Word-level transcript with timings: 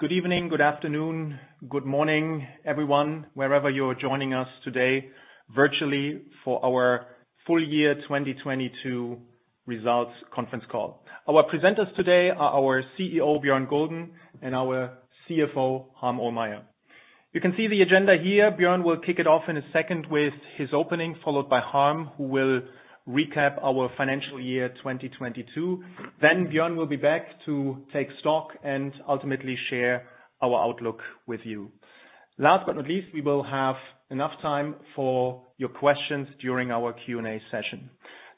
Good 0.00 0.12
evening, 0.12 0.48
good 0.48 0.62
afternoon, 0.62 1.38
good 1.68 1.84
morning, 1.84 2.46
everyone, 2.64 3.26
wherever 3.34 3.68
you're 3.68 3.94
joining 3.94 4.32
us 4.32 4.48
today 4.64 5.10
virtually 5.54 6.22
for 6.42 6.58
our 6.64 7.04
full 7.46 7.62
year 7.62 7.96
2022 7.96 9.18
results 9.66 10.12
conference 10.34 10.64
call. 10.72 11.04
Our 11.28 11.44
presenters 11.52 11.94
today 11.96 12.30
are 12.30 12.50
our 12.54 12.82
CEO, 12.98 13.44
Björn 13.44 13.68
Gulden, 13.68 14.08
and 14.40 14.54
our 14.54 14.96
CFO, 15.28 15.88
Harm 15.96 16.16
Ohlmeyer. 16.16 16.62
You 17.34 17.42
can 17.42 17.52
see 17.54 17.68
the 17.68 17.82
agenda 17.82 18.16
here. 18.16 18.50
Björn 18.50 18.82
will 18.82 18.96
kick 18.96 19.18
it 19.18 19.26
off 19.26 19.50
in 19.50 19.58
a 19.58 19.62
second 19.70 20.06
with 20.10 20.32
his 20.56 20.70
opening, 20.72 21.14
followed 21.22 21.50
by 21.50 21.60
Harm, 21.60 22.06
who 22.16 22.22
will 22.24 22.62
recap 23.10 23.58
our 23.62 23.90
financial 23.96 24.40
year 24.40 24.68
2022. 24.82 25.82
Bjørn 26.22 26.76
will 26.76 26.86
be 26.86 26.96
back 26.96 27.22
to 27.46 27.76
take 27.92 28.08
stock 28.20 28.48
and 28.62 28.92
ultimately 29.08 29.56
share 29.68 30.02
our 30.42 30.58
outlook 30.66 31.00
with 31.26 31.40
you. 31.44 31.70
Last 32.38 32.66
but 32.66 32.76
not 32.76 32.86
least, 32.88 33.08
we 33.12 33.20
will 33.20 33.42
have 33.42 33.76
enough 34.10 34.32
time 34.40 34.74
for 34.96 35.42
your 35.58 35.68
questions 35.68 36.26
during 36.40 36.70
our 36.70 36.92
Q&A 37.04 37.40
session. 37.50 37.90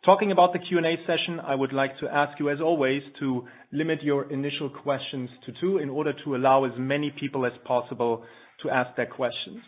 Talking 0.04 0.32
about 0.32 0.52
the 0.52 0.58
Q&A 0.58 0.96
session, 1.06 1.38
I 1.38 1.54
would 1.54 1.72
like 1.72 1.96
to 2.00 2.08
ask 2.08 2.38
you, 2.41 2.50
as 2.50 2.60
always, 2.60 3.02
to 3.20 3.46
limit 3.72 4.02
your 4.02 4.30
initial 4.32 4.68
questions 4.68 5.30
to 5.46 5.52
two 5.60 5.78
in 5.78 5.88
order 5.88 6.12
to 6.24 6.34
allow 6.34 6.64
as 6.64 6.72
many 6.77 7.12
people 7.20 7.46
as 7.46 7.52
possible 7.64 8.24
to 8.62 8.70
ask 8.70 8.96
their 8.96 9.06
questions. 9.06 9.60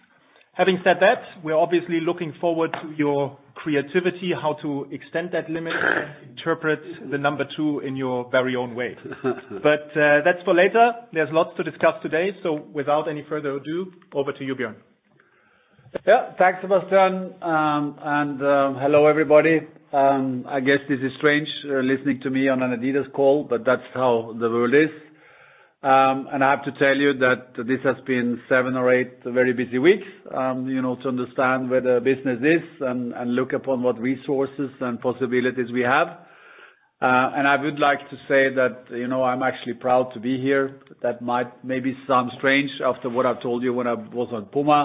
Having 0.56 0.78
said 0.84 0.96
that, 1.00 1.42
we're 1.42 1.56
obviously 1.56 2.00
looking 2.00 2.32
forward 2.40 2.72
to 2.80 2.92
your 2.96 3.36
creativity, 3.54 4.32
how 4.40 4.52
to 4.62 4.86
extend 4.92 5.32
that 5.32 5.50
limit 5.50 5.72
and 5.74 6.30
interpret 6.30 6.80
the 7.10 7.18
number 7.18 7.44
two 7.56 7.80
in 7.80 7.96
your 7.96 8.30
very 8.30 8.54
own 8.54 8.74
way. 8.76 8.96
But 9.62 9.90
uh, 9.96 10.20
that's 10.24 10.42
for 10.44 10.54
later. 10.54 10.92
There's 11.12 11.30
lots 11.32 11.56
to 11.56 11.64
discuss 11.64 11.94
today. 12.02 12.30
So 12.42 12.66
without 12.72 13.08
any 13.08 13.24
further 13.28 13.56
ado, 13.56 13.92
over 14.14 14.32
to 14.32 14.44
you, 14.44 14.54
Björn. 14.54 14.76
Yeah. 16.06 16.34
Thanks, 16.38 16.60
Sebastian. 16.62 17.34
Um, 17.42 17.98
and 18.02 18.42
um, 18.42 18.76
hello, 18.80 19.06
everybody. 19.06 19.60
Um, 19.92 20.44
I 20.48 20.60
guess 20.60 20.78
this 20.88 20.98
is 21.00 21.12
strange, 21.18 21.48
uh, 21.66 21.78
listening 21.78 22.20
to 22.22 22.30
me 22.30 22.48
on 22.48 22.62
an 22.62 22.72
adidas 22.78 23.10
call, 23.12 23.44
but 23.44 23.64
that's 23.64 23.86
how 23.94 24.34
the 24.40 24.50
world 24.50 24.74
is. 24.74 24.90
I 25.84 26.38
have 26.40 26.64
to 26.64 26.72
tell 26.72 26.96
you 26.96 27.12
that 27.18 27.54
this 27.56 27.80
has 27.84 27.96
been 28.06 28.40
seven 28.48 28.76
or 28.76 28.90
eight 28.92 29.22
very 29.24 29.52
busy 29.52 29.78
weeks, 29.78 30.06
Um, 30.30 30.68
you 30.68 30.80
know, 30.80 30.96
to 30.96 31.08
understand 31.08 31.70
where 31.70 31.80
the 31.80 32.00
business 32.00 32.40
is 32.42 32.62
and 32.80 33.34
look 33.34 33.52
upon 33.52 33.82
what 33.82 33.98
resources 34.00 34.70
and 34.80 35.00
possibilities 35.00 35.70
we 35.72 35.82
have. 35.82 36.08
Uh 37.02 37.30
and 37.36 37.46
I 37.46 37.56
would 37.64 37.78
like 37.78 38.08
to 38.12 38.16
say 38.28 38.42
that, 38.54 38.74
you 38.90 39.08
know, 39.08 39.22
I'm 39.24 39.42
actually 39.42 39.74
proud 39.74 40.12
to 40.14 40.20
be 40.20 40.40
here. 40.40 40.64
That 41.02 41.20
might 41.20 41.50
maybe 41.62 41.90
sound 42.08 42.30
strange 42.38 42.70
after 42.90 43.10
what 43.10 43.26
I've 43.26 43.42
told 43.42 43.62
you 43.62 43.74
when 43.74 43.86
I 43.86 43.94
was 44.20 44.28
on 44.32 44.46
PUMA. 44.54 44.80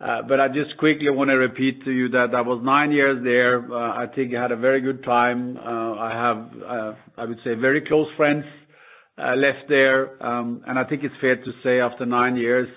Uh 0.00 0.22
but 0.30 0.40
I 0.40 0.48
just 0.48 0.76
quickly 0.78 1.10
wanna 1.10 1.36
repeat 1.36 1.84
to 1.84 1.92
you 1.92 2.08
that 2.08 2.34
I 2.34 2.40
was 2.40 2.58
nine 2.74 2.90
years 2.90 3.22
there. 3.22 3.54
I 4.02 4.06
think 4.14 4.34
I 4.34 4.42
had 4.42 4.52
a 4.52 4.56
very 4.68 4.80
good 4.80 5.04
time. 5.04 5.58
I 6.08 6.10
have, 6.24 6.40
I 7.20 7.24
would 7.28 7.40
say 7.44 7.54
very 7.54 7.82
close 7.82 8.08
friends, 8.16 8.44
left 9.36 9.68
there. 9.68 10.02
Um 10.24 10.62
and 10.66 10.78
I 10.78 10.84
think 10.84 11.02
it's 11.04 11.14
fair 11.20 11.36
to 11.36 11.52
say 11.64 11.80
after 11.80 12.06
nine 12.06 12.36
years, 12.36 12.68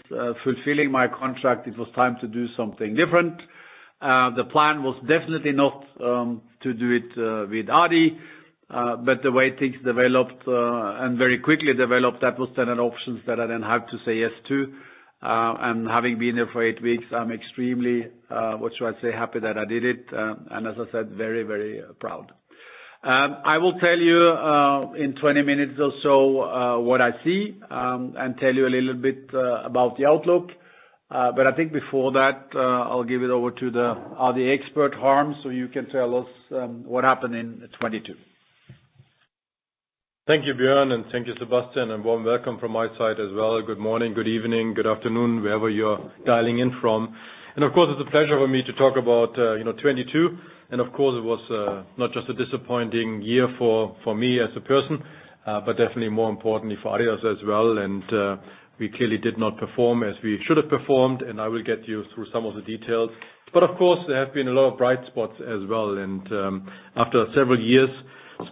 fulfilling 0.44 0.92
my 0.92 1.08
contract, 1.08 1.67
it 1.67 1.78
was 1.78 1.88
time 1.95 2.17
to 2.22 2.28
do 2.28 2.48
something 2.58 2.95
different. 2.95 3.42
Uh 4.02 4.30
the 4.31 4.45
plan 4.45 4.83
was 4.83 4.95
definitely 5.08 5.52
not 5.52 5.86
um 6.03 6.42
to 6.64 6.73
do 6.73 6.92
it 7.00 7.09
with 7.50 7.70
Adi, 7.70 8.17
uh 8.70 8.95
but 8.98 9.22
the 9.23 9.31
way 9.31 9.56
things 9.58 9.75
developed 9.83 10.44
and 10.48 11.17
very 11.17 11.38
quickly 11.39 11.73
developed, 11.73 12.22
that 12.22 12.38
was 12.39 12.50
then 12.58 12.70
an 12.70 12.80
options 12.80 13.20
that 13.28 13.39
I 13.39 13.45
then 13.48 13.61
had 13.61 13.88
to 13.92 13.98
say 14.05 14.16
yes 14.26 14.31
to. 14.48 14.73
Uh 15.23 15.53
and 15.67 15.88
having 15.88 16.17
been 16.17 16.36
there 16.38 16.48
for 16.53 16.64
eight 16.64 16.81
weeks, 16.81 17.05
I'm 17.11 17.31
extremely, 17.31 18.08
uh 18.31 18.53
what 18.61 18.72
should 18.76 18.88
I 18.95 19.00
say, 19.02 19.11
happy 19.11 19.39
that 19.39 19.58
I 19.58 19.66
did 19.66 19.83
it, 19.86 20.05
and 20.11 20.67
as 20.67 20.76
I 20.80 20.92
said, 20.92 21.11
very, 21.11 21.44
very 21.44 21.82
proud. 21.99 22.32
Um, 23.04 23.38
I 23.44 23.58
will 23.58 23.80
tell 23.80 23.98
you 23.98 24.28
uh, 24.30 24.92
in 24.94 25.16
20 25.16 25.42
minutes 25.42 25.80
or 25.80 25.92
so 26.04 26.42
uh, 26.44 26.80
what 26.80 27.02
I 27.02 27.12
see 27.23 27.58
um, 27.72 28.14
and 28.16 28.38
tell 28.38 28.54
you 28.54 28.67
a 28.67 28.70
little 28.70 28.94
bit 28.94 29.28
uh, 29.34 29.64
about 29.64 29.98
the 29.98 30.06
outlook. 30.06 30.50
Uh 31.10 31.30
but 31.36 31.45
I 31.45 31.52
think 31.52 31.73
before 31.73 32.14
that, 32.14 32.48
I'll 32.56 33.04
give 33.04 33.22
it 33.22 33.32
over 33.32 33.52
to 33.52 33.72
the 33.72 34.58
expert, 34.58 34.94
Harm, 34.94 35.36
so 35.44 35.50
you 35.50 35.67
can 35.67 35.89
tell 35.89 36.16
us 36.16 36.28
um, 36.52 36.86
what 36.86 37.04
happened 37.04 37.36
in 37.36 37.60
2022. 37.82 38.14
Thank 40.28 40.45
you, 40.45 40.54
Björn, 40.54 40.94
and 40.94 41.04
thank 41.12 41.28
you, 41.28 41.33
Sebastian, 41.38 41.92
and 41.92 42.06
warm 42.06 42.23
welcome 42.23 42.60
from 42.60 42.72
my 42.72 42.88
side 42.98 43.20
as 43.20 43.33
well. 43.33 43.62
Good 43.62 43.80
morning, 43.80 44.14
good 44.14 44.28
evening, 44.28 44.73
good 44.73 44.88
afternoon, 44.88 45.42
wherever 45.44 45.70
you're 45.70 46.00
dialing 46.26 46.60
in 46.60 46.72
from. 46.80 47.14
And 47.56 47.66
of 47.66 47.73
course, 47.73 47.89
it's 47.92 48.08
a 48.08 48.12
pleasure 48.12 48.38
for 48.38 48.48
me 48.48 48.64
to 48.64 48.73
talk 48.73 48.95
about, 48.95 49.36
you 49.36 49.66
know, 49.66 49.73
2022. 49.73 50.38
And 50.71 50.80
of 50.80 50.92
course, 50.93 51.17
it 51.17 51.23
was 51.23 51.86
not 51.98 52.14
just 52.14 52.30
a 52.30 52.33
disappointing 52.33 53.21
year 53.21 53.48
for 53.58 53.95
for 54.04 54.15
me 54.15 54.39
as 54.39 54.49
a 54.55 54.61
person, 54.61 55.04
but 55.45 55.73
definitely 55.77 56.09
more 56.09 56.30
importantly 56.30 56.77
for 56.82 56.98
adidas 56.98 57.23
as 57.26 57.37
well. 57.45 57.77
And 57.77 58.04
uh 58.14 58.37
we 58.80 58.89
clearly 58.89 59.17
did 59.20 59.37
not 59.37 59.58
perform 59.58 60.02
as 60.02 60.15
we 60.23 60.42
should 60.48 60.58
have 60.58 60.67
performed, 60.70 61.21
and 61.21 61.39
I 61.39 61.48
will 61.48 61.61
get 61.61 61.87
you 61.87 62.04
through 62.15 62.26
some 62.33 62.48
of 62.48 62.55
the 62.55 62.61
details. 62.64 63.11
But 63.54 63.61
of 63.61 63.77
course, 63.77 63.99
there 64.08 64.17
have 64.17 64.33
been 64.33 64.48
a 64.48 64.52
lot 64.52 64.71
of 64.71 64.77
bright 64.80 65.05
spots 65.08 65.36
as 65.42 65.61
well. 65.70 65.98
And 65.98 66.23
um 66.32 66.71
after 66.95 67.26
several 67.36 67.59
years, 67.59 67.89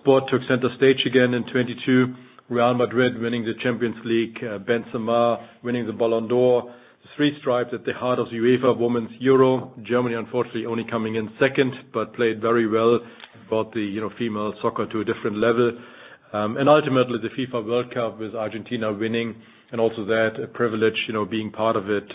sport 0.01 0.25
took 0.29 0.41
center 0.47 0.69
stage 0.77 1.05
again 1.05 1.33
in 1.33 1.43
2022. 1.45 2.13
Real 2.49 2.73
Madrid 2.73 3.19
winning 3.21 3.45
the 3.45 3.53
Champions 3.63 3.95
League, 4.03 4.39
Benzema 4.67 5.47
winning 5.63 5.85
the 5.85 5.93
Ballon 5.93 6.27
d'Or. 6.27 6.73
Three 7.19 7.37
stripes 7.41 7.71
at 7.73 7.83
the 7.83 7.91
heart 7.91 8.17
of 8.17 8.29
the 8.29 8.37
UEFA 8.37 8.77
Women's 8.77 9.09
Euro. 9.19 9.73
Germany, 9.83 10.15
unfortunately, 10.15 10.65
only 10.65 10.85
coming 10.85 11.15
in 11.15 11.29
second, 11.37 11.73
but 11.93 12.13
played 12.13 12.39
very 12.39 12.65
well, 12.65 12.97
brought 13.49 13.73
the, 13.73 13.81
you 13.81 13.99
know, 13.99 14.09
female 14.17 14.53
soccer 14.61 14.85
to 14.85 15.01
a 15.01 15.03
different 15.03 15.35
level. 15.35 15.77
Um 16.31 16.55
and 16.55 16.69
ultimately, 16.69 17.17
the 17.21 17.27
FIFA 17.27 17.65
World 17.67 17.93
Cup 17.93 18.19
with 18.21 18.35
Argentina 18.35 18.93
winning, 18.93 19.35
and 19.73 19.81
also 19.81 20.05
that, 20.05 20.39
a 20.41 20.47
privilege, 20.47 20.95
you 21.09 21.13
know, 21.13 21.25
being 21.25 21.51
part 21.51 21.75
of 21.75 21.89
it, 21.89 22.07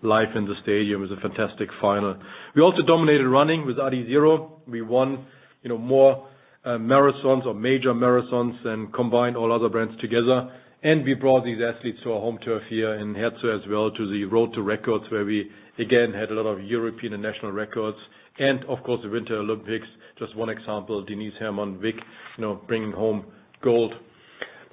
live 0.00 0.34
in 0.34 0.46
the 0.46 0.54
stadium. 0.62 1.02
Was 1.02 1.10
a 1.10 1.20
fantastic 1.20 1.68
final. 1.78 2.16
We 2.54 2.62
also 2.62 2.80
dominated 2.80 3.28
running 3.28 3.66
with 3.66 3.76
Adizero. 3.76 4.52
We 4.66 4.80
won, 4.80 5.26
you 5.62 5.68
know, 5.68 5.76
more 5.76 6.26
marathons 6.64 7.44
or 7.44 7.52
major 7.52 7.92
marathons 7.92 8.56
than 8.64 8.90
combined 8.92 9.36
all 9.36 9.52
other 9.52 9.68
brands 9.68 10.00
together. 10.00 10.50
And 10.82 11.04
we 11.04 11.14
brought 11.14 11.44
these 11.44 11.58
athletes 11.60 11.98
to 12.04 12.12
our 12.12 12.20
home 12.20 12.38
turf 12.44 12.62
here 12.68 12.94
in 12.94 13.14
Herzogenaurach 13.14 13.62
as 13.64 13.68
well, 13.70 13.90
to 13.90 14.10
the 14.10 14.24
Road 14.24 14.54
to 14.54 14.62
Records, 14.62 15.04
where 15.10 15.24
we 15.24 15.50
again 15.78 16.12
had 16.12 16.30
a 16.30 16.34
lot 16.34 16.46
of 16.46 16.62
European 16.64 17.12
and 17.12 17.22
national 17.22 17.52
records. 17.52 17.98
And 18.38 18.64
of 18.64 18.82
course, 18.84 19.00
the 19.02 19.10
Winter 19.10 19.36
Olympics, 19.36 19.86
just 20.18 20.34
one 20.36 20.48
example, 20.48 21.04
Denise 21.04 21.34
Herrmann-Wick, 21.38 21.96
you 22.36 22.42
know, 22.42 22.60
bringing 22.66 22.92
home 22.92 23.26
gold. 23.62 23.92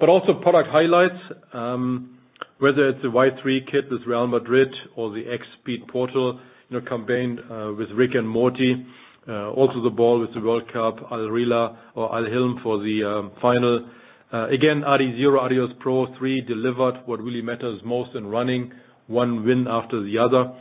But 0.00 0.08
also 0.08 0.34
product 0.40 0.70
highlights, 0.70 1.20
Um 1.52 2.18
whether 2.58 2.88
it's 2.88 3.02
the 3.02 3.10
Y-3 3.10 3.70
kit 3.70 3.90
with 3.90 4.02
Real 4.06 4.26
Madrid 4.26 4.68
or 4.96 5.10
the 5.10 5.24
X 5.28 5.44
Speedportal, 5.58 6.40
you 6.68 6.80
know, 6.80 6.86
campaign 6.86 7.38
uh, 7.50 7.72
with 7.76 7.90
Rick 7.90 8.14
and 8.14 8.28
Morty. 8.28 8.84
Uh, 9.28 9.50
also 9.50 9.82
the 9.82 9.90
ball 9.90 10.20
with 10.20 10.32
the 10.34 10.40
World 10.40 10.72
Cup, 10.72 10.96
Al 11.12 11.28
Rihla 11.28 11.76
or 11.94 12.14
Al 12.14 12.24
Hilm 12.24 12.62
for 12.62 12.82
the 12.82 13.04
um, 13.04 13.32
final. 13.40 13.88
Uh, 14.30 14.46
again, 14.48 14.82
Adizero 14.82 15.40
Adios 15.40 15.70
Pro 15.80 16.14
3 16.18 16.42
delivered 16.42 17.00
what 17.06 17.22
really 17.22 17.40
matters 17.40 17.80
most 17.82 18.14
in 18.14 18.26
running, 18.26 18.72
one 19.06 19.44
win 19.44 19.66
after 19.66 20.02
the 20.02 20.18
other. 20.18 20.52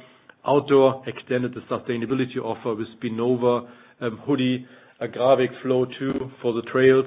Outdoor 0.46 1.04
extended 1.06 1.54
the 1.54 1.60
sustainability 1.62 2.38
offer 2.38 2.76
with 2.76 2.88
Spinnova 2.98 3.68
um, 4.00 4.18
hoodie, 4.26 4.66
a 5.02 5.08
Agravic 5.08 5.62
Flow 5.62 5.86
2 5.86 6.32
for 6.42 6.54
the 6.54 6.62
trails. 6.64 7.06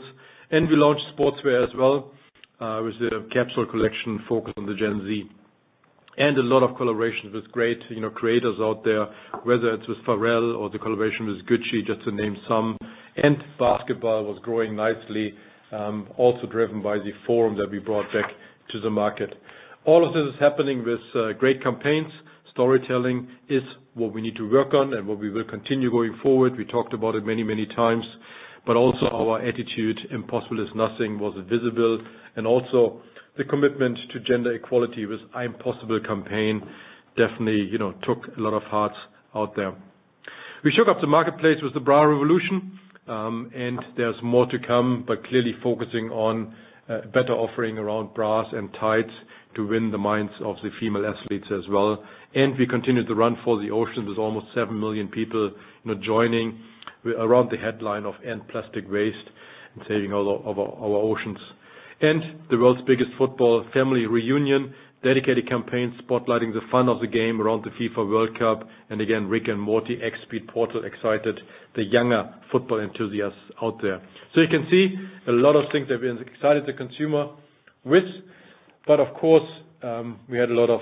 And 0.51 0.69
we 0.69 0.77
launched 0.77 1.05
sportswear 1.17 1.67
as 1.67 1.75
well, 1.75 2.13
uh, 2.61 2.83
with 2.85 2.99
the 2.99 3.27
capsule 3.33 3.65
collection 3.65 4.23
focused 4.29 4.59
on 4.59 4.67
the 4.67 4.75
Gen 4.75 5.07
Z. 5.07 5.31
A 6.19 6.33
lot 6.43 6.63
of 6.63 6.77
collaborations 6.77 7.33
with 7.33 7.51
great, 7.53 7.81
you 7.89 8.01
know, 8.01 8.11
creators 8.11 8.57
out 8.61 8.85
there, 8.85 9.07
whether 9.45 9.73
it's 9.73 9.89
with 9.89 9.97
Pharrell 10.05 10.59
or 10.59 10.69
the 10.69 10.79
collaboration 10.79 11.27
with 11.27 11.47
Gucci, 11.47 11.87
just 11.87 12.05
to 12.05 12.11
name 12.11 12.37
some. 12.47 12.77
And 13.17 13.43
basketball 13.59 14.25
was 14.25 14.39
growing 14.43 14.77
nicely, 14.77 15.35
Um, 15.73 16.09
also 16.17 16.47
driven 16.47 16.83
by 16.83 16.99
the 16.99 17.13
Forum 17.27 17.57
that 17.59 17.71
we 17.71 17.79
brought 17.79 18.13
back 18.13 18.33
to 18.73 18.81
the 18.81 18.91
market. 18.91 19.35
All 19.85 20.07
of 20.07 20.13
this 20.13 20.35
is 20.35 20.41
happening 20.41 20.85
with 20.85 21.01
uh, 21.15 21.33
great 21.35 21.63
campaigns. 21.63 22.13
Storytelling 22.51 23.29
is 23.49 23.63
what 23.95 24.13
we 24.13 24.21
need 24.21 24.37
to 24.37 24.51
work 24.51 24.75
on 24.75 24.95
and 24.95 25.07
what 25.07 25.19
we 25.19 25.31
will 25.31 25.45
continue 25.45 25.91
going 25.91 26.19
forward. 26.23 26.57
We 26.57 26.65
talked 26.65 26.93
about 26.93 27.15
it 27.15 27.25
many, 27.25 27.45
many 27.45 27.67
times. 27.67 28.05
But 28.67 28.77
also 28.77 29.07
our 29.07 29.41
attitude, 29.41 29.99
impossible 30.11 30.61
is 30.61 30.69
nothing, 30.75 31.19
was 31.19 31.35
visible. 31.49 32.01
And 32.37 32.47
also 32.47 33.01
the 33.39 33.45
commitment 33.45 33.97
to 34.13 34.21
gender 34.21 34.53
equality 34.55 35.07
with 35.07 35.21
I'm 35.35 35.55
Possible 35.55 36.01
campaign 36.01 36.63
definitely, 37.17 37.69
you 37.71 37.79
know, 37.79 37.93
took 38.03 38.37
a 38.37 38.41
lot 38.41 38.55
of 38.55 38.63
hearts 38.65 38.97
out 39.35 39.55
there. 39.57 39.75
We 40.63 40.73
shook 40.73 40.89
up 40.89 41.01
the 41.01 41.07
marketplace 41.07 41.59
with 41.63 41.75
the 41.75 41.81
bra 41.81 42.03
revolution, 42.03 42.79
Um, 43.11 43.51
there's 43.97 44.15
more 44.23 44.47
to 44.47 44.59
come, 44.59 45.05
but 45.07 45.27
clearly 45.27 45.55
focusing 45.63 46.11
on 46.11 46.55
better 47.13 47.33
offering 47.33 47.79
around 47.79 48.15
bras 48.15 48.47
and 48.53 48.73
tights 48.75 49.13
to 49.55 49.67
win 49.67 49.91
the 49.91 49.99
minds 49.99 50.33
of 50.41 50.57
the 50.63 50.71
female 50.79 51.05
athletes 51.07 51.47
as 51.53 51.69
well. 51.69 52.05
And 52.35 52.57
we 52.57 52.67
continue 52.67 53.05
to 53.05 53.15
run 53.15 53.37
for 53.45 53.61
the 53.61 53.71
oceans 53.71 54.09
with 54.09 54.19
almost 54.19 54.47
7 54.55 54.79
million 54.79 55.09
people 55.09 55.53
joining 56.03 56.61
around 57.05 57.51
the 57.51 57.57
headline 57.57 58.07
of 58.07 58.15
End 58.25 58.47
Plastic 58.49 58.91
Waste 58.91 59.17
and 59.75 59.85
saving 59.89 60.13
all 60.13 60.25
the 60.25 60.61
our 60.61 61.03
oceans. 61.03 61.39
And 62.01 62.23
the 62.49 62.57
world's 62.57 62.83
biggest 62.87 63.11
football 63.19 63.65
family 63.75 64.07
reunion, 64.07 64.75
dedicated 65.03 65.49
campaign 65.49 65.95
spotlighting 66.03 66.53
the 66.53 66.61
fun 66.71 66.89
of 66.89 67.01
the 67.01 67.07
game 67.07 67.41
around 67.41 67.65
the 67.65 67.71
FIFA 67.71 68.09
World 68.11 68.39
Cup. 68.39 68.69
And 68.91 69.01
again, 69.01 69.29
Rick 69.29 69.49
and 69.49 69.61
Morty 69.61 69.99
X 70.03 70.17
Speedportal 70.31 70.85
excited 70.85 71.41
the 71.75 71.85
younger 71.85 72.33
football 72.53 72.81
enthusiasts 72.81 73.39
out 73.63 73.81
there. 73.83 74.01
So 74.35 74.41
you 74.41 74.49
can 74.49 74.67
see 74.71 74.97
a 75.27 75.33
lot 75.33 75.57
of 75.57 75.71
things 75.73 75.89
that 75.89 76.01
we 76.01 76.11
excited 76.21 76.67
the 76.67 76.73
consumer 76.75 77.29
with. 77.85 78.05
But 78.87 79.01
of 79.01 79.15
course, 79.15 79.49
um 79.83 80.19
we 80.29 80.37
had 80.39 80.51
a 80.51 80.55
lot 80.55 80.71
of 80.71 80.81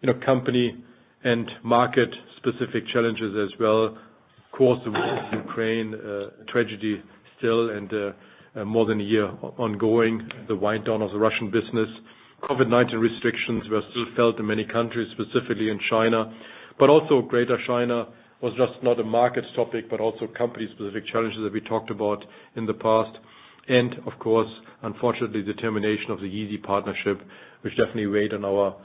you 0.00 0.12
know 0.12 0.18
company 0.24 0.76
and 1.24 1.50
market-specific 1.62 2.86
challenges 2.92 3.34
as 3.36 3.58
well. 3.58 3.86
Of 3.86 4.52
course, 4.52 4.80
the 4.84 4.90
war 4.90 5.18
in 5.32 5.38
Ukraine, 5.38 5.94
uh, 5.94 6.30
tragedy 6.52 7.02
still 7.38 7.70
and 7.70 7.92
uh, 7.92 8.12
uh, 8.54 8.64
more 8.64 8.86
than 8.86 9.00
a 9.00 9.04
year 9.04 9.28
ongoing. 9.58 10.28
The 10.48 10.56
wind 10.56 10.84
down 10.84 11.02
of 11.02 11.10
the 11.12 11.18
Russian 11.18 11.50
business. 11.50 11.88
COVID-19 12.42 13.00
restrictions 13.00 13.68
were 13.68 13.82
still 13.90 14.06
felt 14.14 14.38
in 14.38 14.46
many 14.46 14.64
countries, 14.64 15.08
specifically 15.12 15.70
in 15.70 15.80
China. 15.90 16.32
But 16.78 16.90
also 16.90 17.22
Greater 17.22 17.58
China 17.66 18.06
was 18.42 18.52
just 18.56 18.82
not 18.82 19.00
a 19.00 19.04
market 19.04 19.44
topic, 19.54 19.88
but 19.88 20.00
also 20.00 20.26
company-specific 20.26 21.06
challenges 21.06 21.40
that 21.42 21.52
we 21.52 21.60
talked 21.60 21.90
about 21.90 22.24
in 22.54 22.66
the 22.66 22.74
past. 22.74 23.16
And 23.68 23.94
of 24.06 24.18
course, 24.18 24.48
unfortunately, 24.82 25.42
the 25.42 25.54
termination 25.54 26.10
of 26.10 26.20
the 26.20 26.26
Yeezy 26.26 26.62
partnership, 26.62 27.20
which 27.62 27.76
definitely 27.76 28.06
weighed 28.06 28.34
on 28.34 28.44
our 28.44 28.76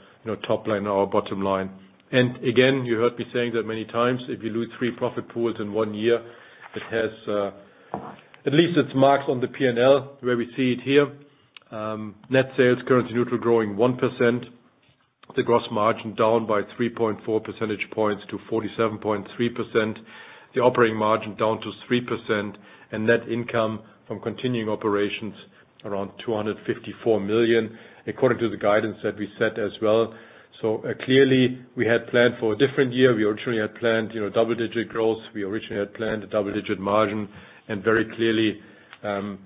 top 0.48 0.66
line, 0.66 0.86
our 0.86 1.06
bottom 1.06 1.42
line. 1.42 1.70
And 2.10 2.36
again, 2.44 2.84
you 2.84 2.96
heard 2.98 3.18
me 3.18 3.26
saying 3.32 3.52
that 3.54 3.66
many 3.66 3.84
times, 3.84 4.20
if 4.28 4.42
you 4.42 4.50
lose 4.50 4.68
three 4.78 4.90
profit 4.90 5.28
pools 5.28 5.56
in 5.60 5.72
one 5.72 5.94
year, 5.94 6.22
it 6.74 6.82
has 6.90 7.28
uh, 7.28 7.50
at 8.46 8.52
least 8.52 8.76
its 8.78 8.94
marks 8.94 9.24
on 9.28 9.40
the 9.40 9.48
P&L, 9.48 10.16
where 10.20 10.36
we 10.36 10.46
see 10.56 10.72
it 10.72 10.80
here. 10.82 11.10
Um, 11.72 12.14
net 12.28 12.52
sales 12.56 12.78
currency 12.86 13.14
neutral 13.14 13.40
growing 13.40 13.74
1%. 13.76 14.44
The 15.34 15.42
gross 15.42 15.62
margin 15.72 16.14
down 16.14 16.46
by 16.46 16.62
3.4 16.78 17.42
percentage 17.42 17.88
points 17.92 18.22
to 18.28 18.38
47.3%. 18.50 19.96
The 20.54 20.60
operating 20.60 20.96
margin 20.96 21.34
down 21.36 21.60
to 21.62 21.72
3%. 21.90 22.54
And 22.92 23.06
net 23.06 23.26
income 23.26 23.80
from 24.06 24.20
continuing 24.20 24.68
operations 24.68 25.34
around 25.86 26.10
254 26.24 27.20
million, 27.20 27.78
according 28.06 28.38
to 28.38 28.50
the 28.50 28.56
guidance 28.58 28.98
that 29.02 29.16
we 29.18 29.28
set 29.38 29.58
as 29.58 29.72
well. 29.80 30.14
So 30.60 30.76
uh, 30.84 30.92
clearly, 31.04 31.58
we 31.74 31.86
had 31.86 32.06
planned 32.08 32.34
for 32.38 32.52
a 32.52 32.56
different 32.56 32.92
year. 32.92 33.14
We 33.16 33.24
originally 33.24 33.60
had 33.60 33.74
planned 33.76 34.12
you 34.14 34.20
know, 34.20 34.28
double-digit 34.28 34.90
growth. 34.90 35.18
We 35.34 35.42
originally 35.42 35.78
had 35.80 35.94
planned 35.94 36.22
a 36.22 36.26
double-digit 36.26 36.78
margin. 36.78 37.28
And 37.68 37.82
very 37.82 38.04
clearly, 38.14 38.60
um, 39.02 39.38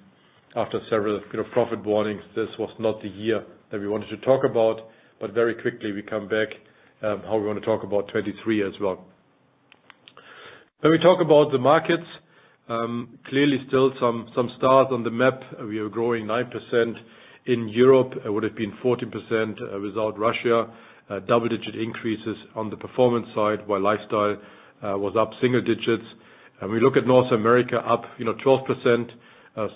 after 0.56 0.80
several 0.90 1.20
profit 1.52 1.84
warnings, 1.84 2.22
this 2.34 2.48
was 2.58 2.70
not 2.78 3.02
the 3.02 3.08
year 3.08 3.44
that 3.70 3.78
we 3.78 3.86
wanted 3.86 4.08
to 4.08 4.16
talk 4.18 4.42
about. 4.44 4.88
But 5.20 5.32
very 5.32 5.54
quickly, 5.54 5.92
we 5.92 6.02
come 6.02 6.28
back 6.28 6.48
um, 7.02 7.20
how 7.26 7.36
we 7.36 7.46
want 7.46 7.60
to 7.60 7.64
talk 7.66 7.84
about 7.84 8.08
2023 8.08 8.66
as 8.66 8.72
well. 8.80 9.04
When 10.80 10.92
we 10.92 10.98
talk 10.98 11.20
about 11.20 11.52
the 11.52 11.58
markets, 11.58 12.06
um, 12.68 13.18
clearly 13.28 13.58
still 13.68 13.92
some 14.00 14.28
stars 14.56 14.88
on 14.90 15.04
the 15.04 15.10
map. 15.10 15.40
We 15.62 15.78
are 15.78 15.88
growing 15.88 16.24
9% 16.26 16.94
in 17.46 17.68
Europe. 17.68 18.12
It 18.24 18.30
would 18.30 18.42
have 18.42 18.56
been 18.56 18.72
14% 18.82 19.74
uh, 19.74 19.80
without 19.80 20.18
Russia. 20.18 20.68
Uh, 21.08 21.20
double-digit 21.20 21.76
increases 21.76 22.36
on 22.54 22.68
the 22.70 22.76
performance 22.76 23.26
side, 23.34 23.66
while 23.68 23.80
lifestyle 23.80 24.36
uh, 24.82 24.98
was 24.98 25.14
up 25.18 25.30
single 25.40 25.60
digits. 25.60 26.04
And 26.60 26.70
we 26.70 26.80
look 26.80 26.96
at 26.96 27.06
North 27.06 27.30
America 27.32 27.78
up 27.78 28.02
you 28.18 28.24
know, 28.24 28.34
12%. 28.34 29.10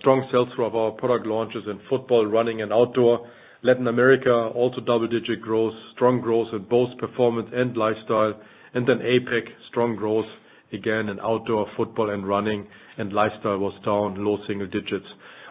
Strong 0.00 0.28
sales 0.30 0.48
through 0.54 0.66
of 0.66 0.76
our 0.76 0.90
product 0.90 1.26
launches 1.26 1.64
in 1.66 1.80
football, 1.88 2.26
running, 2.26 2.60
and 2.60 2.70
outdoor. 2.72 3.26
Latin 3.62 3.88
America, 3.88 4.30
also 4.30 4.80
double-digit 4.80 5.40
growth. 5.40 5.72
Strong 5.94 6.20
growth 6.20 6.48
in 6.52 6.64
both 6.64 6.96
performance 6.98 7.48
and 7.54 7.76
lifestyle. 7.76 8.34
And 8.74 8.86
then 8.86 8.98
APAC, 8.98 9.48
strong 9.68 9.96
growth 9.96 10.26
again 10.72 11.08
in 11.08 11.18
outdoor, 11.20 11.66
football, 11.78 12.10
and 12.10 12.28
running. 12.28 12.66
And 12.98 13.12
lifestyle 13.12 13.58
was 13.58 13.72
down 13.82 14.22
low 14.22 14.38
single 14.46 14.66
digits. 14.66 15.06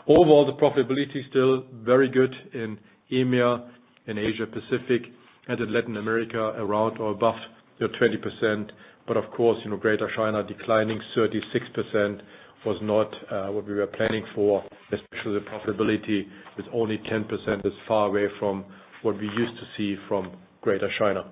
Overall, 0.08 0.46
the 0.46 0.54
profitability 0.54 1.28
still 1.30 1.64
very 1.84 2.08
good 2.08 2.34
in 2.54 2.78
EMEA, 3.12 3.68
in 4.06 4.18
Asia 4.20 4.46
Pacific, 4.46 5.12
and 5.48 5.60
in 5.60 5.74
Latin 5.74 5.98
America, 5.98 6.54
around 6.58 7.00
or 7.00 7.12
above 7.12 7.36
20%. 7.82 8.70
But 9.08 9.18
of 9.18 9.32
course, 9.32 9.58
you 9.64 9.72
know 9.72 9.78
Greater 9.78 10.10
China 10.16 10.44
declining 10.44 11.02
36% 11.18 12.22
was 12.66 12.78
not 12.82 13.12
what 13.54 13.66
we 13.68 13.74
were 13.74 13.88
planning 13.88 14.26
for, 14.36 14.64
especially 14.92 15.34
the 15.36 15.46
profitability 15.46 16.28
with 16.58 16.66
only 16.74 16.98
10% 17.00 17.66
is 17.66 17.74
far 17.88 18.08
away 18.08 18.28
from 18.40 18.66
what 19.02 19.18
we 19.18 19.28
used 19.30 19.56
to 19.58 19.66
see 19.78 19.96
from 20.08 20.32
Greater 20.62 20.90
China. 21.00 21.26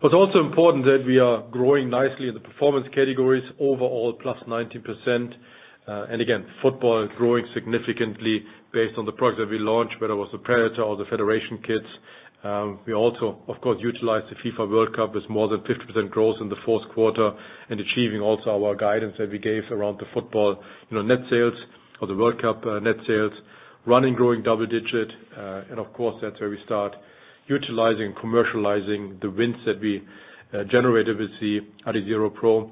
What's 0.00 0.14
also 0.14 0.40
important 0.44 0.84
that 0.84 1.04
we 1.06 1.18
are 1.18 1.42
growing 1.50 1.88
nicely 1.88 2.28
in 2.28 2.34
the 2.34 2.40
performance 2.40 2.86
categories, 2.94 3.44
overall 3.58 4.12
+19%. 4.18 5.34
Uh 5.86 6.06
and 6.10 6.20
again, 6.22 6.46
football 6.62 7.06
growing 7.18 7.44
significantly 7.52 8.42
based 8.72 8.96
on 8.96 9.04
the 9.04 9.12
products 9.12 9.38
that 9.40 9.50
we 9.50 9.58
launched, 9.58 10.00
whether 10.00 10.14
it 10.14 10.16
was 10.16 10.30
the 10.32 10.38
Predator 10.38 10.82
or 10.82 10.96
the 10.96 11.04
Federation 11.06 11.58
kits. 11.58 11.86
Um, 12.44 12.78
we 12.86 12.92
also, 12.92 13.38
of 13.48 13.58
course, 13.62 13.78
utilized 13.80 14.26
the 14.30 14.36
FIFA 14.36 14.70
World 14.70 14.94
Cup 14.94 15.14
with 15.14 15.28
more 15.30 15.48
than 15.48 15.60
50% 15.60 16.10
growth 16.10 16.36
in 16.42 16.50
the 16.50 16.56
fourth 16.66 16.86
quarter 16.92 17.30
and 17.70 17.80
achieving 17.80 18.20
also 18.20 18.50
our 18.50 18.74
guidance 18.74 19.14
that 19.18 19.30
we 19.30 19.38
gave 19.38 19.62
around 19.70 19.98
the 19.98 20.04
football 20.12 20.62
you 20.90 20.96
know, 20.96 21.02
net 21.02 21.24
sales 21.30 21.54
or 22.02 22.06
the 22.06 22.14
World 22.14 22.40
Cup 22.42 22.64
uh, 22.66 22.78
net 22.80 22.96
sales. 23.06 23.32
Running 23.86 24.14
growing 24.14 24.42
double-digit. 24.42 25.10
Uh 25.36 25.62
and 25.70 25.78
of 25.78 25.92
course, 25.92 26.16
that's 26.22 26.38
where 26.40 26.48
we 26.50 26.58
start 26.64 26.94
utilizing, 27.46 28.06
and 28.06 28.16
commercializing 28.16 29.20
the 29.20 29.30
wins 29.30 29.56
that 29.66 29.80
we 29.80 30.02
uh, 30.54 30.64
generated 30.64 31.18
with 31.18 31.30
the 31.40 31.60
Adizero 31.86 32.32
Pro 32.32 32.70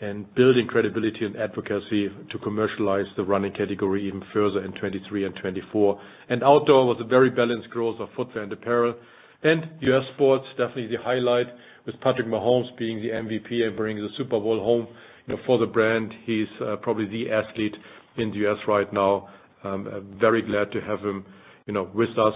and 0.00 0.34
building 0.34 0.66
credibility 0.66 1.26
and 1.26 1.36
advocacy 1.36 2.08
to 2.30 2.38
commercialize 2.42 3.06
the 3.16 3.22
running 3.22 3.52
category 3.52 4.06
even 4.06 4.22
further 4.32 4.64
in 4.64 4.72
2023 4.72 5.24
and 5.26 5.34
2024. 5.34 6.00
Outdoor 6.42 6.86
was 6.86 6.96
a 7.00 7.04
very 7.04 7.28
balanced 7.28 7.68
growth 7.70 8.00
of 8.00 8.08
footwear 8.16 8.44
and 8.44 8.52
apparel. 8.52 8.94
And 9.42 9.68
U.S. 9.80 10.04
sports, 10.14 10.46
definitely 10.56 10.88
the 10.88 11.02
highlight 11.02 11.46
with 11.86 12.00
Patrick 12.00 12.26
Mahomes 12.26 12.76
being 12.78 13.00
the 13.00 13.08
MVP 13.08 13.66
and 13.66 13.76
bringing 13.76 14.02
the 14.02 14.10
Super 14.16 14.40
Bowl 14.40 14.62
home 14.62 14.86
you 15.26 15.36
know, 15.36 15.42
for 15.46 15.58
the 15.58 15.66
brand. 15.66 16.12
He's 16.24 16.48
uh, 16.60 16.76
probably 16.76 17.06
the 17.06 17.30
athlete 17.30 17.76
in 18.16 18.30
the 18.30 18.36
U.S. 18.38 18.58
right 18.66 18.90
now. 18.92 19.28
Um, 19.64 19.86
uh, 19.86 20.00
very 20.18 20.42
glad 20.42 20.72
to 20.72 20.80
have 20.80 21.00
him 21.00 21.24
you 21.66 21.74
know, 21.74 21.90
with 21.94 22.18
us, 22.18 22.34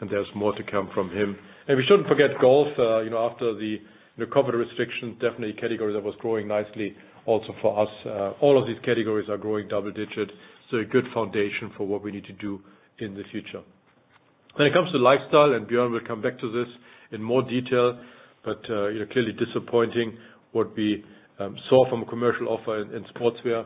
and 0.00 0.10
there's 0.10 0.28
more 0.34 0.54
to 0.54 0.62
come 0.62 0.90
from 0.94 1.10
him. 1.10 1.38
And 1.66 1.76
we 1.76 1.84
shouldn't 1.84 2.08
forget 2.08 2.30
golf. 2.40 2.68
Uh, 2.78 3.00
you 3.00 3.10
know, 3.10 3.28
after 3.30 3.54
the 3.54 3.80
COVID 4.26 4.54
restrictions, 4.54 5.14
definitely 5.20 5.50
a 5.50 5.60
category 5.60 5.92
that 5.92 6.02
was 6.02 6.14
growing 6.18 6.48
nicely 6.48 6.96
also 7.26 7.54
for 7.60 7.78
us. 7.80 7.88
Uh, 8.04 8.32
all 8.40 8.60
of 8.60 8.66
these 8.66 8.78
categories 8.84 9.28
are 9.28 9.36
growing 9.36 9.68
double-digit, 9.68 10.30
so 10.70 10.78
a 10.78 10.84
good 10.84 11.04
foundation 11.14 11.70
for 11.76 11.86
what 11.86 12.02
we 12.02 12.10
need 12.10 12.24
to 12.24 12.32
do 12.32 12.60
in 12.98 13.14
the 13.14 13.22
future. 13.30 13.62
When 14.56 14.66
it 14.66 14.72
comes 14.72 14.90
to 14.92 14.98
lifestyle, 14.98 15.54
and 15.54 15.68
Bjørn 15.68 15.92
will 15.92 16.06
come 16.06 16.20
back 16.20 16.38
to 16.40 16.50
this 16.50 16.68
in 17.12 17.22
more 17.22 17.42
detail, 17.42 17.98
but 18.44 18.58
uh, 18.64 18.90
clearly 19.12 19.32
disappointing 19.32 20.16
what 20.52 20.74
we 20.76 21.04
um, 21.38 21.56
saw 21.68 21.88
from 21.88 22.02
a 22.02 22.06
commercial 22.06 22.48
offer 22.48 22.80
in 22.80 23.04
sportswear. 23.14 23.64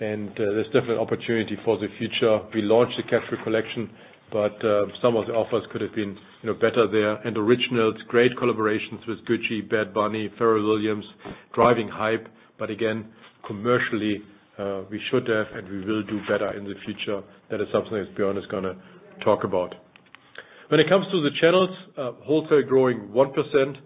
And 0.00 0.30
uh, 0.30 0.36
there's 0.54 0.66
definitely 0.66 0.98
opportunity 0.98 1.56
for 1.64 1.76
the 1.78 1.88
future. 1.98 2.40
We 2.54 2.62
launched 2.62 2.96
the 2.98 3.02
Cashmere 3.02 3.42
collection, 3.42 3.90
Uh, 4.34 4.86
some 5.00 5.16
of 5.16 5.26
the 5.26 5.32
offers 5.32 5.64
could 5.72 5.80
have 5.80 5.94
been 5.94 6.18
you 6.42 6.46
know 6.48 6.54
better 6.54 6.86
there. 6.86 7.14
And 7.26 7.36
originals, 7.36 7.96
great 8.08 8.32
collaborations 8.36 9.06
with 9.06 9.24
Gucci, 9.26 9.68
Bad 9.68 9.94
Bunny, 9.94 10.28
Pharrell 10.38 10.66
Williams, 10.66 11.04
driving 11.54 11.88
hype. 11.88 12.28
But 12.58 12.70
again, 12.70 13.06
commercially, 13.46 14.22
uh, 14.58 14.82
we 14.90 15.00
should 15.10 15.28
have 15.28 15.46
and 15.54 15.68
we 15.68 15.84
will 15.84 16.02
do 16.02 16.20
better 16.28 16.52
in 16.56 16.64
the 16.64 16.74
future. 16.84 17.22
That 17.50 17.60
is 17.60 17.68
something 17.72 17.92
that 17.92 18.14
Bjørn 18.16 18.36
is 18.38 18.46
going 18.46 18.64
to 18.64 18.76
talk 19.24 19.44
about. 19.44 19.74
When 20.68 20.80
it 20.80 20.88
comes 20.88 21.06
to 21.12 21.22
the 21.22 21.30
channels, 21.40 21.70
uh, 21.96 22.12
wholesale 22.24 22.62
growing 22.62 23.08
1%, 23.08 23.76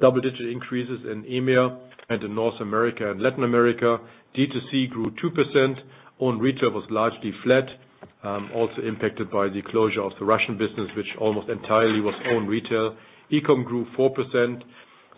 double-digit 0.00 0.40
increases 0.50 1.00
in 1.10 1.22
EMEA 1.24 1.78
and 2.10 2.22
in 2.22 2.34
North 2.34 2.60
America 2.60 3.10
and 3.10 3.22
Latin 3.22 3.44
America. 3.44 3.98
D2C 4.36 4.90
grew 4.90 5.06
2%. 5.06 5.78
Own 6.20 6.38
retail 6.38 6.70
was 6.70 6.84
largely 6.90 7.32
flat, 7.42 7.64
Um, 8.24 8.50
also 8.54 8.80
impacted 8.86 9.32
by 9.32 9.48
the 9.48 9.62
closure 9.62 10.00
of 10.02 10.12
the 10.20 10.24
Russian 10.24 10.56
business, 10.56 10.88
which 10.96 11.08
almost 11.18 11.48
entirely 11.48 12.00
was 12.00 12.14
own 12.30 12.46
retail. 12.46 12.96
E-com 13.30 13.64
grew 13.64 13.84
4%, 13.98 14.62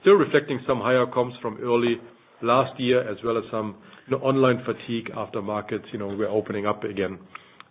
still 0.00 0.14
reflecting 0.14 0.58
some 0.66 0.80
higher 0.80 1.04
comps 1.04 1.37
from 1.42 1.58
early 1.62 2.00
last 2.40 2.80
year, 2.80 3.06
as 3.06 3.18
well 3.23 3.37
as 3.37 3.44
some 3.50 3.76
online 4.23 4.64
fatigue 4.64 5.11
after 5.14 5.42
markets 5.42 5.84
you 5.92 5.99
know, 5.99 6.08
were 6.08 6.28
opening 6.28 6.66
up 6.66 6.84
again. 6.84 7.18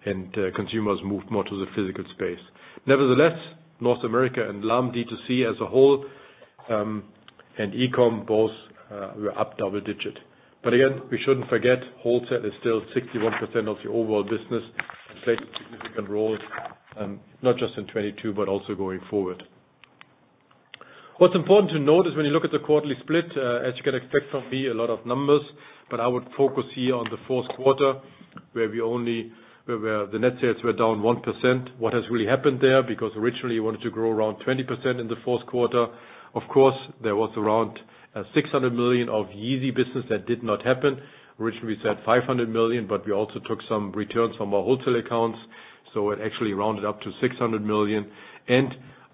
and 0.06 0.38
uh, 0.38 0.52
consumers 0.56 1.00
moved 1.04 1.30
more 1.32 1.44
to 1.44 1.60
the 1.60 1.72
physical 1.76 2.04
space. 2.14 2.40
Nevertheless, 2.86 3.38
North 3.80 4.04
America 4.04 4.48
and 4.48 4.64
LAM 4.64 4.92
D2C 4.92 5.50
as 5.50 5.60
a 5.62 5.66
whole, 5.66 6.06
um, 6.70 7.04
and 7.58 7.74
e-com 7.76 8.26
both 8.26 8.52
uh, 8.92 9.12
were 9.18 9.38
up 9.38 9.58
double 9.58 9.82
digit. 9.82 10.18
But 10.64 10.74
again, 10.74 11.02
we 11.12 11.20
shouldn't 11.26 11.50
forget, 11.50 11.80
wholesale 12.00 12.46
is 12.46 12.54
still 12.62 12.82
61% 12.96 13.68
of 13.68 13.78
the 13.84 13.90
overall 13.90 14.24
business 14.24 14.64
plays 15.24 15.40
a 15.40 15.58
significant 15.64 16.10
role, 16.10 16.38
um, 17.00 17.20
not 17.42 17.58
just 17.58 17.78
in 17.78 17.84
2022, 17.88 18.34
but 18.34 18.48
also 18.48 18.76
going 18.76 19.00
forward. 19.10 19.44
What's 21.18 21.36
important 21.36 21.72
to 21.74 21.80
note 21.80 22.08
is 22.08 22.16
when 22.16 22.26
you 22.26 22.32
look 22.32 22.44
at 22.46 22.52
the 22.52 22.60
quarterly 22.60 22.96
split, 23.04 23.26
uh, 23.38 23.58
as 23.68 23.74
you 23.78 23.84
can 23.84 23.96
expect 23.96 24.32
from 24.32 24.50
me, 24.50 24.68
a 24.68 24.74
lot 24.74 24.90
of 24.90 25.06
numbers, 25.06 25.42
but 25.90 26.00
I 26.00 26.08
would 26.08 26.26
focus 26.36 26.64
here 26.76 26.96
on 26.96 27.06
the 27.12 27.18
fourth 27.28 27.48
quarter, 27.56 28.00
where 28.54 28.68
we 28.70 28.82
only 28.82 29.32
where 29.66 30.06
the 30.08 30.20
net 30.20 30.34
sales 30.42 30.58
were 30.64 30.74
down 30.74 31.00
1%. 31.02 31.80
What 31.80 31.94
has 31.94 32.04
really 32.12 32.26
happened 32.26 32.60
there? 32.62 32.84
Because 32.84 33.12
originally 33.16 33.56
we 33.56 33.62
wanted 33.62 33.82
to 33.84 33.92
grow 33.92 34.12
around 34.12 34.38
20% 34.46 35.00
in 35.00 35.08
the 35.08 35.16
fourth 35.24 35.46
quarter. 35.48 35.86
Of 36.36 36.42
course, 36.52 36.76
there 37.02 37.16
was 37.16 37.32
around 37.38 37.80
uh, 38.16 38.24
600 38.36 38.74
million 38.74 39.08
of 39.08 39.28
Yeezy 39.28 39.74
business 39.74 40.04
that 40.10 40.26
did 40.26 40.44
not 40.44 40.66
happen. 40.66 41.00
Originally, 41.40 41.76
we 41.76 41.82
said 41.84 41.98
500 42.06 42.48
million, 42.50 42.88
but 42.88 43.06
we 43.06 43.12
also 43.12 43.40
took 43.48 43.60
some 43.68 43.92
returns 43.92 44.36
from 44.38 44.54
our 44.54 44.62
wholesale 44.64 44.96
accounts, 44.98 45.40
so 45.94 46.12
it 46.12 46.20
actually 46.24 46.54
rounded 46.54 46.86
up 46.86 47.02
to 47.02 47.12
600 47.22 47.66
million. 47.66 48.10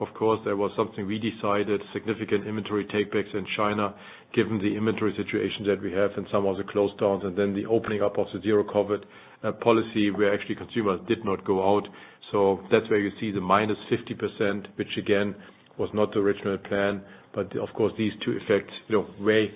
Of 0.01 0.13
course, 0.13 0.39
there 0.45 0.55
was 0.55 0.71
something 0.77 1.05
we 1.05 1.19
decided, 1.19 1.81
significant 1.91 2.47
inventory 2.47 2.85
takebacks 2.85 3.33
in 3.35 3.45
China, 3.57 3.93
given 4.33 4.57
the 4.57 4.75
inventory 4.77 5.13
situation 5.17 5.65
that 5.67 5.81
we 5.81 5.91
have 5.91 6.11
and 6.15 6.25
some 6.31 6.45
of 6.45 6.55
the 6.55 6.63
close 6.63 6.91
downs, 6.99 7.23
and 7.25 7.35
then 7.37 7.53
the 7.53 7.65
opening 7.65 8.01
up 8.01 8.17
of 8.17 8.27
the 8.33 8.39
zero 8.41 8.63
COVID 8.63 9.03
uh, 9.43 9.51
policy, 9.53 10.09
where 10.11 10.33
actually 10.33 10.55
consumers 10.55 11.01
did 11.09 11.25
not 11.25 11.43
go 11.43 11.75
out. 11.75 11.85
So 12.31 12.61
that's 12.71 12.89
where 12.89 12.99
you 12.99 13.11
see 13.19 13.31
the 13.31 13.41
-50%, 13.41 14.67
which 14.77 14.95
again, 14.97 15.35
was 15.77 15.89
not 15.93 16.13
the 16.13 16.19
original 16.19 16.57
plan. 16.57 17.01
But 17.33 17.55
of 17.57 17.69
course, 17.73 17.91
these 17.97 18.13
two 18.23 18.31
effects 18.37 18.73
you 18.87 18.99
know, 18.99 19.07
weigh 19.19 19.53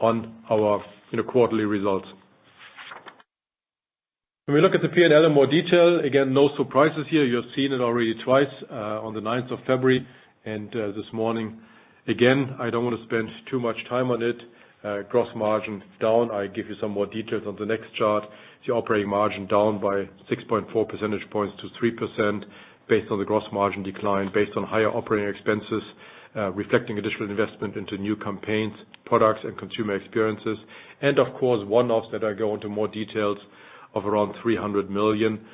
on 0.00 0.42
our 0.50 0.82
quarterly 1.26 1.64
results. 1.64 2.06
When 4.48 4.54
we 4.54 4.62
look 4.62 4.74
at 4.74 4.80
the 4.80 4.88
P&L 4.88 5.26
in 5.26 5.32
more 5.32 5.46
detail, 5.46 6.00
again, 6.00 6.32
no 6.32 6.48
surprises 6.56 7.04
here. 7.10 7.22
You 7.22 7.36
have 7.36 7.52
seen 7.54 7.70
it 7.70 7.82
already 7.82 8.14
twice, 8.24 8.46
uh, 8.70 9.04
on 9.04 9.12
the 9.12 9.20
9th 9.20 9.52
of 9.52 9.58
February 9.66 10.06
and 10.46 10.74
uh, 10.74 10.86
this 10.92 11.04
morning. 11.12 11.60
Again, 12.06 12.56
I 12.58 12.70
don't 12.70 12.82
want 12.82 12.98
to 12.98 13.04
spend 13.04 13.28
too 13.50 13.60
much 13.60 13.76
time 13.90 14.10
on 14.10 14.22
it. 14.22 14.36
Uh, 14.82 15.02
gross 15.10 15.28
margin 15.36 15.82
down. 16.00 16.30
I 16.30 16.46
give 16.46 16.66
you 16.66 16.76
some 16.80 16.92
more 16.92 17.04
details 17.04 17.42
on 17.46 17.56
the 17.60 17.66
next 17.66 17.94
chart. 17.98 18.24
The 18.66 18.72
operating 18.72 19.10
margin 19.10 19.46
down 19.48 19.82
by 19.82 20.08
6.4 20.34 20.88
percentage 20.88 21.28
points 21.30 21.54
to 21.60 21.68
3% 21.84 22.44
based 22.88 23.10
on 23.10 23.18
the 23.18 23.26
gross 23.26 23.44
margin 23.52 23.82
decline, 23.82 24.30
based 24.32 24.56
on 24.56 24.64
higher 24.64 24.88
operating 24.90 25.28
expenses, 25.28 25.82
reflecting 26.54 26.98
additional 26.98 27.28
investment 27.28 27.76
into 27.76 27.98
new 27.98 28.16
campaigns, 28.16 28.72
products, 29.04 29.40
and 29.44 29.58
consumer 29.58 29.94
experiences. 29.96 30.56
And 31.00 31.18
of 31.18 31.34
course, 31.38 31.66
one-offs 31.66 32.08
that 32.12 32.24
I 32.24 32.32
go 32.32 32.54
into 32.54 32.68
more 32.68 32.88
details 32.88 33.38
of 33.94 34.06
around 34.06 34.34
300 34.42 34.90
million. 34.90 35.44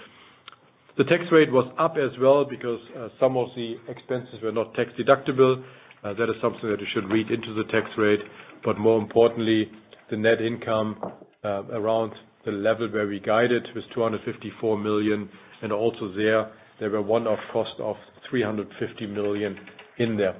The 0.97 1.05
tax 1.05 1.25
rate 1.33 1.53
was 1.53 1.71
up 1.79 1.97
as 1.97 2.17
well 2.21 2.45
because 2.45 2.81
uh, 2.97 3.09
some 3.19 3.37
of 3.37 3.49
the 3.57 3.77
expenses 3.89 4.41
were 4.43 4.53
not 4.53 4.75
tax-deductible. 4.75 5.63
Uh, 6.03 6.15
that 6.15 6.31
is 6.31 6.37
something 6.41 6.69
that 6.71 6.81
you 6.81 6.87
should 6.95 7.11
read 7.11 7.31
into 7.31 7.53
the 7.55 7.65
tax 7.65 7.87
rate. 7.99 8.21
But 8.65 8.79
more 8.79 9.01
importantly, 9.01 9.71
the 10.11 10.17
net 10.17 10.41
income 10.41 10.97
uh, 11.45 11.65
around 11.73 12.13
the 12.45 12.53
level 12.53 12.89
where 12.89 13.07
we 13.07 13.21
guided 13.21 13.67
was 13.75 13.85
254 13.95 14.79
million. 14.79 15.29
and 15.63 15.73
Also 15.73 16.13
there 16.17 16.51
there 16.81 16.91
were 16.91 17.03
one-off 17.03 17.39
cost 17.53 17.79
of 17.79 17.97
350 18.29 19.07
million 19.07 19.57
in 19.99 20.17
there. 20.17 20.35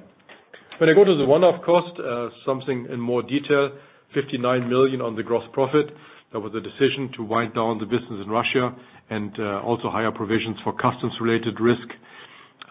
When 0.79 0.89
I 0.89 0.93
go 0.93 1.05
to 1.05 1.15
the 1.15 1.25
one-off 1.25 1.63
cost, 1.63 1.97
something 2.45 2.87
in 2.91 2.99
more 2.99 3.23
detail, 3.23 3.71
59 4.15 4.67
million 4.69 5.01
on 5.01 5.15
the 5.15 5.21
gross 5.23 5.43
profit. 5.53 5.87
There 6.31 6.41
was 6.41 6.53
a 6.55 6.61
decision 6.61 7.11
to 7.17 7.23
wind 7.23 7.53
down 7.53 7.77
the 7.77 7.85
business 7.85 8.23
in 8.23 8.29
Russia 8.29 8.73
and 9.11 9.31
uh, 9.39 9.59
also 9.61 9.89
higher 9.91 10.11
provisions 10.11 10.57
for 10.63 10.73
customs-related 10.73 11.59
risk. 11.59 11.87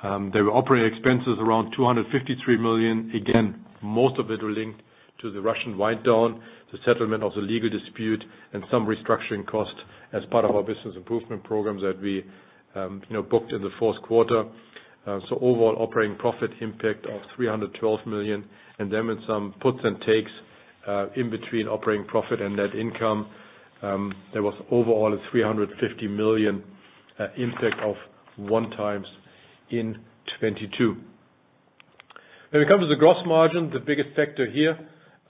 Um, 0.03 0.31
there 0.33 0.43
were 0.45 0.51
operating 0.53 0.93
expenses 0.93 1.39
around 1.39 1.73
253 1.77 2.57
million. 2.59 3.13
Again, 3.15 3.65
most 3.83 4.19
of 4.19 4.31
it 4.31 4.43
linked 4.43 4.83
to 5.23 5.31
the 5.31 5.41
Russian 5.41 5.79
wind 5.79 6.05
down, 6.05 6.43
the 6.73 6.79
settlement 6.85 7.23
of 7.23 7.33
the 7.35 7.41
legal 7.41 7.71
dispute, 7.71 8.25
and 8.53 8.65
some 8.71 8.87
restructuring 8.87 9.47
costs 9.47 9.79
as 10.13 10.23
part 10.31 10.45
of 10.45 10.51
our 10.57 10.63
business 10.63 10.97
improvement 10.97 11.45
programs 11.45 11.83
that 11.83 12.01
we 12.03 12.25
um, 12.75 13.03
booked 13.31 13.53
in 13.53 13.63
the 13.63 13.71
fourth 13.79 14.01
quarter. 14.03 14.45
Uh, 15.07 15.21
so 15.29 15.37
overall 15.37 15.77
operating 15.79 16.17
profit 16.17 16.51
impact 16.61 17.05
of 17.07 17.21
312 17.37 18.01
million, 18.07 18.45
and 18.79 18.93
then 18.93 19.07
with 19.07 19.19
some 19.27 19.55
puts 19.61 19.79
and 19.85 20.01
takes 20.03 20.31
Uh, 20.87 21.07
in 21.17 21.31
between 21.31 21.67
operating 21.67 22.07
profit 22.07 22.43
and 22.43 22.57
net 22.57 22.75
income, 22.75 23.29
um, 23.83 24.13
there 24.33 24.43
was 24.43 24.55
overall 24.71 25.13
a 25.15 25.31
350 25.31 26.09
million 26.09 26.63
uh, 27.19 27.29
impact 27.37 27.81
of 27.83 27.97
one-times 28.37 29.07
in 29.71 29.95
2022. 30.41 30.97
When 32.51 32.63
it 32.63 32.69
comes 32.69 32.83
to 32.83 32.87
the 32.87 32.97
gross 32.97 33.17
margin, 33.27 33.71
the 33.71 33.81
biggest 33.81 34.15
factor 34.15 34.49
here 34.49 34.79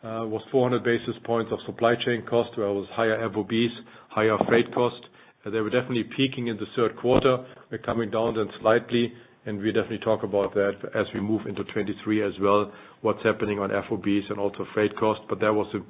uh, 0.02 0.26
was 0.26 0.42
400 0.52 0.84
basis 0.84 1.14
points 1.24 1.50
of 1.52 1.58
supply 1.64 1.94
chain 1.94 2.22
cost, 2.28 2.56
where 2.58 2.66
it 2.66 2.72
was 2.74 2.86
higher 2.92 3.18
FOBs, 3.28 3.70
higher 4.08 4.36
freight 4.46 4.72
cost. 4.74 5.06
They 5.44 5.60
were 5.60 5.70
definitely 5.70 6.04
peaking 6.16 6.48
in 6.48 6.56
the 6.56 6.66
third 6.76 6.96
quarter. 6.96 7.44
They're 7.70 7.78
coming 7.78 8.10
down 8.10 8.34
then 8.34 8.48
slightly, 8.60 9.12
and 9.46 9.60
we 9.60 9.72
definitely 9.72 9.98
talk 9.98 10.22
about 10.22 10.54
that 10.54 10.72
as 10.94 11.06
we 11.14 11.20
move 11.20 11.42
into 11.46 11.62
2023 11.64 12.22
as 12.22 12.32
well, 12.40 12.72
what's 13.02 13.22
happening 13.22 13.58
on 13.58 13.70
FOBs 13.70 14.30
and 14.30 14.38
also 14.38 14.66
freight 14.72 14.96
cost. 14.96 15.20
But 15.28 15.40
that 15.40 15.52
was 15.52 15.66
the 15.72 15.84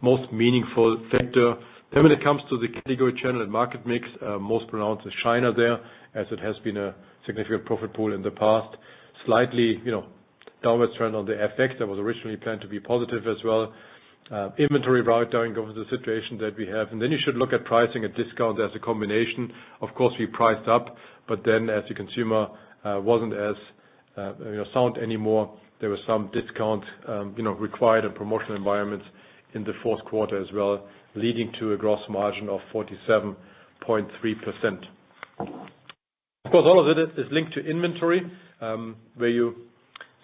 most 0.00 0.32
meaningful 0.32 0.98
factor. 1.12 1.54
Then 1.92 2.02
when 2.02 2.12
it 2.12 2.22
comes 2.22 2.42
to 2.50 2.58
the 2.58 2.68
category 2.68 3.18
channel 3.22 3.42
and 3.42 3.50
market 3.50 3.86
mix, 3.86 4.06
uh, 4.20 4.38
most 4.38 4.68
pronounced 4.68 5.06
is 5.06 5.12
China 5.22 5.52
there, 5.52 5.74
as 6.14 6.26
it 6.30 6.40
has 6.40 6.56
been 6.64 6.76
a 6.76 6.94
significant 7.24 7.64
profit 7.66 7.94
pool 7.94 8.12
in 8.14 8.22
the 8.22 8.30
past. 8.32 8.76
Slightly 9.26 9.80
you 9.84 9.92
know, 9.92 10.06
downward 10.62 10.90
trend 10.96 11.14
on 11.14 11.24
the 11.24 11.32
FX 11.32 11.78
that 11.78 11.86
was 11.86 11.98
originally 11.98 12.36
planned 12.36 12.60
to 12.62 12.68
be 12.68 12.80
positive 12.80 13.26
as 13.26 13.36
well. 13.44 13.72
Uh, 14.30 14.50
inventory 14.58 15.00
write-down 15.00 15.54
given 15.54 15.74
the 15.74 15.86
situation 15.88 16.36
that 16.36 16.54
we 16.58 16.66
have. 16.66 16.88
And 16.92 17.00
then 17.00 17.10
you 17.10 17.18
should 17.24 17.36
look 17.36 17.54
at 17.54 17.64
pricing 17.64 18.04
and 18.04 18.14
discount 18.14 18.60
as 18.60 18.70
a 18.74 18.78
combination. 18.78 19.50
Of 19.80 19.94
course, 19.94 20.12
we 20.18 20.26
priced 20.26 20.68
up, 20.68 20.96
but 21.26 21.44
then 21.46 21.70
as 21.70 21.84
the 21.88 21.94
consumer 21.94 22.48
Uh, 22.84 23.00
wasn't 23.02 23.32
as 23.32 23.56
uh, 24.16 24.32
sound 24.72 24.98
anymore, 24.98 25.52
there 25.80 25.90
was 25.90 26.00
some 26.06 26.30
discount 26.32 26.84
um 27.06 27.34
you 27.36 27.42
know 27.42 27.52
required 27.52 28.04
in 28.04 28.12
promotional 28.12 28.56
environments 28.56 29.04
in 29.54 29.64
the 29.64 29.72
fourth 29.82 30.04
quarter 30.04 30.40
as 30.40 30.48
well, 30.52 30.86
leading 31.14 31.52
to 31.58 31.72
a 31.72 31.76
gross 31.76 32.00
margin 32.08 32.48
of 32.48 32.60
47.3%. 32.72 33.36
Of 35.38 36.52
course, 36.52 36.64
all 36.66 36.80
of 36.80 36.96
it 36.96 37.18
is 37.18 37.26
linked 37.32 37.54
to 37.54 37.60
inventory, 37.60 38.22
um, 38.60 38.96
where 39.16 39.30
you 39.30 39.54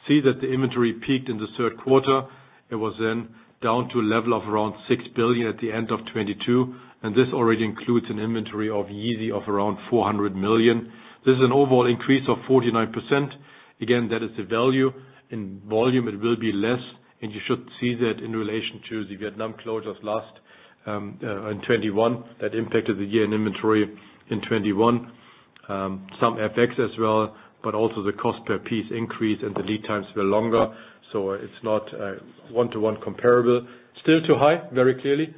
see 0.08 0.20
that 0.20 0.40
the 0.40 0.52
inventory 0.52 0.92
peaked 1.06 1.28
in 1.28 1.38
the 1.38 1.46
third 1.56 1.78
quarter. 1.78 2.22
It 2.70 2.76
was 2.76 2.94
then 3.00 3.28
down 3.62 3.88
to 3.90 4.00
a 4.00 4.02
level 4.02 4.34
of 4.34 4.48
around 4.48 4.74
6 4.88 5.02
billion 5.16 5.48
at 5.48 5.58
the 5.58 5.72
end 5.72 5.90
of 5.90 6.00
2022, 6.00 6.74
and 7.02 7.14
this 7.14 7.28
already 7.32 7.64
includes 7.64 8.06
an 8.10 8.18
inventory 8.18 8.68
of 8.68 8.86
Yeezy 8.86 9.30
of 9.30 9.48
around 9.48 9.78
400 9.90 10.36
million. 10.36 10.92
This 11.24 11.36
is 11.36 11.42
an 11.42 11.52
overall 11.52 11.86
increase 11.86 12.28
of 12.28 12.36
49%. 12.48 13.30
Again, 13.80 14.08
that 14.10 14.22
is 14.22 14.30
the 14.36 14.44
value. 14.44 14.92
In 15.30 15.60
volume, 15.66 16.06
it 16.08 16.20
will 16.20 16.36
be 16.36 16.52
less, 16.52 16.80
and 17.22 17.32
you 17.32 17.40
should 17.46 17.66
see 17.80 17.94
that 17.94 18.20
in 18.22 18.32
relation 18.36 18.80
to 18.90 19.04
the 19.06 19.16
Vietnam 19.16 19.54
closures 19.64 20.02
last 20.02 20.32
um 20.86 21.18
uh 21.22 21.48
in 21.48 21.60
2021 21.62 22.22
that 22.42 22.54
impacted 22.54 22.98
the 22.98 23.04
year 23.06 23.24
in 23.24 23.32
inventory 23.32 23.84
in 24.28 24.38
2021. 24.42 25.10
Some 25.68 26.36
FX 26.36 26.78
as 26.78 26.90
well, 26.98 27.34
but 27.62 27.74
also 27.74 28.02
the 28.02 28.12
cost 28.12 28.44
per 28.44 28.58
piece 28.58 28.84
increase 28.90 29.40
and 29.42 29.54
the 29.54 29.62
lead 29.62 29.82
times 29.84 30.06
were 30.14 30.24
longer. 30.24 30.64
So 31.12 31.30
it's 31.32 31.62
not 31.62 31.84
one-to-one 32.50 32.98
comparable. 33.02 33.66
Still 34.02 34.20
too 34.26 34.34
high, 34.36 34.60
very 34.72 34.94
clearly. 35.00 35.34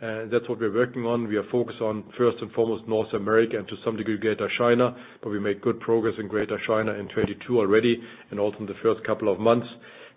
And 0.00 0.30
that's 0.30 0.48
what 0.48 0.60
we're 0.60 0.72
working 0.72 1.04
on. 1.06 1.26
We 1.26 1.36
are 1.36 1.50
focused 1.50 1.80
on, 1.80 2.04
first 2.16 2.38
and 2.40 2.52
foremost, 2.52 2.86
North 2.86 3.12
America 3.14 3.58
and 3.58 3.66
to 3.66 3.74
some 3.84 3.96
degree, 3.96 4.16
Greater 4.16 4.48
China. 4.56 4.96
But 5.22 5.30
we 5.30 5.40
made 5.40 5.60
good 5.60 5.80
progress 5.80 6.14
in 6.18 6.28
Greater 6.28 6.58
China 6.66 6.92
in 6.92 7.08
2022 7.08 7.58
already, 7.58 8.00
and 8.30 8.38
also 8.38 8.58
in 8.58 8.66
the 8.66 8.76
first 8.80 9.02
couple 9.04 9.28
of 9.28 9.40
months. 9.40 9.66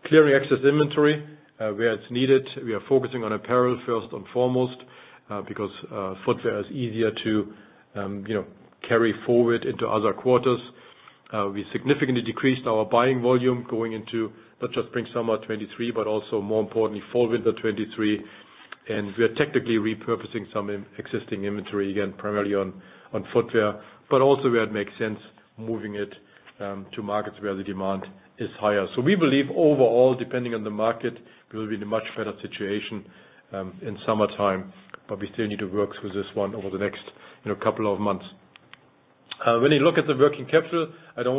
Clearing 0.06 0.36
excess 0.36 0.64
inventory 0.64 1.24
uh, 1.60 1.70
where 1.70 1.94
it's 1.94 2.12
needed. 2.12 2.48
We 2.64 2.74
are 2.74 2.82
focusing 2.88 3.24
on 3.24 3.34
apparel 3.34 3.80
first 3.88 4.14
and 4.14 4.24
foremost, 4.32 4.78
uh, 5.32 5.42
because 5.42 5.72
uh, 5.92 6.14
footwear 6.26 6.60
is 6.60 6.68
easier 6.72 7.12
to 7.24 7.54
um, 7.96 8.24
you 8.28 8.36
know, 8.36 8.46
carry 8.88 9.16
forward 9.26 9.66
into 9.66 9.88
other 9.88 10.14
quarters. 10.14 10.60
We 11.54 11.66
significantly 11.72 12.22
decreased 12.22 12.68
our 12.68 12.86
buying 12.86 13.22
volume 13.22 13.66
going 13.70 13.94
into 13.94 14.32
not 14.62 14.72
just 14.74 14.90
spring/summer 14.90 15.38
2023, 15.38 15.90
but 15.92 16.06
also 16.06 16.40
more 16.42 16.62
importantly, 16.62 17.02
fall/winter 17.12 17.52
2023. 17.54 18.20
We 18.90 19.24
are 19.24 19.36
technically 19.36 19.76
repurposing 19.76 20.52
some 20.54 20.86
existing 20.98 21.46
inventory, 21.46 21.92
again, 21.92 22.14
primarily 22.18 22.56
on 22.56 22.74
footwear, 23.34 23.82
but 24.10 24.22
also 24.22 24.50
where 24.50 24.64
it 24.64 24.74
makes 24.74 24.92
sense, 25.00 25.20
moving 25.58 25.96
it 25.96 26.14
um, 26.60 26.86
to 26.94 27.02
markets 27.02 27.38
where 27.42 27.56
the 27.56 27.64
demand 27.64 28.04
is 28.38 28.50
higher. 28.60 28.88
So 28.96 29.02
we 29.02 29.16
believe 29.16 29.46
overall, 29.52 30.16
depending 30.16 30.54
on 30.54 30.64
the 30.64 30.70
market, 30.70 31.18
we 31.52 31.60
will 31.60 31.68
be 31.70 31.76
in 31.76 31.84
a 31.84 31.86
much 31.86 32.04
better 32.18 32.34
situation 32.42 33.06
um, 33.52 33.74
in 33.82 33.98
summertime, 34.06 34.74
but 35.08 35.20
we 35.20 35.30
still 35.34 35.48
need 35.48 35.60
to 35.60 35.68
work 35.68 35.92
through 36.00 36.14
this 36.14 36.26
one 36.34 36.56
over 36.56 36.70
the 36.70 36.78
next 36.78 37.02
you 37.44 37.52
know 37.52 37.56
couple 37.56 37.92
of 37.92 38.00
months. 38.00 38.26
Uh, 39.46 39.58
when 39.60 39.72
you 39.72 39.80
look 39.80 39.98
at 39.98 40.06
the 40.06 40.16
working 40.16 40.46
capital, 40.46 40.94
I 41.18 41.24
don't 41.24 41.36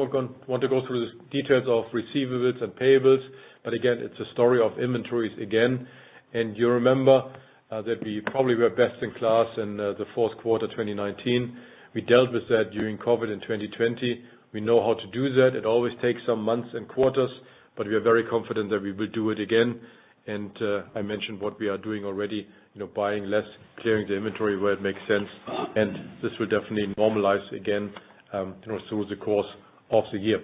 want 0.49 0.63
to 0.63 0.69
go 0.69 0.85
through 0.87 1.07
the 1.07 1.13
details 1.31 1.65
of 1.69 1.85
receivables 1.93 2.63
and 2.63 2.73
payables, 2.73 3.25
but 3.65 3.75
again, 3.75 3.99
it's 4.01 4.19
a 4.19 4.33
story 4.33 4.61
of 4.61 4.79
inventories 4.81 5.33
again. 5.41 5.87
And 6.35 6.57
you 6.57 6.69
remember 6.69 7.23
uh, 7.71 7.83
that 7.83 8.03
we 8.05 8.21
probably 8.21 8.55
were 8.55 8.71
best 8.71 9.03
in 9.03 9.13
class 9.15 9.47
in 9.59 9.79
uh, 9.79 9.93
the 9.99 10.07
fourth 10.15 10.37
quarter 10.39 10.67
2019. 10.67 11.57
We 11.95 12.01
dealt 12.03 12.33
with 12.33 12.49
that 12.49 12.71
during 12.73 12.99
COVID 12.99 13.33
in 13.33 13.41
2020. 13.41 14.23
We 14.53 14.61
know 14.61 14.81
how 14.81 14.95
to 14.95 15.07
do 15.13 15.33
that. 15.35 15.57
It 15.57 15.65
always 15.67 15.93
takes 16.03 16.21
some 16.27 16.43
months 16.43 16.69
and 16.75 16.89
quarters, 16.89 17.31
but 17.77 17.87
we 17.87 17.95
are 17.95 18.01
very 18.01 18.25
confident 18.25 18.71
that 18.71 18.83
we 18.83 18.93
will 18.93 19.09
do 19.09 19.31
it 19.31 19.41
again. 19.41 19.81
And 20.27 20.51
uh 20.63 20.83
I 20.95 21.03
mentioned 21.03 21.41
what 21.41 21.59
we 21.59 21.69
are 21.69 21.79
doing 21.79 22.05
already, 22.05 22.47
you 22.75 22.79
know, 22.81 22.87
buying 22.95 23.25
less, 23.25 23.45
clearing 23.81 24.07
the 24.07 24.15
inventory 24.17 24.57
where 24.57 24.73
it 24.75 24.83
makes 24.83 25.01
sense. 25.09 25.29
And 25.75 25.91
this 26.23 26.31
will 26.39 26.47
definitely 26.47 26.95
normalize 26.97 27.45
again 27.55 27.93
um, 28.33 28.55
through 28.65 29.07
the 29.09 29.17
course 29.17 29.49
of 29.91 30.05
the 30.13 30.19
year. 30.19 30.41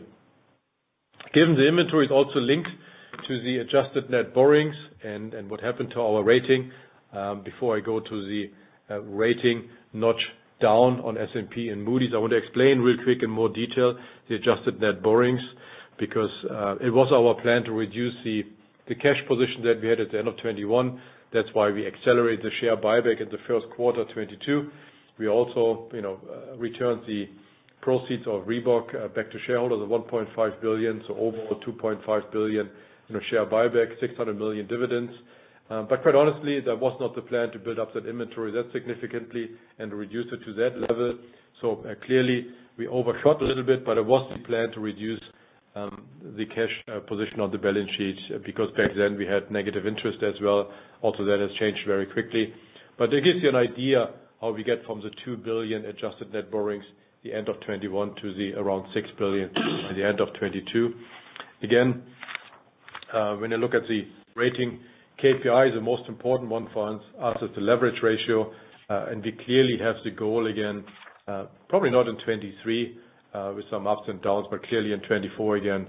Given 1.32 1.54
the 1.54 1.66
inventory 1.68 2.06
is 2.06 2.10
also 2.12 2.40
linked 2.40 2.68
to 3.26 3.42
the 3.42 3.58
adjusted 3.58 4.10
net 4.10 4.34
borrowings 4.34 4.74
and 5.02 5.32
what 5.50 5.60
happened 5.60 5.90
to 5.90 6.00
our 6.00 6.22
rating, 6.22 6.70
um, 7.12 7.42
before 7.42 7.76
I 7.76 7.80
go 7.80 8.00
to 8.00 8.26
the 8.28 8.50
uh, 8.90 9.00
rating 9.02 9.68
notch 9.92 10.20
down 10.60 11.00
on 11.00 11.16
S&P 11.16 11.68
and 11.68 11.82
Moody's, 11.82 12.10
I 12.14 12.18
want 12.18 12.32
to 12.32 12.36
explain 12.36 12.80
real 12.80 13.02
quick 13.04 13.22
in 13.22 13.30
more 13.30 13.48
detail 13.48 13.96
the 14.28 14.34
adjusted 14.34 14.80
net 14.80 15.02
borrowings, 15.02 15.40
because 15.98 16.30
uh, 16.50 16.76
it 16.76 16.90
was 16.90 17.10
our 17.12 17.40
plan 17.42 17.64
to 17.64 17.72
reduce 17.72 18.14
the 18.24 18.44
the 18.88 18.94
cash 18.94 19.18
position 19.28 19.62
that 19.64 19.82
we 19.82 19.88
had 19.88 20.00
at 20.00 20.10
the 20.10 20.18
end 20.18 20.28
of 20.28 20.34
2021. 20.36 20.98
That's 21.32 21.48
why 21.52 21.70
we 21.70 21.86
accelerated 21.86 22.42
the 22.42 22.50
share 22.60 22.74
buyback 22.76 23.20
in 23.20 23.28
the 23.28 23.36
first 23.46 23.66
quarter 23.76 24.02
2022. 24.04 24.70
We 25.18 25.28
also 25.28 25.88
you 25.92 26.00
know, 26.00 26.18
uh, 26.24 26.56
returned 26.56 27.02
the 27.06 27.28
proceeds 27.82 28.26
of 28.26 28.44
Reebok 28.46 29.14
back 29.14 29.30
to 29.30 29.38
shareholders 29.46 29.82
of 29.82 29.88
1.5 29.88 30.60
billion, 30.62 31.02
so 31.06 31.14
overall 31.16 31.60
2.5 31.66 32.32
billion 32.32 32.70
share 33.30 33.46
buyback, 33.46 33.98
600 34.00 34.38
million 34.38 34.66
dividends. 34.66 35.12
Um 35.70 35.86
but 35.88 36.02
quite 36.02 36.14
honestly, 36.14 36.60
that 36.60 36.78
was 36.78 36.96
not 37.00 37.14
the 37.14 37.22
plan 37.22 37.50
to 37.52 37.58
build 37.58 37.78
up 37.78 37.92
that 37.94 38.06
inventory 38.06 38.50
that 38.52 38.72
significantly 38.72 39.50
and 39.78 39.92
reduce 39.92 40.26
it 40.32 40.40
to 40.46 40.52
that 40.54 40.78
level. 40.80 41.18
So 41.60 41.84
uh, 41.88 41.94
clearly 42.06 42.46
we 42.78 42.86
overshot 42.86 43.42
a 43.42 43.44
little 43.44 43.64
bit, 43.64 43.84
but 43.84 43.98
it 43.98 44.06
was 44.06 44.30
the 44.32 44.38
plan 44.44 44.70
to 44.72 44.80
reduce 44.80 45.20
um, 45.74 46.06
the 46.36 46.46
cash 46.46 46.70
uh, 46.92 47.00
position 47.00 47.40
on 47.40 47.50
the 47.50 47.58
balance 47.58 47.90
sheet, 47.98 48.16
because 48.44 48.70
back 48.76 48.90
then 48.96 49.16
we 49.16 49.26
had 49.26 49.50
negative 49.50 49.86
interest 49.86 50.18
as 50.22 50.34
well. 50.42 50.70
Also, 51.02 51.24
that 51.24 51.38
has 51.40 51.50
changed 51.58 51.80
very 51.86 52.06
quickly. 52.06 52.52
But 52.98 53.12
it 53.12 53.24
gives 53.24 53.42
you 53.42 53.48
an 53.48 53.56
idea 53.56 54.10
how 54.40 54.50
we 54.52 54.64
get 54.64 54.84
from 54.86 55.00
the 55.00 55.10
2 55.24 55.36
billion 55.38 55.84
adjusted 55.86 56.32
net 56.32 56.50
borrowings 56.50 56.84
the 57.24 57.32
end 57.32 57.48
of 57.48 57.56
2021 57.56 58.14
to 58.22 58.34
the 58.34 58.54
around 58.54 58.86
6 58.94 59.08
billion 59.18 59.48
at 59.90 59.96
the 59.96 60.04
end 60.04 60.20
of 60.20 60.28
2022. 60.34 60.94
Again, 61.62 62.02
Uh, 63.12 63.36
when 63.36 63.50
you 63.50 63.56
look 63.56 63.74
at 63.74 63.82
the 63.88 64.06
rating 64.34 64.80
KPI, 65.22 65.74
the 65.74 65.80
most 65.80 66.08
important 66.08 66.50
one 66.50 66.68
for 66.72 67.00
us 67.20 67.36
is 67.42 67.48
the 67.54 67.60
leverage 67.60 68.02
ratio. 68.02 68.52
Uh 68.90 69.06
and 69.10 69.22
we 69.22 69.32
clearly 69.44 69.76
have 69.78 69.96
the 70.04 70.10
goal 70.10 70.46
again, 70.46 70.84
uh, 71.26 71.44
probably 71.68 71.90
not 71.90 72.08
in 72.08 72.14
2023, 72.16 72.98
uh, 73.34 73.52
with 73.56 73.64
some 73.70 73.86
ups 73.86 74.02
and 74.08 74.20
downs, 74.22 74.46
but 74.50 74.62
clearly 74.68 74.92
in 74.92 75.00
2024 75.00 75.56
again, 75.56 75.86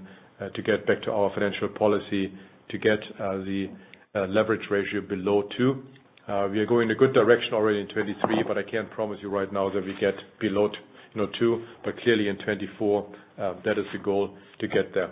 to 0.54 0.62
get 0.62 0.86
back 0.86 1.02
to 1.02 1.12
our 1.12 1.30
financial 1.34 1.68
policy 1.68 2.32
to 2.70 2.78
get 2.78 3.00
the 3.18 3.68
leverage 4.14 4.66
ratio 4.70 5.00
below 5.02 5.42
two. 5.56 5.82
We 6.28 6.58
are 6.60 6.66
going 6.66 6.88
in 6.88 6.96
a 6.96 6.98
good 6.98 7.12
direction 7.12 7.52
already 7.52 7.80
in 7.80 7.88
2023, 7.88 8.44
but 8.48 8.56
I 8.56 8.62
can't 8.62 8.90
promise 8.90 9.18
you 9.22 9.28
right 9.28 9.52
now 9.52 9.68
that 9.70 9.84
we 9.84 9.94
get 10.00 10.14
below 10.40 10.70
you 11.14 11.20
know, 11.20 11.28
two. 11.38 11.62
Clearly 12.02 12.28
in 12.28 12.36
2024, 12.36 13.14
that 13.64 13.78
is 13.78 13.84
the 13.92 13.98
goal 13.98 14.34
to 14.60 14.68
get 14.68 14.94
there. 14.94 15.10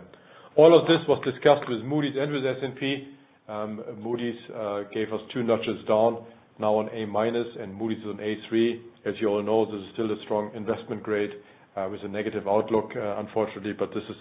All 0.58 0.76
of 0.76 0.88
this 0.88 0.98
was 1.06 1.22
discussed 1.24 1.70
with 1.70 1.84
Moody's 1.84 2.16
and 2.18 2.32
with 2.32 2.44
S&P. 2.44 3.06
Um, 3.48 3.80
Moody's 4.02 4.34
uh, 4.52 4.82
gave 4.92 5.12
us 5.12 5.20
two 5.32 5.44
notches 5.44 5.86
down, 5.86 6.26
now 6.58 6.74
on 6.74 6.88
A-, 6.88 7.62
and 7.62 7.72
Moody's 7.72 7.98
is 7.98 8.06
on 8.06 8.16
A3. 8.16 8.80
As 9.06 9.14
you 9.20 9.28
all 9.28 9.40
know, 9.40 9.66
this 9.66 9.80
is 9.80 9.86
still 9.92 10.10
a 10.10 10.16
strong 10.24 10.50
investment 10.56 11.04
grade 11.04 11.30
uh, 11.76 11.86
with 11.88 12.00
a 12.02 12.08
negative 12.08 12.48
outlook, 12.48 12.90
uh, 12.96 13.20
unfortunately, 13.20 13.72
but 13.72 13.90
this 13.90 14.02
is 14.10 14.16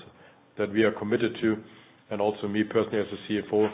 that 0.60 0.71
we 0.71 0.84
are 0.84 0.91
committed 0.91 1.36
to, 1.41 1.56
and 2.12 2.21
also 2.21 2.47
me 2.47 2.63
personally 2.63 3.00
as 3.00 3.08
a 3.08 3.34
CFO, 3.34 3.67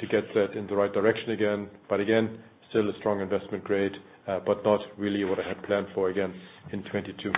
to 0.00 0.06
get 0.08 0.24
that 0.34 0.58
in 0.58 0.66
the 0.66 0.74
right 0.74 0.92
direction 0.92 1.30
again. 1.30 1.68
But 1.88 2.00
again, 2.00 2.36
still 2.70 2.90
a 2.90 2.98
strong 2.98 3.20
investment 3.20 3.62
grade, 3.62 3.92
but 4.26 4.64
not 4.64 4.80
really 4.96 5.22
what 5.22 5.38
I 5.38 5.46
had 5.46 5.62
planned 5.62 5.86
for 5.94 6.10
again 6.10 6.34
in 6.72 6.82
2022. 6.82 7.30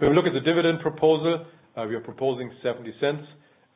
When 0.00 0.10
we 0.10 0.16
look 0.16 0.26
at 0.26 0.34
the 0.34 0.40
dividend 0.40 0.80
proposal, 0.80 1.46
Uh, 1.76 1.86
we 1.88 1.94
are 1.94 2.00
proposing 2.00 2.50
0.70 2.64 3.24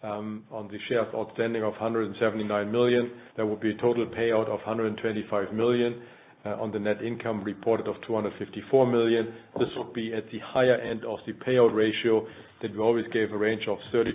um, 0.02 0.44
on 0.50 0.68
the 0.68 0.78
shares 0.88 1.07
outstanding 1.14 1.62
of 1.62 1.72
179 1.72 2.70
million. 2.70 3.11
That 3.37 3.46
would 3.46 3.61
be 3.61 3.70
a 3.70 3.76
total 3.76 4.07
payout 4.07 4.48
of 4.48 4.59
125 4.66 5.52
million 5.52 6.02
uh, 6.44 6.50
on 6.61 6.70
the 6.72 6.78
net 6.78 7.02
income 7.02 7.42
reported 7.42 7.87
of 7.87 7.96
254 8.07 8.87
million. 8.87 9.33
This 9.59 9.68
will 9.76 9.92
be 9.92 10.12
at 10.12 10.24
the 10.30 10.38
higher 10.40 10.74
end 10.74 11.04
of 11.04 11.18
the 11.26 11.33
payout 11.33 11.74
ratio 11.74 12.26
that 12.62 12.72
we 12.72 12.78
always 12.78 13.07
gave 13.12 13.33
a 13.33 13.37
range 13.37 13.62
of 13.68 13.78
30%-50%. 13.92 14.12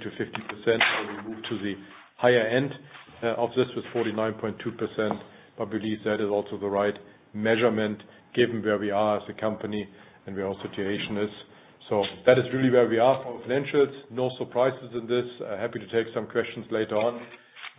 We 0.67 1.29
move 1.33 1.43
to 1.49 1.57
the 1.59 1.73
higher 2.17 2.41
end 2.47 2.71
uh, 3.23 3.27
of 3.35 3.49
this 3.55 3.67
with 3.75 3.85
49.2%. 3.95 5.19
I 5.59 5.65
believe 5.65 5.97
that 6.05 6.15
is 6.21 6.29
also 6.29 6.57
the 6.59 6.67
right 6.69 6.93
measurement 7.33 7.99
given 8.35 8.61
where 8.63 8.77
we 8.77 8.91
are 8.91 9.17
as 9.17 9.23
a 9.29 9.39
company 9.39 9.87
and 10.25 10.35
where 10.35 10.47
our 10.47 10.55
situation 10.61 11.17
is. 11.17 11.29
So 11.89 12.03
that 12.25 12.37
is 12.37 12.45
really 12.53 12.69
where 12.69 12.87
we 12.87 12.99
are 12.99 13.23
for 13.23 13.41
financials. 13.47 13.91
No 14.11 14.29
surprises 14.37 14.91
in 14.93 15.07
this. 15.07 15.25
Uh, 15.41 15.57
happy 15.57 15.79
to 15.79 15.87
take 15.87 16.13
some 16.13 16.27
questions 16.27 16.65
later 16.71 16.97
on. 16.97 17.21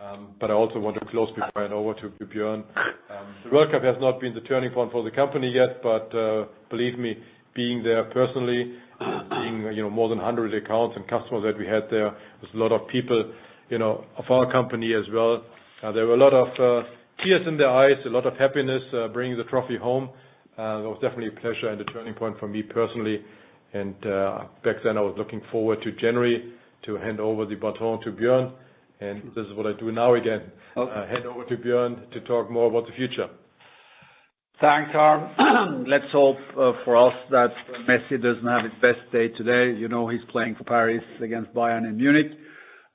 Um 0.01 0.21
but 0.39 0.49
I 0.49 0.53
also 0.53 0.79
want 0.79 0.99
to 0.99 1.05
close 1.05 1.29
before 1.29 1.51
I 1.55 1.61
hand 1.61 1.73
over 1.73 1.93
to 2.01 2.09
Bjørn. 2.33 2.63
Um, 3.15 3.27
the 3.43 3.49
World 3.53 3.71
Cup 3.71 3.83
has 3.83 3.97
not 4.01 4.19
been 4.19 4.33
the 4.33 4.41
turning 4.41 4.71
point 4.71 4.91
for 4.91 5.03
the 5.03 5.11
company 5.11 5.49
yet, 5.61 5.81
but 5.83 6.07
uh, 6.15 6.45
believe 6.69 6.97
me, 6.97 7.11
being 7.53 7.83
there 7.83 8.03
personally, 8.05 8.61
seeing 9.35 9.57
you 9.77 9.83
know 9.83 9.89
more 9.89 10.09
than 10.09 10.17
100 10.17 10.53
accounts 10.61 10.95
and 10.97 11.03
customers 11.07 11.43
that 11.47 11.57
we 11.57 11.67
had 11.67 11.83
there, 11.91 12.09
with 12.41 12.51
a 12.53 12.57
lot 12.57 12.71
of 12.71 12.87
people 12.87 13.21
you 13.71 13.79
know, 13.79 14.03
of 14.17 14.25
our 14.29 14.51
company 14.51 14.93
as 14.93 15.05
well. 15.13 15.43
Uh, 15.81 15.91
there 15.93 16.05
were 16.05 16.13
a 16.13 16.17
lot 16.17 16.33
of 16.33 16.47
tears 17.23 17.47
in 17.47 17.57
their 17.57 17.69
eyes, 17.69 17.97
a 18.05 18.09
lot 18.09 18.25
of 18.27 18.35
happiness 18.37 18.83
bringing 19.13 19.37
the 19.37 19.45
trophy 19.45 19.77
home. 19.77 20.09
It 20.57 20.87
was 20.93 20.99
definitely 21.01 21.29
a 21.35 21.39
pleasure 21.39 21.69
and 21.69 21.79
a 21.79 21.85
turning 21.85 22.13
point 22.13 22.37
for 22.37 22.47
me 22.47 22.61
personally. 22.61 23.21
Uh, 23.73 24.45
back 24.63 24.77
then 24.83 24.97
I 24.97 25.01
was 25.01 25.15
looking 25.17 25.41
forward 25.51 25.81
to 25.83 25.91
January 25.93 26.53
to 26.85 26.97
hand 26.97 27.19
over 27.19 27.45
the 27.45 27.55
baton 27.55 28.01
to 28.03 28.11
Bjørn, 28.11 28.51
and 28.99 29.23
this 29.35 29.45
is 29.45 29.53
what 29.55 29.65
I 29.65 29.73
do 29.79 29.91
now 29.91 30.15
again. 30.15 30.51
Oh. 30.75 30.83
Uh, 30.83 31.07
hand 31.07 31.25
over 31.25 31.45
to 31.45 31.57
Bjørn 31.57 32.11
to 32.11 32.21
talk 32.21 32.49
more 32.49 32.69
about 32.69 32.87
the 32.87 32.93
future. 32.93 33.29
Thanks, 34.59 34.91
Harm. 34.91 35.85
Let's 35.87 36.11
hope 36.11 36.37
uh, 36.51 36.73
for 36.85 36.95
us 36.95 37.15
that 37.31 37.51
Messi 37.87 38.21
doesn't 38.21 38.45
have 38.45 38.63
his 38.63 38.73
best 38.81 39.11
day 39.11 39.29
today. 39.29 39.77
You 39.77 39.87
know 39.87 40.07
he's 40.07 40.21
playing 40.31 40.55
for 40.55 40.63
Paris 40.65 41.03
against 41.23 41.53
Bayern 41.53 41.87
in 41.87 41.97
Munich. 41.97 42.31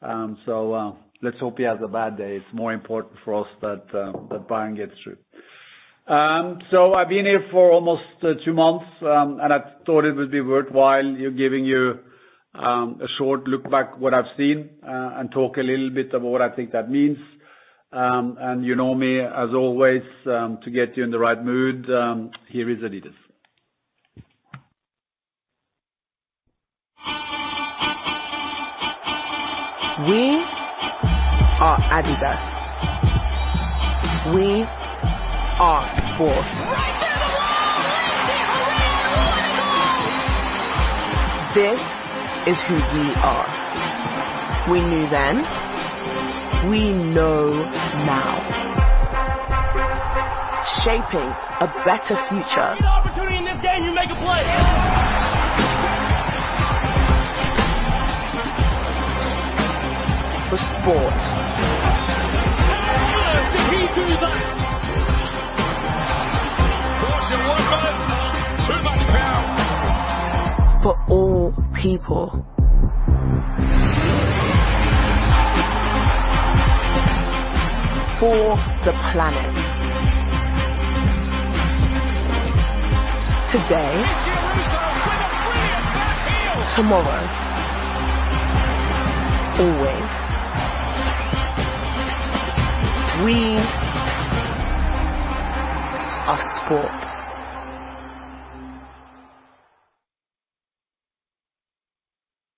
Um, 0.03 0.39
so 0.47 0.97
let's 1.23 1.39
hope 1.39 1.59
he 1.59 1.65
has 1.65 1.79
a 1.83 1.89
bad 1.89 2.17
day. 2.17 2.37
It's 2.37 2.55
more 2.55 2.73
important 2.73 3.15
for 3.25 3.35
us 3.43 3.49
that 3.61 3.85
uh 3.95 4.13
that 4.31 4.49
Bayern 4.49 4.77
gets 4.77 4.93
through. 5.03 5.17
Um, 6.09 6.61
I've 6.95 7.09
been 7.09 7.25
here 7.27 7.45
for 7.51 7.73
almost 7.73 8.03
uh, 8.23 8.35
two 8.45 8.53
months, 8.53 8.87
um, 9.03 9.41
and 9.43 9.53
I 9.53 9.59
thought 9.85 10.05
it 10.05 10.15
would 10.15 10.31
be 10.31 10.41
worthwhile 10.41 11.03
giving 11.37 11.65
you 11.65 11.99
um, 12.55 13.01
a 13.03 13.09
short 13.19 13.49
look 13.49 13.69
back 13.69 13.99
what 13.99 14.15
I've 14.15 14.31
seen, 14.37 14.71
uh, 14.87 15.15
and 15.17 15.33
talk 15.33 15.57
a 15.57 15.63
little 15.63 15.91
bit 15.91 16.15
about 16.15 16.23
what 16.23 16.43
I 16.43 16.55
think 16.55 16.73
that 16.73 16.91
means. 16.91 17.19
Um 17.93 18.37
and 18.41 18.65
you 18.65 18.75
know 18.75 18.95
me, 18.95 19.21
as 19.21 19.55
always, 19.55 20.03
to 20.25 20.71
get 20.73 20.97
you 20.97 21.05
in 21.05 21.11
the 21.11 21.19
right 21.19 21.43
mood, 21.43 21.87
here 22.49 22.69
is 22.69 22.79
adidas. 22.79 23.15
We 30.09 30.45
are 31.61 31.79
adidas. 31.99 32.43
We 34.35 34.86
are 35.59 35.89
sport. 36.13 36.47
This 41.55 41.81
is 42.47 42.59
who 42.69 42.75
we 42.75 43.15
are. 43.25 43.49
We 44.71 44.83
knew 44.83 45.09
then, 45.09 45.37
we 46.69 46.93
know 46.93 47.65
now. 48.05 48.67
shaping 50.85 51.31
a 51.61 51.69
better 51.85 52.17
future. 52.29 52.75
Any 52.75 52.87
opportunity 52.87 53.39
in 53.39 53.45
this 53.45 53.61
game, 53.63 53.85
you 53.85 53.95
make 53.95 54.11
a 54.11 54.19
play. 54.23 54.43
For 60.51 60.59
sport. 60.59 61.47
For 70.87 70.97
all 71.11 71.53
people. 71.83 72.31
For 78.21 78.55
the 78.85 78.93
planet. 79.11 79.51
Today. 83.51 83.97
Tomorrow. 86.77 87.27
Always. 89.59 90.11
We 93.25 93.59
are 96.29 96.41
sport. 96.61 97.26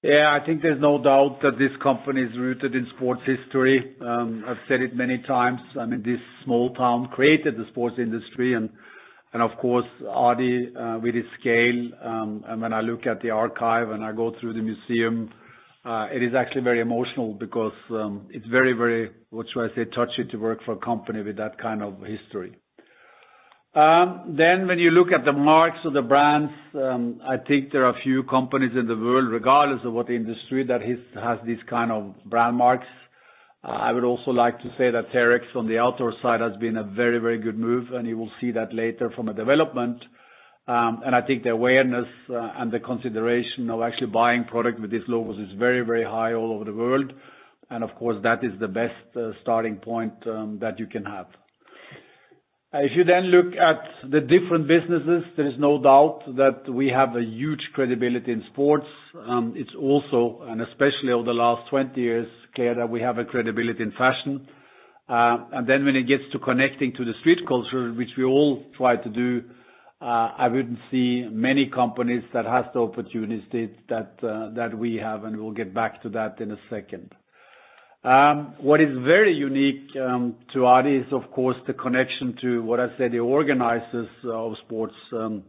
Yeah, 0.02 0.30
I 0.40 0.44
think 0.46 0.62
there's 0.62 0.80
no 0.80 1.02
doubt 1.02 1.40
that 1.42 1.58
this 1.58 1.72
company 1.82 2.22
is 2.22 2.38
rooted 2.38 2.74
in 2.76 2.87
sports 2.96 3.22
history. 3.26 3.96
Um 4.00 4.44
I've 4.46 4.62
said 4.68 4.80
it 4.80 4.94
many 4.94 5.18
times. 5.18 5.61
I 5.80 5.87
mean, 5.87 6.02
this 6.02 6.20
small 6.44 6.72
town 6.74 7.08
created 7.08 7.56
the 7.56 7.66
sports 7.72 7.96
industry 7.98 8.54
and 8.54 8.70
and 9.32 9.42
of 9.42 9.50
course, 9.58 9.87
Adi, 10.08 10.72
with 11.02 11.14
his 11.16 11.24
scale, 11.40 11.80
um 12.11 12.44
and 12.48 12.62
when 12.62 12.72
I 12.72 12.80
look 12.80 13.06
at 13.06 13.20
the 13.22 13.30
archive 13.30 13.90
and 13.90 14.04
I 14.04 14.12
go 14.12 14.32
through 14.38 14.54
the 14.54 14.62
museum, 14.72 15.30
uh 15.84 16.06
it 16.16 16.22
is 16.22 16.32
actually 16.32 16.62
very 16.70 16.80
emotional 16.80 17.34
because 17.34 17.78
um 17.90 18.28
it's 18.30 18.46
very, 18.46 18.74
very, 18.74 19.11
what 19.30 19.46
should 19.50 19.64
I 19.68 19.74
say, 19.74 19.84
touchy 19.87 20.24
to 20.30 20.37
work 20.37 20.61
for 20.64 20.72
a 20.74 20.82
company 20.90 21.22
with 21.22 21.37
that 21.38 21.58
kind 21.58 21.82
of 21.82 21.92
history. 22.16 22.52
Um, 23.74 24.37
when 24.37 24.78
you 24.78 24.90
look 24.90 25.12
at 25.12 25.26
the 25.26 25.33
marks 25.33 25.78
of 25.85 25.92
the 25.92 26.00
brands, 26.00 26.52
um 26.74 27.20
I 27.22 27.37
think 27.37 27.70
there 27.70 27.85
are 27.85 27.94
a 27.94 28.02
few 28.02 28.22
companies 28.22 28.72
in 28.74 28.87
the 28.87 28.96
world, 28.96 29.28
regardless 29.28 29.85
of 29.85 29.92
what 29.92 30.09
industry, 30.09 30.64
that 30.64 30.81
has 30.81 31.38
these 31.44 31.62
kind 31.68 31.92
of 31.92 32.14
brand 32.24 32.57
marks. 32.57 32.87
Uh, 33.62 33.72
I 33.72 33.92
would 33.92 34.04
also 34.04 34.31
like 34.31 34.59
to 34.62 34.68
say 34.78 34.90
that 34.90 35.12
Terrex 35.12 35.44
on 35.54 35.66
the 35.68 35.78
outdoor 35.78 36.14
side 36.22 36.40
has 36.40 36.57
been 36.57 36.78
a 36.78 36.83
very 36.83 37.18
very 37.18 37.38
good 37.38 37.59
move, 37.59 37.92
and 37.92 38.09
you 38.09 38.16
will 38.16 38.33
see 38.40 38.52
that 38.52 38.72
later 38.72 39.11
from 39.11 39.28
a 39.28 39.35
development. 39.35 40.02
Um 40.66 41.02
and 41.04 41.14
I 41.14 41.20
think 41.20 41.42
the 41.42 41.50
awareness 41.61 42.09
uh, 42.31 42.59
and 42.59 42.72
the 42.72 42.81
consideration 42.81 43.68
of 43.68 43.83
actually 43.83 44.12
buying 44.22 44.44
product 44.44 44.81
with 44.81 44.90
these 44.90 45.09
logos 45.09 45.38
is 45.46 45.52
very 45.66 45.83
very 45.83 46.04
high 46.04 46.33
all 46.33 46.50
over 46.54 46.64
the 46.64 46.78
world. 46.85 47.12
And 47.70 47.85
of 47.85 47.94
course, 48.00 48.18
that 48.22 48.42
is 48.48 48.54
the 48.59 48.72
best 48.81 49.04
uh, 49.14 49.33
starting 49.42 49.76
point 49.76 50.14
um, 50.26 50.59
that 50.64 50.78
you 50.81 50.87
can 50.87 51.04
have. 51.04 51.28
If 52.74 52.92
you 52.94 53.04
then 53.04 53.24
look 53.24 53.57
at 53.57 53.81
the 54.11 54.20
different 54.20 54.68
businesses, 54.68 55.24
there 55.38 55.46
is 55.46 55.59
no 55.59 55.83
doubt 55.83 56.20
that 56.37 56.68
we 56.70 56.88
have 56.88 57.16
a 57.16 57.22
huge 57.22 57.62
credibility 57.72 58.31
in 58.31 58.44
sports. 58.52 58.87
Um, 59.26 59.54
it's 59.57 59.74
also, 59.74 60.42
and 60.46 60.61
especially 60.61 61.12
over 61.12 61.24
the 61.24 61.33
last 61.33 61.70
20 61.70 61.98
years, 61.98 62.28
clear 62.54 62.74
that 62.74 62.90
we 62.90 63.00
have 63.00 63.16
a 63.16 63.24
credibility 63.24 63.83
in 63.83 63.92
fashion. 63.92 64.46
Uh 65.09 65.38
and 65.52 65.66
then 65.66 65.87
when 65.87 65.96
it 65.96 66.02
gets 66.07 66.24
to 66.33 66.38
connecting 66.38 66.92
to 66.96 67.04
the 67.07 67.14
street 67.20 67.38
culture, 67.48 67.90
which 67.94 68.11
we 68.18 68.24
all 68.24 68.62
try 68.76 68.96
to 68.96 69.09
do, 69.09 69.42
uh, 70.00 70.31
I 70.37 70.48
wouldn't 70.48 70.78
see 70.90 71.26
many 71.31 71.66
companies 71.70 72.22
that 72.35 72.44
has 72.44 72.66
the 72.74 72.81
opportunity 72.81 73.70
that 73.88 74.12
uh, 74.22 74.50
that 74.54 74.76
we 74.76 74.96
have, 74.96 75.24
and 75.24 75.37
we'll 75.40 75.52
get 75.62 75.72
back 75.72 76.02
to 76.02 76.09
that 76.11 76.40
in 76.40 76.50
a 76.52 76.59
second. 76.70 77.14
Um, 78.04 78.54
what 78.61 78.80
is 78.80 78.96
very 79.04 79.32
unique 79.34 79.90
um, 79.96 80.37
to 80.52 80.66
Adi 80.66 80.96
is, 80.96 81.12
of 81.12 81.30
course, 81.32 81.56
the 81.66 81.72
connection 81.74 82.37
to 82.40 82.62
what 82.62 82.78
I 82.78 82.96
said, 82.96 83.11
the 83.12 83.18
organizers 83.18 84.08
of 84.24 84.54
sports. 84.64 84.94
Um, 85.12 85.42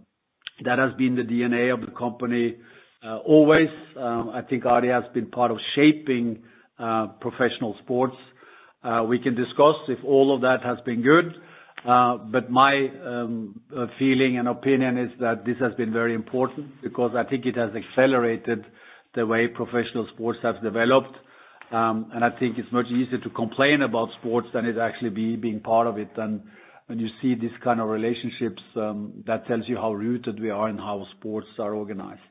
that 0.66 0.80
has 0.80 0.94
been 0.98 1.16
the 1.16 1.22
DNA 1.24 1.74
of 1.74 1.82
the 1.82 1.92
company 1.92 2.56
uh, 3.04 3.18
always. 3.18 3.70
I 3.98 4.42
think 4.50 4.66
Adi 4.66 4.88
has 4.90 5.04
been 5.14 5.28
part 5.28 5.52
of 5.52 5.58
shaping 5.76 6.44
uh, 6.78 7.08
professional 7.22 7.76
sports. 7.84 8.16
Uh, 8.84 9.06
we 9.08 9.20
can 9.20 9.36
discuss 9.36 9.76
if 9.88 10.04
all 10.04 10.34
of 10.36 10.42
that 10.42 10.64
has 10.64 10.80
been 10.86 11.02
good, 11.02 11.36
but 11.86 12.50
my 12.50 12.90
feeling 13.98 14.38
and 14.38 14.48
opinion 14.48 14.98
is 14.98 15.12
that 15.20 15.46
this 15.46 15.58
has 15.60 15.74
been 15.76 15.94
very 15.94 16.14
important 16.14 16.82
because 16.82 17.12
I 17.16 17.24
think 17.24 17.46
it 17.46 17.56
has 17.56 17.72
accelerated 17.76 18.66
the 19.16 19.26
way 19.26 19.48
professional 19.48 20.08
sports 20.14 20.40
have 20.44 20.62
developed. 20.62 21.16
I 21.72 22.30
think 22.40 22.58
it's 22.58 22.72
much 22.72 22.88
easier 22.88 23.20
to 23.20 23.30
complain 23.30 23.82
about 23.82 24.10
sports 24.20 24.48
than 24.54 24.66
it 24.66 24.78
actually 24.78 25.12
be 25.12 25.36
being 25.36 25.60
part 25.60 25.88
of 25.88 25.98
it. 25.98 26.10
And 26.18 26.42
when 26.88 27.00
you 27.00 27.08
see 27.22 27.36
these 27.36 27.56
kind 27.64 27.80
of 27.80 27.88
relationships, 27.90 28.62
um 28.76 29.24
that 29.28 29.46
tells 29.48 29.68
you 29.68 29.78
how 29.78 29.94
rooted 29.94 30.40
we 30.40 30.50
are 30.50 30.70
in 30.70 30.78
how 30.78 31.06
sports 31.18 31.48
are 31.60 31.74
organized. 31.76 32.22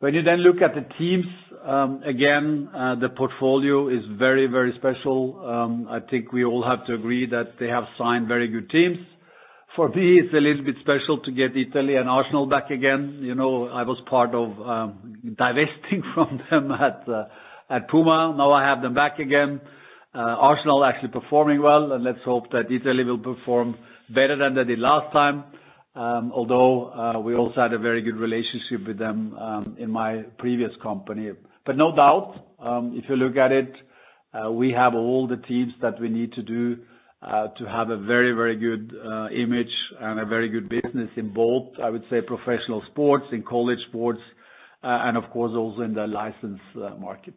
When 0.00 0.12
you 0.12 0.22
then 0.22 0.40
look 0.40 0.60
at 0.60 0.74
the 0.74 0.84
teams, 0.98 1.26
um 1.64 2.02
again, 2.04 2.68
the 3.00 3.08
portfolio 3.08 3.88
is 3.88 4.04
very, 4.26 4.46
very 4.46 4.72
special. 4.80 5.18
Um 5.54 5.88
I 5.88 6.00
think 6.00 6.32
we 6.32 6.44
all 6.44 6.62
have 6.62 6.84
to 6.86 6.94
agree 6.94 7.26
that 7.36 7.58
they 7.58 7.68
have 7.68 7.84
signed 7.98 8.28
very 8.28 8.48
good 8.48 8.68
teams. 8.70 8.98
For 9.76 9.88
me, 9.88 10.20
it's 10.20 10.32
a 10.32 10.40
little 10.48 10.62
bit 10.62 10.76
special 10.80 11.18
to 11.18 11.30
get 11.32 11.56
Italy 11.56 11.96
and 11.96 12.08
Arsenal 12.08 12.46
back 12.46 12.70
again. 12.70 13.18
You 13.22 13.34
know, 13.34 13.68
I 13.80 13.82
was 13.82 13.98
part 14.14 14.32
of 14.34 14.48
um 14.74 14.90
divesting 15.44 16.02
from 16.14 16.28
them 16.50 16.70
at 16.70 17.00
Puma. 17.90 18.34
Now 18.36 18.52
I 18.52 18.64
have 18.64 18.82
them 18.82 18.94
back 18.94 19.18
again. 19.18 19.60
Uh, 20.14 20.18
Arsenal 20.20 20.84
actually 20.84 21.08
performing 21.08 21.60
well, 21.60 21.92
and 21.92 22.04
let's 22.04 22.22
hope 22.24 22.50
that 22.52 22.70
Italy 22.70 23.02
will 23.02 23.18
perform 23.18 23.76
better 24.10 24.36
than 24.36 24.54
they 24.54 24.62
did 24.62 24.78
last 24.78 25.12
time. 25.12 25.42
Um, 25.96 26.32
although, 26.32 26.92
uh, 26.92 27.18
we 27.20 27.34
also 27.34 27.60
had 27.60 27.72
a 27.72 27.78
very 27.78 28.00
good 28.02 28.16
relationship 28.16 28.86
with 28.86 28.98
them 28.98 29.34
um, 29.36 29.76
in 29.78 29.90
my 29.90 30.22
previous 30.38 30.70
company. 30.82 31.30
But 31.66 31.76
no 31.76 31.94
doubt, 31.94 32.46
um, 32.60 32.92
if 32.96 33.08
you 33.08 33.16
look 33.16 33.36
at 33.36 33.50
it, 33.50 33.72
uh, 34.32 34.50
we 34.52 34.70
have 34.72 34.94
all 34.94 35.26
the 35.26 35.36
teams 35.36 35.72
that 35.82 36.00
we 36.00 36.08
need 36.08 36.32
to 36.34 36.42
do 36.42 36.78
to 37.58 37.64
have 37.66 37.88
a 37.88 37.96
very 37.96 38.32
very 38.32 38.54
good 38.54 38.92
image 39.32 39.74
and 39.98 40.20
a 40.20 40.26
very 40.26 40.48
good 40.48 40.68
business 40.68 41.08
in 41.16 41.32
both, 41.32 41.68
I 41.82 41.88
would 41.88 42.04
say, 42.10 42.20
professional 42.20 42.82
sports, 42.90 43.24
in 43.32 43.42
college 43.42 43.78
sports, 43.88 44.20
and 44.82 45.16
of 45.16 45.30
course, 45.30 45.52
also 45.56 45.82
in 45.82 45.94
the 45.94 46.06
license 46.06 46.60
market. 46.98 47.34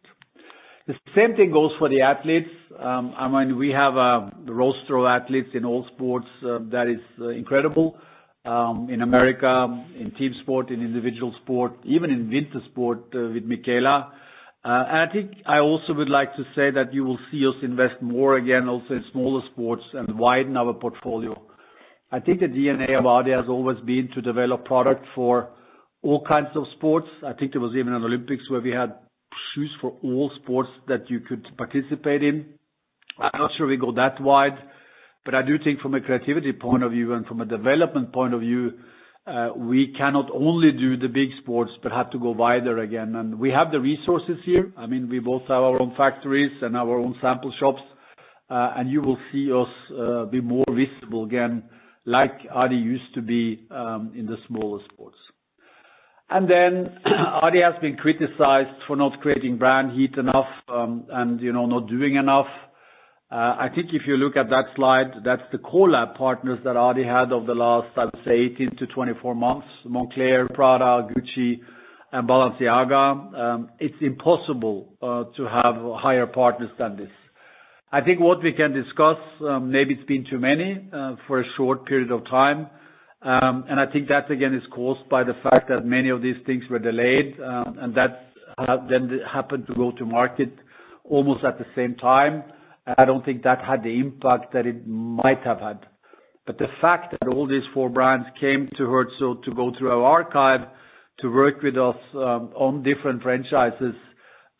The 0.88 0.94
same 1.14 1.36
thing 1.36 1.52
goes 1.52 1.70
for 1.78 1.88
the 1.88 2.00
athletes. 2.00 2.50
Um 2.78 3.14
I 3.16 3.28
mean 3.28 3.56
we 3.58 3.70
have 3.82 3.94
a 3.96 4.32
roster 4.62 4.96
of 4.96 5.06
athletes 5.06 5.50
in 5.54 5.64
all 5.64 5.86
sports 5.94 6.30
uh, 6.42 6.58
that 6.74 6.86
is 6.88 7.02
uh, 7.20 7.28
incredible. 7.28 7.88
Um, 8.44 8.88
in 8.88 9.02
America, 9.02 9.52
in 10.02 10.10
team 10.12 10.34
sport, 10.42 10.70
in 10.70 10.80
individual 10.80 11.34
sport, 11.42 11.72
even 11.84 12.08
in 12.10 12.30
winter 12.30 12.60
sport 12.70 13.00
uh, 13.14 13.28
with 13.34 13.44
Mikaela. 13.46 13.96
I 14.64 15.06
think 15.12 15.32
I 15.46 15.58
also 15.58 15.92
would 15.94 16.08
like 16.08 16.34
to 16.36 16.44
say 16.54 16.70
that 16.70 16.92
you 16.92 17.04
will 17.04 17.18
see 17.30 17.46
us 17.46 17.54
invest 17.62 18.00
more 18.00 18.36
again, 18.36 18.68
also 18.68 18.94
in 18.94 19.04
smaller 19.12 19.42
sports 19.52 19.82
and 19.92 20.18
widen 20.18 20.56
our 20.56 20.74
portfolio. 20.74 21.34
I 22.10 22.20
think 22.20 22.40
the 22.40 22.46
DNA 22.46 22.98
of 22.98 23.06
Adi 23.06 23.30
has 23.30 23.48
always 23.48 23.78
been 23.80 24.08
to 24.14 24.22
develop 24.22 24.64
product 24.64 25.04
for 25.14 25.50
all 26.02 26.24
kinds 26.24 26.48
of 26.54 26.64
sports. 26.76 27.08
I 27.26 27.32
think 27.34 27.52
there 27.52 27.60
was 27.60 27.74
even 27.76 27.92
an 27.92 28.04
Olympics 28.04 28.48
where 28.50 28.60
we 28.60 28.70
had 28.70 28.94
shoes 29.54 29.70
for 29.80 29.94
all 30.02 30.30
sports 30.42 30.70
that 30.88 31.10
you 31.10 31.20
could 31.20 31.46
participate 31.56 32.22
in. 32.22 32.46
I'm 33.18 33.40
not 33.40 33.52
sure 33.56 33.66
we 33.66 33.76
go 33.76 33.92
that 33.92 34.20
wide, 34.20 34.58
but 35.24 35.34
I 35.34 35.42
do 35.42 35.58
think 35.62 35.80
from 35.80 35.94
a 35.94 36.00
creativity 36.00 36.52
point 36.52 36.82
of 36.82 36.92
view 36.92 37.14
and 37.14 37.26
from 37.26 37.40
a 37.40 37.46
development 37.46 38.12
point 38.12 38.34
of 38.34 38.40
view, 38.40 38.72
uh, 39.26 39.50
we 39.56 39.92
cannot 39.92 40.30
only 40.32 40.72
do 40.72 40.96
the 40.96 41.08
big 41.08 41.28
sports, 41.42 41.70
but 41.82 41.92
have 41.92 42.10
to 42.12 42.18
go 42.18 42.30
wider 42.30 42.78
again. 42.78 43.14
And 43.16 43.38
we 43.38 43.50
have 43.50 43.70
the 43.70 43.80
resources 43.80 44.38
here. 44.44 44.72
I 44.76 44.86
mean 44.86 45.08
we 45.08 45.18
both 45.18 45.42
have 45.42 45.62
our 45.62 45.82
own 45.82 45.94
factories 45.96 46.52
and 46.62 46.76
our 46.76 46.98
own 46.98 47.14
sample 47.20 47.52
shops. 47.60 47.82
Uh 48.48 48.72
and 48.76 48.90
you 48.90 49.02
will 49.02 49.18
see 49.30 49.52
us 49.52 49.68
uh, 49.98 50.24
be 50.24 50.40
more 50.40 50.64
visible 50.70 51.24
again, 51.24 51.64
like 52.06 52.38
Adi 52.54 52.76
used 52.76 53.12
to 53.14 53.20
be 53.20 53.66
um, 53.70 54.12
in 54.16 54.24
the 54.24 54.36
smaller 54.46 54.80
sports. 54.90 55.18
Adi 56.30 57.60
has 57.62 57.80
been 57.80 57.96
criticized 57.96 58.82
for 58.86 58.96
not 58.96 59.20
creating 59.20 59.56
brand 59.56 59.92
heat 59.92 60.14
enough, 60.18 60.48
um, 60.68 61.06
and 61.10 61.40
you 61.40 61.52
know, 61.52 61.66
not 61.66 61.88
doing 61.88 62.16
enough. 62.16 62.46
Uh, 63.30 63.56
I 63.58 63.68
think 63.74 63.88
if 63.92 64.02
you 64.06 64.16
look 64.16 64.36
at 64.36 64.48
that 64.50 64.64
slide, 64.76 65.22
that's 65.24 65.42
the 65.52 65.58
collab 65.58 66.16
partners 66.16 66.58
that 66.64 66.76
Adi 66.76 67.04
had 67.04 67.30
over 67.32 67.46
the 67.46 67.54
last, 67.54 67.88
I 67.96 68.06
would 68.06 68.18
say, 68.24 68.48
18-24 68.58 69.36
months. 69.36 69.66
Moncler, 69.86 70.52
Prada, 70.54 71.06
Gucci, 71.12 71.60
and 72.12 72.26
Balenciaga. 72.28 73.38
Um, 73.38 73.70
it's 73.78 73.96
impossible 74.00 74.94
uh, 75.02 75.24
to 75.36 75.42
have 75.44 75.76
higher 76.00 76.26
partners 76.26 76.70
than 76.78 76.96
this. 76.96 77.10
I 77.92 78.00
think 78.02 78.20
what 78.20 78.42
we 78.42 78.52
can 78.52 78.72
discuss, 78.72 79.16
um, 79.42 79.70
maybe 79.70 79.94
it's 79.94 80.04
been 80.06 80.26
too 80.28 80.38
many 80.38 80.88
uh, 80.92 81.16
for 81.26 81.40
a 81.40 81.44
short 81.56 81.86
period 81.86 82.10
of 82.10 82.24
time. 82.26 82.68
Um, 83.20 83.64
I 83.68 83.86
think 83.86 84.08
that 84.08 84.30
again 84.30 84.54
is 84.54 84.62
caused 84.72 85.08
by 85.08 85.24
the 85.24 85.34
fact 85.42 85.68
that 85.68 85.84
many 85.84 86.08
of 86.08 86.22
these 86.22 86.36
things 86.46 86.62
were 86.70 86.78
delayed, 86.78 87.38
um, 87.40 87.76
and 87.80 87.94
that 87.96 88.32
then 88.88 89.20
happened 89.30 89.66
to 89.66 89.74
go 89.74 89.90
to 89.92 90.04
market 90.04 90.52
almost 91.04 91.44
at 91.44 91.58
the 91.58 91.66
same 91.74 91.96
time. 91.96 92.44
I 92.96 93.04
don't 93.04 93.24
think 93.24 93.42
that 93.42 93.62
had 93.62 93.82
the 93.82 93.98
impact 93.98 94.52
that 94.52 94.66
it 94.66 94.86
might 94.86 95.42
have 95.44 95.60
had. 95.60 95.86
But 96.46 96.58
the 96.58 96.68
fact 96.80 97.14
that 97.20 97.28
all 97.34 97.46
these 97.46 97.66
four 97.74 97.90
brands 97.90 98.26
came 98.40 98.68
to 98.76 98.84
Herzogenaurach 98.84 99.44
to 99.44 99.50
go 99.50 99.72
through 99.76 99.90
our 99.90 100.04
archive 100.04 100.62
to 101.20 101.28
work 101.32 101.60
with 101.62 101.76
us 101.76 101.96
um, 102.14 102.52
on 102.54 102.82
different 102.82 103.22
franchises 103.22 103.94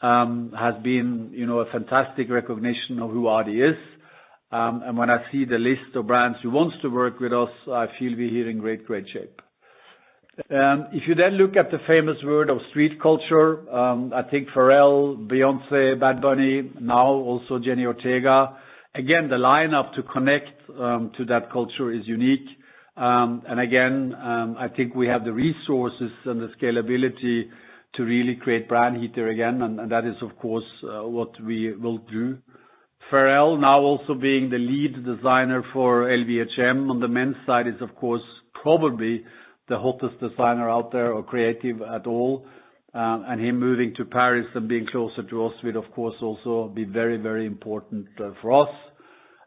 um 0.01 0.53
has 0.57 0.75
been, 0.83 1.31
you 1.33 1.45
know, 1.45 1.59
a 1.59 1.71
fantastic 1.73 2.31
recognition 2.31 3.01
of 3.01 3.11
who 3.11 3.27
Adi 3.27 3.61
is. 3.61 3.77
When 4.51 5.11
I 5.11 5.31
see 5.31 5.45
the 5.45 5.59
list 5.59 5.95
of 5.95 6.07
brands 6.07 6.39
who 6.43 6.51
wants 6.51 6.77
to 6.83 6.89
work 6.89 7.21
with 7.21 7.33
us, 7.33 7.51
I 7.71 7.87
feel 7.99 8.17
we're 8.17 8.31
here 8.31 8.49
in 8.49 8.59
great 8.59 8.87
great 8.87 9.07
shape. 9.13 9.43
Um 10.51 10.87
if 10.93 11.03
you 11.09 11.15
then 11.15 11.33
look 11.35 11.57
at 11.57 11.71
the 11.71 11.81
famous 11.87 12.17
word 12.25 12.49
of 12.49 12.59
street 12.71 13.01
culture, 13.03 13.69
um 13.71 14.13
I 14.15 14.23
think 14.23 14.49
Pharrell, 14.51 15.17
Beyoncé, 15.29 15.99
Bad 16.01 16.23
Bunny, 16.23 16.71
now 16.81 17.09
also 17.09 17.59
Jenna 17.59 17.87
Ortega, 17.87 18.57
again, 18.95 19.29
the 19.29 19.37
lineup 19.37 19.95
to 19.97 20.03
connect 20.03 20.49
um 20.79 21.11
to 21.19 21.25
that 21.27 21.51
culture 21.53 21.93
is 21.93 22.07
unique. 22.07 22.49
Um 22.97 23.43
and 23.49 23.61
again, 23.61 24.15
um 24.31 24.57
I 24.59 24.69
think 24.69 24.95
we 24.95 25.09
have 25.09 25.25
the 25.27 25.33
resources 25.33 26.13
and 26.25 26.41
the 26.41 26.49
scalability 26.59 27.51
to 27.95 28.05
really 28.05 28.37
create 28.37 28.69
brand 28.69 28.97
heat 29.01 29.15
there 29.15 29.29
again, 29.29 29.61
and 29.63 29.91
that 29.91 30.05
is 30.07 30.17
of 30.23 30.39
course 30.39 30.71
what 30.83 31.33
we 31.49 31.75
will 31.75 31.99
do. 31.99 32.39
Pharrell 33.11 33.59
now 33.59 33.81
also 33.81 34.15
being 34.15 34.51
the 34.51 34.59
lead 34.59 35.05
designer 35.05 35.65
for 35.73 36.05
LVMH 36.05 36.91
on 36.91 37.01
the 37.01 37.09
men's 37.09 37.37
side 37.47 37.67
is 37.67 37.81
of 37.81 37.95
course 37.97 38.23
probably 38.63 39.25
the 39.69 39.79
hottest 39.79 40.21
designer 40.21 40.69
out 40.69 40.93
there 40.93 41.13
or 41.13 41.23
creative 41.23 41.81
at 41.83 42.07
all. 42.07 42.47
Uh 42.95 43.23
and 43.29 43.41
him 43.41 43.59
moving 43.59 43.95
to 43.97 44.05
Paris 44.05 44.47
and 44.55 44.69
being 44.69 44.87
closer 44.87 45.23
to 45.23 45.47
us 45.47 45.53
will 45.63 45.77
of 45.79 45.91
course 45.93 46.17
also 46.21 46.69
be 46.69 46.85
very, 46.85 47.17
very 47.17 47.47
important 47.47 48.07
uh, 48.21 48.31
for 48.43 48.63
us. 48.63 48.75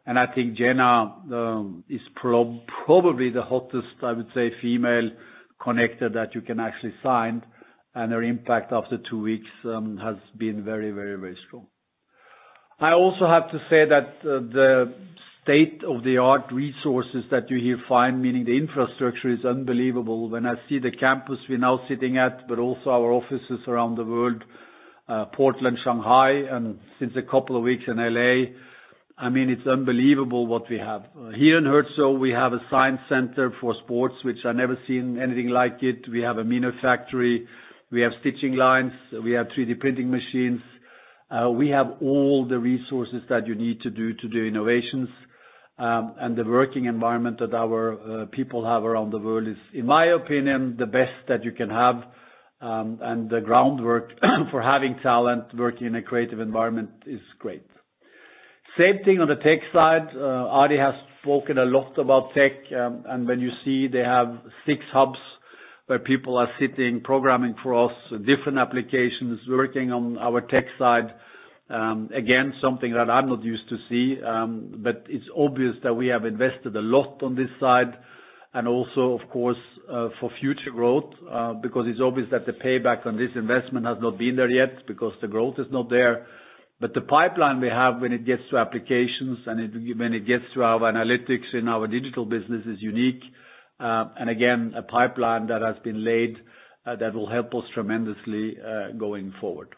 And 0.05 0.17
I 0.17 0.25
think 0.33 0.57
Jenna 0.57 1.15
um, 1.31 1.83
is 1.87 2.01
probably 2.15 3.29
the 3.29 3.43
hottest, 3.43 3.95
I 4.01 4.13
would 4.13 4.27
say, 4.33 4.51
female 4.61 5.11
connector 5.61 6.11
that 6.13 6.33
you 6.33 6.41
can 6.41 6.59
actually 6.59 6.93
sign, 7.03 7.43
and 7.93 8.11
her 8.11 8.23
impact 8.23 8.73
after 8.73 8.97
two 9.09 9.21
weeks 9.21 9.49
um, 9.65 9.97
has 9.97 10.15
been 10.37 10.63
very, 10.63 10.89
very, 10.91 11.15
very 11.19 11.37
strong. 11.47 11.67
I 12.81 12.93
also 12.93 13.27
have 13.27 13.51
to 13.51 13.59
say 13.69 13.85
that 13.85 14.07
uh, 14.23 14.41
the 14.41 14.93
state-of-the-art 15.43 16.51
resources 16.51 17.23
that 17.29 17.47
you 17.51 17.59
here 17.59 17.79
find, 17.87 18.19
meaning 18.19 18.43
the 18.43 18.57
infrastructure, 18.57 19.29
is 19.29 19.45
unbelievable. 19.45 20.29
When 20.29 20.47
I 20.47 20.55
see 20.67 20.79
the 20.79 20.89
campus 20.89 21.37
we're 21.47 21.59
now 21.59 21.81
sitting 21.87 22.17
at, 22.17 22.47
but 22.47 22.57
also 22.57 22.89
our 22.89 23.11
offices 23.11 23.59
around 23.67 23.97
the 23.97 24.03
world, 24.03 24.43
uh, 25.07 25.25
Portland, 25.25 25.77
Shanghai, 25.83 26.31
and 26.31 26.79
since 26.97 27.13
a 27.15 27.21
couple 27.21 27.55
of 27.55 27.61
weeks 27.61 27.83
in 27.87 27.99
L.A., 27.99 28.55
I 29.15 29.29
mean, 29.29 29.51
it's 29.51 29.67
unbelievable 29.67 30.47
what 30.47 30.67
we 30.67 30.79
have. 30.79 31.03
Uh, 31.15 31.29
here 31.29 31.59
in 31.59 31.65
Herzogenaurach, 31.65 32.19
we 32.19 32.31
have 32.31 32.53
a 32.53 32.61
science 32.71 33.01
center 33.07 33.53
for 33.61 33.75
sports, 33.83 34.15
which 34.23 34.43
I've 34.43 34.55
never 34.55 34.79
seen 34.87 35.21
anything 35.21 35.49
like 35.49 35.83
it. 35.83 36.09
We 36.09 36.21
have 36.21 36.39
a 36.39 36.43
MENA 36.43 36.71
factory. 36.81 37.47
We 37.91 38.01
have 38.01 38.13
stitching 38.21 38.55
lines. 38.55 38.93
We 39.23 39.33
have 39.33 39.49
3D 39.49 39.79
printing 39.79 40.09
machines. 40.09 40.61
Uh, 41.31 41.49
we 41.49 41.69
have 41.69 41.93
all 42.01 42.45
the 42.47 42.59
resources 42.59 43.21
that 43.29 43.47
you 43.47 43.55
need 43.55 43.79
to 43.81 43.89
do 43.89 44.13
to 44.13 44.27
do 44.27 44.45
innovations. 44.45 45.09
Um, 45.79 46.13
and 46.19 46.35
the 46.35 46.43
working 46.43 46.85
environment 46.85 47.39
that 47.39 47.53
our 47.53 47.93
uh, 47.93 48.25
people 48.27 48.65
have 48.65 48.83
around 48.83 49.11
the 49.11 49.17
world 49.17 49.47
is, 49.47 49.57
in 49.73 49.85
my 49.85 50.05
opinion, 50.07 50.75
the 50.77 50.85
best 50.85 51.13
that 51.27 51.43
you 51.43 51.51
can 51.51 51.69
have. 51.69 52.03
Um 52.61 52.99
and 53.01 53.27
the 53.27 53.41
groundwork 53.41 54.07
for 54.51 54.61
having 54.61 54.93
talent 55.01 55.45
working 55.57 55.87
in 55.87 55.95
a 55.95 56.01
creative 56.09 56.39
environment 56.39 56.91
is 57.07 57.21
great. 57.39 57.65
Same 58.77 58.99
thing 59.03 59.19
on 59.19 59.27
the 59.27 59.35
tech 59.35 59.59
side. 59.73 60.07
Uh, 60.15 60.59
Adi 60.61 60.77
has 60.77 60.93
spoken 61.21 61.57
a 61.57 61.65
lot 61.65 61.97
about 61.97 62.33
tech, 62.33 62.53
um, 62.71 63.03
and 63.07 63.27
when 63.27 63.39
you 63.39 63.51
see 63.65 63.87
they 63.87 64.03
have 64.17 64.29
six 64.67 64.79
hubs 64.93 65.19
where 65.87 65.99
people 65.99 66.37
are 66.37 66.49
sitting, 66.59 67.01
programming 67.01 67.55
for 67.61 67.89
us, 67.89 67.95
different 68.25 68.57
applications, 68.57 69.39
working 69.47 69.91
on 69.91 70.17
our 70.17 70.41
tech 70.41 70.65
side, 70.77 71.13
um, 71.69 72.09
again, 72.13 72.53
something 72.61 72.93
that 72.93 73.09
I'm 73.09 73.29
not 73.29 73.43
used 73.43 73.67
to 73.69 73.77
see. 73.89 74.21
Um, 74.21 74.73
but 74.77 75.05
it's 75.09 75.25
obvious 75.35 75.75
that 75.83 75.93
we 75.93 76.07
have 76.07 76.25
invested 76.25 76.75
a 76.75 76.81
lot 76.81 77.23
on 77.23 77.35
this 77.35 77.49
side 77.59 77.97
and 78.53 78.67
also, 78.67 79.17
of 79.17 79.29
course, 79.29 79.57
uh, 79.89 80.09
for 80.19 80.29
future 80.41 80.71
growth, 80.71 81.13
uh, 81.29 81.53
because 81.53 81.85
it's 81.87 82.01
obvious 82.01 82.27
that 82.31 82.45
the 82.45 82.51
payback 82.51 83.05
on 83.05 83.15
this 83.17 83.29
investment 83.35 83.85
has 83.85 83.97
not 84.01 84.17
been 84.17 84.35
there 84.35 84.49
yet 84.49 84.85
because 84.87 85.13
the 85.21 85.27
growth 85.27 85.55
is 85.57 85.67
not 85.71 85.89
there. 85.89 86.27
But 86.81 86.93
the 86.93 87.01
pipeline 87.01 87.61
we 87.61 87.69
have 87.69 88.01
when 88.01 88.11
it 88.11 88.25
gets 88.25 88.41
to 88.49 88.57
applications 88.57 89.39
and 89.45 89.97
when 89.97 90.13
it 90.13 90.25
gets 90.27 90.43
to 90.55 90.63
our 90.63 90.79
analytics 90.79 91.53
in 91.53 91.69
our 91.69 91.87
digital 91.87 92.25
business 92.25 92.65
is 92.65 92.81
unique. 92.81 93.21
Uh, 93.81 94.05
again, 94.27 94.73
a 94.75 94.83
pipeline 94.83 95.47
that 95.47 95.61
has 95.61 95.75
been 95.83 96.03
laid, 96.03 96.37
uh, 96.85 96.95
that 96.97 97.13
will 97.13 97.29
help 97.29 97.53
us 97.55 97.63
tremendously, 97.73 98.57
uh, 98.61 98.91
going 98.97 99.33
forward. 99.41 99.69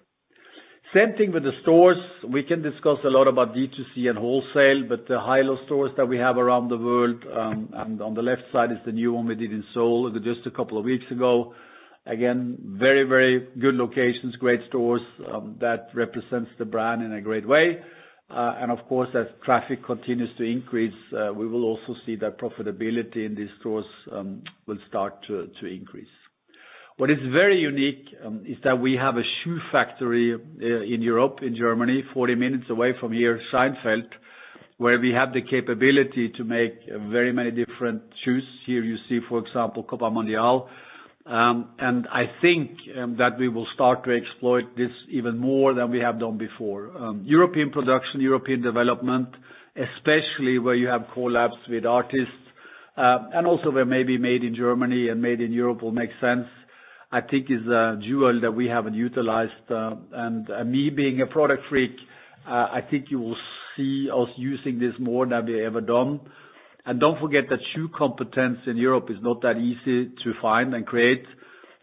Same 0.93 1.13
thing 1.13 1.31
with 1.31 1.43
the 1.43 1.53
stores. 1.63 1.97
We 2.27 2.43
can 2.43 2.61
discuss 2.61 2.99
a 3.03 3.09
lot 3.09 3.27
about 3.27 3.55
D2C 3.55 4.09
and 4.09 4.17
wholesale, 4.17 4.83
but 4.87 5.07
the 5.07 5.19
high-low 5.19 5.57
stores 5.65 5.91
that 5.97 6.07
we 6.07 6.17
have 6.17 6.37
around 6.37 6.69
the 6.69 6.77
world, 6.77 7.23
um, 7.33 7.69
and 7.73 7.99
on 7.99 8.13
the 8.13 8.21
left 8.21 8.43
side 8.51 8.71
is 8.71 8.77
the 8.85 8.91
new 8.91 9.13
one 9.13 9.25
we 9.25 9.33
did 9.33 9.51
in 9.51 9.63
Seoul 9.73 10.11
just 10.23 10.45
a 10.45 10.51
couple 10.51 10.77
of 10.77 10.85
weeks 10.85 11.09
ago. 11.09 11.55
Again, 12.05 12.57
very, 12.61 13.03
very 13.05 13.47
good 13.59 13.75
locations, 13.75 14.35
great 14.35 14.59
stores, 14.67 15.01
um, 15.31 15.55
that 15.61 15.87
represents 15.95 16.51
the 16.59 16.65
brand 16.65 17.01
in 17.01 17.13
a 17.13 17.21
great 17.21 17.47
way. 17.47 17.81
Uh, 18.29 18.55
of 18.69 18.79
course, 18.87 19.09
as 19.15 19.27
traffic 19.43 19.83
continues 19.85 20.29
to 20.37 20.43
increase, 20.43 20.93
uh, 21.13 21.31
we 21.33 21.47
will 21.47 21.63
also 21.65 21.95
see 22.05 22.15
that 22.15 22.37
profitability 22.39 23.25
in 23.25 23.35
these 23.35 23.49
stores 23.59 23.85
um, 24.11 24.41
will 24.65 24.79
start 24.87 25.13
to 25.27 25.49
increase. 25.65 26.07
What 26.97 27.09
is 27.09 27.17
very 27.31 27.59
unique 27.59 28.07
um, 28.23 28.43
is 28.45 28.57
that 28.63 28.79
we 28.79 28.95
have 28.95 29.17
a 29.17 29.23
shoe 29.23 29.59
factory 29.71 30.33
uh, 30.35 30.65
in 30.83 31.01
Europe, 31.01 31.39
in 31.41 31.55
Germany, 31.55 32.03
40 32.13 32.35
minutes 32.35 32.69
away 32.69 32.93
from 32.99 33.11
here, 33.11 33.41
Scheinfeld, 33.51 34.05
where 34.77 34.99
we 34.99 35.11
have 35.11 35.33
the 35.33 35.41
capability 35.41 36.29
to 36.29 36.43
make 36.43 36.73
very 36.87 37.31
many 37.33 37.49
different 37.51 38.03
shoes. 38.23 38.43
Here 38.65 38.83
you 38.83 38.97
see, 39.09 39.19
for 39.27 39.39
example, 39.39 39.83
Copa 39.83 40.11
Mundial. 40.11 40.69
Um, 41.25 41.69
I 41.79 42.25
think 42.41 42.71
um, 43.01 43.15
that 43.17 43.39
we 43.39 43.47
will 43.47 43.67
start 43.73 44.03
to 44.03 44.11
exploit 44.11 44.75
this 44.75 44.91
even 45.09 45.37
more 45.37 45.73
than 45.73 45.89
we 45.89 45.99
have 45.99 46.19
done 46.19 46.37
before. 46.37 46.91
Um, 46.97 47.21
European 47.25 47.69
production, 47.71 48.19
European 48.19 48.61
development, 48.61 49.29
especially 49.77 50.59
where 50.59 50.75
you 50.75 50.87
have 50.87 51.05
collabs 51.15 51.55
with 51.69 51.85
artists, 51.85 52.33
uh, 52.97 53.19
and 53.33 53.47
also 53.47 53.71
where 53.71 53.85
maybe 53.85 54.17
made 54.17 54.43
in 54.43 54.53
Germany 54.53 55.07
and 55.09 55.21
made 55.21 55.39
in 55.39 55.53
Europe 55.53 55.81
will 55.81 55.93
make 55.93 56.09
sense, 56.19 56.45
I 57.11 57.21
think 57.21 57.49
is 57.49 57.65
a 57.67 57.97
jewel 58.03 58.41
that 58.41 58.51
we 58.51 58.67
haven't 58.67 58.93
utilized. 58.95 59.51
Uh, 59.71 59.95
and 60.11 60.49
uh, 60.49 60.63
me 60.65 60.89
being 60.89 61.21
a 61.21 61.25
product 61.27 61.63
freak, 61.69 61.95
I 62.45 62.81
think 62.91 63.05
you 63.09 63.19
will 63.21 63.37
see 63.77 64.09
us 64.13 64.27
using 64.35 64.77
this 64.77 64.93
more 64.99 65.25
than 65.25 65.45
we 65.45 65.65
ever 65.65 65.79
done. 65.79 66.19
And 66.85 66.99
don't 66.99 67.19
forget 67.19 67.45
that 67.49 67.59
shoe 67.73 67.87
competence 67.89 68.59
in 68.67 68.75
Europe 68.75 69.09
is 69.09 69.17
not 69.21 69.41
that 69.41 69.57
easy 69.57 70.11
to 70.23 70.33
find 70.41 70.73
and 70.75 70.85
create, 70.85 71.25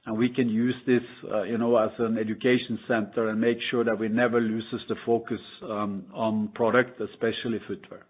and 0.04 0.18
we 0.18 0.28
can 0.28 0.48
use 0.48 0.74
this, 0.86 1.02
uh, 1.32 1.42
you 1.42 1.56
know, 1.56 1.76
as 1.76 1.90
an 1.98 2.18
education 2.18 2.78
center 2.86 3.28
and 3.28 3.40
make 3.40 3.58
sure 3.70 3.82
that 3.84 3.98
we 3.98 4.08
never 4.08 4.40
loses 4.40 4.80
the 4.88 4.96
focus 5.06 5.40
um, 5.62 6.04
on 6.12 6.48
product, 6.48 7.00
especially 7.00 7.60
footwear. 7.66 8.04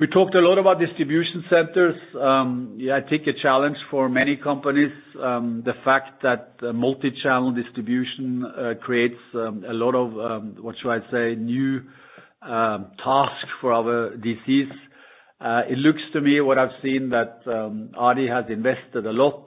We 0.00 0.06
talked 0.06 0.34
a 0.34 0.40
lot 0.40 0.58
about 0.58 0.80
distribution 0.80 1.44
centers. 1.50 1.94
Um, 2.18 2.76
yeah, 2.78 2.96
I 2.96 3.02
think 3.02 3.26
a 3.26 3.34
challenge 3.34 3.76
for 3.90 4.08
many 4.08 4.36
companies, 4.36 4.92
um, 5.20 5.62
the 5.64 5.74
fact 5.84 6.22
that 6.22 6.54
uh, 6.62 6.72
multi-channel 6.72 7.52
distribution 7.52 8.44
uh, 8.44 8.74
creates 8.80 9.20
a 9.34 9.74
lot 9.74 9.94
of 9.94 10.54
what 10.58 10.76
should 10.80 10.90
I 10.90 11.10
say, 11.10 11.34
new 11.36 11.82
tasks 12.42 13.50
for 13.60 13.72
our 13.74 14.16
DCs. 14.16 14.72
It 15.40 15.78
looks 15.78 16.02
to 16.12 16.20
me 16.20 16.40
what 16.40 16.58
I've 16.58 16.76
seen 16.82 17.10
that 17.10 17.40
um, 17.46 17.90
Adi 17.96 18.26
has 18.28 18.44
invested 18.48 19.06
a 19.06 19.12
lot, 19.12 19.46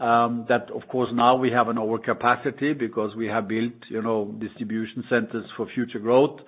Um 0.00 0.44
that 0.48 0.70
of 0.70 0.86
course 0.88 1.10
now 1.12 1.34
we 1.36 1.50
have 1.50 1.68
an 1.68 1.76
overcapacity 1.76 2.78
because 2.78 3.16
we 3.16 3.26
have 3.26 3.48
built, 3.48 3.78
you 3.88 4.00
know, 4.00 4.26
distribution 4.38 5.04
centers 5.08 5.46
for 5.56 5.66
future 5.74 5.98
growth. 5.98 6.38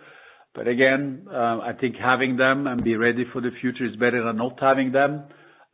But 0.54 0.66
again, 0.68 1.26
I 1.70 1.72
think 1.80 1.96
having 1.96 2.36
them 2.36 2.66
and 2.66 2.82
be 2.82 2.96
ready 2.96 3.24
for 3.32 3.40
the 3.40 3.50
future 3.60 3.84
is 3.86 3.96
better 3.96 4.22
than 4.24 4.36
not 4.36 4.58
having 4.60 4.92
them. 4.92 5.24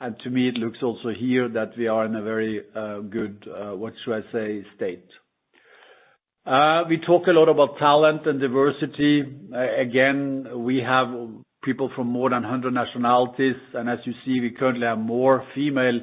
And 0.00 0.18
to 0.20 0.28
me, 0.30 0.48
it 0.48 0.58
looks 0.58 0.82
also 0.82 1.08
here 1.08 1.48
that 1.48 1.70
we 1.78 1.86
are 1.88 2.04
in 2.04 2.14
a 2.14 2.22
very 2.22 2.62
good 3.10 3.46
what 3.82 3.92
should 4.04 4.14
I 4.20 4.32
say, 4.32 4.64
state. 4.76 5.08
Uh 6.46 6.84
we 6.88 6.96
talk 6.98 7.26
a 7.26 7.32
lot 7.40 7.48
about 7.54 7.78
talent 7.78 8.26
and 8.26 8.38
diversity. 8.40 9.14
Again, 9.86 10.20
we 10.68 10.76
have 10.78 11.08
people 11.66 11.90
from 11.94 12.06
more 12.06 12.30
than 12.30 12.42
100 12.42 12.72
nationalities, 12.72 13.56
and 13.74 13.90
as 13.90 13.98
you 14.04 14.14
see, 14.24 14.40
we 14.40 14.50
currently 14.52 14.86
have 14.86 14.98
more 14.98 15.44
female 15.54 16.00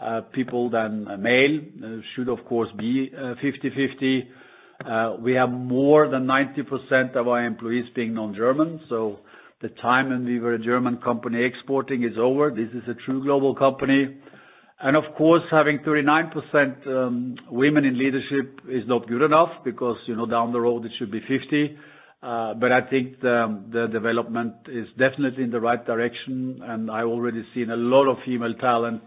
uh, 0.00 0.20
people 0.32 0.68
than 0.68 1.04
male. 1.22 1.60
Uh, 1.82 2.00
should, 2.14 2.28
of 2.28 2.44
course, 2.46 2.68
be 2.76 3.10
uh, 3.16 3.34
50/50. 3.42 5.22
We 5.22 5.32
have 5.34 5.50
more 5.50 6.08
than 6.08 6.26
90% 6.26 7.14
of 7.16 7.28
our 7.28 7.42
employees 7.44 7.86
being 7.94 8.12
non-German, 8.12 8.80
so 8.90 9.20
the 9.62 9.68
time 9.80 10.10
when 10.10 10.24
we 10.26 10.40
were 10.40 10.54
a 10.54 10.58
German 10.58 10.98
company 10.98 11.42
exporting 11.42 12.02
is 12.02 12.18
over. 12.18 12.50
This 12.50 12.68
is 12.74 12.86
a 12.88 12.94
true 13.06 13.22
global 13.22 13.54
company. 13.54 14.16
And 14.80 14.96
of 14.96 15.04
course, 15.16 15.44
having 15.50 15.78
39% 15.78 16.86
um, 16.86 17.36
women 17.50 17.84
in 17.86 17.96
leadership 17.96 18.60
is 18.68 18.86
not 18.86 19.08
good 19.08 19.22
enough 19.22 19.52
because 19.64 19.96
you 20.06 20.16
know 20.16 20.26
down 20.26 20.52
the 20.52 20.60
road 20.60 20.84
it 20.84 20.92
should 20.98 21.10
be 21.10 21.20
50. 21.20 21.78
Uh, 22.24 22.54
I 22.62 22.80
think 22.88 23.20
the 23.20 23.88
development 23.92 24.54
is 24.68 24.88
definitely 24.98 25.44
in 25.44 25.50
the 25.50 25.60
right 25.60 25.84
direction, 25.84 26.60
and 26.62 26.90
I 26.90 27.02
already 27.02 27.44
seen 27.54 27.70
a 27.70 27.76
lot 27.76 28.08
of 28.08 28.16
female 28.24 28.54
talent 28.54 29.02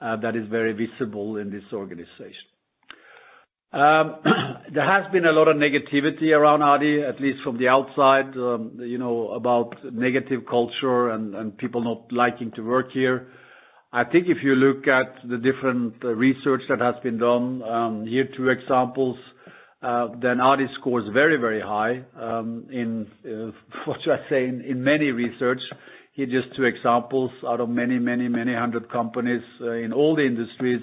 uh, 0.00 0.16
that 0.18 0.36
is 0.36 0.46
very 0.48 0.72
visible 0.72 1.38
in 1.38 1.50
this 1.50 1.64
organization. 1.72 2.46
Um, 3.72 4.16
there 4.72 4.84
has 4.84 5.10
been 5.10 5.26
a 5.26 5.32
lot 5.32 5.48
of 5.48 5.56
negativity 5.56 6.30
around 6.30 6.62
Adi, 6.62 7.02
at 7.02 7.20
least 7.20 7.42
from 7.42 7.58
the 7.58 7.66
outside, 7.66 8.36
um 8.36 8.78
you 8.78 8.98
know, 8.98 9.30
about 9.30 9.74
negative 9.92 10.42
culture 10.48 11.10
and 11.10 11.58
people 11.58 11.82
not 11.82 12.12
liking 12.12 12.52
to 12.52 12.62
work 12.62 12.92
here. 12.92 13.28
I 13.92 14.04
think 14.04 14.28
if 14.28 14.38
you 14.44 14.54
look 14.54 14.86
at 14.86 15.16
the 15.28 15.38
different 15.38 15.94
uh, 16.04 16.14
research 16.14 16.62
that 16.68 16.80
has 16.80 16.94
been 17.02 17.18
done, 17.18 17.62
um, 17.64 18.06
here 18.06 18.24
are 18.24 18.36
two 18.36 18.48
examples, 18.48 19.16
Uh, 19.82 20.08
Adi 20.22 20.66
scores 20.78 21.08
very 21.12 21.36
very 21.38 21.60
high 21.60 22.02
um, 22.20 22.66
in, 22.70 23.10
uh, 23.24 23.50
what 23.86 24.02
should 24.02 24.12
I 24.12 24.28
say, 24.28 24.46
in 24.46 24.84
many 24.84 25.10
research. 25.10 25.60
Here 26.12 26.26
are 26.26 26.42
just 26.42 26.54
two 26.54 26.64
examples 26.64 27.30
out 27.46 27.60
of 27.60 27.70
many 27.70 27.98
many, 27.98 28.28
many 28.28 28.54
hundred 28.54 28.90
companies 28.90 29.42
uh, 29.62 29.70
in 29.70 29.92
all 29.94 30.14
the 30.16 30.26
industries, 30.26 30.82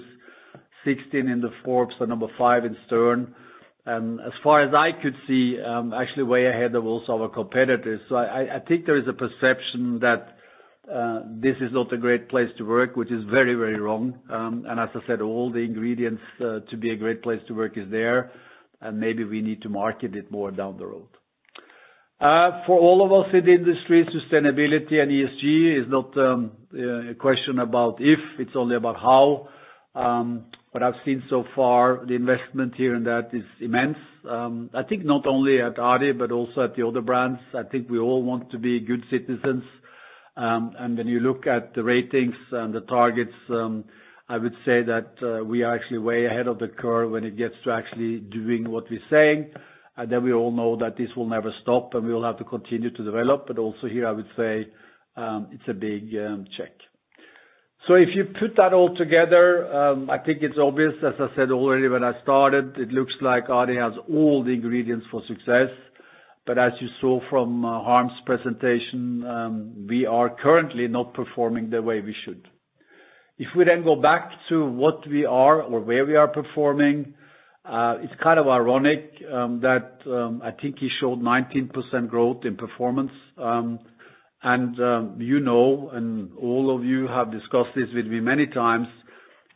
16 0.84 1.28
in 1.28 1.40
the 1.40 1.52
Forbes 1.64 1.94
and 2.00 2.08
number 2.08 2.26
five 2.36 2.64
in 2.64 2.76
Stern. 2.86 3.34
And 3.86 4.20
as 4.20 4.32
far 4.42 4.62
as 4.62 4.74
I 4.74 4.90
could 4.92 5.14
see, 5.26 5.58
um, 5.62 5.94
actually 5.94 6.24
way 6.24 6.46
ahead 6.46 6.74
of 6.74 6.84
also 6.84 7.22
our 7.22 7.28
competitors. 7.28 8.00
So 8.08 8.16
I 8.16 8.60
think 8.66 8.84
there 8.84 8.98
is 8.98 9.08
a 9.08 9.14
perception 9.14 10.00
that 10.00 10.36
this 11.40 11.56
is 11.60 11.72
not 11.72 11.92
a 11.92 11.96
great 11.96 12.28
place 12.28 12.50
to 12.58 12.64
work, 12.64 12.96
which 12.96 13.12
is 13.12 13.22
very, 13.24 13.54
very 13.54 13.78
wrong. 13.78 14.18
Um 14.28 14.66
and 14.68 14.80
as 14.80 14.88
I 14.94 15.06
said, 15.06 15.20
all 15.20 15.52
the 15.52 15.60
ingredients 15.60 16.22
to 16.40 16.76
be 16.76 16.90
a 16.90 16.96
great 16.96 17.22
place 17.22 17.40
to 17.46 17.54
work 17.54 17.78
is 17.78 17.88
there, 17.90 18.32
and 18.80 18.98
maybe 18.98 19.24
we 19.24 19.40
need 19.42 19.62
to 19.62 19.68
market 19.68 20.14
it 20.14 20.30
more 20.30 20.50
down 20.50 20.76
the 20.78 20.86
road. 20.86 21.08
Uh 22.20 22.64
for 22.66 22.78
all 22.78 23.04
of 23.04 23.12
us 23.12 23.32
in 23.32 23.44
the 23.44 23.52
industry, 23.52 24.04
sustainability 24.06 25.00
and 25.00 25.10
ESG 25.10 25.80
is 25.82 25.88
not 25.88 26.16
a 26.16 27.14
question 27.14 27.58
about 27.60 28.00
if, 28.00 28.18
it's 28.38 28.56
only 28.56 28.76
about 28.76 28.96
how. 28.96 29.48
Um 29.94 30.46
what 30.72 30.82
I've 30.82 31.00
seen 31.04 31.22
so 31.30 31.44
far, 31.56 32.04
the 32.06 32.14
investment 32.14 32.74
here 32.74 32.94
in 32.94 33.04
that 33.04 33.30
is 33.32 33.44
immense. 33.60 33.98
Um 34.28 34.68
I 34.74 34.82
think 34.82 35.04
not 35.04 35.26
only 35.26 35.60
at 35.60 35.78
Adi, 35.78 36.12
but 36.12 36.32
also 36.32 36.62
at 36.64 36.74
the 36.74 36.86
other 36.86 37.00
brands. 37.02 37.40
I 37.54 37.62
think 37.62 37.88
we 37.88 37.98
all 37.98 38.22
want 38.22 38.50
to 38.50 38.58
be 38.58 38.80
good 38.80 39.04
citizens. 39.10 39.64
Um 40.36 40.74
and 40.78 40.98
when 40.98 41.06
you 41.06 41.20
look 41.20 41.46
at 41.46 41.74
the 41.74 41.84
ratings 41.84 42.36
and 42.50 42.74
the 42.74 42.80
targets, 42.82 43.38
I 44.28 44.36
would 44.36 44.54
say 44.64 44.82
that 44.82 45.44
we 45.46 45.62
are 45.62 45.74
actually 45.74 45.98
way 45.98 46.26
ahead 46.26 46.46
of 46.48 46.58
the 46.58 46.68
curve 46.68 47.10
when 47.10 47.24
it 47.24 47.36
gets 47.36 47.54
to 47.64 47.70
actually 47.70 48.18
doing 48.18 48.70
what 48.70 48.90
we're 48.90 49.00
saying. 49.08 49.50
And 49.96 50.10
then 50.12 50.22
we 50.22 50.32
all 50.32 50.52
know 50.52 50.76
that 50.76 50.96
this 50.96 51.08
will 51.16 51.26
never 51.26 51.52
stop, 51.62 51.94
and 51.94 52.06
we 52.06 52.12
will 52.14 52.22
have 52.24 52.38
to 52.38 52.44
continue 52.44 52.90
to 52.90 53.02
develop. 53.02 53.46
But 53.48 53.58
also 53.58 53.88
here, 53.88 54.06
I 54.06 54.12
would 54.12 54.30
say, 54.36 54.68
um 55.16 55.48
it's 55.50 55.68
a 55.68 55.74
big 55.74 56.12
check. 56.56 56.72
So 57.86 57.94
if 57.94 58.10
you 58.14 58.24
put 58.24 58.54
that 58.56 58.72
all 58.74 58.94
together, 58.94 59.46
I 60.16 60.18
think 60.18 60.42
it's 60.42 60.58
obvious, 60.58 60.94
as 61.02 61.14
I 61.18 61.34
said 61.34 61.50
already 61.50 61.88
when 61.88 62.04
I 62.04 62.20
started, 62.22 62.76
it 62.76 62.90
looks 62.92 63.14
like 63.20 63.48
Adi 63.48 63.76
has 63.76 63.94
all 64.12 64.44
the 64.44 64.52
ingredients 64.52 65.06
for 65.10 65.22
success. 65.26 65.70
But 66.46 66.58
as 66.58 66.72
you 66.80 66.88
saw 67.00 67.20
from 67.30 67.62
Harm's 67.62 68.18
presentation, 68.26 69.24
um 69.36 69.54
we 69.92 70.00
are 70.06 70.28
currently 70.46 70.86
not 70.98 71.14
performing 71.14 71.70
the 71.70 71.82
way 71.88 72.00
we 72.00 72.14
should. 72.24 72.42
If 73.38 73.48
we 73.56 73.64
then 73.64 73.84
go 73.84 73.94
back 73.96 74.30
to 74.48 74.64
what 74.66 75.06
we 75.08 75.24
are 75.24 75.62
or 75.62 75.80
where 75.80 76.04
we 76.04 76.16
are 76.16 76.28
performing, 76.28 77.14
uh 77.64 77.96
it's 78.02 78.12
kind 78.22 78.38
of 78.38 78.46
ironic 78.48 79.02
um 79.32 79.60
that 79.60 79.88
I 80.48 80.50
think 80.60 80.78
he 80.78 80.88
showed 81.00 81.20
19% 81.20 82.08
growth 82.08 82.44
in 82.44 82.56
performance. 82.56 83.12
Um 83.36 83.78
and 84.42 84.78
um 84.80 85.16
you 85.20 85.40
know, 85.40 85.90
and 85.92 86.30
all 86.36 86.74
of 86.76 86.84
you 86.84 87.06
have 87.08 87.30
discussed 87.30 87.74
this 87.76 87.88
with 87.94 88.06
me 88.06 88.20
many 88.20 88.46
times, 88.46 88.88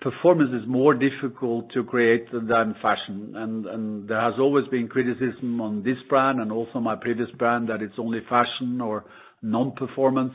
performance 0.03 0.51
is 0.61 0.69
more 0.69 0.95
difficult 0.95 1.73
to 1.73 1.83
create 1.85 2.27
than 2.33 2.75
fashion. 2.83 3.33
And 3.37 4.09
there 4.09 4.21
has 4.21 4.35
always 4.39 4.67
been 4.69 4.89
criticism 4.89 5.61
on 5.61 5.83
this 5.83 5.97
brand 6.09 6.41
and 6.41 6.51
also 6.53 6.81
my 6.81 6.97
previous 6.97 7.31
brand 7.39 7.69
that 7.69 7.81
it's 7.83 7.99
only 7.99 8.21
fashion 8.29 8.81
or 8.81 9.05
non-performance. 9.43 10.35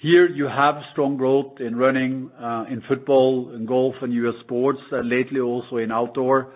Here 0.00 0.28
you 0.28 0.46
have 0.46 0.76
strong 0.92 1.16
growth 1.16 1.60
in 1.60 1.74
running, 1.76 2.30
in 2.70 2.82
football, 2.88 3.52
in 3.54 3.66
golf, 3.66 3.96
and 4.00 4.12
U.S. 4.12 4.34
sports, 4.40 4.78
and 4.92 5.08
lately 5.08 5.40
also 5.40 5.76
in 5.78 5.90
outdoor. 5.90 6.52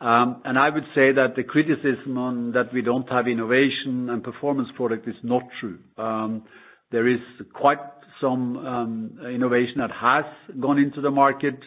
Um 0.00 0.42
and 0.44 0.58
I 0.58 0.68
would 0.68 0.86
say 0.94 1.12
that 1.12 1.36
the 1.36 1.42
criticism 1.42 2.18
on 2.18 2.52
that 2.52 2.68
we 2.76 2.82
don't 2.82 3.08
have 3.16 3.26
innovation 3.28 4.10
and 4.10 4.22
performance 4.22 4.68
product 4.76 5.08
is 5.08 5.20
not 5.22 5.44
true. 5.58 5.78
Um 5.96 6.42
there 6.90 7.06
is 7.08 7.20
quite 7.54 7.78
some 8.20 8.56
um, 8.58 9.18
innovation 9.38 9.78
that 9.78 9.90
has 9.90 10.24
gone 10.60 10.78
into 10.78 11.00
the 11.00 11.10
market. 11.10 11.58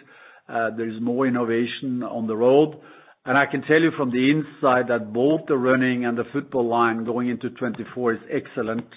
There 0.47 0.89
is 0.89 0.99
more 1.01 1.27
innovation 1.27 2.03
on 2.03 2.27
the 2.27 2.35
road. 2.35 2.79
And 3.25 3.37
I 3.37 3.45
can 3.45 3.61
tell 3.63 3.81
you 3.81 3.91
from 3.95 4.11
the 4.11 4.31
inside 4.31 4.87
that 4.87 5.13
both 5.13 5.41
the 5.47 5.57
running 5.57 6.05
and 6.05 6.17
the 6.17 6.23
football 6.33 6.67
line 6.67 7.03
going 7.03 7.29
into 7.29 7.49
2024 7.49 8.13
is 8.13 8.19
excellent, 8.31 8.87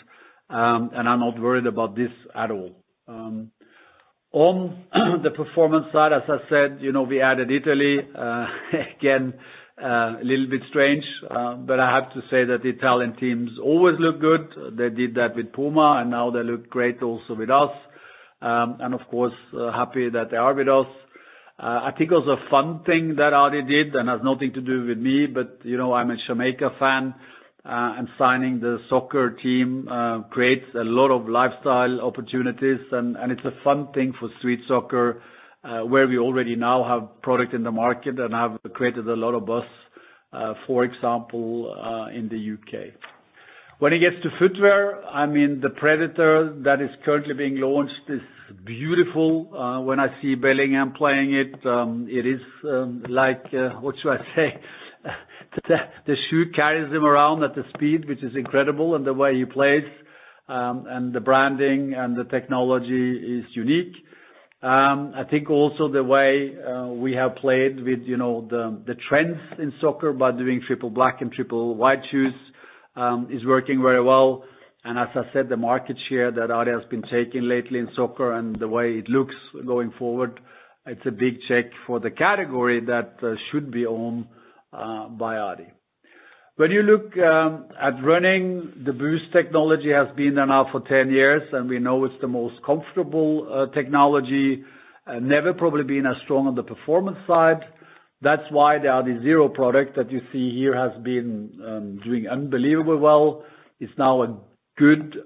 Um, 0.53 0.91
and 0.95 1.09
I'm 1.09 1.21
not 1.21 1.41
worried 1.41 1.67
about 1.67 1.97
this 1.97 2.11
at 2.35 2.51
all. 2.51 2.73
Um, 3.09 3.51
on 4.33 4.85
the 5.23 5.31
performance 5.31 5.87
side, 5.93 6.13
as 6.13 6.23
I 6.29 6.39
said, 6.51 6.79
you 6.81 6.93
know, 6.93 7.03
we 7.03 7.23
added 7.23 7.51
Italy. 7.51 8.01
Uh, 8.15 8.47
again, 8.99 9.33
uh, 9.83 10.17
a 10.21 10.25
little 10.25 10.47
bit 10.49 10.61
strange, 10.69 11.05
uh, 11.31 11.55
but 11.55 11.81
I 11.81 11.91
have 11.91 12.13
to 12.13 12.21
say 12.31 12.45
that 12.45 12.63
the 12.63 12.69
Italian 12.69 13.17
teams 13.17 13.51
always 13.63 13.97
look 13.99 14.21
good. 14.21 14.53
They 14.77 14.91
did 14.91 15.15
that 15.15 15.35
with 15.35 15.53
Puma, 15.53 15.99
and 16.03 16.11
now 16.11 16.31
they 16.31 16.43
look 16.43 16.69
great 16.69 17.03
also 17.03 17.35
with 17.35 17.51
us. 17.51 17.71
Um 18.43 18.79
and 18.81 18.93
of 18.93 19.01
course, 19.09 19.35
happy 19.53 20.11
that 20.11 20.31
they 20.33 20.37
are 20.37 20.53
with 20.53 20.69
us. 20.69 20.89
I 21.59 21.93
think 21.97 22.11
it 22.11 22.15
was 22.15 22.27
a 22.27 22.51
fun 22.51 22.83
thing 22.85 23.15
that 23.17 23.33
Adi 23.33 23.63
did 23.63 23.95
and 23.95 24.09
has 24.09 24.21
nothing 24.25 24.53
to 24.55 24.61
do 24.61 24.85
with 24.85 24.99
me, 24.99 25.27
but 25.27 25.61
you 25.63 25.77
know, 25.77 25.93
I'm 25.93 26.11
a 26.11 26.17
Jamaica 26.27 26.71
fan, 26.81 27.15
Uh, 27.65 27.95
and 27.97 28.09
signing 28.19 28.59
the 28.59 28.81
soccer 28.91 29.31
team 29.31 29.87
uh, 29.87 30.21
creates 30.31 30.67
a 30.75 30.83
lot 30.83 31.13
of 31.13 31.29
lifestyle 31.29 32.01
opportunities, 32.01 32.81
and 32.91 33.17
it's 33.31 33.45
a 33.45 33.53
fun 33.63 33.87
thing 33.95 34.13
for 34.19 34.29
street 34.39 34.59
soccer, 34.67 35.23
uh, 35.63 35.79
where 35.83 36.09
we 36.09 36.19
already 36.19 36.57
now 36.57 36.83
have 36.83 37.23
product 37.23 37.55
in 37.55 37.63
the 37.63 37.71
market 37.71 38.19
and 38.19 38.35
have 38.35 38.59
created 38.75 39.07
a 39.07 39.15
lot 39.15 39.33
of 39.33 39.47
buzz, 39.47 39.63
for 40.67 40.83
example, 40.83 41.73
in 42.13 42.29
the 42.29 42.37
U.K. 42.37 42.95
When 43.79 43.93
it 43.93 44.01
gets 44.01 44.17
to 44.25 44.31
footwear, 44.41 45.05
I 45.07 45.27
mean 45.27 45.61
the 45.61 45.71
Predator 45.71 46.53
that 46.65 46.81
is 46.81 46.91
currently 47.05 47.35
being 47.35 47.57
launched 47.61 48.09
is 48.09 48.23
beautiful. 48.65 49.85
When 49.85 50.01
I 50.01 50.21
see 50.21 50.35
Bellingham 50.35 50.95
playing 50.95 51.33
it 51.35 51.65
um 51.65 52.09
it 52.11 52.27
is 52.27 52.41
um, 52.65 53.05
like, 53.09 53.45
what 53.81 53.95
should 54.01 54.19
I 54.19 54.25
say? 54.35 54.61
The 56.07 56.17
shoe 56.31 56.51
carries 56.55 56.93
him 56.93 57.05
around 57.05 57.43
at 57.45 57.55
the 57.55 57.65
speed, 57.75 58.09
which 58.09 58.23
is 58.23 58.35
incredible, 58.37 58.95
and 58.95 59.05
the 59.07 59.13
way 59.15 59.37
he 59.37 59.45
plays, 59.45 59.85
um 60.49 60.87
and 60.89 61.13
the 61.13 61.21
branding 61.21 61.95
and 61.95 62.17
the 62.17 62.25
technology 62.25 63.07
is 63.39 63.45
unique. 63.55 63.95
Um 64.63 65.13
I 65.15 65.25
think 65.31 65.51
also 65.51 65.89
the 65.89 66.05
way 66.05 66.29
we 67.05 67.13
have 67.15 67.37
played 67.37 67.77
with 67.89 68.01
you 68.13 68.17
know 68.17 68.35
the 68.55 68.65
the 68.87 68.97
trends 69.09 69.39
in 69.59 69.73
soccer 69.81 70.13
by 70.13 70.31
doing 70.33 70.61
triple 70.67 70.91
black 70.91 71.21
and 71.23 71.31
triple 71.33 71.75
white 71.83 72.03
shoes 72.11 72.35
um 72.97 73.29
is 73.31 73.45
working 73.45 73.83
very 73.83 74.03
well. 74.03 74.45
And 74.85 74.99
as 74.99 75.09
I 75.15 75.25
said, 75.33 75.49
the 75.49 75.57
market 75.57 75.97
share 76.09 76.31
that 76.33 76.51
Adi 76.51 76.73
has 76.73 76.85
been 76.91 77.03
taking 77.03 77.43
lately 77.55 77.79
in 77.79 77.89
soccer 77.95 78.33
and 78.33 78.57
the 78.57 78.67
way 78.67 78.87
it 79.01 79.09
looks 79.09 79.37
going 79.65 79.93
forward, 80.01 80.41
it's 80.87 81.07
a 81.07 81.13
big 81.13 81.35
check 81.49 81.67
for 81.87 82.01
the 82.01 82.11
category 82.11 82.81
that 82.93 83.11
should 83.49 83.71
be 83.71 83.87
owned 83.87 84.27
by 84.73 85.37
Adi. 85.39 85.69
When 86.57 86.71
you 86.71 86.83
look 86.83 87.17
at 87.17 88.05
running, 88.05 88.73
the 88.85 88.93
Boost 88.93 89.33
technology 89.33 89.91
has 89.91 90.09
been 90.17 90.35
there 90.35 90.47
now 90.47 90.69
for 90.71 90.81
10 90.81 91.11
years, 91.11 91.43
and 91.53 91.69
we 91.69 91.79
know 91.79 92.05
it's 92.05 92.21
the 92.21 92.29
most 92.29 92.63
comfortable 92.65 93.69
technology. 93.75 94.65
Never 95.21 95.55
probably 95.55 95.85
been 95.85 96.07
as 96.07 96.17
strong 96.25 96.47
on 96.47 96.55
the 96.55 96.63
performance 96.63 97.19
side. 97.27 97.63
That's 98.21 98.49
why 98.51 98.79
the 98.79 98.87
Adizero 98.87 99.53
product 99.53 99.97
that 99.97 100.11
you 100.13 100.21
see 100.33 100.55
here 100.55 100.77
has 100.77 100.93
been 101.03 102.01
doing 102.05 102.29
unbelievably 102.29 102.97
well. 102.97 103.45
It's 103.81 103.93
now 103.99 104.23
a 104.23 104.37
good, 104.79 105.17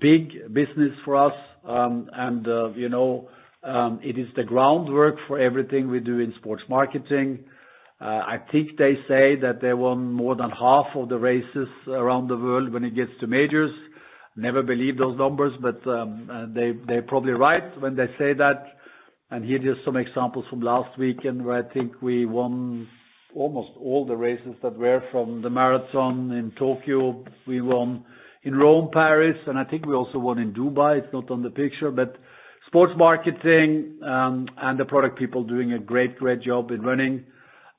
big 0.00 0.52
business 0.54 0.92
for 1.04 1.16
us. 1.16 1.34
Um 1.64 2.10
and 2.12 2.46
uh 2.48 2.70
you 2.74 2.88
know 2.88 3.28
um 3.62 4.00
it 4.02 4.18
is 4.18 4.26
the 4.34 4.42
groundwork 4.42 5.16
for 5.28 5.38
everything 5.38 5.88
we 5.88 6.00
do 6.00 6.18
in 6.18 6.34
sports 6.38 6.64
marketing. 6.68 7.44
Uh, 8.02 8.06
I 8.26 8.38
think 8.50 8.78
they 8.78 8.94
say 9.06 9.36
that 9.36 9.60
they 9.62 9.72
won 9.74 10.12
more 10.12 10.34
than 10.34 10.50
half 10.50 10.86
of 10.96 11.08
the 11.08 11.18
races 11.18 11.68
around 11.86 12.26
the 12.26 12.36
world 12.36 12.72
when 12.72 12.84
it 12.84 12.96
gets 12.96 13.12
to 13.20 13.28
majors. 13.28 13.70
Never 14.34 14.60
believe 14.62 14.98
those 14.98 15.16
numbers, 15.16 15.52
but 15.60 15.86
um, 15.86 16.28
uh, 16.28 16.46
they're 16.88 17.02
probably 17.02 17.32
right 17.32 17.80
when 17.80 17.94
they 17.94 18.06
say 18.18 18.32
that. 18.32 18.64
And 19.30 19.44
here 19.44 19.58
just 19.58 19.84
some 19.84 19.96
examples 19.96 20.44
from 20.50 20.62
last 20.62 20.98
weekend, 20.98 21.44
where 21.44 21.64
I 21.64 21.72
think 21.72 22.02
we 22.02 22.26
won 22.26 22.88
almost 23.36 23.70
all 23.78 24.04
the 24.04 24.16
races 24.16 24.54
that 24.64 24.76
were 24.76 25.02
from 25.12 25.40
the 25.40 25.50
marathon 25.50 26.32
in 26.32 26.50
Tokyo. 26.58 27.24
We 27.46 27.60
won 27.60 28.04
in 28.42 28.56
Rome, 28.56 28.90
Paris, 28.92 29.36
and 29.46 29.56
I 29.56 29.64
think 29.64 29.86
we 29.86 29.94
also 29.94 30.18
won 30.18 30.40
in 30.40 30.52
Dubai. 30.52 30.98
It's 30.98 31.12
not 31.12 31.30
on 31.30 31.42
the 31.44 31.50
picture, 31.50 31.92
but 31.92 32.16
sports 32.66 32.94
marketing, 32.96 34.00
um 34.04 34.48
and 34.56 34.76
the 34.80 34.86
product 34.86 35.18
people 35.18 35.44
doing 35.44 35.72
a 35.72 35.78
great, 35.78 36.18
great 36.18 36.42
job 36.42 36.72
in 36.72 36.82
running. 36.82 37.24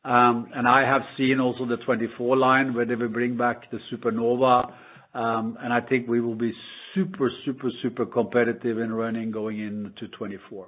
I 0.06 0.82
have 0.86 1.04
seen 1.18 1.40
also 1.40 1.66
the 1.66 1.78
24 1.78 2.36
line, 2.38 2.74
where 2.74 2.86
they 2.86 2.96
will 2.96 3.10
bring 3.10 3.38
back 3.38 3.70
the 3.72 3.80
Supernova, 3.92 4.74
um 5.14 5.58
and 5.62 5.72
I 5.72 5.82
think 5.82 6.08
we 6.08 6.20
will 6.22 6.36
be 6.36 6.54
super 6.94 7.30
super, 7.46 7.70
super 7.82 8.06
competitive 8.06 8.78
in 8.80 8.94
running 8.94 9.32
going 9.32 9.60
into 9.60 10.08
2024. 10.08 10.68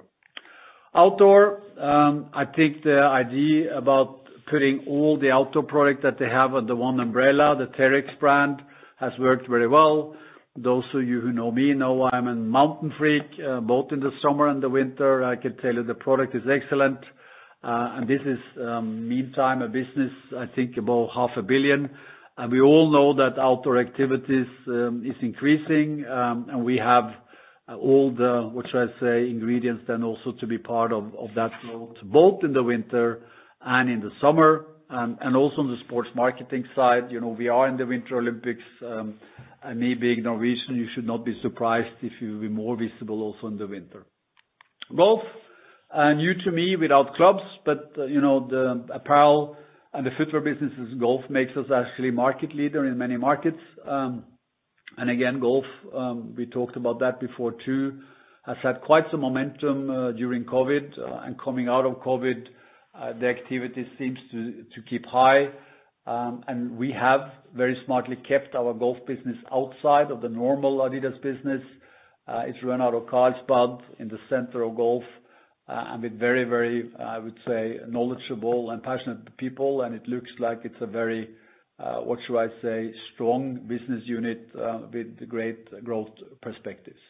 Outdoor, 0.94 1.62
um 1.78 2.30
I 2.32 2.44
think 2.44 2.82
the 2.82 3.00
idea 3.02 3.76
about 3.76 4.08
putting 4.50 4.84
all 4.86 5.18
the 5.18 5.30
outdoor 5.32 5.64
product 5.64 6.02
that 6.04 6.18
they 6.18 6.28
have 6.28 6.54
under 6.54 6.76
one 6.76 7.00
umbrella, 7.00 7.56
the 7.58 7.66
Terrex 7.76 8.06
brand, 8.20 8.62
has 8.96 9.12
worked 9.18 9.48
very 9.48 9.66
well. 9.68 10.14
Those 10.56 10.84
of 10.94 11.02
you 11.02 11.20
who 11.20 11.32
know 11.32 11.50
me 11.50 11.74
know 11.74 12.08
I'm 12.12 12.28
a 12.28 12.34
mountain 12.34 12.92
freak, 12.96 13.28
both 13.62 13.92
in 13.92 14.00
the 14.00 14.12
summer 14.22 14.46
and 14.48 14.62
the 14.62 14.70
winter. 14.70 15.22
I 15.24 15.36
can 15.36 15.56
tell 15.58 15.74
you 15.74 15.82
the 15.82 15.94
product 15.94 16.34
is 16.34 16.44
excellent. 16.48 17.00
Uh, 17.66 18.00
this 18.06 18.20
is, 18.24 18.38
um, 18.62 19.08
meantime, 19.08 19.60
a 19.60 19.66
business, 19.66 20.12
I 20.36 20.46
think, 20.54 20.76
about 20.76 21.08
half 21.12 21.30
a 21.36 21.42
billion. 21.42 21.90
We 22.50 22.60
all 22.60 22.92
know 22.92 23.08
that 23.14 23.40
outdoor 23.40 23.78
activities 23.80 24.46
um, 24.68 25.02
is 25.04 25.16
increasing, 25.20 26.04
um, 26.06 26.46
and 26.50 26.64
we 26.64 26.76
have 26.76 27.06
uh, 27.68 27.74
all 27.76 28.14
the, 28.14 28.48
what 28.52 28.66
should 28.70 28.88
I 28.88 29.00
say, 29.00 29.28
ingredients 29.28 29.82
then 29.88 30.04
also 30.04 30.30
to 30.38 30.46
be 30.46 30.58
part 30.58 30.92
of 30.92 31.10
that 31.34 31.50
growth, 31.62 31.96
both 32.04 32.44
in 32.44 32.52
the 32.52 32.62
winter 32.62 33.22
and 33.60 33.90
in 33.90 34.00
the 34.00 34.10
summer. 34.20 34.66
And 34.88 35.34
also 35.34 35.62
on 35.62 35.68
the 35.68 35.78
sports 35.86 36.10
marketing 36.14 36.64
side, 36.76 37.10
you 37.10 37.20
know, 37.20 37.34
we 37.42 37.48
are 37.48 37.66
in 37.66 37.76
the 37.76 37.86
Winter 37.86 38.18
Olympics, 38.18 38.62
um 38.86 39.18
me 39.74 39.94
being 39.94 40.22
Norwegian, 40.22 40.76
you 40.76 40.86
should 40.94 41.06
not 41.06 41.24
be 41.24 41.36
surprised 41.42 41.96
if 42.02 42.12
we'll 42.22 42.40
be 42.40 42.48
more 42.48 42.76
visible 42.76 43.20
also 43.22 43.48
in 43.48 43.58
the 43.58 43.66
winter. 43.66 44.06
Golf, 44.94 45.22
new 45.94 46.34
to 46.44 46.52
me 46.52 46.76
without 46.76 47.14
clubs, 47.14 47.42
but 47.64 47.92
uh 47.98 48.04
you 48.04 48.20
know 48.20 48.46
the 48.48 48.84
apparel 48.92 49.56
and 49.92 50.04
the 50.06 50.10
footwear 50.18 50.42
businesses, 50.42 50.92
golf 51.00 51.22
makes 51.30 51.56
us 51.56 51.66
actually 51.74 52.10
market 52.10 52.54
leader 52.54 52.84
in 52.86 52.98
many 52.98 53.16
markets. 53.16 53.60
Um 53.86 54.24
and 54.98 55.10
again, 55.10 55.40
golf, 55.40 55.64
we 56.36 56.46
talked 56.46 56.76
about 56.76 57.00
that 57.00 57.20
before 57.20 57.54
too, 57.64 58.00
has 58.44 58.56
had 58.62 58.80
quite 58.82 59.04
some 59.10 59.20
momentum 59.20 59.88
during 60.16 60.44
COVID. 60.44 60.98
Uh 60.98 61.20
and 61.24 61.38
coming 61.38 61.68
out 61.68 61.86
of 61.86 61.96
COVID, 61.96 62.46
the 63.20 63.28
activity 63.28 63.86
seems 63.98 64.18
to 64.32 64.82
keep 64.90 65.04
high. 65.06 65.48
Um 66.06 66.44
and 66.48 66.76
we 66.76 66.92
have 66.92 67.20
very 67.54 67.76
smartly 67.86 68.16
kept 68.16 68.54
our 68.54 68.74
golf 68.74 68.98
business 69.06 69.38
outside 69.52 70.10
of 70.10 70.20
the 70.20 70.28
normal 70.28 70.78
adidas 70.78 71.20
business. 71.22 71.62
It's 72.28 72.62
run 72.62 72.82
out 72.82 72.94
of 72.94 73.06
Carlsbad 73.06 73.72
in 74.00 74.08
the 74.08 74.18
center 74.28 74.62
of 74.64 74.76
golf, 74.76 75.04
Uh, 75.68 75.84
and 75.88 76.02
with 76.02 76.16
very, 76.18 76.44
very 76.44 76.90
uh, 76.98 77.02
I 77.02 77.18
would 77.18 77.36
say, 77.46 77.78
knowledgeable 77.88 78.70
and 78.70 78.80
passionate 78.82 79.36
people, 79.36 79.82
and 79.82 79.96
it 79.96 80.06
looks 80.06 80.30
like 80.38 80.60
it's 80.62 80.80
a 80.80 80.86
very, 80.86 81.28
uh, 81.80 81.96
what 81.96 82.20
should 82.24 82.38
I 82.38 82.48
say, 82.62 82.92
strong 83.14 83.56
business 83.66 84.02
unit 84.04 84.48
with 84.92 85.28
great 85.28 85.84
growth 85.84 86.10
perspectives. 86.40 87.00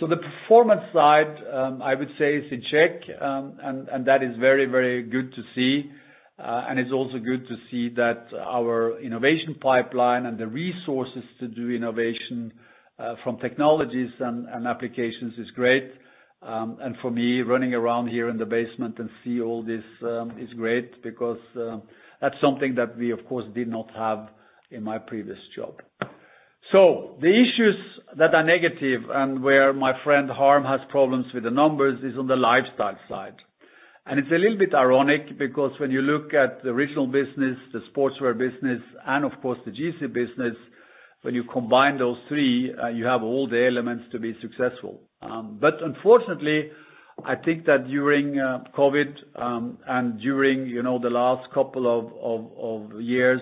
So 0.00 0.08
the 0.08 0.16
performance 0.16 0.82
side, 0.92 1.36
um, 1.52 1.80
I 1.80 1.94
would 1.94 2.10
say 2.18 2.36
is 2.36 2.52
in 2.52 2.62
check, 2.70 3.02
um, 3.20 3.56
and 3.62 4.04
that 4.04 4.22
is 4.22 4.36
very 4.36 4.66
very 4.66 5.02
good 5.02 5.32
to 5.34 5.42
see. 5.54 5.90
Uh 6.38 6.66
and 6.68 6.78
it's 6.78 6.92
also 6.92 7.18
good 7.18 7.48
to 7.48 7.56
see 7.70 7.88
that 7.94 8.28
our 8.56 9.00
innovation 9.00 9.54
pipeline 9.54 10.26
and 10.26 10.36
the 10.36 10.46
resources 10.46 11.24
to 11.40 11.48
do 11.48 11.70
innovation 11.70 12.52
from 13.22 13.38
technologies 13.38 14.10
and 14.20 14.66
applications 14.66 15.32
is 15.38 15.50
great. 15.52 15.92
Um, 16.42 16.78
for 17.00 17.10
me, 17.10 17.40
running 17.40 17.74
around 17.74 18.08
here 18.08 18.28
in 18.28 18.36
the 18.36 18.46
basement 18.46 18.98
and 18.98 19.10
see 19.24 19.40
all 19.40 19.62
this 19.62 19.84
um, 20.02 20.38
is 20.38 20.52
great 20.52 21.02
because 21.02 21.40
um, 21.56 21.82
that's 22.20 22.40
something 22.40 22.74
that 22.76 22.96
we, 22.96 23.10
of 23.10 23.26
course, 23.26 23.46
did 23.54 23.68
not 23.68 23.90
have 23.96 24.28
in 24.70 24.82
my 24.82 24.98
previous 24.98 25.38
job. 25.54 25.80
So 26.72 27.16
the 27.20 27.28
issues 27.28 27.76
that 28.16 28.34
are 28.34 28.42
negative 28.42 29.02
and 29.10 29.42
where 29.42 29.72
my 29.72 29.92
friend 30.02 30.28
Harm 30.28 30.64
has 30.64 30.80
problems 30.88 31.26
with 31.32 31.44
the 31.44 31.50
numbers 31.50 32.02
is 32.02 32.18
on 32.18 32.26
the 32.26 32.36
lifestyle 32.36 32.98
side. 33.08 33.36
And 34.04 34.20
it's 34.20 34.30
a 34.30 34.38
little 34.38 34.58
bit 34.58 34.74
ironic 34.74 35.38
because 35.38 35.72
when 35.78 35.90
you 35.90 36.00
look 36.02 36.32
at 36.34 36.62
the 36.62 36.70
original 36.70 37.06
business, 37.06 37.56
the 37.72 37.82
sportswear 37.92 38.36
business, 38.36 38.80
and 39.04 39.24
of 39.24 39.32
course 39.40 39.58
the 39.64 39.72
GC 39.72 40.12
business, 40.12 40.56
when 41.22 41.34
you 41.34 41.44
combine 41.44 41.98
those 41.98 42.18
three, 42.28 42.72
uh, 42.72 42.88
you 42.88 43.04
have 43.04 43.22
all 43.22 43.48
the 43.48 43.66
elements 43.66 44.04
to 44.12 44.18
be 44.18 44.36
successful. 44.40 45.00
Um, 45.22 45.58
unfortunately, 45.62 46.70
I 47.24 47.34
think 47.34 47.64
that 47.66 47.86
during 47.88 48.38
uh, 48.38 48.64
COVID, 48.76 49.14
um, 49.36 49.78
and 49.86 50.20
during 50.20 50.72
the 50.74 51.10
last 51.10 51.50
couple 51.52 51.86
of 51.86 53.00
years, 53.00 53.40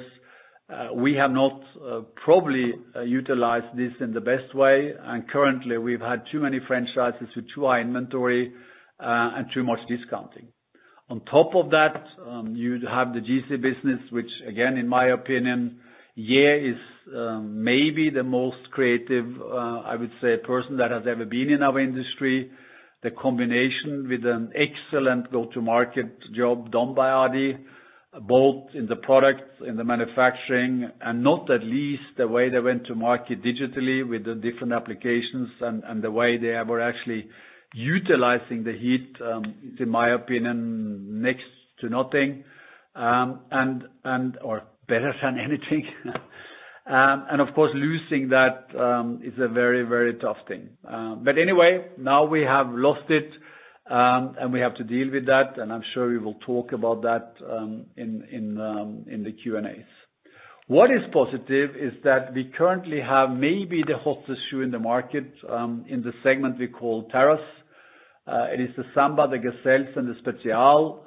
uh, 0.72 0.94
we 0.94 1.14
have 1.14 1.30
not 1.30 1.60
uh, 1.84 2.00
probably 2.24 2.74
utilized 3.04 3.76
this 3.76 3.92
in 4.00 4.12
the 4.12 4.20
best 4.20 4.54
way. 4.54 4.94
And 4.98 5.28
currently, 5.28 5.76
we've 5.78 6.00
had 6.00 6.22
too 6.30 6.40
many 6.40 6.60
franchises 6.66 7.28
with 7.36 7.46
too 7.54 7.66
high 7.66 7.80
inventory, 7.80 8.52
and 9.00 9.46
too 9.52 9.64
much 9.64 9.80
discounting. 9.88 10.48
On 11.10 11.20
top 11.26 11.54
of 11.54 11.70
that, 11.70 12.06
um, 12.26 12.54
you 12.56 12.80
have 12.88 13.12
the 13.12 13.20
Yeezy 13.20 13.60
business, 13.60 14.00
which 14.10 14.30
again, 14.46 14.78
in 14.78 14.88
my 14.88 15.06
opinion, 15.08 15.80
Ye 16.14 16.70
is 16.70 16.78
Um, 17.12 17.62
maybe 17.62 18.08
the 18.08 18.22
most 18.22 18.70
creative, 18.70 19.26
uh, 19.40 19.82
I 19.84 19.94
would 19.96 20.12
say, 20.22 20.38
person 20.38 20.78
that 20.78 20.90
has 20.90 21.02
ever 21.06 21.26
been 21.26 21.50
in 21.50 21.62
our 21.62 21.78
industry. 21.78 22.50
The 23.02 23.10
combination 23.10 24.08
with 24.08 24.24
an 24.24 24.52
excellent 24.54 25.30
go-to-market 25.30 26.32
job 26.32 26.70
done 26.72 26.94
by 26.94 27.10
Adi, 27.10 27.58
both 28.22 28.74
in 28.74 28.86
the 28.86 28.96
product, 28.96 29.60
in 29.60 29.76
the 29.76 29.84
manufacturing, 29.84 30.90
and 31.02 31.22
not 31.22 31.50
at 31.50 31.62
least 31.62 32.04
the 32.16 32.26
way 32.26 32.48
they 32.48 32.60
went 32.60 32.86
to 32.86 32.94
market 32.94 33.42
digitally 33.42 34.08
with 34.08 34.24
the 34.24 34.34
different 34.34 34.72
applications 34.72 35.50
and 35.60 36.02
the 36.02 36.10
way 36.10 36.38
they 36.38 36.58
were 36.66 36.80
actually 36.80 37.28
utilizing 37.74 38.64
the 38.64 38.72
heat, 38.72 39.14
is, 39.20 39.80
in 39.80 39.90
my 39.90 40.10
opinion, 40.10 41.20
next 41.20 41.44
to 41.80 41.90
nothing, 41.90 42.44
um, 42.94 43.40
And, 43.50 44.38
or 44.42 44.62
better 44.88 45.14
than 45.22 45.38
anything. 45.46 45.86
Um, 46.86 47.26
of 47.40 47.54
course, 47.54 47.72
losing 47.74 48.28
that 48.28 48.66
um, 48.78 49.20
is 49.24 49.32
a 49.38 49.48
very 49.48 49.82
very 49.84 50.14
tough 50.14 50.36
thing. 50.46 50.68
Um 50.86 51.24
but 51.24 51.38
anyway, 51.38 51.86
now 51.98 52.24
we 52.24 52.42
have 52.42 52.68
lost 52.70 53.10
it, 53.10 53.30
um, 53.90 54.36
and 54.38 54.52
we 54.52 54.60
have 54.60 54.74
to 54.76 54.84
deal 54.84 55.10
with 55.10 55.26
that, 55.26 55.58
and 55.58 55.72
I'm 55.72 55.82
sure 55.92 56.08
we 56.08 56.18
will 56.18 56.38
talk 56.46 56.72
about 56.72 57.02
that 57.02 57.34
in 57.96 58.24
in, 58.30 58.44
in 59.14 59.24
the 59.24 59.32
Q&As. 59.32 59.86
What 60.66 60.90
is 60.90 61.02
positive 61.12 61.76
is 61.76 61.92
that 62.04 62.32
we 62.32 62.50
currently 62.56 62.98
have 62.98 63.30
maybe 63.30 63.82
the 63.86 63.98
hottest 63.98 64.40
shoe 64.50 64.62
in 64.62 64.70
the 64.70 64.78
market, 64.78 65.30
in 65.88 66.02
the 66.02 66.12
segment 66.22 66.58
we 66.58 66.68
call 66.68 67.02
Terrace. 67.10 67.40
Uh, 68.26 68.46
it 68.50 68.58
is 68.58 68.70
the 68.74 68.84
Samba, 68.94 69.28
the 69.28 69.36
Gazelle, 69.36 69.84
and 69.96 70.08
the 70.08 70.14
Spezial. 70.22 71.00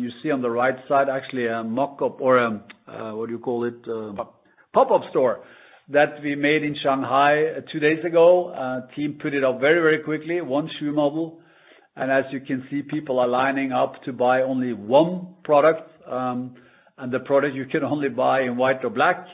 You 0.00 0.10
see 0.22 0.30
on 0.30 0.40
the 0.40 0.50
right 0.50 0.76
side, 0.88 1.10
actually 1.10 1.48
a 1.48 1.62
mock-up 1.62 2.22
or 2.22 2.38
a, 2.38 2.62
uh, 2.88 3.12
what 3.14 3.26
do 3.26 3.32
you 3.32 3.38
call 3.38 3.64
it? 3.64 3.74
Uh, 3.86 4.24
Pop-up 4.72 5.02
store 5.10 5.40
that 5.88 6.22
we 6.22 6.36
made 6.36 6.62
in 6.62 6.76
Shanghai 6.80 7.46
uh, 7.46 7.60
two 7.72 7.80
days 7.80 8.04
ago. 8.04 8.50
Uh, 8.50 8.86
team 8.94 9.18
put 9.20 9.34
it 9.34 9.42
up 9.42 9.60
very 9.60 9.80
very 9.80 9.98
quickly, 9.98 10.40
one 10.40 10.70
shoe 10.78 10.92
model. 10.92 11.40
And 11.96 12.10
as 12.10 12.24
you 12.30 12.40
can 12.40 12.64
see, 12.70 12.82
people 12.82 13.18
are 13.18 13.26
lining 13.26 13.72
up 13.72 14.00
to 14.04 14.12
buy 14.12 14.42
only 14.42 14.72
one 14.72 15.34
product, 15.42 15.90
um, 16.06 16.54
and 16.98 17.12
the 17.12 17.18
product 17.18 17.56
you 17.56 17.66
can 17.66 17.82
only 17.82 18.08
buy 18.08 18.42
in 18.42 18.56
white 18.56 18.84
or 18.84 18.90
black. 18.90 19.26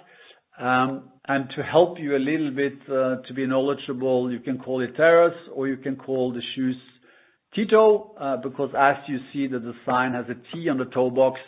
Um, 0.58 1.10
and 1.28 1.50
to 1.54 1.62
help 1.62 1.98
you 1.98 2.16
a 2.16 2.18
little 2.18 2.50
bit 2.50 2.78
uh, 2.88 3.16
to 3.26 3.34
be 3.34 3.46
knowledgeable, 3.46 4.32
you 4.32 4.40
can 4.40 4.58
call 4.58 4.80
it 4.80 4.96
Terrace, 4.96 5.36
or 5.54 5.68
you 5.68 5.76
can 5.76 5.96
call 5.96 6.32
the 6.32 6.42
shoes 6.54 6.76
T-toe, 7.54 8.38
because 8.42 8.70
as 8.76 8.96
you 9.06 9.18
see, 9.32 9.46
the 9.48 9.58
design 9.58 10.12
has 10.12 10.24
a 10.30 10.36
T 10.50 10.68
on 10.70 10.78
the 10.78 10.86
toe 10.86 11.10
box, 11.10 11.40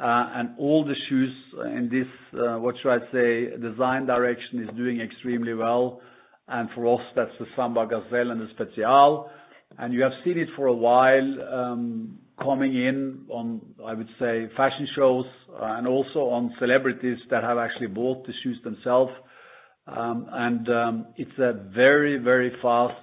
Uh, 0.00 0.44
all 0.58 0.84
the 0.84 0.94
shoes 1.08 1.34
in 1.76 1.88
this, 1.90 2.06
uh, 2.40 2.56
what 2.58 2.76
should 2.80 2.92
I 2.92 3.00
say, 3.10 3.56
design 3.60 4.06
direction 4.06 4.62
is 4.62 4.68
doing 4.76 5.00
extremely 5.00 5.54
well. 5.54 6.00
And 6.46 6.68
for 6.74 6.94
us, 6.94 7.04
that's 7.16 7.32
the 7.40 7.46
Samba 7.56 7.84
Gazelle 7.86 8.30
and 8.30 8.40
the 8.40 8.46
Spezial. 8.54 9.28
You 9.90 10.02
have 10.02 10.12
seen 10.24 10.38
it 10.38 10.48
for 10.56 10.66
a 10.66 10.72
while, 10.72 11.42
um, 11.52 12.18
coming 12.40 12.74
in 12.76 13.24
on, 13.28 13.60
I 13.84 13.94
would 13.94 14.08
say, 14.20 14.46
fashion 14.56 14.86
shows, 14.94 15.24
uh, 15.52 15.64
and 15.78 15.88
also 15.88 16.20
on 16.30 16.54
celebrities 16.60 17.18
that 17.30 17.42
have 17.42 17.58
actually 17.58 17.88
bought 17.88 18.24
the 18.24 18.32
shoes 18.44 18.58
themselves. 18.62 19.12
Um, 19.88 20.28
and 20.30 20.68
um, 20.68 21.06
it's 21.16 21.38
a 21.38 21.54
very 21.74 22.18
very 22.18 22.52
fast 22.62 22.94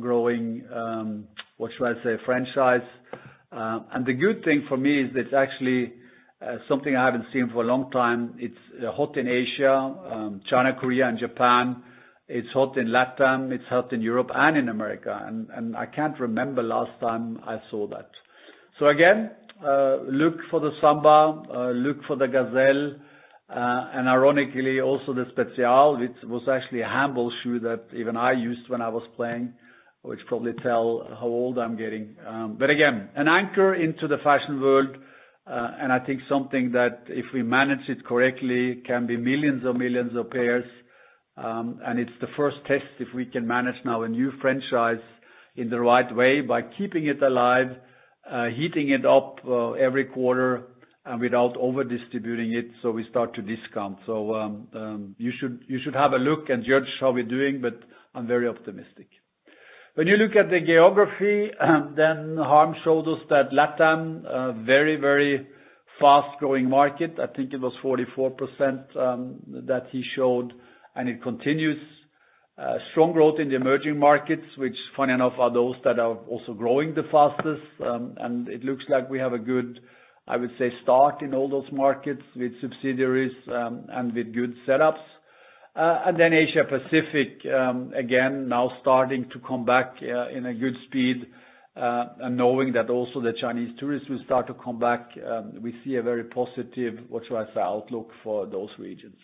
growing, 0.00 0.64
what 1.58 1.70
should 1.78 1.86
I 1.86 2.02
say, 2.02 2.16
franchise. 2.26 2.86
Uh 3.52 3.80
and 3.92 4.06
the 4.06 4.14
good 4.14 4.42
thing 4.44 4.64
for 4.66 4.78
me 4.78 5.02
is 5.04 5.12
that 5.12 5.20
it's 5.26 5.34
actually 5.34 5.92
something 6.68 6.96
I 6.96 7.04
haven't 7.04 7.26
seen 7.32 7.48
for 7.52 7.62
a 7.62 7.66
long 7.66 7.90
time. 7.90 8.34
It's 8.38 8.56
uh, 8.84 8.92
hot 8.92 9.16
in 9.16 9.28
Asia, 9.28 9.72
um, 10.10 10.40
China, 10.48 10.72
Korea, 10.78 11.08
and 11.08 11.18
Japan. 11.18 11.82
It's 12.28 12.48
hot 12.52 12.78
in 12.78 12.88
LATAM, 12.88 13.52
it's 13.52 13.64
hot 13.68 13.92
in 13.92 14.00
Europe 14.00 14.30
and 14.34 14.56
in 14.56 14.68
America. 14.68 15.20
And 15.26 15.76
I 15.76 15.86
can't 15.86 16.18
remember 16.18 16.62
last 16.62 16.98
time 17.00 17.38
I 17.44 17.60
saw 17.70 17.86
that. 17.88 18.08
So 18.78 18.86
again, 18.88 19.30
uh, 19.64 19.98
look 20.08 20.36
for 20.50 20.58
the 20.60 20.70
Samba, 20.80 21.42
uh, 21.54 21.70
look 21.72 21.98
for 22.06 22.16
the 22.16 22.26
Gazelle, 22.26 22.94
and 23.48 24.08
ironically, 24.08 24.80
also 24.80 25.12
the 25.12 25.24
Spezial, 25.36 26.00
which 26.00 26.16
was 26.24 26.42
actually 26.48 26.80
a 26.80 26.88
handball 26.88 27.30
shoe 27.42 27.60
that 27.60 27.82
even 27.94 28.16
I 28.16 28.32
used 28.32 28.68
when 28.68 28.80
I 28.80 28.88
was 28.88 29.02
playing, 29.16 29.52
which 30.02 30.20
probably 30.26 30.52
tell 30.62 31.06
how 31.20 31.26
old 31.26 31.58
I'm 31.58 31.76
getting. 31.76 32.16
Um 32.26 32.56
but 32.58 32.70
again, 32.70 33.08
an 33.14 33.28
anchor 33.28 33.74
into 33.74 34.08
the 34.08 34.18
fashion 34.24 34.60
world, 34.60 34.96
I 35.46 35.98
think 36.06 36.20
something 36.28 36.72
that 36.72 37.04
if 37.08 37.26
we 37.34 37.42
manage 37.42 37.88
it 37.88 38.04
correctly, 38.04 38.82
can 38.86 39.06
be 39.06 39.16
millions 39.16 39.64
or 39.64 39.74
millions 39.74 40.16
of 40.16 40.30
pairs. 40.30 40.64
Um 41.36 41.80
and 41.86 41.98
it's 41.98 42.18
the 42.20 42.28
first 42.36 42.58
test 42.66 42.84
if 43.00 43.08
we 43.14 43.24
can 43.24 43.46
manage 43.46 43.80
now 43.84 44.02
a 44.02 44.08
new 44.08 44.30
franchise 44.42 45.04
in 45.56 45.70
the 45.70 45.80
right 45.80 46.10
way 46.14 46.40
by 46.42 46.60
keeping 46.62 47.06
it 47.06 47.22
alive, 47.22 47.70
heating 48.58 48.90
it 48.90 49.04
up 49.06 49.40
every 49.88 50.04
quarter 50.04 50.50
and 51.04 51.20
without 51.20 51.56
over-distributing 51.56 52.52
it, 52.52 52.68
so 52.80 52.90
we 52.92 53.04
start 53.10 53.34
to 53.34 53.42
discount. 53.42 53.98
So 54.06 54.34
um 54.34 54.68
um 54.82 55.14
you 55.18 55.32
should 55.38 55.64
you 55.72 55.78
should 55.82 55.94
have 56.04 56.12
a 56.12 56.18
look 56.28 56.48
and 56.50 56.64
judge 56.64 56.90
how 57.00 57.10
we're 57.12 57.32
doing, 57.38 57.60
but 57.60 57.76
I'm 58.14 58.26
very 58.26 58.46
optimistic. 58.46 59.08
When 59.94 60.06
you 60.06 60.16
look 60.16 60.36
at 60.36 60.48
the 60.48 60.58
geography, 60.60 61.50
um 61.60 61.92
then 61.94 62.38
Harm 62.38 62.74
showed 62.82 63.06
us 63.14 63.20
that 63.28 63.50
LATAM, 63.52 64.24
a 64.24 64.52
very 64.64 64.96
very 64.96 65.46
fast-growing 66.00 66.66
market. 66.66 67.18
I 67.18 67.26
think 67.26 67.52
it 67.52 67.60
was 67.60 67.74
44% 67.84 69.66
that 69.66 69.84
he 69.90 70.02
showed, 70.16 70.54
and 70.96 71.10
it 71.10 71.22
continues. 71.22 71.78
Strong 72.92 73.12
growth 73.12 73.38
in 73.38 73.50
the 73.50 73.56
emerging 73.56 73.98
markets, 73.98 74.46
which 74.56 74.78
funny 74.96 75.12
enough, 75.12 75.34
are 75.38 75.52
those 75.52 75.76
that 75.84 75.98
are 75.98 76.16
also 76.26 76.54
growing 76.54 76.94
the 76.94 77.06
fastest. 77.16 77.68
Um 77.90 78.14
and 78.24 78.48
it 78.48 78.64
looks 78.64 78.84
like 78.88 79.10
we 79.10 79.18
have 79.18 79.34
a 79.34 79.44
good, 79.52 79.78
I 80.26 80.38
would 80.38 80.54
say, 80.58 80.72
start 80.84 81.20
in 81.20 81.34
all 81.34 81.50
those 81.50 81.70
markets 81.70 82.24
with 82.34 82.52
subsidiaries, 82.62 83.36
and 83.98 84.14
with 84.14 84.32
good 84.32 84.54
setups. 84.66 85.04
Uh, 85.74 86.12
Asia 86.18 86.64
Pacific, 86.68 87.40
um, 87.46 87.92
again, 87.94 88.46
now 88.46 88.70
starting 88.82 89.26
to 89.30 89.38
come 89.38 89.64
back 89.64 89.94
uh, 90.02 90.28
in 90.28 90.44
a 90.44 90.52
good 90.52 90.76
speed, 90.86 91.26
uh, 91.74 92.04
and 92.20 92.36
knowing 92.36 92.74
that 92.74 92.90
also 92.90 93.22
the 93.22 93.32
Chinese 93.40 93.70
tourists 93.78 94.06
will 94.10 94.22
start 94.26 94.46
to 94.46 94.52
come 94.52 94.78
back, 94.78 95.08
um, 95.26 95.54
we 95.62 95.74
see 95.82 95.96
a 95.96 96.02
very 96.02 96.24
positive, 96.24 96.98
what 97.08 97.22
should 97.26 97.38
I 97.38 97.46
say, 97.54 97.60
outlook 97.60 98.10
for 98.22 98.46
those 98.46 98.68
regions. 98.78 99.16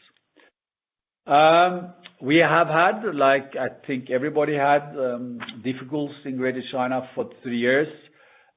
Um, 1.26 1.92
we 2.22 2.38
have 2.38 2.68
had, 2.68 3.03
like 3.14 3.55
I 3.55 3.68
think 3.86 4.09
everybody 4.09 4.57
had, 4.57 4.94
difficulties 5.62 6.16
in 6.24 6.38
Greater 6.38 6.62
China 6.72 7.07
for 7.14 7.28
three 7.42 7.59
years. 7.59 7.88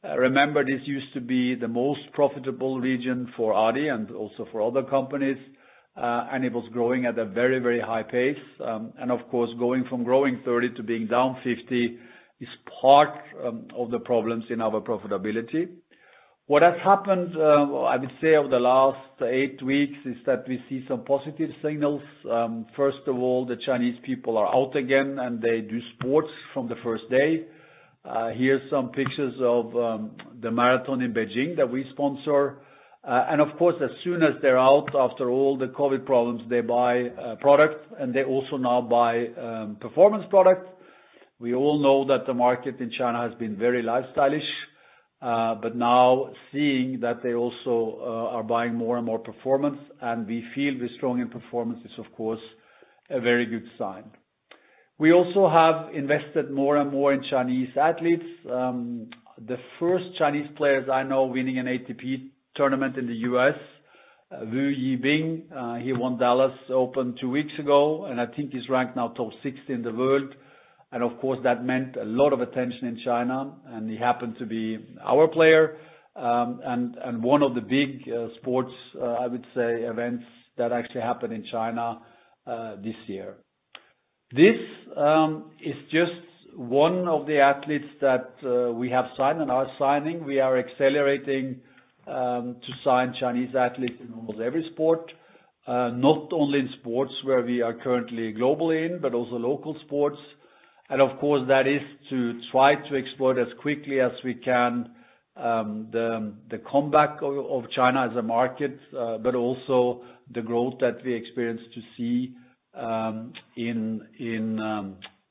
Remember, 0.01 0.63
this 0.63 0.79
used 0.85 1.13
to 1.13 1.19
be 1.19 1.55
the 1.55 1.67
most 1.67 1.99
profitable 2.13 2.79
region 2.79 3.33
for 3.35 3.53
Adi 3.53 3.89
and 3.89 4.09
also 4.11 4.47
for 4.53 4.61
other 4.61 4.83
companies, 4.83 5.37
Uh, 5.95 6.27
and 6.31 6.45
it 6.45 6.53
was 6.53 6.67
growing 6.71 7.05
at 7.05 7.19
a 7.19 7.25
very 7.25 7.59
very 7.59 7.81
high 7.81 8.03
pace. 8.03 8.43
Um 8.63 8.93
and 8.97 9.11
of 9.11 9.27
course, 9.29 9.49
going 9.59 9.85
from 9.89 10.03
growing 10.03 10.41
30 10.45 10.75
to 10.75 10.83
being 10.83 11.07
down 11.07 11.35
50 11.43 11.97
is 12.39 12.49
part 12.81 13.13
um, 13.45 13.67
of 13.75 13.91
the 13.91 13.99
problems 13.99 14.45
in 14.49 14.61
our 14.61 14.81
profitability. 14.81 15.67
What 16.47 16.63
has 16.63 16.73
happened, 16.83 17.37
uh, 17.37 17.83
I 17.83 17.95
would 17.95 18.11
say 18.19 18.35
over 18.35 18.49
the 18.49 18.59
last 18.59 19.21
eight 19.21 19.63
weeks, 19.63 19.97
is 20.05 20.17
that 20.25 20.45
we 20.49 20.61
see 20.67 20.83
some 20.85 21.05
positive 21.05 21.51
signals. 21.63 22.01
Um, 22.29 22.65
first 22.75 23.07
of 23.07 23.15
all, 23.15 23.45
the 23.45 23.55
Chinese 23.65 23.97
people 24.03 24.37
are 24.37 24.53
out 24.53 24.75
again, 24.75 25.17
and 25.19 25.41
they 25.41 25.61
do 25.61 25.79
sports 25.93 26.27
from 26.53 26.67
the 26.67 26.75
first 26.83 27.03
day. 27.09 27.45
Uh, 28.03 28.31
here's 28.35 28.69
some 28.69 28.89
pictures 28.89 29.35
of 29.39 29.73
um, 29.77 30.11
the 30.41 30.51
marathon 30.51 31.01
in 31.01 31.13
Beijing 31.13 31.55
that 31.55 31.71
we 31.71 31.85
sponsor. 31.93 32.57
Uh, 33.03 33.25
of 33.41 33.57
course, 33.57 33.75
as 33.83 33.89
soon 34.03 34.21
as 34.21 34.33
they're 34.41 34.59
out 34.59 34.89
after 34.95 35.29
all 35.29 35.57
the 35.57 35.67
COVID 35.67 36.05
problems, 36.05 36.41
they 36.49 36.61
buy 36.61 37.09
uh, 37.09 37.35
product, 37.37 37.91
and 37.99 38.13
they 38.13 38.23
also 38.23 38.57
now 38.57 38.79
buy 38.81 39.25
um, 39.27 39.77
performance 39.81 40.23
product. 40.29 40.67
We 41.39 41.55
all 41.55 41.81
know 41.81 42.05
that 42.15 42.27
the 42.27 42.35
market 42.35 42.79
in 42.79 42.91
China 42.95 43.27
has 43.27 43.37
been 43.39 43.57
very 43.57 43.81
lifestyle-ish. 43.81 44.43
Uh, 45.19 45.55
now 45.75 46.31
seeing 46.51 46.99
that 47.01 47.21
they 47.23 47.33
also 47.33 48.29
are 48.31 48.43
buying 48.43 48.75
more 48.75 48.97
and 48.97 49.05
more 49.05 49.19
performance, 49.19 49.77
and 50.01 50.27
we 50.27 50.43
feel 50.53 50.73
we're 50.79 50.89
strong 50.97 51.19
in 51.19 51.29
performance 51.29 51.79
is, 51.85 51.91
of 51.97 52.11
course, 52.15 52.39
a 53.09 53.19
very 53.19 53.45
good 53.45 53.65
sign. 53.77 54.03
We 54.97 55.13
also 55.13 55.49
have 55.49 55.93
invested 55.95 56.51
more 56.51 56.77
and 56.77 56.91
more 56.91 57.13
in 57.13 57.23
Chinese 57.29 57.69
athletes. 57.75 58.25
Um, 58.47 59.09
the 59.47 59.57
first 59.79 60.05
Chinese 60.19 60.47
players 60.55 60.87
I 60.91 61.01
know 61.01 61.25
winning 61.25 61.57
an 61.57 61.65
ATP 61.65 62.30
tournament 62.55 62.97
in 62.97 63.07
the 63.07 63.15
U.S., 63.15 63.55
uh, 64.31 64.45
Wu 64.45 64.73
Yibing, 64.73 65.51
uh, 65.51 65.83
he 65.83 65.91
won 65.91 66.17
Dallas 66.17 66.57
Open 66.69 67.15
two 67.19 67.29
weeks 67.29 67.51
ago, 67.59 68.05
and 68.05 68.19
I 68.19 68.27
think 68.27 68.53
he's 68.53 68.69
ranked 68.69 68.95
now 68.95 69.09
top 69.09 69.31
60 69.43 69.61
in 69.73 69.81
the 69.81 69.91
world. 69.91 70.33
And 70.93 71.03
of 71.03 71.19
course, 71.19 71.39
that 71.43 71.65
meant 71.65 71.97
a 71.97 72.05
lot 72.05 72.31
of 72.31 72.41
attention 72.41 72.87
in 72.87 72.99
China, 73.03 73.53
and 73.67 73.89
he 73.89 73.97
happened 73.97 74.35
to 74.39 74.45
be 74.45 74.77
our 75.03 75.27
player, 75.27 75.77
um, 76.15 76.61
and 76.63 77.23
one 77.23 77.43
of 77.43 77.55
the 77.55 77.61
big 77.61 78.07
uh, 78.09 78.27
sports, 78.39 78.71
I 79.01 79.27
would 79.27 79.45
say, 79.55 79.83
events 79.83 80.23
that 80.57 80.71
actually 80.71 81.01
happened 81.01 81.33
in 81.33 81.45
China 81.51 81.99
this 82.83 82.95
year. 83.07 83.35
This 84.33 84.57
um, 84.95 85.51
is 85.61 85.75
just 85.91 86.11
one 86.55 87.07
of 87.07 87.25
the 87.25 87.39
athletes 87.39 87.87
that 88.01 88.35
we 88.75 88.89
have 88.89 89.05
signed 89.17 89.41
and 89.41 89.51
are 89.51 89.67
signing. 89.79 90.25
We 90.25 90.39
are 90.39 90.57
accelerating 90.57 91.61
Um, 92.07 92.55
to 92.65 92.73
sign 92.83 93.13
Chinese 93.19 93.53
athletes 93.55 94.01
in 94.01 94.11
almost 94.13 94.39
every 94.39 94.67
sport. 94.73 95.11
Uh, 95.67 95.89
not 95.89 96.33
only 96.33 96.59
in 96.59 96.69
sports 96.79 97.13
where 97.23 97.43
we 97.43 97.61
are 97.61 97.75
currently 97.75 98.33
globally 98.33 98.89
in, 98.89 98.99
but 98.99 99.13
also 99.13 99.35
local 99.35 99.77
sports. 99.85 100.17
And 100.89 100.99
of 100.99 101.19
course, 101.19 101.47
that 101.47 101.67
is 101.67 101.81
to 102.09 102.41
try 102.51 102.73
to 102.73 102.95
exploit 102.95 103.37
as 103.37 103.47
quickly 103.61 104.01
as 104.01 104.11
we 104.25 104.33
can, 104.33 104.89
um, 105.35 105.89
the 105.91 106.61
comeback 106.69 107.19
of 107.21 107.69
China 107.69 108.09
as 108.09 108.17
a 108.17 108.23
market, 108.23 108.79
uh, 108.97 109.19
but 109.19 109.35
also 109.35 110.03
the 110.33 110.41
growth 110.41 110.79
that 110.79 111.05
we 111.05 111.13
experience 111.13 111.61
to 111.75 111.81
see 111.95 112.33
um, 112.73 113.31
in 113.55 114.01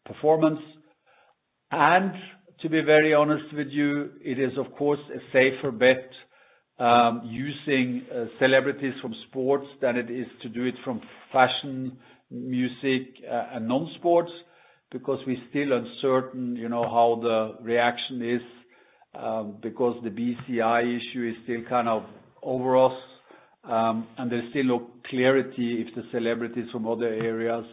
performance. 0.07 0.61
And 1.73 2.13
to 2.63 2.69
be 2.69 2.81
very 2.81 3.13
honest 3.13 3.53
with 3.55 3.69
you, 3.69 4.13
it 4.23 4.39
is 4.39 4.57
of 4.57 4.73
course 4.77 5.01
a 5.13 5.19
safer 5.33 5.73
bet 5.73 6.11
Um, 6.81 7.21
using 7.27 8.07
uh, 8.11 8.25
celebrities 8.39 8.95
from 9.03 9.15
sports 9.29 9.67
than 9.83 9.99
it 9.99 10.11
is 10.11 10.27
to 10.41 10.49
do 10.49 10.65
it 10.65 10.75
from 10.83 11.03
fashion, 11.31 11.99
music, 12.31 13.17
uh, 13.31 13.49
and 13.53 13.69
non-sports, 13.69 14.33
because 14.91 15.19
we're 15.27 15.43
still 15.51 15.75
uncertain 15.75 16.57
you 16.57 16.71
know, 16.71 16.85
how 16.85 17.21
the 17.23 17.63
reaction 17.63 18.23
is, 18.23 18.41
um, 19.15 19.59
because 19.61 20.03
the 20.03 20.09
BCI 20.09 20.97
issue 20.97 21.29
is 21.29 21.35
still 21.45 21.61
kind 21.69 21.87
of 21.87 22.05
over 22.43 22.79
us, 22.83 22.99
um, 23.65 24.07
and 24.17 24.33
there's 24.33 24.49
still 24.49 24.65
no 24.65 24.87
clarity 25.11 25.85
if 25.87 25.95
the 25.95 26.05
celebrities 26.11 26.71
from 26.73 26.89
other 26.89 27.09
areas 27.09 27.67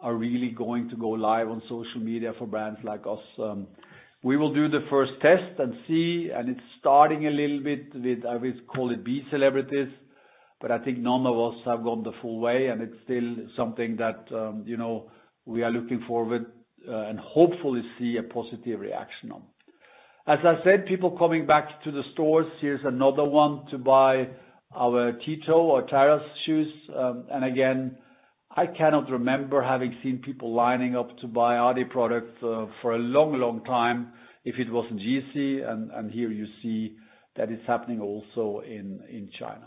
are 0.00 0.14
really 0.14 0.50
going 0.50 0.88
to 0.88 0.96
go 0.96 1.10
live 1.10 1.48
on 1.48 1.62
social 1.68 2.00
media 2.00 2.32
for 2.36 2.48
brands 2.48 2.80
like 2.82 3.06
us. 3.06 3.20
We 4.22 4.36
will 4.36 4.52
do 4.52 4.68
the 4.68 4.84
first 4.90 5.12
test 5.22 5.58
and 5.58 5.74
see, 5.86 6.30
and 6.34 6.48
it's 6.48 6.60
starting 6.80 7.26
a 7.26 7.30
little 7.30 7.60
bit 7.62 7.94
with, 7.94 8.26
I 8.26 8.36
would 8.36 8.66
call 8.66 8.90
it 8.90 9.04
B 9.04 9.22
celebrities, 9.30 9.88
but 10.60 10.72
I 10.72 10.78
think 10.78 10.98
none 10.98 11.24
of 11.24 11.38
us 11.38 11.60
have 11.66 11.84
gone 11.84 12.02
the 12.02 12.12
full 12.20 12.40
way, 12.40 12.66
and 12.66 12.82
it's 12.82 12.96
still 13.04 13.36
something 13.56 13.96
that 13.96 14.26
um 14.34 14.64
you 14.66 14.76
know 14.76 15.10
we 15.46 15.62
are 15.62 15.70
looking 15.70 16.02
forward, 16.08 16.46
and 16.86 17.18
hopefully 17.20 17.82
see 17.98 18.16
a 18.16 18.22
positive 18.24 18.80
reaction 18.80 19.30
on. 19.30 19.42
As 20.26 20.38
I 20.44 20.62
said, 20.64 20.86
people 20.86 21.16
coming 21.16 21.46
back 21.46 21.82
to 21.84 21.90
the 21.90 22.02
stores, 22.12 22.46
here's 22.60 22.84
another 22.84 23.24
one 23.24 23.66
to 23.70 23.78
buy 23.78 24.28
our 24.76 25.12
T-toe 25.12 25.52
or 25.52 25.82
Terrace 25.86 26.28
shoes. 26.44 26.68
And 27.30 27.44
again, 27.44 27.96
I 28.58 28.66
cannot 28.66 29.08
remember 29.08 29.62
having 29.62 29.94
seen 30.02 30.18
people 30.18 30.52
lining 30.52 30.96
up 30.96 31.16
to 31.20 31.28
buy 31.28 31.54
adidas 31.54 31.90
products 31.90 32.42
uh, 32.42 32.66
for 32.82 32.90
a 32.94 32.98
long 32.98 33.30
long 33.44 33.62
time 33.62 33.98
if 34.44 34.56
it 34.58 34.68
wasn't 34.76 35.00
Yeezy, 35.00 35.50
and 35.98 36.10
here 36.10 36.32
you 36.32 36.46
see 36.60 36.96
that 37.36 37.50
it's 37.52 37.66
happening 37.68 38.00
also 38.00 38.44
in 38.76 38.86
in 39.08 39.30
China. 39.38 39.66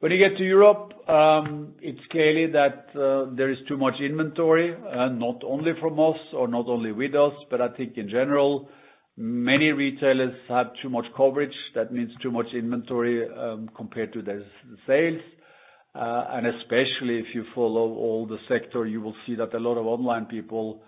When 0.00 0.10
you 0.10 0.18
get 0.18 0.36
to 0.36 0.44
Europe, 0.44 0.84
um, 1.08 1.74
it's 1.80 2.04
clearly 2.10 2.46
that 2.60 2.78
uh, 2.96 3.36
there 3.36 3.50
is 3.54 3.58
too 3.68 3.76
much 3.76 4.00
inventory, 4.00 4.68
uh, 4.74 5.10
not 5.26 5.38
only 5.54 5.72
from 5.80 6.00
us 6.00 6.20
or 6.38 6.48
not 6.48 6.66
only 6.66 6.90
with 6.90 7.14
us, 7.14 7.34
but 7.50 7.60
I 7.60 7.68
think 7.76 7.90
in 7.96 8.08
general, 8.08 8.68
many 9.16 9.70
retailers 9.70 10.34
have 10.48 10.68
too 10.82 10.90
much 10.90 11.06
coverage. 11.16 11.58
That 11.76 11.92
means 11.92 12.10
too 12.20 12.32
much 12.32 12.50
inventory 12.52 13.16
um, 13.44 13.70
compared 13.76 14.12
to 14.14 14.22
their 14.22 14.42
sales. 14.88 15.22
Uh, 15.94 16.40
especially 16.60 17.18
if 17.18 17.26
you 17.34 17.44
follow 17.54 17.92
all 17.94 18.26
the 18.26 18.38
sector, 18.48 18.86
you 18.86 19.00
will 19.00 19.14
see 19.26 19.34
that 19.34 19.52
a 19.52 19.58
lot 19.58 19.76
of 19.76 19.86
online 19.86 20.24
people 20.24 20.82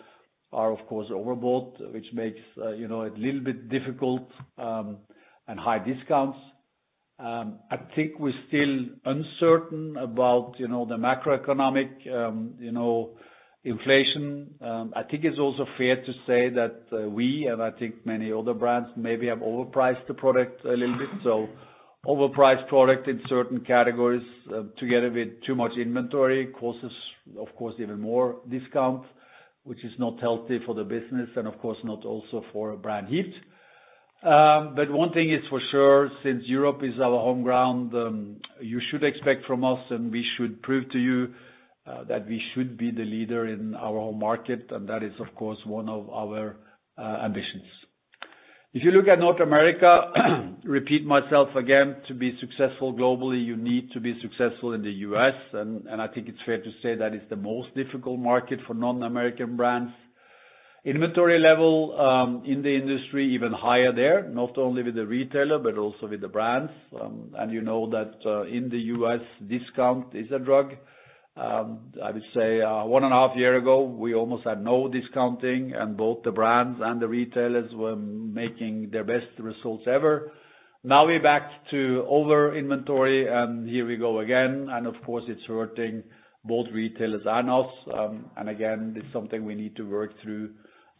are, 0.51 0.73
of 0.73 0.79
course, 0.87 1.09
overbought, 1.11 1.93
which 1.93 2.07
makes 2.15 2.41
uh 2.63 2.71
you 2.73 2.89
know 2.89 3.03
it 3.03 3.13
a 3.15 3.21
little 3.21 3.41
bit 3.41 3.69
difficult, 3.69 4.27
um, 4.57 4.97
and 5.47 5.61
high 5.61 5.79
discounts. 5.79 6.39
Um, 7.19 7.59
I 7.71 7.77
think 7.95 8.19
we're 8.19 8.41
still 8.49 8.87
uncertain 9.05 9.97
about 9.99 10.55
you 10.59 10.69
know 10.69 10.87
the 10.87 10.97
macroeconomic 10.97 11.91
um 12.11 12.55
you 12.59 12.73
know 12.73 13.19
inflation. 13.65 14.55
Um, 14.61 14.93
I 14.95 15.03
think 15.03 15.25
it's 15.25 15.39
also 15.39 15.67
fair 15.77 15.97
to 15.97 16.13
say 16.27 16.51
that 16.51 16.83
uh, 16.93 17.09
we, 17.09 17.47
and 17.51 17.63
I 17.63 17.71
think 17.73 18.07
many 18.07 18.31
other 18.33 18.55
brands, 18.55 18.91
maybe 18.97 19.27
have 19.29 19.39
overpriced 19.39 20.07
the 20.07 20.15
product 20.15 20.65
a 20.65 20.69
little 20.69 20.99
bit. 20.99 21.27
Overpriced 22.07 22.69
product 22.69 23.09
in 23.09 23.21
certain 23.29 23.61
categories, 23.61 24.23
uh, 24.55 24.65
together 24.79 25.11
with 25.11 25.29
too 25.47 25.55
much 25.55 25.73
inventory 25.81 26.49
causes, 26.49 26.93
of 27.39 27.49
course, 27.57 27.75
even 27.79 27.99
more 27.99 28.37
discount, 28.51 29.05
which 29.65 29.83
is 29.85 29.93
not 29.99 30.21
healthy 30.21 30.59
for 30.67 30.75
the 30.75 30.85
business 30.85 31.29
and 31.37 31.49
of 31.49 31.59
course 31.59 31.79
not 31.83 32.05
also 32.05 32.45
for 32.53 32.77
brand 32.77 33.09
heat. 33.09 33.33
Um 34.23 34.75
but 34.75 34.91
one 34.91 35.13
thing 35.13 35.31
is 35.33 35.43
for 35.49 35.61
sure, 35.71 36.11
since 36.23 36.43
Europe 36.47 36.81
is 36.83 36.97
our 37.01 37.19
home 37.27 37.43
ground, 37.43 37.95
um, 37.95 38.37
you 38.61 38.81
should 38.91 39.03
expect 39.03 39.47
from 39.47 39.65
us, 39.65 39.81
and 39.91 40.13
we 40.13 40.25
should 40.37 40.63
prove 40.63 40.85
to 40.91 40.99
you, 40.99 41.19
uh, 41.87 42.05
that 42.05 42.27
we 42.27 42.41
should 42.53 42.77
be 42.77 42.91
the 42.91 43.05
leader 43.05 43.47
in 43.47 43.75
our 43.75 43.99
home 44.07 44.19
market, 44.19 44.63
and 44.71 44.89
that 44.89 45.03
is, 45.03 45.13
of 45.21 45.35
course, 45.35 45.59
one 45.67 45.89
of 45.89 46.09
our 46.11 46.57
uh, 46.97 47.19
ambitions. 47.27 47.69
If 48.77 48.83
you 48.83 48.91
look 48.91 49.07
at 49.07 49.21
North 49.21 49.39
America, 49.39 50.11
repeat 50.65 51.07
myself 51.07 51.55
again, 51.55 51.95
to 52.09 52.13
be 52.13 52.37
successful 52.41 52.93
globally, 52.93 53.41
you 53.41 53.57
need 53.57 53.93
to 53.93 54.01
be 54.01 54.21
successful 54.21 54.73
in 54.73 54.83
the 54.83 54.91
U.S., 55.09 55.35
and 55.53 55.89
I 55.89 56.09
think 56.09 56.29
it's 56.29 56.43
fair 56.45 56.59
to 56.59 56.73
say 56.83 56.97
that 56.97 57.15
it's 57.15 57.31
the 57.31 57.37
most 57.37 57.73
difficult 57.77 58.19
market 58.19 58.59
for 58.67 58.75
non-American 58.75 59.57
brands. 59.57 59.93
Inventory 60.85 61.39
level 61.39 62.43
in 62.45 62.63
the 62.63 62.75
industry, 62.75 63.33
even 63.33 63.53
higher 63.53 63.93
there, 63.93 64.29
not 64.29 64.59
only 64.59 64.83
with 64.83 64.97
the 64.97 65.07
retailer, 65.07 65.61
but 65.61 65.79
also 65.79 66.09
with 66.09 66.21
the 66.21 66.27
brands. 66.27 66.73
Um 67.01 67.33
and 67.39 67.53
you 67.53 67.61
know 67.61 67.89
that 67.91 68.15
in 68.51 68.71
the 68.71 68.81
U.S., 68.97 69.21
discount 69.47 70.17
is 70.17 70.33
a 70.33 70.41
drug. 70.41 70.73
I 71.37 72.11
would 72.13 72.23
say 72.35 72.61
one 72.61 73.05
and 73.05 73.13
a 73.13 73.17
half 73.17 73.37
year 73.37 73.57
ago, 73.57 73.83
we 73.83 74.15
almost 74.15 74.45
had 74.45 74.63
no 74.63 74.89
discounting, 74.89 75.73
and 75.75 75.97
both 75.97 76.23
the 76.23 76.33
brands 76.33 76.81
and 76.83 77.01
the 77.01 77.09
retailers 77.09 77.73
were 77.75 77.97
making 77.97 78.91
their 78.91 79.05
best 79.05 79.27
results 79.39 79.85
ever. 79.87 80.33
Now 80.87 81.07
we're 81.07 81.23
back 81.23 81.51
to 81.71 82.05
over 82.09 82.55
inventory, 82.55 83.27
and 83.27 83.67
here 83.69 83.87
we 83.87 83.97
go 83.97 84.21
again. 84.21 84.69
And 84.71 84.87
of 84.87 84.95
course, 85.05 85.25
it's 85.29 85.45
hurting 85.47 86.03
both 86.45 86.67
retailers 86.73 87.23
and 87.25 87.51
us. 87.51 87.67
Um 87.93 88.27
and 88.37 88.49
again, 88.51 88.95
it's 88.97 89.11
something 89.13 89.45
we 89.45 89.55
need 89.55 89.77
to 89.77 89.91
work 89.91 90.13
through 90.23 90.51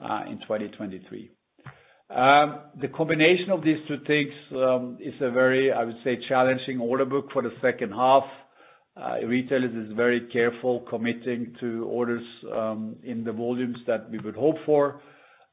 uh 0.01 0.23
in 0.27 0.39
2023. 0.39 1.31
The 2.09 2.89
combination 2.97 3.51
of 3.51 3.63
these 3.63 3.87
two 3.87 3.99
things 4.07 4.33
um 4.57 4.97
is 5.01 5.15
a 5.21 5.31
very, 5.31 5.71
I 5.71 5.85
would 5.85 6.01
say, 6.03 6.19
challenging 6.29 6.81
order 6.81 7.05
book 7.05 7.31
for 7.33 7.43
the 7.43 7.53
second 7.61 7.93
half. 7.93 8.25
Retailers 8.97 9.75
is 9.75 9.93
very 9.97 10.29
careful 10.33 10.81
committing 10.89 11.57
to 11.61 11.85
orders 11.85 12.25
um, 12.53 12.97
in 13.03 13.25
the 13.25 13.33
volumes 13.33 13.79
that 13.87 14.09
we 14.11 14.19
would 14.19 14.37
hope 14.37 14.57
for. 14.65 15.01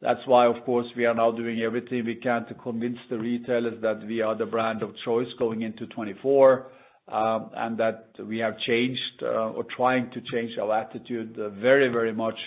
That's 0.01 0.25
why, 0.25 0.47
of 0.47 0.63
course, 0.65 0.87
we 0.97 1.05
are 1.05 1.13
now 1.13 1.31
doing 1.31 1.61
everything 1.61 2.05
we 2.05 2.15
can 2.15 2.45
to 2.47 2.55
convince 2.55 2.97
the 3.09 3.19
retailers 3.19 3.79
that 3.81 4.05
we 4.05 4.21
are 4.21 4.35
the 4.35 4.47
brand 4.47 4.81
of 4.81 4.95
choice 5.05 5.27
going 5.37 5.61
into 5.61 5.85
2024, 5.87 6.71
um, 7.07 7.51
and 7.55 7.77
that 7.77 8.09
we 8.19 8.39
have 8.39 8.57
changed 8.59 9.21
uh, 9.21 9.51
or 9.51 9.63
trying 9.75 10.09
to 10.11 10.21
change 10.31 10.57
our 10.57 10.79
attitude 10.79 11.37
uh, 11.37 11.49
very 11.49 11.87
very 11.89 12.13
much 12.13 12.37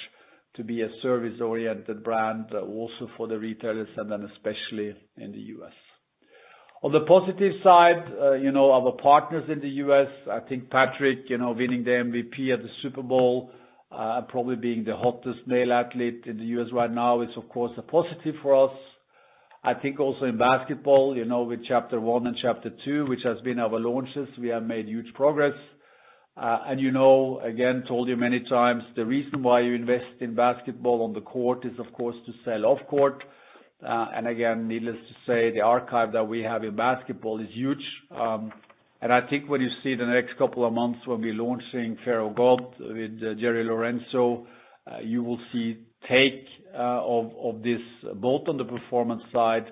to 0.57 0.65
be 0.65 0.83
a 0.83 0.89
service-oriented 1.03 2.03
brand 2.03 2.47
uh, 2.53 2.61
also 2.61 3.09
for 3.17 3.27
the 3.29 3.39
retailers 3.39 3.89
and 3.97 4.11
then 4.11 4.29
especially 4.33 4.95
in 5.17 5.33
the 5.33 5.41
U.S. 5.59 5.73
On 6.85 6.93
the 6.93 7.01
positive 7.01 7.55
side, 7.63 8.13
uh, 8.21 8.33
you 8.35 8.53
know, 8.53 8.71
our 8.71 8.93
partners 8.93 9.49
in 9.51 9.59
the 9.61 9.71
U.S., 9.89 10.09
I 10.31 10.41
think 10.41 10.69
Patrick 10.69 11.21
winning 11.31 11.83
the 11.83 11.93
MVP 11.93 12.53
at 12.53 12.63
the 12.63 12.69
Super 12.83 13.03
Bowl, 13.03 13.53
probably 14.29 14.57
being 14.57 14.85
the 14.85 14.95
hottest 14.95 15.47
male 15.47 15.73
athlete 15.73 16.25
in 16.27 16.37
the 16.37 16.45
U.S. 16.57 16.67
right 16.75 16.91
now 16.93 17.23
is, 17.23 17.31
of 17.39 17.49
course, 17.49 17.73
a 17.79 17.83
positive 17.83 18.35
for 18.43 18.69
us. 18.69 18.77
I 19.65 19.73
think 19.73 19.99
also 19.99 20.27
in 20.27 20.37
basketball, 20.37 21.17
you 21.17 21.25
know, 21.25 21.45
with 21.45 21.61
Chapter 21.67 21.99
One 21.99 22.27
and 22.27 22.37
Chapter 22.43 22.71
Two, 22.85 23.07
which 23.07 23.23
has 23.25 23.41
been 23.41 23.59
our 23.59 23.81
launches, 23.81 24.29
we 24.39 24.49
have 24.49 24.65
made 24.65 24.87
huge 24.87 25.11
progress. 25.15 25.55
Uh 26.37 26.59
and 26.67 26.79
you 26.79 26.91
know, 26.91 27.41
again, 27.43 27.85
told 27.89 28.09
you 28.09 28.17
many 28.19 28.41
times, 28.41 28.83
the 28.95 29.07
reason 29.07 29.43
why 29.43 29.61
you 29.61 29.73
invest 29.73 30.21
in 30.21 30.35
basketball 30.35 31.03
on 31.03 31.15
the 31.15 31.23
court 31.23 31.65
is, 31.65 31.79
of 31.79 31.91
course, 31.95 32.17
to 32.27 32.33
sell 32.45 32.67
off 32.67 32.81
court. 32.91 33.25
Uh, 33.87 34.07
again, 34.27 34.67
needless 34.67 34.97
to 34.97 35.15
say, 35.27 35.51
the 35.53 35.61
archive 35.61 36.13
that 36.13 36.27
we 36.27 36.43
have 36.43 36.65
in 36.65 36.75
basketball 36.75 37.41
is 37.41 37.49
huge. 37.53 37.85
Um 38.11 38.53
and 39.05 39.13
I 39.13 39.21
think 39.29 39.51
when 39.51 39.61
you 39.61 39.69
see 39.83 39.95
the 39.95 40.07
next 40.07 40.39
couple 40.39 40.65
of 40.65 40.73
months 40.73 41.01
when 41.07 41.21
we're 41.21 41.35
launching 41.35 41.99
of 42.21 42.35
God 42.35 42.63
with 42.81 43.21
uh, 43.23 43.35
Jerry 43.39 43.63
Lorenzo, 43.63 44.47
uh, 44.91 45.01
you 45.03 45.23
will 45.23 45.39
see 45.53 45.77
take 46.09 46.47
of 46.73 47.33
of 47.37 47.63
this, 47.63 47.83
both 48.15 48.49
on 48.49 48.57
the 48.57 48.65
performance 48.65 49.23
side 49.31 49.67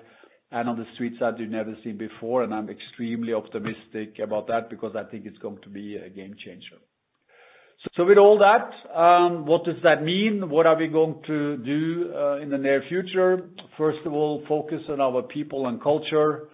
and 0.51 0.69
on 0.69 0.77
the 0.77 0.85
street 0.93 1.13
side 1.19 1.33
you've 1.39 1.49
never 1.49 1.75
seen 1.83 1.97
before. 1.97 2.43
And 2.43 2.53
I'm 2.53 2.69
extremely 2.69 3.33
optimistic 3.33 4.19
about 4.19 4.45
that 4.49 4.69
because 4.69 4.95
I 4.95 5.03
think 5.03 5.25
it's 5.25 5.39
going 5.39 5.57
to 5.63 5.69
be 5.69 5.95
a 5.95 6.09
game 6.09 6.35
changer. 6.45 6.77
So 7.95 8.05
with 8.05 8.17
all 8.17 8.37
that, 8.39 8.71
um 8.95 9.45
what 9.45 9.65
does 9.65 9.75
that 9.83 10.03
mean? 10.03 10.49
What 10.49 10.65
are 10.65 10.77
we 10.77 10.87
going 10.87 11.15
to 11.27 11.57
do 11.57 12.11
in 12.41 12.49
the 12.49 12.57
near 12.57 12.81
future? 12.87 13.49
First 13.77 13.99
of 14.05 14.13
all, 14.13 14.43
focus 14.47 14.81
on 14.89 15.01
our 15.01 15.21
people 15.21 15.67
and 15.67 15.81
culture. 15.81 16.47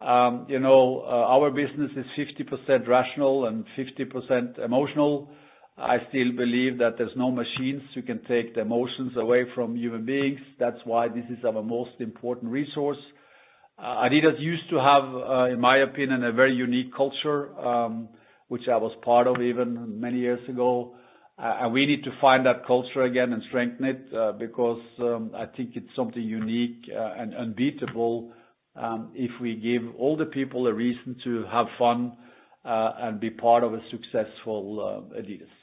Um, 0.00 0.46
you 0.48 0.58
know, 0.58 1.04
uh 1.06 1.34
our 1.36 1.50
business 1.50 1.90
is 1.96 2.06
50% 2.16 2.88
rational 2.88 3.46
and 3.46 3.64
50% 3.76 4.58
emotional. 4.58 5.30
I 5.76 5.98
still 6.08 6.32
believe 6.32 6.78
that 6.78 6.96
there's 6.98 7.16
no 7.16 7.30
machines 7.30 7.82
who 7.94 8.02
can 8.02 8.20
take 8.24 8.54
the 8.54 8.62
emotions 8.62 9.12
away 9.16 9.44
from 9.54 9.76
human 9.76 10.04
beings. 10.04 10.40
That's 10.58 10.80
why 10.84 11.08
this 11.08 11.24
is 11.30 11.44
our 11.44 11.62
most 11.62 11.96
important 12.00 12.50
resource. 12.52 13.02
adidas 13.78 14.38
used 14.40 14.68
to 14.70 14.76
have, 14.90 15.04
in 15.54 15.60
my 15.60 15.78
opinion, 15.88 16.24
a 16.24 16.32
very 16.32 16.54
unique 16.54 16.92
culture, 16.94 17.40
which 18.50 18.66
I 18.68 18.76
was 18.76 18.92
part 19.02 19.26
of 19.28 19.40
even 19.40 20.00
many 20.00 20.18
years 20.18 20.44
ago. 20.48 20.96
Uh, 21.38 21.60
and 21.60 21.72
we 21.72 21.86
need 21.86 22.02
to 22.04 22.10
find 22.20 22.44
that 22.46 22.66
culture 22.66 23.02
again 23.02 23.32
and 23.32 23.42
strengthen 23.48 23.84
it, 23.86 24.02
uh, 24.12 24.32
because 24.32 24.82
um, 24.98 25.30
I 25.34 25.46
think 25.46 25.70
it's 25.74 25.94
something 25.94 26.22
unique 26.22 26.82
uh, 26.94 27.20
and 27.20 27.32
unbeatable, 27.34 28.32
um, 28.74 29.12
if 29.14 29.30
we 29.40 29.54
give 29.54 29.82
all 29.96 30.16
the 30.16 30.26
people 30.26 30.66
a 30.66 30.74
reason 30.74 31.16
to 31.24 31.44
have 31.50 31.66
fun, 31.78 32.16
and 32.62 33.20
be 33.20 33.30
part 33.30 33.62
of 33.64 33.72
a 33.72 33.80
successful 33.90 35.08
adidas. 35.18 35.54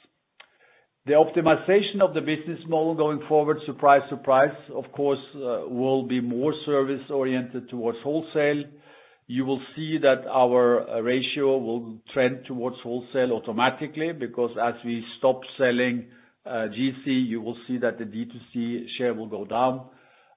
The 1.06 1.14
optimization 1.14 2.02
of 2.02 2.16
the 2.16 2.22
business 2.22 2.60
model 2.68 2.96
going 2.96 3.22
forward, 3.30 3.58
surprise, 3.66 4.02
surprise, 4.10 4.58
of 4.74 4.86
course, 4.94 5.26
will 5.36 6.04
be 6.08 6.22
more 6.22 6.54
service-oriented 6.66 7.70
towards 7.70 8.00
wholesale. 8.04 8.64
You 9.30 9.46
will 9.46 9.62
see 9.76 9.98
that 10.00 10.26
our 10.26 11.02
ratio 11.04 11.58
will 11.58 11.98
trend 12.14 12.46
towards 12.46 12.78
wholesale 12.82 13.34
automatically, 13.34 14.14
because 14.14 14.52
as 14.58 14.76
we 14.86 15.06
stop 15.18 15.42
selling 15.58 16.08
GC, 16.46 17.06
you 17.06 17.42
will 17.42 17.58
see 17.68 17.78
that 17.80 17.98
the 17.98 18.06
D2C 18.06 18.88
share 18.98 19.14
will 19.14 19.28
go 19.28 19.44
down. 19.46 19.90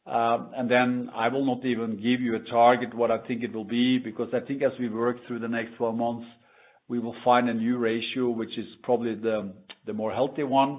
Um 0.07 0.51
and 0.57 0.69
then 0.69 1.11
I 1.15 1.29
will 1.29 1.45
not 1.45 1.65
even 1.65 1.91
give 2.09 2.21
you 2.27 2.35
a 2.37 2.45
target 2.61 2.95
what 2.95 3.11
I 3.11 3.19
think 3.27 3.43
it 3.45 3.53
will 3.53 3.71
be, 3.81 3.99
because 3.99 4.31
I 4.35 4.41
think 4.41 4.63
as 4.63 4.73
we 4.79 4.89
work 4.89 5.17
through 5.27 5.41
the 5.41 5.49
next 5.59 5.77
12 5.77 5.95
months, 5.95 6.27
we 6.89 6.99
will 6.99 7.15
find 7.25 7.49
a 7.49 7.55
new 7.55 7.77
ratio, 7.79 8.31
which 8.31 8.55
is 8.59 8.67
probably 8.83 9.15
the 9.15 9.93
more 9.93 10.13
healthy 10.13 10.43
one. 10.43 10.73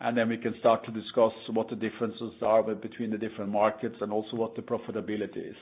and 0.00 0.16
then 0.16 0.28
we 0.28 0.36
can 0.36 0.54
start 0.60 0.84
to 0.84 0.92
discuss 0.92 1.32
what 1.56 1.68
the 1.70 1.76
differences 1.76 2.32
are 2.42 2.62
between 2.62 3.10
the 3.10 3.16
different 3.18 3.50
markets 3.50 3.96
and 4.02 4.12
also 4.12 4.36
what 4.36 4.54
the 4.54 4.62
profitability 4.62 5.50
is. 5.50 5.56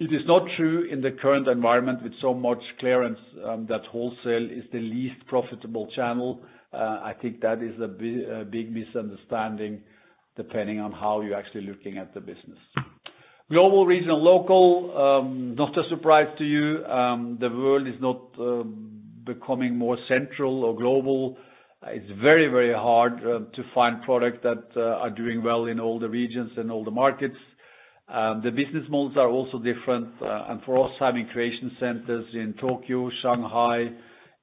It 0.00 0.12
is 0.12 0.22
not 0.26 0.42
true 0.56 0.84
in 0.84 1.00
the 1.00 1.10
current 1.10 1.48
environment 1.48 2.04
with 2.04 2.12
so 2.20 2.32
much 2.32 2.62
clearance 2.78 3.18
um, 3.44 3.66
that 3.68 3.80
wholesale 3.90 4.48
is 4.48 4.62
the 4.72 4.78
least 4.78 5.26
profitable 5.26 5.88
channel. 5.96 6.40
Uh, 6.72 7.00
I 7.02 7.14
think 7.20 7.40
that 7.40 7.62
is 7.62 7.80
a 7.80 7.88
big 7.88 8.72
misunderstanding 8.72 9.80
depending 10.36 10.78
on 10.78 10.92
how 10.92 11.20
you're 11.20 11.36
actually 11.36 11.66
looking 11.66 11.98
at 11.98 12.14
the 12.14 12.20
business. 12.20 12.58
Global, 13.50 13.86
regional, 13.86 14.22
local, 14.22 14.96
um, 14.96 15.56
not 15.56 15.76
a 15.76 15.88
surprise 15.88 16.28
to 16.38 16.44
you. 16.44 16.84
Um, 16.84 17.38
the 17.40 17.48
world 17.48 17.88
is 17.88 18.00
not 18.00 18.36
becoming 19.24 19.76
more 19.76 19.98
central 20.06 20.64
or 20.64 20.76
global. 20.76 21.36
It's 21.88 22.10
very 22.20 22.46
very 22.46 22.72
hard 22.72 23.20
to 23.20 23.62
find 23.74 24.02
products 24.02 24.38
that 24.44 24.64
uh, 24.76 25.02
are 25.02 25.10
doing 25.10 25.42
well 25.42 25.66
in 25.66 25.80
all 25.80 25.98
the 25.98 26.08
regions 26.08 26.52
and 26.56 26.70
all 26.70 26.84
the 26.84 26.92
markets. 26.92 27.36
Um, 28.10 28.40
the 28.42 28.50
business 28.50 28.84
models 28.88 29.16
are 29.18 29.28
also 29.28 29.58
different. 29.58 30.08
Uh 30.22 30.46
and 30.48 30.62
for 30.64 30.86
us, 30.86 30.92
having 30.98 31.26
creation 31.28 31.70
centers 31.78 32.24
in 32.32 32.54
Tokyo, 32.58 33.10
Shanghai, 33.22 33.90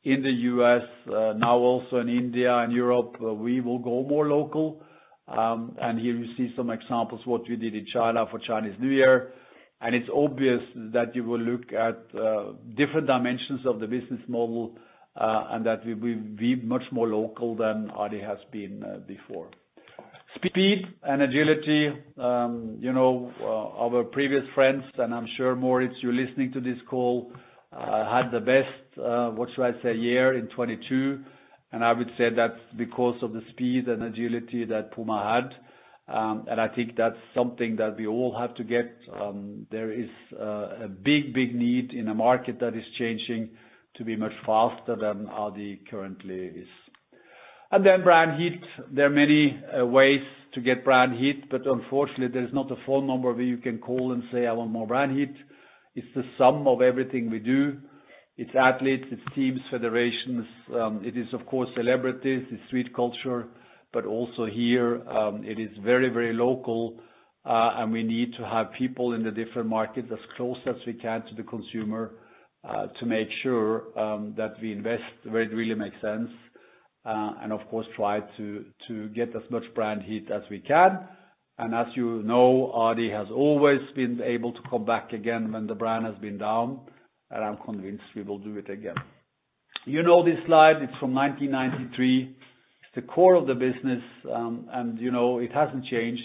in 0.04 0.22
the 0.22 0.36
U.S., 0.54 0.84
uh, 1.08 1.34
now 1.36 1.58
also 1.58 1.98
in 1.98 2.10
India 2.10 2.56
and 2.60 2.72
Europe, 2.72 3.16
uh, 3.24 3.34
we 3.34 3.62
will 3.62 3.80
go 3.80 4.04
more 4.08 4.28
local. 4.28 4.84
Um 5.28 5.76
and 5.82 6.00
here 6.00 6.16
you 6.16 6.28
see 6.38 6.54
some 6.56 6.70
examples 6.70 7.22
what 7.26 7.42
we 7.50 7.56
did 7.56 7.74
in 7.74 7.86
China 7.92 8.26
for 8.30 8.40
Chinese 8.40 8.76
New 8.80 8.92
Year. 8.92 9.34
And 9.82 9.96
it's 9.96 10.10
obvious 10.14 10.62
that 10.94 11.16
you 11.16 11.24
will 11.24 11.40
look 11.52 11.74
at 11.74 11.98
uh, 12.18 12.54
different 12.78 13.08
dimensions 13.08 13.66
of 13.66 13.80
the 13.82 13.88
business 13.88 14.22
model, 14.28 14.78
and 15.16 15.66
that 15.66 15.86
we 15.86 15.94
will 15.94 16.22
be 16.38 16.56
much 16.56 16.84
more 16.92 17.08
local 17.08 17.56
than 17.56 17.90
Adi 17.92 18.20
has 18.22 18.38
been 18.52 18.84
before. 19.08 19.50
Speed 20.36 20.86
and 21.04 21.22
agility. 21.22 21.88
Um, 22.18 22.78
you 22.82 22.92
know, 22.92 23.32
uh 23.42 23.84
our 23.86 24.04
previous 24.04 24.44
friends, 24.54 24.84
and 24.98 25.14
I'm 25.14 25.28
sure, 25.38 25.56
Moritz, 25.56 25.96
you're 26.02 26.14
listening 26.14 26.52
to 26.54 26.60
this 26.60 26.78
call, 26.90 27.32
had 27.72 28.32
the 28.32 28.40
best, 28.42 28.98
what 29.38 29.50
should 29.56 29.64
I 29.66 29.82
say, 29.82 29.94
year 29.96 30.34
in 30.38 30.48
2022. 30.50 31.24
I 31.74 31.92
would 31.92 32.10
say 32.18 32.30
that's 32.34 32.60
because 32.78 33.22
of 33.22 33.34
the 33.34 33.42
speed 33.52 33.90
and 33.90 34.02
agility 34.02 34.64
that 34.66 34.94
PUMA 34.96 35.18
had. 35.36 35.50
Um 36.18 36.46
and 36.50 36.60
I 36.62 36.68
think 36.76 36.96
that's 36.96 37.22
something 37.34 37.76
that 37.82 37.98
we 37.98 38.06
all 38.08 38.34
have 38.42 38.54
to 38.56 38.64
get. 38.64 38.88
There 39.72 39.92
is 39.92 40.10
a 40.40 40.88
big, 40.88 41.34
big 41.34 41.54
need 41.56 41.92
in 41.94 42.08
a 42.08 42.14
market 42.14 42.60
that 42.60 42.76
is 42.76 42.88
changing 43.00 43.50
to 43.98 44.04
be 44.04 44.16
much 44.16 44.36
faster 44.46 44.96
than 44.96 45.28
Adi 45.28 45.82
currently 45.92 46.42
is. 46.64 46.72
And 47.72 47.86
then 47.86 48.04
brand 48.04 48.40
heat. 48.40 48.62
There 48.92 49.08
are 49.08 49.10
many 49.10 49.60
uh, 49.78 49.86
ways 49.86 50.22
to 50.54 50.62
get 50.62 50.86
brand 50.86 51.18
heat, 51.18 51.50
but 51.50 51.66
unfortunately, 51.66 52.28
there's 52.28 52.54
not 52.54 52.72
a 52.72 52.78
phone 52.86 53.08
number 53.08 53.34
where 53.34 53.44
you 53.44 53.58
can 53.58 53.80
call 53.80 54.14
and 54.14 54.24
say, 54.32 54.46
"I 54.46 54.54
want 54.54 54.72
more 54.72 54.88
brand 54.88 55.18
heat." 55.18 55.36
It's 55.96 56.08
the 56.16 56.24
sum 56.38 56.68
of 56.68 56.82
everything 56.82 57.30
we 57.30 57.40
do. 57.40 57.78
It's 58.38 58.52
athletes, 58.54 59.06
it's 59.12 59.34
teams, 59.34 59.62
federations. 59.72 60.46
Um, 60.74 61.02
it 61.06 61.18
is, 61.18 61.28
of 61.34 61.46
course, 61.46 61.70
celebrities, 61.76 62.44
it's 62.52 62.68
street 62.68 62.94
culture, 62.94 63.48
but 63.94 64.06
also 64.06 64.46
here, 64.46 65.08
um, 65.10 65.44
it 65.46 65.58
is 65.58 65.70
very 65.84 66.10
very 66.10 66.34
local, 66.34 67.00
uh, 67.46 67.76
and 67.78 67.92
we 67.92 68.04
need 68.04 68.34
to 68.38 68.46
have 68.46 68.74
people 68.78 69.14
in 69.14 69.24
the 69.24 69.32
different 69.32 69.70
markets 69.70 70.10
as 70.12 70.20
close 70.36 70.58
as 70.68 70.76
we 70.86 70.94
can 70.94 71.22
to 71.24 71.36
the 71.36 71.44
consumer, 71.44 72.12
uh, 72.64 72.88
to 73.00 73.06
make 73.06 73.30
sure 73.42 73.98
um, 73.98 74.34
that 74.38 74.54
we 74.62 74.72
invest 74.72 75.04
where 75.24 75.42
it 75.42 75.54
really 75.54 75.76
makes 75.76 76.00
sense. 76.02 76.30
Uh, 77.06 77.34
and 77.42 77.54
of 77.54 77.60
course, 77.70 77.86
try 77.96 78.20
to 78.38 78.66
to 78.88 79.10
get 79.10 79.30
as 79.36 79.44
much 79.52 79.64
brand 79.76 80.02
heat 80.02 80.30
as 80.32 80.42
we 80.50 80.60
can. 80.60 81.08
And 81.58 81.74
as 81.74 81.86
you 81.96 82.24
know, 82.24 82.72
Adi 82.74 83.10
has 83.12 83.28
always 83.34 83.80
been 83.96 84.22
able 84.22 84.52
to 84.52 84.60
come 84.70 84.86
back 84.86 85.14
again 85.14 85.52
when 85.54 85.68
the 85.68 85.76
brand 85.76 86.06
has 86.06 86.16
been 86.16 86.38
down, 86.38 86.82
and 87.32 87.44
I'm 87.44 87.58
convinced 87.64 88.04
we 88.16 88.24
will 88.24 88.40
do 88.40 88.58
it 88.58 88.70
again. 88.70 88.96
You 89.86 90.02
know 90.02 90.26
this 90.26 90.40
slide, 90.48 90.78
it's 90.82 90.98
from 91.00 91.14
1993. 91.14 92.24
It's 92.24 92.96
the 92.96 93.04
core 93.04 93.36
of 93.36 93.46
the 93.46 93.54
business, 93.54 94.02
um, 94.34 94.68
and 94.74 95.00
you 95.00 95.12
know 95.12 95.38
it 95.40 95.54
hasn't 95.54 95.86
changed. 95.86 96.24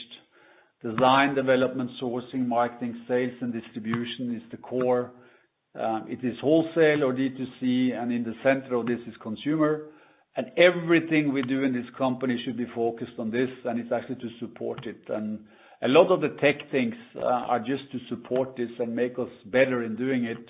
Design, 0.83 1.35
development, 1.35 1.91
sourcing, 2.03 2.47
marketing, 2.47 3.05
sales, 3.07 3.35
and 3.43 3.53
distribution 3.53 4.35
is 4.35 4.51
the 4.51 4.57
core. 4.57 5.13
Um, 5.79 6.07
it 6.09 6.25
is 6.25 6.39
wholesale 6.41 7.05
or 7.05 7.13
D2C, 7.13 7.93
and 7.95 8.11
in 8.11 8.25
the 8.25 8.35
center 8.43 8.77
of 8.77 8.87
this 8.87 8.99
is 9.07 9.15
consumer. 9.23 9.90
And 10.37 10.53
everything 10.57 11.33
we 11.33 11.43
do 11.43 11.65
in 11.65 11.73
this 11.73 11.91
company 11.99 12.41
should 12.45 12.57
be 12.57 12.67
focused 12.75 13.19
on 13.19 13.31
this, 13.31 13.51
and 13.65 13.81
it's 13.81 13.93
actually 13.93 14.17
to 14.17 14.31
support 14.39 14.87
it. 14.87 15.03
And 15.09 15.41
a 15.83 15.89
lot 15.89 16.13
of 16.13 16.21
the 16.21 16.37
tech 16.41 16.71
things 16.71 16.95
uh, 17.17 17.25
are 17.25 17.59
just 17.59 17.91
to 17.93 17.99
support 18.09 18.57
this 18.57 18.71
and 18.79 18.95
make 18.95 19.19
us 19.19 19.29
better 19.47 19.83
in 19.83 19.97
doing 19.97 20.25
it, 20.25 20.45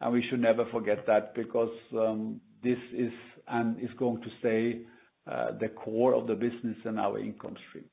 and 0.00 0.12
we 0.12 0.24
should 0.28 0.40
never 0.40 0.64
forget 0.72 1.06
that 1.06 1.34
because 1.34 1.70
um, 1.92 2.40
this 2.62 2.78
is 2.96 3.12
and 3.46 3.80
is 3.80 3.90
going 3.98 4.20
to 4.22 4.28
stay 4.38 4.82
uh, 5.30 5.52
the 5.60 5.68
core 5.68 6.14
of 6.14 6.26
the 6.26 6.34
business 6.34 6.76
and 6.84 6.98
our 6.98 7.18
income 7.18 7.54
stream. 7.68 7.84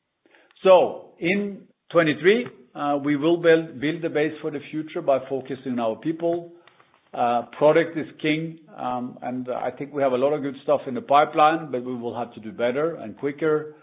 So 0.63 1.13
in 1.19 1.67
2023, 1.91 2.47
uh, 2.73 2.97
we 3.03 3.15
will 3.15 3.37
build 3.37 3.79
build 3.79 4.01
the 4.01 4.09
base 4.09 4.33
for 4.41 4.51
the 4.51 4.59
future 4.71 5.01
by 5.01 5.19
focusing 5.29 5.73
on 5.73 5.79
our 5.79 5.95
people. 5.97 6.53
Product 7.57 7.97
is 7.97 8.07
king, 8.21 8.59
um, 8.77 9.17
and 9.23 9.49
I 9.49 9.71
think 9.71 9.91
we 9.91 10.03
have 10.03 10.11
a 10.11 10.17
lot 10.17 10.33
of 10.33 10.43
good 10.43 10.55
stuff 10.61 10.81
in 10.87 10.93
the 10.93 11.01
pipeline, 11.01 11.71
but 11.71 11.83
we 11.83 11.95
will 11.95 12.15
have 12.15 12.31
to 12.35 12.39
do 12.39 12.51
better 12.51 12.95
and 12.95 13.17
quicker. 13.17 13.75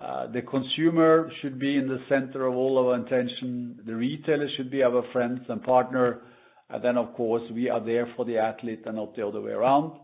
Uh, 0.00 0.28
the 0.28 0.42
consumer 0.42 1.30
should 1.42 1.58
be 1.58 1.76
in 1.76 1.88
the 1.88 1.98
center 2.08 2.46
of 2.46 2.54
all 2.54 2.78
our 2.78 2.94
attention. 2.94 3.80
The 3.84 3.94
retailer 3.94 4.48
should 4.56 4.70
be 4.70 4.82
our 4.82 5.02
friends 5.12 5.40
and 5.48 5.62
partner. 5.62 6.22
And 6.70 6.82
then, 6.82 6.96
of 6.96 7.14
course, 7.14 7.42
we 7.52 7.68
are 7.68 7.84
there 7.84 8.12
for 8.16 8.24
the 8.24 8.38
athlete 8.38 8.82
and 8.86 8.96
not 8.96 9.16
the 9.16 9.26
other 9.26 9.40
way 9.40 9.52
around. 9.52 9.98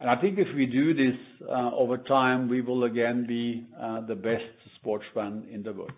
And 0.00 0.08
I 0.10 0.20
think 0.20 0.38
if 0.38 0.48
we 0.56 0.66
do 0.66 0.94
this 0.94 1.18
uh, 1.48 1.70
over 1.74 1.98
time, 1.98 2.48
we 2.48 2.62
will 2.62 2.84
again 2.84 3.26
be 3.28 3.66
uh, 3.80 4.00
the 4.06 4.14
best 4.14 4.44
sports 4.76 5.04
brand 5.12 5.44
in 5.50 5.62
the 5.62 5.72
world. 5.72 5.92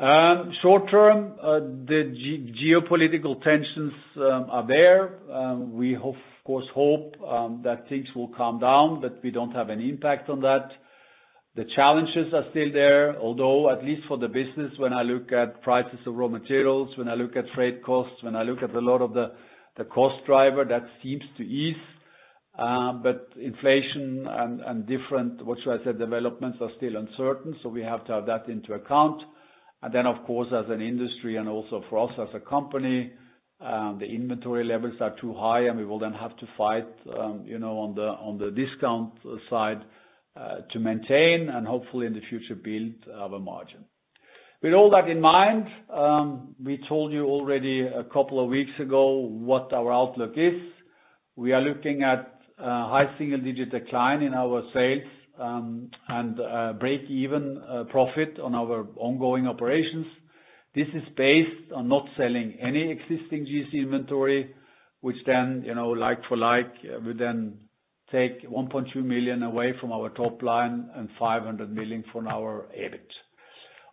Um, 0.00 0.54
short 0.62 0.90
term, 0.90 1.34
uh, 1.42 1.60
the 1.60 2.16
geopolitical 2.64 3.42
tensions 3.44 3.92
um, 4.16 4.46
are 4.48 4.66
there. 4.66 5.18
Um, 5.30 5.74
we 5.74 5.94
of 5.94 6.14
course 6.46 6.64
hope 6.72 7.16
that 7.64 7.86
things 7.90 8.06
will 8.16 8.28
calm 8.28 8.60
down, 8.60 9.02
but 9.02 9.22
we 9.22 9.30
don't 9.30 9.50
have 9.50 9.68
any 9.68 9.90
impact 9.90 10.30
on 10.30 10.40
that. 10.40 10.70
The 11.54 11.66
challenges 11.76 12.32
are 12.32 12.44
still 12.48 12.72
there, 12.72 13.18
although 13.18 13.68
at 13.68 13.84
least 13.84 14.06
for 14.08 14.16
the 14.16 14.28
business, 14.28 14.72
when 14.78 14.94
I 14.94 15.02
look 15.02 15.32
at 15.32 15.60
prices 15.60 15.98
of 16.06 16.14
raw 16.14 16.28
materials, 16.28 16.96
when 16.96 17.08
I 17.08 17.14
look 17.14 17.36
at 17.36 17.44
freight 17.54 17.84
costs, 17.84 18.22
when 18.22 18.34
I 18.36 18.42
look 18.42 18.62
at 18.62 18.74
a 18.74 18.80
lot 18.80 19.02
of 19.02 19.12
the 19.12 19.84
cost 19.84 20.24
driver, 20.24 20.64
that 20.64 20.86
seems 21.02 21.24
to 21.36 21.42
ease. 21.42 21.76
Uh 22.58 22.92
but 22.94 23.28
inflation 23.38 24.26
and 24.26 24.86
different, 24.86 25.44
what 25.44 25.58
should 25.62 25.78
I 25.78 25.84
say, 25.84 25.92
developments 25.92 26.56
are 26.62 26.70
still 26.78 26.96
uncertain, 26.96 27.54
so 27.62 27.68
we 27.68 27.82
have 27.82 28.06
to 28.06 28.12
have 28.12 28.24
that 28.26 28.48
into 28.48 28.72
account. 28.72 29.20
Then, 29.92 30.06
of 30.06 30.24
course, 30.26 30.48
as 30.52 30.66
an 30.70 30.82
industry 30.82 31.36
and 31.36 31.48
also 31.48 31.82
for 31.88 32.08
us 32.08 32.14
as 32.18 32.28
a 32.34 32.40
company, 32.40 33.12
the 33.60 34.06
inventory 34.06 34.64
levels 34.64 34.94
are 35.00 35.14
too 35.20 35.34
high, 35.34 35.66
and 35.68 35.78
we 35.78 35.84
will 35.84 35.98
then 35.98 36.12
have 36.12 36.36
to 36.38 36.46
fight 36.56 36.86
um 37.18 37.42
you 37.44 37.58
know 37.58 37.78
on 37.78 37.94
the 37.94 38.08
on 38.28 38.38
the 38.38 38.50
discount 38.50 39.12
side 39.48 39.82
to 40.72 40.78
maintain 40.78 41.48
and 41.48 41.66
hopefully 41.66 42.06
in 42.06 42.14
the 42.14 42.22
future 42.30 42.54
build 42.54 42.94
our 43.14 43.38
margin. 43.38 43.84
With 44.62 44.74
all 44.74 44.90
that 44.90 45.08
in 45.08 45.20
mind, 45.20 45.66
um 45.90 46.54
we 46.62 46.78
told 46.88 47.12
you 47.12 47.24
already 47.26 47.80
a 47.82 48.04
couple 48.04 48.38
of 48.42 48.48
weeks 48.48 48.76
ago 48.78 49.04
what 49.50 49.72
our 49.72 49.92
outlook 49.92 50.34
is. 50.36 50.60
We 51.36 51.52
are 51.52 51.62
looking 51.62 52.02
at 52.02 52.40
high 52.58 53.14
single-digit 53.18 53.70
decline 53.70 54.22
in 54.22 54.34
our 54.34 54.62
sales, 54.74 55.08
Um, 55.40 55.90
and 56.06 56.38
uh, 56.38 56.74
break-even 56.74 57.62
uh, 57.66 57.84
profit 57.84 58.38
on 58.42 58.54
our 58.54 58.86
ongoing 58.96 59.46
operations. 59.46 60.04
This 60.74 60.86
is 60.94 61.02
based 61.16 61.72
on 61.74 61.88
not 61.88 62.04
selling 62.18 62.58
any 62.60 62.90
existing 62.90 63.46
GC 63.46 63.72
inventory, 63.72 64.54
which 65.00 65.16
then, 65.26 65.62
you 65.64 65.74
know, 65.74 65.88
like 65.88 66.18
for 66.28 66.36
like, 66.36 66.70
uh, 66.84 67.00
would 67.06 67.18
then 67.18 67.54
take 68.12 68.46
1.2 68.46 68.96
million 68.96 69.42
away 69.42 69.72
from 69.80 69.92
our 69.92 70.10
top 70.10 70.42
line 70.42 70.90
and 70.94 71.08
500 71.18 71.74
million 71.74 72.04
from 72.12 72.28
our 72.28 72.68
EBIT. 72.78 73.08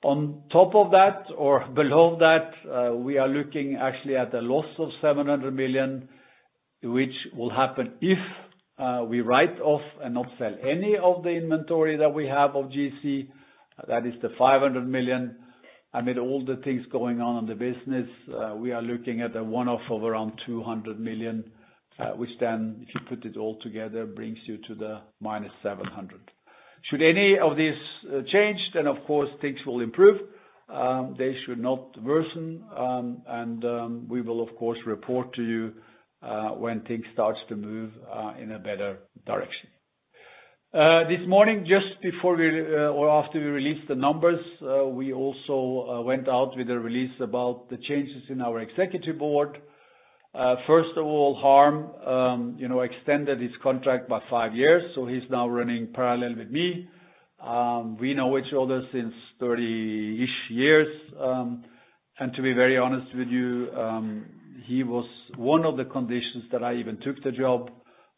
On 0.04 0.44
top 0.52 0.76
of 0.76 0.92
that 0.92 1.28
or 1.38 1.66
below 1.76 2.18
that, 2.20 2.52
we 2.94 3.18
are 3.18 3.30
looking 3.30 3.78
actually 3.82 4.18
at 4.18 4.34
a 4.34 4.42
loss 4.42 4.68
of 4.80 4.90
700 5.02 5.56
million, 5.56 6.10
which 6.84 7.16
will 7.34 7.52
happen 7.52 7.94
if 8.02 8.20
Uh, 8.78 9.04
we 9.08 9.22
write 9.22 9.60
off 9.60 9.82
and 10.04 10.14
not 10.14 10.28
sell 10.38 10.56
any 10.62 10.96
of 11.02 11.24
the 11.24 11.30
inventory 11.30 11.98
that 11.98 12.14
we 12.14 12.28
have 12.28 12.56
of 12.56 12.66
GC. 12.66 13.28
That 13.88 14.06
is 14.06 14.14
the 14.22 14.30
500 14.38 14.88
million. 14.88 15.36
Amid 15.94 16.20
all 16.20 16.46
the 16.46 16.58
things 16.64 16.86
going 16.92 17.20
on 17.20 17.44
in 17.44 17.48
the 17.48 17.56
business, 17.56 18.08
uh, 18.32 18.56
we 18.56 18.72
are 18.72 18.82
looking 18.82 19.22
at 19.22 19.36
a 19.36 19.44
one-off 19.44 19.82
of 19.90 20.04
around 20.04 20.34
200 20.46 21.00
million, 21.00 21.44
uh, 21.98 22.10
which 22.10 22.30
then, 22.40 22.86
if 22.88 22.90
you 22.94 23.02
put 23.10 23.26
it 23.26 23.36
all 23.36 23.58
together, 23.64 24.06
brings 24.06 24.38
you 24.46 24.58
to 24.68 24.76
the 24.76 25.00
700. 25.64 26.20
Should 26.90 27.02
any 27.02 27.38
of 27.40 27.58
this 27.58 27.76
change, 28.32 28.60
then 28.76 28.86
of 28.86 28.98
course 29.08 29.30
things 29.42 29.58
will 29.66 29.82
improve. 29.82 30.22
Um, 30.70 31.16
they 31.18 31.36
should 31.46 31.60
not 31.60 32.02
worsen. 32.04 32.64
Um, 32.78 33.22
and 33.28 33.66
um, 33.66 34.08
we 34.08 34.22
will 34.22 34.42
of 34.42 34.56
course 34.56 34.78
report 34.86 35.34
to 35.36 35.42
you 35.42 35.74
when 36.58 36.82
things 36.82 37.06
starts 37.14 37.40
to 37.50 37.56
move 37.56 37.92
uh 38.12 38.34
in 38.42 38.52
a 38.52 38.60
better 38.60 39.00
direction. 39.26 39.70
Uh 40.74 41.04
this 41.08 41.26
morning, 41.28 41.66
just 41.66 42.02
before 42.02 42.36
we 42.36 42.46
or 43.00 43.10
after 43.10 43.40
we 43.40 43.46
released 43.46 43.88
the 43.88 43.96
numbers, 43.96 44.44
we 44.94 45.14
also 45.14 46.04
went 46.04 46.28
out 46.28 46.52
with 46.58 46.70
a 46.70 46.80
release 46.80 47.16
about 47.22 47.70
the 47.70 47.78
changes 47.78 48.24
in 48.30 48.42
our 48.42 48.60
executive 48.60 49.18
board. 49.18 49.58
First 50.68 50.90
of 50.98 51.06
all, 51.06 51.36
Harm, 51.36 51.78
um 52.06 52.56
you 52.60 52.68
know, 52.68 52.82
extended 52.82 53.40
his 53.42 53.56
contract 53.64 54.10
by 54.10 54.20
five 54.30 54.54
years, 54.56 54.84
so 54.94 55.06
he's 55.06 55.28
now 55.30 55.48
running 55.48 55.88
parallel 55.94 56.36
with 56.36 56.50
me. 56.52 56.88
Um 57.42 57.98
we 57.98 58.14
know 58.14 58.38
each 58.38 58.54
other 58.54 58.82
since 58.92 59.14
30-ish 59.42 60.38
years. 60.50 60.88
Um 61.20 61.64
and 62.20 62.34
to 62.36 62.42
be 62.42 62.54
very 62.54 62.78
honest 62.78 63.16
with 63.16 63.28
you, 63.28 63.70
he 64.66 64.84
was 64.84 65.06
one 65.36 65.66
of 65.66 65.78
the 65.78 65.86
conditions 65.86 66.46
that 66.52 66.64
I 66.64 66.76
even 66.76 66.98
took 66.98 67.22
the 67.24 67.32
job. 67.32 67.70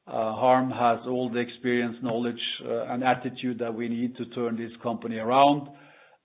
Uh, 0.08 0.34
Harm 0.34 0.72
has 0.72 1.00
all 1.08 1.30
the 1.30 1.40
experience, 1.40 1.98
knowledge, 2.02 2.42
uh, 2.66 2.86
and 2.86 3.04
attitude 3.04 3.60
that 3.60 3.74
we 3.74 3.88
need 3.88 4.16
to 4.18 4.26
turn 4.28 4.58
this 4.58 4.72
company 4.82 5.18
around. 5.18 5.70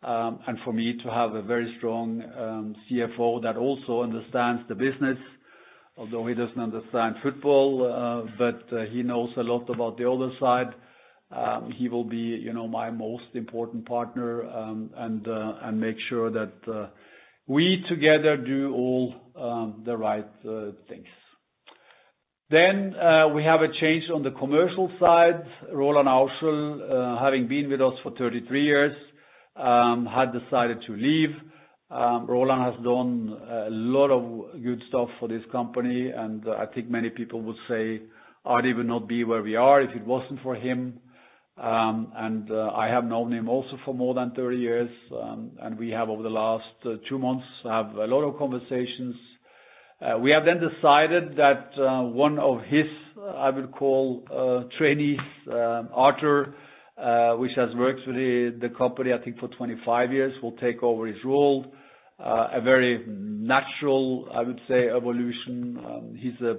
Um 0.03 0.39
and 0.47 0.59
for 0.65 0.73
me 0.73 0.99
to 1.03 1.11
have 1.11 1.35
a 1.35 1.43
very 1.43 1.75
strong 1.79 2.23
um, 2.45 2.77
CFO 2.85 3.43
that 3.43 3.57
also 3.57 4.03
understands 4.03 4.63
the 4.69 4.75
business, 4.75 5.19
although 5.97 6.27
he 6.27 6.35
doesn't 6.35 6.61
understand 6.61 7.17
football, 7.23 7.69
uh, 7.85 8.31
but 8.39 8.61
he 8.93 9.03
knows 9.03 9.31
a 9.37 9.43
lot 9.43 9.69
about 9.71 9.97
the 9.97 10.07
other 10.11 10.31
side. 10.39 10.73
Um, 11.31 11.73
he 11.79 11.89
will 11.89 12.05
be, 12.05 12.27
you 12.47 12.53
know, 12.53 12.69
my 12.69 12.91
most 12.91 13.31
important 13.35 13.87
partner, 13.87 14.31
um, 14.59 14.91
and 14.97 15.27
and 15.67 15.81
make 15.81 15.97
sure 16.09 16.31
that 16.31 16.53
we 17.47 17.85
together 17.89 18.37
do 18.37 18.75
all 18.75 19.15
um, 19.37 19.83
the 19.85 19.97
right 19.97 20.29
uh, 20.49 20.73
things. 20.89 21.07
Then 22.51 22.95
uh 22.95 23.29
we 23.35 23.43
have 23.43 23.63
a 23.63 23.69
change 23.81 24.05
on 24.15 24.23
the 24.23 24.31
commercial 24.31 24.91
side. 25.01 25.43
Roland 25.73 26.09
Auschel, 26.09 27.17
uh, 27.19 27.25
having 27.25 27.49
been 27.49 27.71
with 27.71 27.81
us 27.81 27.95
for 28.03 28.13
33 28.13 28.63
years, 28.63 28.97
um, 29.57 30.07
had 30.07 30.33
decided 30.33 30.79
to 30.87 30.93
leave. 30.95 31.31
Um, 31.91 32.27
Roland 32.27 32.63
has 32.63 32.85
done 32.85 33.37
a 33.49 33.71
lot 33.71 34.11
of 34.11 34.63
good 34.63 34.83
stuff 34.89 35.09
for 35.19 35.29
this 35.29 35.43
company, 35.53 36.11
and 36.11 36.45
I 36.49 36.67
think 36.67 36.91
many 36.91 37.09
people 37.09 37.41
would 37.43 37.57
say 37.69 38.03
Adi 38.45 38.73
would 38.75 38.87
not 38.87 39.09
be 39.09 39.25
where 39.25 39.43
we 39.43 39.57
are 39.57 39.81
if 39.81 39.95
it 39.95 40.05
wasn't 40.05 40.41
for 40.43 40.55
him. 40.55 41.01
Um, 41.57 42.13
uh, 42.51 42.71
I 42.71 42.89
have 42.89 43.05
known 43.05 43.33
him 43.33 43.49
also 43.49 43.79
for 43.85 43.95
more 43.95 44.13
than 44.15 44.33
30 44.33 44.57
years. 44.57 44.91
Um 45.13 45.53
and 45.63 45.79
we 45.79 45.91
have 45.91 46.09
over 46.09 46.23
the 46.23 46.31
last 46.45 46.65
uh, 46.85 46.95
two 47.09 47.19
months 47.19 47.47
have 47.65 47.95
a 47.95 48.07
lot 48.07 48.23
of 48.23 48.37
conversations. 48.39 49.15
Uh, 50.05 50.19
we 50.19 50.31
have 50.33 50.45
then 50.45 50.59
decided 50.61 51.37
that 51.37 51.71
one 52.13 52.39
of 52.39 52.61
his, 52.65 52.87
I 53.37 53.51
would 53.51 53.71
call, 53.73 54.25
trainees, 54.77 55.21
um, 55.51 55.89
Arthur, 55.95 56.55
which 57.39 57.53
has 57.57 57.71
worked 57.77 58.01
with 58.07 58.17
the 58.61 58.71
company, 58.77 59.13
I 59.13 59.19
think 59.25 59.39
for 59.39 59.49
25 59.49 60.13
years, 60.13 60.33
will 60.43 60.57
take 60.57 60.83
over 60.83 61.07
his 61.07 61.17
role. 61.25 61.73
A 62.19 62.61
very 62.61 63.05
natural, 63.07 64.29
I 64.35 64.43
would 64.43 64.61
say, 64.69 64.89
evolution. 64.89 65.79
Um, 65.85 66.15
he's 66.17 66.39
a 66.41 66.57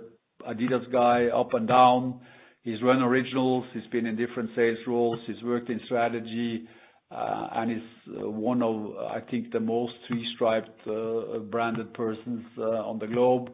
adidas 0.49 0.89
guy 0.91 1.27
up 1.27 1.53
and 1.53 1.67
down. 1.67 2.21
He's 2.66 2.82
run 2.82 3.03
Originals. 3.03 3.63
He's 3.76 3.86
been 3.91 4.07
in 4.07 4.16
different 4.16 4.49
sales 4.55 4.80
roles. 4.88 5.20
He's 5.28 5.41
worked 5.43 5.70
in 5.70 5.80
strategy, 5.86 6.68
uh, 7.11 7.47
and 7.57 7.70
he's 7.70 8.18
uh, 8.18 8.28
one 8.28 8.63
of, 8.63 8.97
I 8.97 9.20
think, 9.30 9.51
the 9.51 9.59
most 9.59 9.93
three-striped 10.07 10.88
uh, 10.88 11.38
branded 11.51 11.93
persons 11.93 12.43
on 12.57 12.97
the 12.97 13.05
globe. 13.05 13.51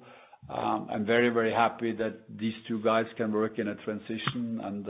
Um, 0.50 0.88
I'm 0.90 1.06
very, 1.06 1.28
very 1.28 1.52
happy 1.52 1.92
that 1.98 2.22
these 2.40 2.54
two 2.70 2.82
guys 2.84 3.04
can 3.18 3.34
work 3.34 3.60
in 3.60 3.68
a 3.68 3.76
transition, 3.84 4.62
and 4.64 4.88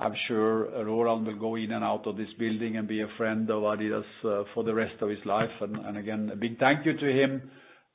I'm 0.00 0.14
sure 0.28 0.84
Roland 0.86 1.26
will 1.26 1.38
go 1.38 1.56
in 1.56 1.72
and 1.72 1.84
out 1.84 2.06
of 2.06 2.16
this 2.16 2.32
building 2.38 2.78
and 2.78 2.88
be 2.88 3.02
a 3.02 3.08
friend 3.18 3.50
of 3.50 3.64
adidas 3.64 4.46
for 4.54 4.64
the 4.64 4.72
rest 4.72 4.94
of 5.02 5.10
his 5.10 5.24
life. 5.26 5.50
Again, 5.60 6.30
a 6.32 6.36
big 6.36 6.58
thank 6.58 6.86
you 6.86 6.96
to 6.96 7.06
him, 7.06 7.50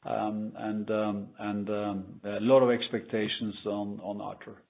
um 0.05 0.53
and 0.55 0.91
um, 0.91 1.27
and 1.39 1.69
um, 1.69 2.05
a 2.23 2.39
lot 2.41 2.61
of 2.61 2.69
expectations 2.69 3.55
on 3.65 4.21
Arthur. 4.21 4.61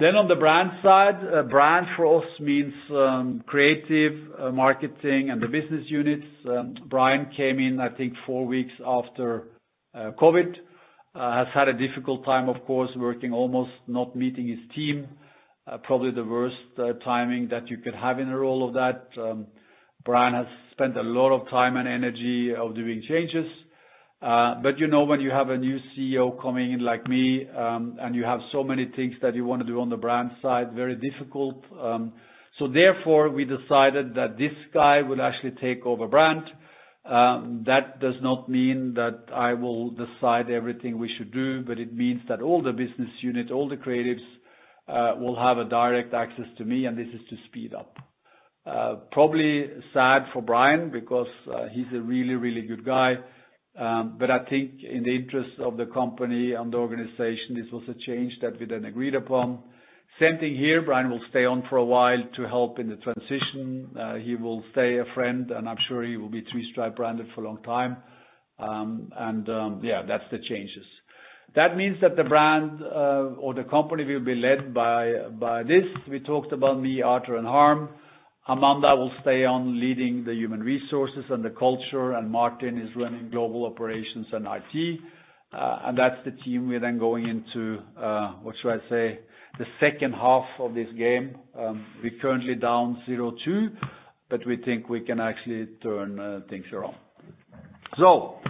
Then 0.00 0.16
on 0.16 0.26
the 0.26 0.34
brand 0.34 0.72
side, 0.82 1.20
uh, 1.24 1.42
brand 1.42 1.86
for 1.96 2.20
us 2.20 2.28
means 2.40 2.74
um, 2.90 3.44
creative 3.46 4.12
uh, 4.36 4.50
marketing 4.50 5.30
and 5.30 5.40
the 5.40 5.46
business 5.46 5.84
units. 5.86 6.26
Um, 6.48 6.74
Brian 6.86 7.30
came 7.36 7.60
in, 7.60 7.78
I 7.78 7.90
think, 7.90 8.14
four 8.26 8.44
weeks 8.44 8.72
after 8.84 9.44
uh, 9.94 10.10
COVID. 10.20 10.56
Has 11.14 11.46
had 11.54 11.68
a 11.68 11.72
difficult 11.72 12.24
time, 12.24 12.48
of 12.48 12.56
course, 12.66 12.90
working 12.96 13.32
almost 13.32 13.70
not 13.86 14.16
meeting 14.16 14.48
his 14.48 14.58
team. 14.74 15.06
Probably 15.84 16.10
the 16.10 16.24
worst 16.24 16.56
timing 17.04 17.48
that 17.52 17.70
you 17.70 17.78
could 17.78 17.94
have 17.94 18.18
in 18.18 18.28
a 18.28 18.36
role 18.36 18.66
of 18.66 18.74
that. 18.74 19.08
Um, 19.16 19.46
Brian 20.04 20.34
has 20.34 20.46
spent 20.72 20.96
a 20.96 21.02
lot 21.02 21.32
of 21.32 21.48
time 21.48 21.76
and 21.76 21.86
energy 21.86 22.52
of 22.52 22.74
doing 22.74 23.00
changes. 23.08 23.46
Uh, 24.24 24.62
you 24.78 24.86
know, 24.86 25.04
when 25.04 25.20
you 25.20 25.30
have 25.30 25.50
a 25.50 25.56
new 25.56 25.78
CEO 25.92 26.40
coming 26.40 26.72
in 26.72 26.80
like 26.80 27.06
me, 27.06 27.46
um, 27.50 27.98
and 28.00 28.14
you 28.14 28.24
have 28.24 28.40
so 28.52 28.64
many 28.64 28.86
things 28.96 29.14
that 29.20 29.34
you 29.34 29.44
wanna 29.44 29.64
do 29.64 29.80
on 29.80 29.90
the 29.90 29.96
brand 29.96 30.30
side, 30.40 30.72
very 30.72 30.96
difficult. 30.96 31.62
Um 31.80 32.12
so 32.58 32.68
therefore, 32.68 33.30
we 33.30 33.44
decided 33.44 34.14
that 34.14 34.38
this 34.38 34.52
guy 34.72 35.02
will 35.02 35.20
actually 35.20 35.54
take 35.60 35.84
over 35.84 36.06
brand. 36.06 36.44
Um, 37.04 37.64
that 37.66 38.00
does 38.00 38.14
not 38.22 38.48
mean 38.48 38.94
that 38.94 39.24
I 39.34 39.54
will 39.54 39.90
decide 39.90 40.50
everything 40.50 40.96
we 40.96 41.12
should 41.18 41.32
do, 41.32 41.62
but 41.62 41.78
it 41.78 41.92
means 41.92 42.20
that 42.28 42.40
all 42.40 42.62
the 42.62 42.72
business 42.72 43.10
unit, 43.20 43.50
all 43.50 43.68
the 43.68 43.76
creatives, 43.76 44.24
uh, 44.88 45.14
will 45.18 45.36
have 45.36 45.58
a 45.58 45.64
direct 45.64 46.14
access 46.14 46.46
to 46.58 46.64
me, 46.64 46.86
and 46.86 46.96
this 46.96 47.08
is 47.08 47.20
to 47.28 47.36
speed 47.48 47.74
up. 47.74 47.98
Uh, 48.64 48.94
probably 49.10 49.68
sad 49.92 50.22
for 50.32 50.40
Brian 50.40 50.90
because 50.90 51.26
he's 51.72 51.92
a 51.92 52.00
really, 52.00 52.34
really 52.34 52.62
good 52.62 52.84
guy. 52.84 53.16
I 53.78 54.38
think 54.48 54.82
in 54.82 55.02
the 55.02 55.14
interest 55.14 55.58
of 55.58 55.76
the 55.76 55.86
company 55.86 56.52
and 56.52 56.72
the 56.72 56.76
organization, 56.78 57.54
this 57.56 57.70
was 57.72 57.82
a 57.88 57.94
change 58.06 58.32
that 58.42 58.58
we 58.58 58.66
then 58.66 58.84
agreed 58.84 59.14
upon. 59.14 59.60
Same 60.20 60.38
thing 60.38 60.54
here. 60.56 60.80
Brian 60.82 61.10
will 61.10 61.22
stay 61.30 61.44
on 61.44 61.64
for 61.68 61.76
a 61.78 61.84
while 61.84 62.22
to 62.36 62.42
help 62.46 62.78
in 62.78 62.88
the 62.88 62.96
transition. 62.96 63.90
He 64.22 64.36
will 64.36 64.62
stay 64.70 64.98
a 64.98 65.04
friend, 65.14 65.50
and 65.50 65.68
I'm 65.68 65.78
sure 65.88 66.04
he 66.04 66.16
will 66.16 66.28
be 66.28 66.44
three-stripe 66.52 66.94
branded 66.94 67.26
for 67.34 67.42
a 67.42 67.44
long 67.44 67.62
time. 67.62 67.96
Um 68.58 69.10
and 69.16 69.48
um 69.48 69.80
yeah, 69.82 70.02
that's 70.06 70.30
the 70.30 70.38
changes. 70.38 70.86
That 71.56 71.76
means 71.76 72.00
that 72.00 72.14
the 72.16 72.22
brand 72.22 72.80
or 72.82 73.52
the 73.52 73.64
company 73.64 74.04
will 74.04 74.24
be 74.24 74.36
led 74.36 74.72
by 74.72 75.28
by 75.30 75.64
this. 75.64 75.84
We 76.08 76.20
talked 76.20 76.52
about 76.52 76.80
me, 76.80 77.02
Arthur, 77.02 77.36
and 77.36 77.46
Harm. 77.46 77.88
Amanda 78.46 78.94
will 78.94 79.12
stay 79.22 79.46
on 79.46 79.80
leading 79.80 80.22
the 80.24 80.34
human 80.34 80.60
resources 80.62 81.24
and 81.30 81.42
the 81.42 81.50
culture, 81.50 82.12
and 82.12 82.30
Martin 82.30 82.78
is 82.78 82.94
running 82.94 83.30
global 83.30 83.64
operations 83.64 84.26
and 84.32 84.46
IT. 84.46 85.00
Uh, 85.52 85.78
and 85.84 85.96
that's 85.96 86.16
the 86.24 86.32
team 86.42 86.68
we're 86.68 86.80
then 86.80 86.98
going 86.98 87.26
into, 87.26 87.78
uh, 87.98 88.32
what 88.42 88.54
should 88.60 88.72
I 88.72 88.88
say, 88.90 89.20
the 89.58 89.64
second 89.80 90.12
half 90.12 90.44
of 90.58 90.74
this 90.74 90.88
game. 90.98 91.38
Um, 91.58 91.86
we're 92.02 92.18
currently 92.20 92.54
down 92.56 93.02
0-2, 93.08 93.68
but 94.28 94.44
we 94.46 94.56
think 94.58 94.88
we 94.88 95.00
can 95.00 95.20
actually 95.20 95.66
turn 95.82 96.18
uh, 96.18 96.40
things 96.50 96.66
around. 96.72 96.96
So 97.98 98.40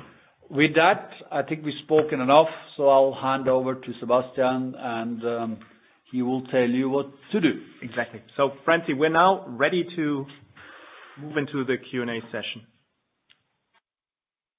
with 0.51 0.75
that, 0.77 1.11
I 1.31 1.43
think 1.43 1.65
we've 1.65 1.75
spoken 1.85 2.21
enough, 2.21 2.49
so 2.77 2.89
I'll 2.89 3.15
hand 3.15 3.49
over 3.49 3.75
to 3.75 3.93
Sebastian, 4.01 4.75
and 4.77 5.25
um, 5.25 5.59
he 6.15 6.23
will 6.23 6.43
tell 6.43 6.69
you 6.71 6.89
what 6.89 7.11
to 7.33 7.41
do. 7.41 7.61
Exactly. 7.83 8.23
So 8.37 8.53
Francie, 8.65 8.95
we're 8.95 9.09
now 9.09 9.45
ready 9.49 9.85
to 9.97 10.25
move 11.21 11.37
into 11.37 11.65
the 11.65 11.77
Q&A 11.91 12.21
session. 12.31 12.63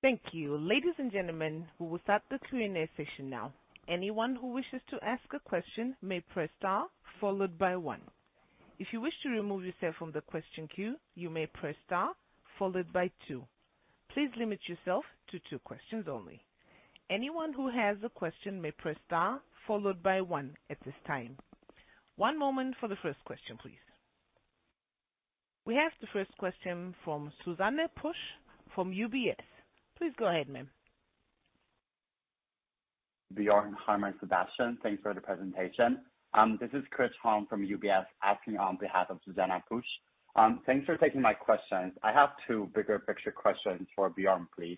Thank 0.02 0.20
you. 0.34 0.58
Ladies 0.58 0.96
and 0.98 1.14
gentlemen, 1.14 1.66
we 1.80 1.88
will 1.88 2.00
start 2.04 2.24
the 2.30 2.40
Q&A 2.50 2.90
session 2.98 3.30
now. 3.30 3.54
Anyone 3.88 4.36
who 4.36 4.48
wishes 4.52 4.82
to 4.90 4.98
ask 5.02 5.22
a 5.34 5.40
question 5.40 5.96
may 6.02 6.20
press 6.20 6.50
star 6.60 6.88
followed 7.22 7.58
by 7.58 7.78
one. 7.78 8.02
If 8.78 8.88
you 8.92 9.00
wish 9.00 9.14
to 9.24 9.30
remove 9.30 9.64
yourself 9.64 9.96
from 9.98 10.12
the 10.12 10.20
question 10.22 10.68
queue, 10.76 10.96
you 11.16 11.30
may 11.30 11.46
press 11.46 11.76
star 11.86 12.10
followed 12.60 12.92
by 12.92 13.10
two. 13.30 13.46
Please 14.14 14.30
limit 14.38 14.60
yourself 14.68 15.06
to 15.32 15.40
two 15.50 15.60
questions 15.60 16.06
only. 16.12 16.42
Anyone 17.10 17.54
who 17.54 17.70
has 17.70 17.96
a 18.04 18.10
question 18.10 18.62
may 18.62 18.72
press 18.72 18.98
star 19.08 19.40
followed 19.68 20.02
by 20.02 20.22
one 20.22 20.56
at 20.70 20.78
this 20.86 20.96
time. 21.08 21.38
One 22.18 22.38
moment 22.40 22.76
for 22.80 22.88
the 22.88 22.96
first 23.02 23.24
question, 23.26 23.58
please. 23.62 23.74
We 25.66 25.76
have 25.76 25.92
the 26.00 26.08
first 26.14 26.36
question 26.38 26.94
from 27.04 27.32
Zuzanna 27.46 27.88
Pusz 28.00 28.14
from 28.74 28.92
UBS. 28.92 29.36
Please 29.98 30.14
go 30.18 30.28
ahead, 30.28 30.48
ma'am. 30.48 30.70
Björn, 33.34 33.74
Harm, 33.74 34.04
and 34.04 34.14
Sebastian, 34.20 34.78
thanks 34.84 35.02
for 35.02 35.14
the 35.14 35.22
presentation. 35.22 36.00
Um, 36.34 36.58
this 36.62 36.70
is 36.74 36.84
Chris 36.92 37.12
Huang 37.24 37.48
from 37.50 37.66
UBS, 37.66 38.06
asking 38.24 38.58
on 38.58 38.78
behalf 38.80 39.08
of 39.10 39.20
Zuzanna 39.28 39.62
Pusz. 39.70 39.84
Um, 40.36 40.62
thanks 40.66 40.86
for 40.86 40.98
taking 40.98 41.22
my 41.22 41.34
questions. 41.34 41.94
I 42.04 42.12
have 42.12 42.30
two 42.48 42.70
bigger 42.76 43.00
picture 43.00 43.32
questions 43.32 43.88
for 43.96 44.10
Björn, 44.10 44.48
please. 44.56 44.78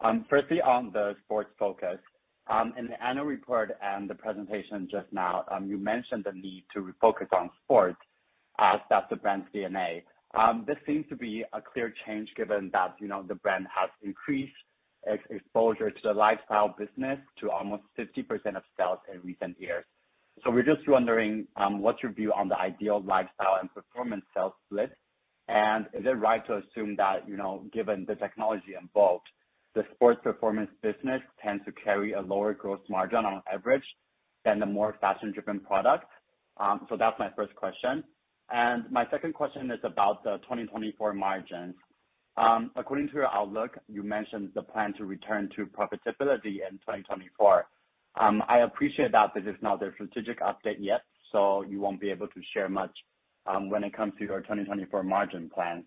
Um, 0.00 0.24
firstly, 0.30 0.60
on 0.60 0.90
the 0.92 1.14
sports 1.24 1.50
focus. 1.58 1.98
Um, 2.46 2.74
in 2.78 2.86
the 2.88 3.02
annual 3.02 3.24
report 3.24 3.76
and 3.82 4.08
the 4.08 4.14
presentation 4.14 4.88
just 4.90 5.10
now, 5.12 5.44
um, 5.50 5.66
you 5.66 5.78
mentioned 5.78 6.24
the 6.24 6.32
need 6.32 6.64
to 6.74 6.80
refocus 6.80 7.32
on 7.32 7.50
sports 7.64 8.00
as 8.58 8.80
that's 8.90 9.08
the 9.08 9.16
brand's 9.16 9.46
DNA. 9.54 10.02
Um, 10.34 10.64
this 10.66 10.76
seems 10.86 11.06
to 11.08 11.16
be 11.16 11.44
a 11.52 11.60
clear 11.62 11.94
change 12.06 12.28
given 12.36 12.70
that, 12.72 12.96
you 13.00 13.08
know, 13.08 13.22
the 13.22 13.36
brand 13.36 13.66
has 13.74 13.88
increased 14.02 14.52
its 15.06 15.22
exposure 15.30 15.90
to 15.90 16.00
the 16.02 16.12
lifestyle 16.12 16.74
business 16.76 17.18
to 17.40 17.50
almost 17.50 17.84
50% 17.98 18.56
of 18.56 18.62
sales 18.76 18.98
in 19.12 19.20
recent 19.22 19.58
years. 19.60 19.84
So 20.42 20.50
we're 20.50 20.64
just 20.64 20.86
wondering, 20.88 21.46
what's 21.56 22.02
your 22.02 22.12
view 22.12 22.32
on 22.32 22.48
the 22.48 22.58
ideal 22.58 23.02
lifestyle 23.02 23.58
and 23.60 23.72
performance 23.72 24.24
sales 24.34 24.52
split? 24.66 24.92
And 25.48 25.86
is 25.92 26.04
it 26.04 26.18
right 26.18 26.44
to 26.46 26.56
assume 26.56 26.96
that, 26.96 27.28
you 27.28 27.36
know, 27.36 27.64
given 27.72 28.04
the 28.06 28.16
technology 28.16 28.74
involved, 28.80 29.26
the 29.74 29.84
sports 29.94 30.20
performance 30.22 30.70
business 30.82 31.20
tends 31.42 31.64
to 31.64 31.72
carry 31.72 32.12
a 32.12 32.20
lower 32.20 32.54
gross 32.54 32.80
margin 32.88 33.24
on 33.24 33.42
average 33.52 33.84
than 34.44 34.58
the 34.60 34.66
more 34.66 34.96
fashion-driven 35.00 35.60
products? 35.60 36.06
Um 36.58 36.86
so 36.88 36.96
that's 36.96 37.18
my 37.18 37.30
first 37.36 37.54
question. 37.56 38.04
And 38.50 38.90
my 38.90 39.06
second 39.10 39.34
question 39.34 39.70
is 39.70 39.80
about 39.84 40.22
the 40.22 40.38
2024 40.38 41.14
margins. 41.14 41.74
Um, 42.36 42.72
according 42.76 43.08
to 43.08 43.14
your 43.14 43.32
outlook, 43.32 43.78
you 43.88 44.02
mentioned 44.02 44.50
the 44.54 44.62
plan 44.62 44.92
to 44.94 45.04
return 45.04 45.48
to 45.56 45.66
profitability 45.66 46.58
in 46.68 46.78
2024. 46.82 47.66
Um, 48.20 48.42
I 48.48 48.60
appreciate 48.60 49.12
that 49.12 49.32
this 49.34 49.44
is 49.44 49.56
not 49.62 49.82
a 49.82 49.92
strategic 49.94 50.40
update 50.40 50.76
yet, 50.78 51.02
so 51.32 51.62
you 51.62 51.80
won't 51.80 52.00
be 52.00 52.10
able 52.10 52.28
to 52.28 52.40
share 52.52 52.68
much 52.68 52.92
um, 53.46 53.70
when 53.70 53.84
it 53.84 53.94
comes 53.96 54.12
to 54.18 54.24
your 54.24 54.40
2024 54.40 55.02
margin 55.02 55.50
plans. 55.52 55.84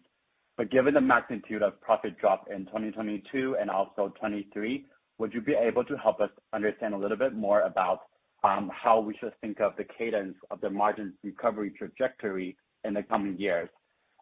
But 0.58 0.72
given 0.72 0.96
the 0.96 1.02
magnitude 1.02 1.62
of 1.62 1.80
profit 1.82 2.18
drop 2.20 2.48
in 2.50 2.66
2022 2.66 3.58
and 3.62 3.70
also 3.70 4.10
2023, 4.16 4.86
would 5.20 5.32
you 5.32 5.40
be 5.40 5.54
able 5.54 5.84
to 5.86 5.96
help 5.98 6.20
us 6.20 6.32
understand 6.52 6.96
a 6.96 6.98
little 6.98 7.18
bit 7.18 7.36
more 7.36 7.62
about 7.62 8.02
um, 8.44 8.72
how 8.74 9.00
we 9.00 9.16
should 9.20 9.34
think 9.40 9.60
of 9.60 9.74
the 9.78 9.84
cadence 9.84 10.36
of 10.50 10.60
the 10.62 10.70
margin 10.70 11.14
recovery 11.24 11.72
trajectory 11.78 12.58
in 12.84 12.96
the 12.96 13.04
coming 13.04 13.38
years? 13.38 13.70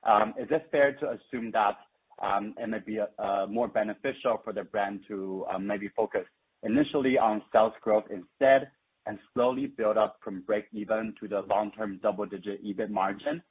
Um, 0.03 0.33
is 0.37 0.47
it 0.51 0.67
fair 0.71 0.93
to 0.93 1.11
assume 1.11 1.51
that 1.51 1.77
um, 2.21 2.53
it 2.57 2.67
may 2.67 2.79
be 2.79 2.99
uh, 2.99 3.45
more 3.49 3.69
beneficial 3.69 4.41
for 4.43 4.51
the 4.51 4.63
brand 4.63 5.01
to 5.07 5.45
maybe 5.59 5.89
focus 5.95 6.25
initially 6.63 7.17
on 7.17 7.41
sales 7.53 7.73
growth 7.81 8.05
instead 8.09 8.69
and 9.05 9.19
slowly 9.33 9.67
build 9.67 9.97
up 9.97 10.17
from 10.23 10.41
break 10.41 10.65
even 10.73 11.13
to 11.19 11.27
the 11.27 11.41
long-term 11.49 11.99
double-digit 12.03 12.63
EBIT 12.65 12.89
margin? 12.89 13.41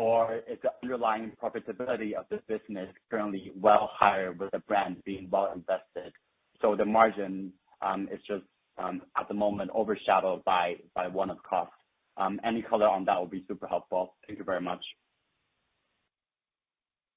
Or 0.00 0.36
is 0.48 0.56
the 0.62 0.70
underlying 0.82 1.32
profitability 1.42 2.14
of 2.14 2.24
this 2.30 2.40
business 2.48 2.88
currently 3.10 3.52
well 3.54 3.90
higher 3.92 4.32
with 4.32 4.50
the 4.50 4.60
brand 4.60 4.96
being 5.04 5.28
well 5.30 5.52
invested, 5.54 6.14
so 6.62 6.74
the 6.74 6.86
margin 6.86 7.52
um, 7.82 8.08
is 8.10 8.18
just 8.26 8.44
um, 8.78 9.02
at 9.18 9.28
the 9.28 9.34
moment 9.34 9.70
overshadowed 9.74 10.42
by 10.46 10.76
one-off 11.12 11.42
costs? 11.42 11.74
Um, 12.16 12.40
any 12.44 12.62
color 12.62 12.88
on 12.88 13.04
that 13.04 13.20
would 13.20 13.30
be 13.30 13.44
super 13.46 13.66
helpful. 13.66 14.14
Thank 14.26 14.38
you 14.38 14.44
very 14.46 14.62
much. 14.62 14.82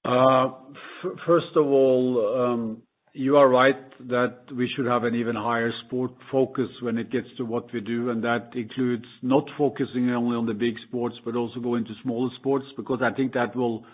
Uh, 0.04 0.50
first 1.26 1.56
of 1.56 1.66
all, 1.66 2.04
you 3.14 3.38
are 3.38 3.48
right 3.48 3.78
that 4.10 4.40
we 4.56 4.68
should 4.76 4.88
have 4.88 5.04
an 5.04 5.14
even 5.14 5.36
higher 5.36 5.72
sport 5.86 6.12
focus 6.32 6.68
when 6.82 6.98
it 6.98 7.12
gets 7.12 7.28
to 7.38 7.46
what 7.46 7.72
we 7.72 7.80
do, 7.80 8.10
and 8.10 8.24
that 8.24 8.50
includes 8.56 9.06
not 9.22 9.46
focusing 9.58 10.10
only 10.10 10.36
on 10.36 10.48
the 10.48 10.54
big 10.54 10.76
sports, 10.88 11.16
but 11.24 11.36
also 11.36 11.60
go 11.60 11.76
into 11.76 11.92
smaller 12.02 12.32
sports, 12.40 12.66
because 12.76 13.02
I 13.04 13.12
think 13.16 13.34
that 13.34 13.56
will 13.56 13.86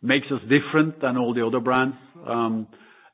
makes 0.00 0.26
us 0.32 0.40
different 0.48 1.00
than 1.00 1.16
all 1.16 1.34
the 1.34 1.46
other 1.46 1.60
brands. 1.60 1.96
Um 2.26 2.66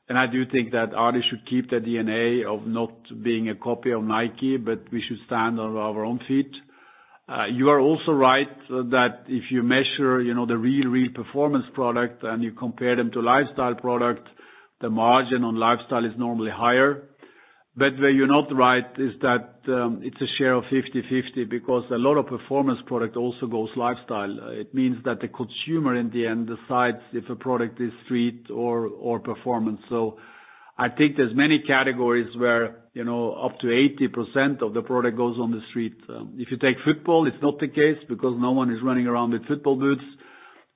and 0.07 0.17
I 0.17 0.25
do 0.25 0.43
think 0.43 0.71
that 0.71 0.91
adidas 0.91 1.29
should 1.29 1.45
keep 1.47 1.69
the 1.69 1.75
DNA 1.75 2.43
of 2.43 2.65
not 2.65 2.93
being 3.21 3.49
a 3.49 3.55
copy 3.55 3.91
of 3.91 4.03
Nike, 4.03 4.57
but 4.57 4.91
we 4.91 5.03
should 5.07 5.19
stand 5.27 5.59
on 5.59 5.77
our 5.77 6.03
own 6.03 6.19
feet. 6.27 6.51
You 7.51 7.69
are 7.69 7.79
also 7.79 8.11
right 8.11 8.49
that 8.69 9.25
if 9.27 9.51
you 9.51 9.61
measure, 9.61 10.19
you 10.19 10.33
know, 10.33 10.47
the 10.47 10.57
real, 10.57 10.89
real 10.89 11.11
performance 11.13 11.65
product 11.75 12.23
and 12.23 12.43
you 12.43 12.53
compare 12.53 12.95
them 12.95 13.11
to 13.11 13.21
lifestyle 13.21 13.75
product, 13.75 14.27
the 14.81 14.89
margin 14.89 15.43
on 15.43 15.55
lifestyle 15.55 16.05
is 16.05 16.13
normally 16.17 16.51
higher. 16.51 17.09
But 17.75 17.97
where 17.99 18.09
you're 18.09 18.27
not 18.27 18.53
right 18.53 18.87
is 18.97 19.13
that 19.21 19.59
um, 19.67 20.01
it's 20.03 20.19
a 20.21 20.27
share 20.37 20.53
of 20.53 20.63
50/50 20.65 21.49
because 21.49 21.85
a 21.91 21.97
lot 21.97 22.17
of 22.17 22.27
performance 22.27 22.79
product 22.87 23.15
also 23.15 23.45
goes 23.47 23.69
lifestyle. 23.75 24.37
It 24.49 24.73
means 24.73 24.97
that 25.05 25.21
the 25.21 25.29
consumer 25.29 25.95
in 25.95 26.09
the 26.09 26.25
end 26.27 26.47
decides 26.47 27.01
if 27.13 27.29
a 27.29 27.35
product 27.35 27.79
is 27.79 27.91
street 28.03 28.47
or 28.49 28.87
or 28.87 29.19
performance. 29.19 29.81
So 29.87 30.17
I 30.79 30.87
think 30.87 31.17
there's 31.17 31.35
many 31.35 31.59
categories 31.59 32.33
where, 32.37 32.83
you 32.93 33.03
know, 33.03 33.33
up 33.33 33.59
to 33.59 33.67
80% 33.67 34.61
of 34.61 34.73
the 34.73 34.81
product 34.81 35.17
goes 35.17 35.37
on 35.37 35.51
the 35.51 35.61
street. 35.69 35.97
Um, 36.07 36.35
if 36.37 36.49
you 36.51 36.57
take 36.57 36.77
football, 36.85 37.27
it's 37.27 37.41
not 37.41 37.59
the 37.59 37.67
case 37.67 37.97
because 38.07 38.35
no 38.39 38.51
one 38.51 38.71
is 38.71 38.81
running 38.81 39.05
around 39.05 39.31
with 39.31 39.45
football 39.45 39.75
boots. 39.75 40.05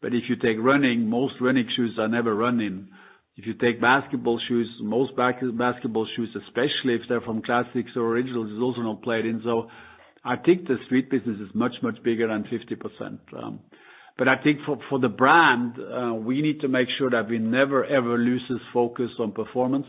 But 0.02 0.14
if 0.14 0.24
you 0.28 0.36
take 0.36 0.58
running, 0.60 1.10
most 1.10 1.36
running 1.40 1.70
shoes 1.74 1.98
are 1.98 2.10
never 2.10 2.36
run 2.36 2.60
in. 2.60 2.90
If 3.36 3.48
you 3.48 3.54
take 3.56 3.82
basketball 3.82 4.40
shoes, 4.48 4.70
most 4.82 5.16
basketball 5.16 6.08
shoes, 6.16 6.30
especially 6.36 6.94
if 6.96 7.02
they're 7.10 7.22
from 7.22 7.42
classics 7.42 7.92
or 7.96 8.04
originals, 8.08 8.52
is 8.52 8.60
also 8.62 8.82
not 8.82 9.02
played 9.02 9.26
in. 9.26 9.42
So 9.44 9.70
I 10.24 10.36
think 10.38 10.68
the 10.68 10.78
street 10.86 11.10
business 11.10 11.38
is 11.40 11.50
much, 11.56 11.74
much 11.82 12.02
bigger 12.04 12.28
than 12.28 12.44
50%. 12.44 13.20
Um 13.44 13.60
but 14.16 14.28
I 14.28 14.36
think 14.44 14.60
for 14.66 14.78
for 14.90 15.00
the 15.00 15.10
brand, 15.10 15.74
we 16.24 16.42
need 16.44 16.62
to 16.62 16.68
make 16.68 16.88
sure 16.98 17.10
that 17.10 17.28
we 17.30 17.40
never, 17.40 17.84
ever 17.86 18.16
lose 18.18 18.44
this 18.48 18.60
focus 18.72 19.10
on 19.20 19.32
performance. 19.32 19.88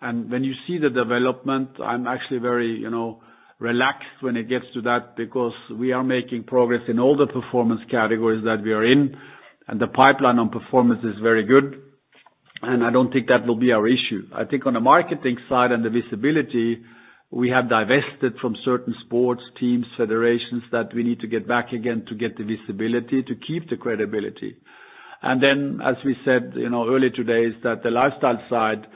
And 0.00 0.30
when 0.30 0.44
you 0.44 0.54
see 0.66 0.78
the 0.78 0.88
development, 0.88 1.70
I'm 1.82 2.06
actually 2.06 2.38
very, 2.38 2.70
you 2.78 2.90
know, 2.90 3.22
relaxed 3.58 4.16
when 4.20 4.36
it 4.36 4.48
gets 4.48 4.64
to 4.74 4.80
that 4.82 5.16
because 5.16 5.52
we 5.76 5.92
are 5.92 6.04
making 6.04 6.44
progress 6.44 6.82
in 6.88 6.98
all 7.00 7.16
the 7.16 7.26
performance 7.26 7.80
categories 7.90 8.44
that 8.44 8.62
we 8.62 8.72
are 8.72 8.84
in, 8.84 9.16
and 9.68 9.80
the 9.80 9.88
pipeline 9.88 10.38
on 10.38 10.48
performance 10.48 11.04
is 11.04 11.18
very 11.20 11.44
good, 11.44 11.82
and 12.62 12.84
I 12.84 12.90
don't 12.90 13.12
think 13.12 13.28
that 13.28 13.46
will 13.46 13.56
be 13.56 13.72
our 13.72 13.88
issue. 13.88 14.28
I 14.32 14.44
think 14.44 14.66
on 14.66 14.74
the 14.74 14.80
marketing 14.80 15.38
side 15.48 15.72
and 15.72 15.84
the 15.84 15.90
visibility, 15.90 16.82
we 17.30 17.50
have 17.50 17.68
divested 17.68 18.38
from 18.40 18.56
certain 18.64 18.94
sports 19.04 19.42
teams, 19.58 19.86
federations 19.96 20.64
that 20.72 20.92
we 20.92 21.02
need 21.02 21.20
to 21.20 21.26
get 21.28 21.46
back 21.46 21.72
again 21.72 22.04
to 22.08 22.14
get 22.14 22.36
the 22.36 22.44
visibility 22.44 23.22
to 23.22 23.34
keep 23.34 23.70
the 23.70 23.76
credibility. 23.76 24.56
And 25.22 25.42
then 25.42 25.80
as 25.84 25.96
we 26.04 26.16
said, 26.24 26.54
you 26.56 26.70
know, 26.70 26.88
earlier 26.88 27.10
today, 27.10 27.44
is 27.44 27.54
that 27.62 27.82
the 27.82 27.90
lifestyle 27.90 28.42
side, 28.48 28.86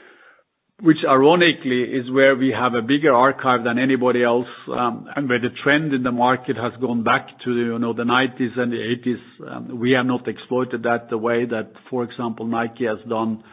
which 0.80 0.98
ironically 1.08 1.82
is 1.82 2.10
where 2.10 2.34
we 2.34 2.50
have 2.50 2.74
a 2.74 2.82
bigger 2.82 3.12
archive 3.14 3.62
than 3.62 3.78
anybody 3.78 4.24
else, 4.24 4.48
um, 4.72 5.06
and 5.14 5.28
where 5.28 5.38
the 5.38 5.50
trend 5.62 5.92
in 5.92 6.02
the 6.02 6.10
market 6.10 6.56
has 6.56 6.72
gone 6.80 7.04
back 7.04 7.28
to, 7.44 7.54
you 7.54 7.78
know, 7.78 7.92
the 7.92 8.02
1990s 8.02 8.58
and 8.58 8.72
the 8.72 8.76
1980s, 8.76 9.52
um, 9.52 9.78
we 9.78 9.92
have 9.92 10.06
not 10.06 10.26
exploited 10.26 10.82
that 10.82 11.08
the 11.10 11.18
way 11.18 11.44
that, 11.44 11.72
for 11.88 12.02
example, 12.02 12.46
Nike 12.46 12.86
has 12.86 12.98
done, 13.08 13.44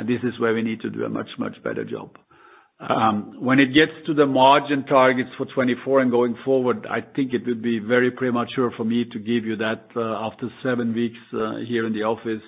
this 0.00 0.20
is 0.22 0.38
where 0.40 0.54
we 0.54 0.62
need 0.62 0.80
to 0.80 0.90
do 0.90 1.04
a 1.04 1.08
much, 1.08 1.28
much 1.38 1.62
better 1.62 1.84
job. 1.84 2.16
Um 2.80 3.36
when 3.38 3.60
it 3.60 3.72
gets 3.74 3.92
to 4.06 4.14
the 4.14 4.26
margin 4.26 4.84
targets 4.84 5.30
for 5.36 5.44
2024 5.46 6.00
and 6.00 6.10
going 6.10 6.34
forward, 6.44 6.86
I 6.90 7.00
think 7.00 7.32
it 7.32 7.46
would 7.46 7.62
be 7.62 7.78
very 7.78 8.10
premature 8.10 8.72
for 8.76 8.84
me 8.84 9.04
to 9.04 9.18
give 9.20 9.44
you 9.44 9.56
that 9.56 9.82
after 9.96 10.48
seven 10.62 10.92
weeks 10.94 11.18
here 11.70 11.86
in 11.86 11.92
the 11.92 12.02
office. 12.02 12.42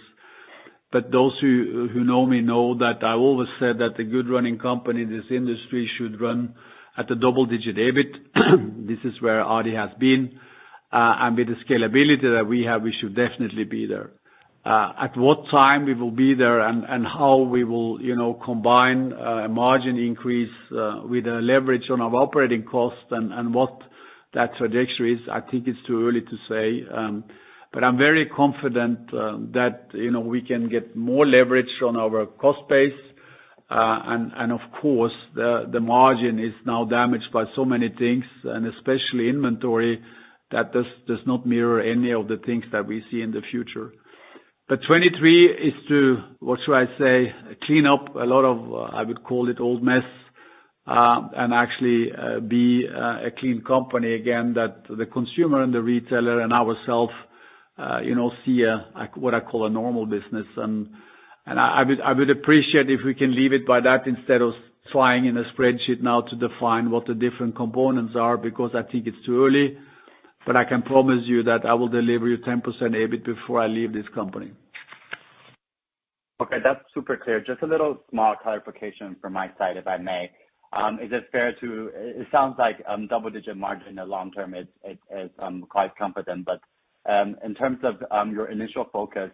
But 0.91 1.11
those 1.13 1.37
who 1.41 1.89
who 1.93 2.03
know 2.05 2.25
me 2.27 2.41
know 2.41 2.75
that 2.79 3.05
I 3.05 3.13
always 3.15 3.49
said 3.61 3.79
that 3.79 3.99
a 3.99 4.05
good 4.05 4.29
running 4.29 4.59
company 4.59 5.03
in 5.03 5.11
this 5.11 5.31
industry 5.31 5.89
should 5.97 6.21
run 6.21 6.55
at 6.97 7.11
a 7.11 7.17
double-digit 7.17 7.77
EBIT. 7.77 8.13
This 8.91 8.99
is 9.05 9.21
where 9.23 9.41
Adi 9.43 9.75
has 9.75 9.91
been. 9.99 10.23
Uh 10.93 11.15
and 11.23 11.37
with 11.37 11.49
the 11.49 11.59
scalability 11.65 12.29
that 12.37 12.47
we 12.47 12.65
have, 12.65 12.83
we 12.83 12.93
should 12.99 13.15
definitely 13.15 13.65
be 13.65 13.87
there. 13.87 14.11
At 14.67 15.17
what 15.17 15.47
time 15.51 15.85
we 15.85 15.93
will 15.95 16.11
be 16.11 16.35
there 16.35 16.61
and 16.61 16.85
and 16.89 17.07
how 17.07 17.37
we 17.39 17.65
will, 17.65 18.01
you 18.01 18.17
know, 18.17 18.33
combine 18.35 19.13
a 19.13 19.49
margin 19.49 19.99
increase 19.99 20.53
with 20.71 21.27
a 21.27 21.41
leverage 21.43 21.91
on 21.91 22.01
our 22.01 22.15
operating 22.17 22.63
costs 22.65 23.05
and 23.11 23.33
and 23.33 23.53
what 23.53 23.79
that 24.33 24.57
trajectory 24.57 25.15
is, 25.15 25.21
I 25.31 25.41
think 25.41 25.69
it's 25.69 25.79
too 25.87 26.09
early 26.09 26.23
to 26.23 26.37
say. 26.49 26.87
Um 26.91 27.25
but 27.73 27.83
I'm 27.83 27.99
very 27.99 28.27
confident 28.27 29.11
that, 29.53 29.89
you 29.95 30.13
know, 30.13 30.21
we 30.21 30.41
can 30.41 30.69
get 30.69 30.95
more 30.97 31.27
leverage 31.27 31.83
on 31.83 31.97
our 31.97 32.25
cost 32.27 32.67
base. 32.69 33.01
Uh 33.71 34.01
and 34.13 34.33
and 34.35 34.51
of 34.53 34.61
course, 34.81 35.17
the 35.35 35.69
the 35.71 35.81
margin 35.81 36.39
is 36.39 36.55
now 36.65 36.85
damaged 36.87 37.31
by 37.33 37.45
so 37.55 37.67
many 37.67 37.91
things, 37.91 38.25
and 38.45 38.67
especially 38.67 39.29
inventory, 39.29 40.03
that 40.53 40.73
does 40.73 40.87
does 41.07 41.21
not 41.27 41.45
mirror 41.45 41.81
any 41.83 42.13
of 42.13 42.29
the 42.29 42.39
things 42.39 42.65
that 42.73 42.87
we 42.87 43.05
see 43.11 43.21
in 43.21 43.31
the 43.31 43.43
future. 43.51 43.93
2023 44.71 45.47
is 45.47 45.75
to, 45.89 46.23
what 46.41 46.59
should 46.65 46.75
I 46.75 46.87
say, 46.99 47.35
clean 47.65 47.87
up 47.87 48.15
a 48.15 48.25
lot 48.25 48.47
of, 48.47 48.73
uh, 48.73 48.97
I 48.97 49.03
would 49.03 49.23
call 49.23 49.51
it 49.51 49.61
old 49.61 49.83
mess, 49.83 50.05
uh 50.87 51.29
and 51.37 51.55
actually 51.55 52.13
uh, 52.13 52.41
be 52.41 52.87
uh, 52.89 53.27
a 53.27 53.31
clean 53.31 53.63
company 53.63 54.15
again, 54.15 54.55
that 54.55 54.85
the 54.89 55.05
consumer 55.05 55.63
and 55.63 55.73
the 55.73 55.83
retailer 55.83 56.41
and 56.41 56.53
ourself 56.53 57.11
see 58.45 58.65
what 59.17 59.35
I 59.35 59.41
call 59.41 59.67
a 59.67 59.71
normal 59.71 60.07
business. 60.07 60.47
And 60.57 60.89
and 61.47 61.61
I 61.61 61.83
would 61.83 62.01
I 62.01 62.13
would 62.13 62.31
appreciate 62.31 62.89
if 62.91 63.01
we 63.05 63.15
can 63.15 63.35
leave 63.35 63.53
it 63.53 63.67
by 63.67 63.81
that 63.81 64.07
instead 64.07 64.41
of 64.41 64.53
trying 64.93 65.27
in 65.27 65.37
a 65.37 65.45
spreadsheet 65.53 66.01
now 66.03 66.23
to 66.23 66.37
define 66.37 66.91
what 66.91 67.07
the 67.07 67.15
different 67.15 67.57
components 67.57 68.15
are, 68.17 68.37
because 68.37 68.71
I 68.75 68.83
think 68.83 69.07
it's 69.07 69.25
too 69.27 69.45
early. 69.45 69.77
I 70.47 70.65
can 70.65 70.83
promise 70.83 71.23
you 71.25 71.43
that 71.45 71.65
I 71.65 71.75
will 71.75 71.89
deliver 71.89 72.29
you 72.29 72.39
10% 72.39 72.63
EBIT 72.63 73.25
before 73.25 73.61
I 73.61 73.67
leave 73.67 73.93
this 73.93 74.07
company. 74.15 74.53
Okay, 76.41 76.57
that's 76.63 76.81
super 76.93 77.17
clear. 77.17 77.41
Just 77.41 77.63
a 77.63 77.67
little 77.67 78.03
small 78.11 78.35
clarification 78.37 79.17
from 79.21 79.33
my 79.33 79.51
side, 79.57 79.77
if 79.77 79.87
I 79.87 79.97
may. 79.97 80.31
Um, 80.73 80.99
is 81.01 81.11
it 81.13 81.29
fair 81.31 81.55
to 81.61 81.91
it 81.95 82.23
it 82.23 82.27
sounds 82.33 82.57
like 82.59 82.83
um, 82.89 83.07
double-digit 83.07 83.57
margin 83.57 83.89
in 83.89 83.95
the 83.95 84.05
long 84.05 84.33
term 84.33 84.55
is 84.55 84.67
um, 85.39 85.63
quite 85.69 85.97
confident, 85.97 86.45
but 86.45 86.61
um, 87.09 87.37
in 87.45 87.55
terms 87.55 87.79
of 87.85 88.03
your 88.33 88.47
initial 88.51 88.87
focus, 88.93 89.31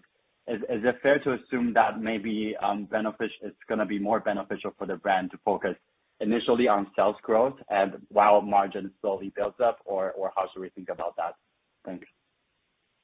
is 0.46 0.60
is 0.68 0.84
it 0.84 0.96
fair 1.02 1.18
to 1.20 1.32
assume 1.32 1.72
that 1.74 2.00
maybe 2.00 2.54
it's 2.60 3.56
going 3.68 3.78
to 3.78 3.86
be 3.86 3.98
more 3.98 4.20
beneficial 4.20 4.74
for 4.76 4.86
the 4.86 4.96
brand 4.96 5.30
to 5.30 5.38
focus 5.44 5.76
initially 6.20 6.68
on 6.68 6.86
sales 6.96 7.16
growth 7.22 7.56
and 7.70 7.92
while 8.08 8.40
margin 8.40 8.90
slowly 9.00 9.32
builds 9.34 9.60
up, 9.60 9.78
or 9.84 10.12
or 10.12 10.32
how 10.36 10.48
should 10.52 10.60
we 10.60 10.70
think 10.70 10.88
about 10.88 11.16
that? 11.16 11.34
Thanks. 11.84 12.06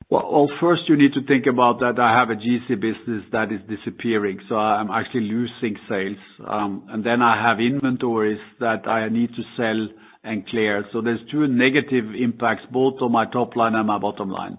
Well, 0.08 0.48
first 0.60 0.88
you 0.88 0.96
need 0.96 1.14
to 1.14 1.22
think 1.26 1.46
about 1.46 1.80
that 1.80 1.98
I 1.98 2.16
have 2.16 2.30
a 2.30 2.36
GC 2.36 2.68
business 2.80 3.24
that 3.32 3.50
is 3.50 3.60
disappearing, 3.68 4.38
so 4.48 4.54
I'm 4.56 4.90
actually 4.90 5.28
losing 5.36 5.76
sales. 5.88 6.22
Um 6.46 6.86
and 6.90 7.02
then 7.04 7.22
I 7.22 7.34
have 7.46 7.60
inventories 7.60 8.44
that 8.60 8.86
I 8.86 9.08
need 9.08 9.30
to 9.34 9.42
sell 9.56 9.88
and 10.22 10.46
clear. 10.48 10.84
So 10.92 11.00
there's 11.00 11.20
two 11.30 11.46
negative 11.46 12.14
impacts, 12.14 12.64
both 12.70 13.00
on 13.00 13.12
my 13.12 13.26
top 13.26 13.56
line 13.56 13.74
and 13.74 13.86
my 13.86 13.98
bottom 13.98 14.30
line. 14.30 14.58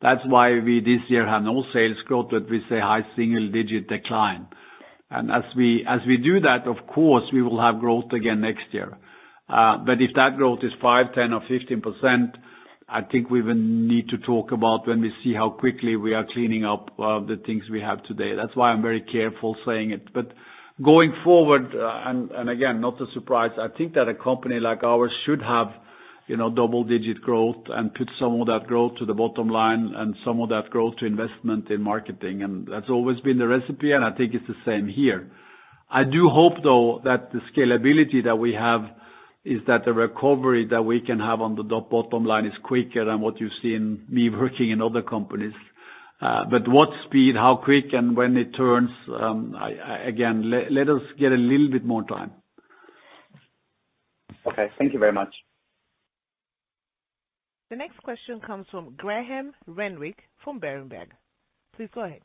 That's 0.00 0.24
why 0.26 0.58
we 0.58 0.80
this 0.80 1.02
year 1.08 1.26
have 1.26 1.42
no 1.42 1.64
sales 1.72 1.98
growth, 2.06 2.28
but 2.30 2.50
we 2.50 2.60
say 2.68 2.80
high 2.80 3.06
single-digit 3.14 3.88
decline. 3.88 4.48
And 5.12 5.30
as 5.30 5.44
we 5.56 5.84
as 5.86 6.00
we 6.06 6.16
do 6.16 6.40
that, 6.40 6.66
of 6.66 6.78
course, 6.86 7.24
we 7.32 7.42
will 7.42 7.60
have 7.60 7.80
growth 7.80 8.12
again 8.12 8.40
next 8.40 8.66
year. 8.72 8.96
Uh 9.48 9.76
but 9.78 10.00
if 10.00 10.10
that 10.14 10.36
growth 10.36 10.60
is 10.62 10.72
5%, 10.82 11.14
10%, 11.14 11.32
or 11.36 11.42
15%, 11.48 12.34
I 12.88 13.00
think 13.02 13.30
we 13.30 13.40
will 13.42 13.54
need 13.54 14.08
to 14.10 14.18
talk 14.18 14.52
about 14.52 14.86
when 14.86 15.00
we 15.00 15.12
see 15.22 15.32
how 15.34 15.48
quickly 15.50 15.96
we 15.96 16.14
are 16.14 16.26
cleaning 16.32 16.64
up 16.64 16.94
the 16.98 17.40
things 17.46 17.64
we 17.70 17.80
have 17.80 18.02
today. 18.04 18.34
That's 18.34 18.54
why 18.54 18.70
I'm 18.70 18.82
very 18.82 19.00
careful 19.00 19.56
saying 19.66 19.92
it. 19.92 20.12
But 20.12 20.32
going 20.82 21.14
forward, 21.24 21.74
and 21.74 22.50
again, 22.50 22.80
not 22.80 23.00
a 23.00 23.06
surprise, 23.14 23.52
I 23.58 23.68
think 23.76 23.94
that 23.94 24.08
a 24.08 24.14
company 24.14 24.60
like 24.60 24.82
ours 24.84 25.12
should 25.24 25.40
have 25.42 25.68
double-digit 26.28 27.20
growth 27.20 27.64
and 27.68 27.94
put 27.94 28.10
some 28.18 28.40
of 28.40 28.46
that 28.46 28.66
growth 28.66 28.96
to 28.98 29.04
the 29.04 29.14
bottom 29.14 29.48
line 29.48 29.92
and 29.96 30.16
some 30.24 30.40
of 30.40 30.48
that 30.50 30.70
growth 30.70 30.96
to 30.96 31.06
investment 31.06 31.70
in 31.70 31.82
marketing. 31.82 32.42
And 32.42 32.66
that's 32.66 32.88
always 32.88 33.20
been 33.20 33.38
the 33.38 33.48
recipe, 33.48 33.92
and 33.92 34.04
I 34.04 34.12
think 34.12 34.34
it's 34.34 34.46
the 34.46 34.56
same 34.64 34.88
here. 34.88 35.30
I 35.90 36.04
do 36.04 36.28
hope, 36.28 36.62
though, 36.62 37.00
that 37.04 37.32
the 37.32 37.40
scalability 37.54 38.24
that 38.24 38.38
we 38.38 38.54
have 38.54 38.82
is 39.44 39.60
that 39.66 39.84
the 39.84 39.92
recovery 39.92 40.66
that 40.70 40.82
we 40.82 41.00
can 41.00 41.18
have 41.18 41.40
on 41.40 41.56
the 41.56 41.64
bottom 41.64 42.24
line 42.24 42.46
is 42.46 42.52
quicker 42.62 43.04
than 43.04 43.20
what 43.20 43.40
you've 43.40 43.52
seen 43.60 44.04
me 44.08 44.30
working 44.42 44.70
in 44.70 44.80
other 44.80 45.02
companies. 45.02 45.54
Uh, 46.20 46.44
but 46.44 46.68
what 46.68 46.88
speed, 47.06 47.34
how 47.34 47.56
quick, 47.56 47.86
and 47.92 48.16
when 48.16 48.36
it 48.36 48.54
turns, 48.54 48.90
um, 49.12 49.56
again, 50.04 50.48
let 50.70 50.88
us 50.88 51.02
get 51.18 51.32
a 51.32 51.36
little 51.36 51.68
bit 51.68 51.84
more 51.84 52.04
time. 52.04 52.30
Okay. 54.46 54.70
Thank 54.78 54.92
you 54.92 55.00
very 55.00 55.12
much. 55.12 55.34
The 57.72 57.78
next 57.78 58.02
question 58.02 58.38
comes 58.38 58.66
from 58.70 58.92
Graham 58.98 59.54
Renwick 59.66 60.18
from 60.44 60.60
Berenberg. 60.60 61.06
Please 61.74 61.88
go 61.94 62.02
ahead. 62.02 62.20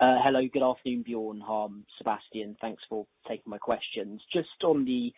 Uh, 0.00 0.16
hello. 0.24 0.40
Good 0.50 0.62
afternoon, 0.62 1.04
Björn, 1.06 1.42
Harm, 1.42 1.84
Sebastian. 1.98 2.56
Thanks 2.62 2.82
for 2.88 3.06
taking 3.28 3.50
my 3.50 3.58
questions. 3.58 4.22
Just 4.32 4.48
on 4.64 4.86
the 4.86 5.12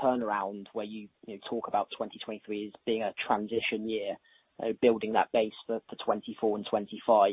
turnaround 0.00 0.66
where 0.74 0.84
you 0.84 1.08
talk 1.50 1.66
about 1.66 1.88
2023 1.90 2.68
as 2.68 2.72
being 2.86 3.02
a 3.02 3.12
transition 3.26 3.88
year, 3.88 4.14
uh, 4.62 4.74
building 4.80 5.14
that 5.14 5.32
base 5.32 5.50
for 5.66 5.80
2024 5.90 6.58
and 6.58 6.64
2025. 6.64 7.32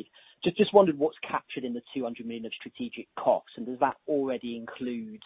Just 0.58 0.74
wondered 0.74 0.98
what's 0.98 1.20
captured 1.20 1.64
in 1.64 1.76
the 1.76 1.84
200 1.94 2.26
million 2.26 2.48
of 2.48 2.54
strategic 2.60 3.08
costs, 3.20 3.52
and 3.56 3.68
does 3.68 3.78
that 3.82 3.98
already 4.08 4.58
include 4.58 5.22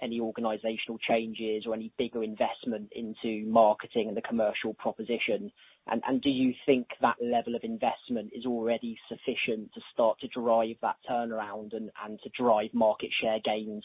any 0.00 0.20
organizational 0.20 0.98
changes 0.98 1.64
or 1.66 1.74
any 1.74 1.92
bigger 1.98 2.22
investment 2.22 2.90
into 2.92 3.46
marketing 3.46 4.08
and 4.08 4.16
the 4.16 4.22
commercial 4.22 4.74
proposition? 4.74 5.50
And 5.86 6.22
do 6.22 6.30
you 6.30 6.54
think 6.64 6.86
that 7.00 7.16
level 7.20 7.56
of 7.56 7.64
investment 7.64 8.30
is 8.32 8.46
already 8.46 8.96
sufficient 9.08 9.72
to 9.74 9.80
start 9.92 10.20
to 10.20 10.28
drive 10.28 10.76
that 10.80 10.96
turnaround 11.10 11.72
and 11.74 12.20
to 12.22 12.30
drive 12.38 12.70
market 12.72 13.10
share 13.20 13.40
gains 13.44 13.84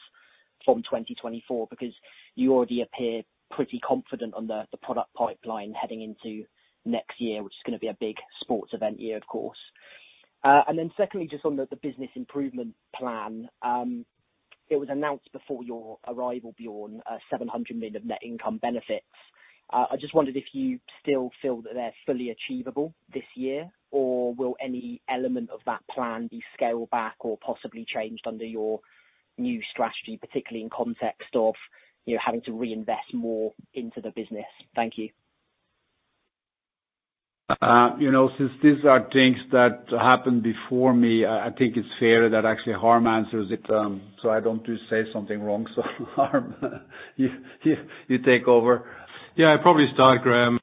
from 0.63 0.83
2024? 0.83 1.67
Because 1.69 1.93
You 2.35 2.53
already 2.53 2.81
appear 2.81 3.23
pretty 3.49 3.79
confident 3.79 4.35
on 4.35 4.45
the 4.47 4.65
product 4.83 5.13
pipeline 5.15 5.73
heading 5.73 6.01
into 6.03 6.45
next 6.85 7.19
year, 7.19 7.41
which 7.43 7.53
is 7.53 7.63
going 7.65 7.77
to 7.77 7.81
be 7.81 7.87
a 7.87 7.97
big 7.99 8.15
sports 8.41 8.73
event 8.73 8.99
year, 8.99 9.17
of 9.17 9.25
course. 9.27 9.57
Uh 10.43 10.61
and 10.67 10.77
then 10.77 10.91
secondly, 10.95 11.27
just 11.27 11.45
on 11.45 11.55
the 11.55 11.67
business 11.81 12.09
improvement 12.15 12.75
plan. 12.95 13.49
It 14.70 14.78
was 14.78 14.89
announced 14.89 15.32
before 15.32 15.63
your 15.63 15.97
arrival, 16.07 16.53
Björn, 16.59 16.99
uh, 17.09 17.18
700 17.30 17.76
million 17.76 17.95
of 17.95 18.05
net 18.05 18.20
income 18.24 18.57
benefits. 18.57 19.05
Uh, 19.72 19.86
I 19.91 19.97
just 19.97 20.13
wondered 20.13 20.38
if 20.38 20.45
you 20.53 20.80
still 21.01 21.32
feel 21.41 21.61
that 21.63 21.74
they're 21.74 21.93
fully 22.05 22.30
achievable 22.30 22.93
this 23.13 23.24
year, 23.36 23.70
or 23.91 24.34
will 24.34 24.55
any 24.61 25.01
element 25.09 25.49
of 25.49 25.59
that 25.65 25.82
plan 25.93 26.28
be 26.28 26.41
scaled 26.53 26.89
back 26.89 27.15
or 27.20 27.38
possibly 27.38 27.86
changed 27.93 28.26
under 28.26 28.45
your 28.45 28.80
new 29.38 29.61
strategy, 29.72 30.18
particularly 30.20 30.63
in 30.63 30.70
context 30.70 31.36
of 31.36 31.53
you 32.05 32.15
know, 32.15 32.22
having 32.26 32.41
to 32.43 32.53
reinvest 32.53 33.13
more 33.13 33.53
into 33.74 34.01
the 34.01 34.11
business? 34.11 34.45
Thank 34.76 34.93
you. 34.97 35.09
Uh, 37.49 37.91
since 38.37 38.51
these 38.61 38.83
are 38.83 39.07
things 39.13 39.37
that 39.53 39.85
happened 39.89 40.43
before 40.43 40.93
me, 40.93 41.25
I 41.25 41.49
think 41.57 41.77
it's 41.77 41.87
fair 41.97 42.29
that 42.29 42.43
actually 42.43 42.73
Harm 42.73 43.07
answers 43.07 43.49
it, 43.51 43.69
um, 43.71 44.01
so 44.21 44.29
I 44.29 44.41
don't 44.41 44.65
say 44.89 45.03
something 45.13 45.41
wrong. 45.41 45.65
So 45.73 45.81
Harm, 46.15 46.55
you 47.15 48.17
take 48.25 48.49
over. 48.49 48.85
Yeah, 49.37 49.53
I'd 49.53 49.61
probably 49.61 49.87
start, 49.93 50.23
Graham, 50.23 50.59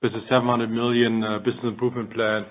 with 0.00 0.12
the 0.12 0.20
700 0.28 0.70
million 0.70 1.24
uh, 1.24 1.38
business 1.38 1.64
improvement 1.64 2.12
plan. 2.12 2.42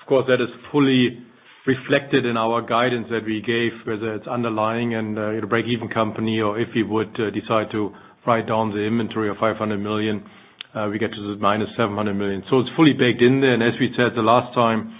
Of 0.00 0.08
course, 0.08 0.24
that 0.26 0.40
is 0.40 0.48
fully 0.72 1.22
reflected 1.66 2.26
in 2.26 2.36
our 2.36 2.62
guidance 2.62 3.06
that 3.10 3.24
we 3.24 3.42
gave, 3.42 3.72
whether 3.84 4.14
it's 4.14 4.26
underlying 4.26 4.94
and 4.94 5.16
uh, 5.16 5.30
a 5.30 5.46
break-even 5.46 5.88
company 5.88 6.40
or 6.40 6.58
if 6.58 6.68
we 6.74 6.82
would 6.82 7.14
decide 7.14 7.70
to 7.70 7.94
write 8.26 8.48
down 8.48 8.70
the 8.70 8.82
inventory 8.82 9.28
of 9.28 9.36
500 9.36 9.78
million, 9.78 10.24
Uh, 10.72 10.88
we 10.88 10.98
get 11.00 11.12
to 11.12 11.34
the 11.34 11.40
minus 11.40 11.68
700 11.76 12.14
million. 12.14 12.44
It's 12.48 12.70
fully 12.76 12.92
baked 12.92 13.22
in 13.22 13.40
there. 13.40 13.54
And 13.54 13.62
as 13.62 13.72
we 13.80 13.92
said 13.96 14.14
the 14.14 14.22
last 14.22 14.54
time, 14.54 14.94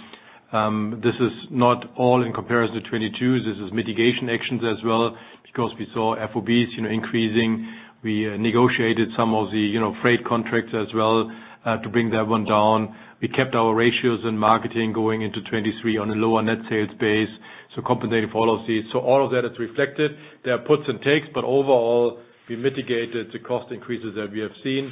um, 0.51 0.99
this 1.01 1.15
is 1.15 1.31
not 1.49 1.89
all 1.95 2.23
in 2.23 2.33
comparison 2.33 2.75
to 2.75 2.81
2022. 2.81 3.39
This 3.39 3.57
is 3.65 3.71
mitigation 3.71 4.29
actions 4.29 4.61
as 4.65 4.83
well, 4.83 5.17
because 5.45 5.71
we 5.79 5.87
saw 5.93 6.17
FOBs 6.17 6.75
you 6.75 6.81
know, 6.81 6.89
increasing. 6.89 7.71
We 8.03 8.27
uh, 8.29 8.35
negotiated 8.35 9.09
some 9.15 9.33
of 9.33 9.51
the 9.51 9.59
you 9.59 9.79
know, 9.79 9.95
freight 10.01 10.25
contracts 10.25 10.73
as 10.75 10.93
well 10.93 11.31
uh, 11.63 11.77
to 11.77 11.87
bring 11.87 12.09
that 12.09 12.27
one 12.27 12.43
down. 12.43 12.93
We 13.21 13.29
kept 13.29 13.55
our 13.55 13.73
ratios 13.73 14.25
in 14.25 14.37
marketing 14.37 14.91
going 14.91 15.21
into 15.21 15.39
2023 15.39 15.97
on 15.97 16.09
a 16.11 16.15
lower 16.15 16.41
net 16.41 16.57
sales 16.69 16.89
base, 16.99 17.29
so 17.75 17.81
compensating 17.81 18.29
for 18.29 18.39
all 18.39 18.59
of 18.59 18.67
these. 18.67 18.83
So 18.91 18.99
all 18.99 19.23
of 19.23 19.31
that 19.31 19.45
is 19.45 19.57
reflected. 19.57 20.17
There 20.43 20.53
are 20.53 20.57
puts 20.57 20.83
and 20.89 21.01
takes, 21.01 21.27
but 21.33 21.45
overall, 21.45 22.19
we 22.49 22.57
mitigated 22.57 23.31
the 23.31 23.39
cost 23.39 23.71
increases 23.71 24.15
that 24.15 24.31
we 24.33 24.39
have 24.41 24.51
seen. 24.65 24.91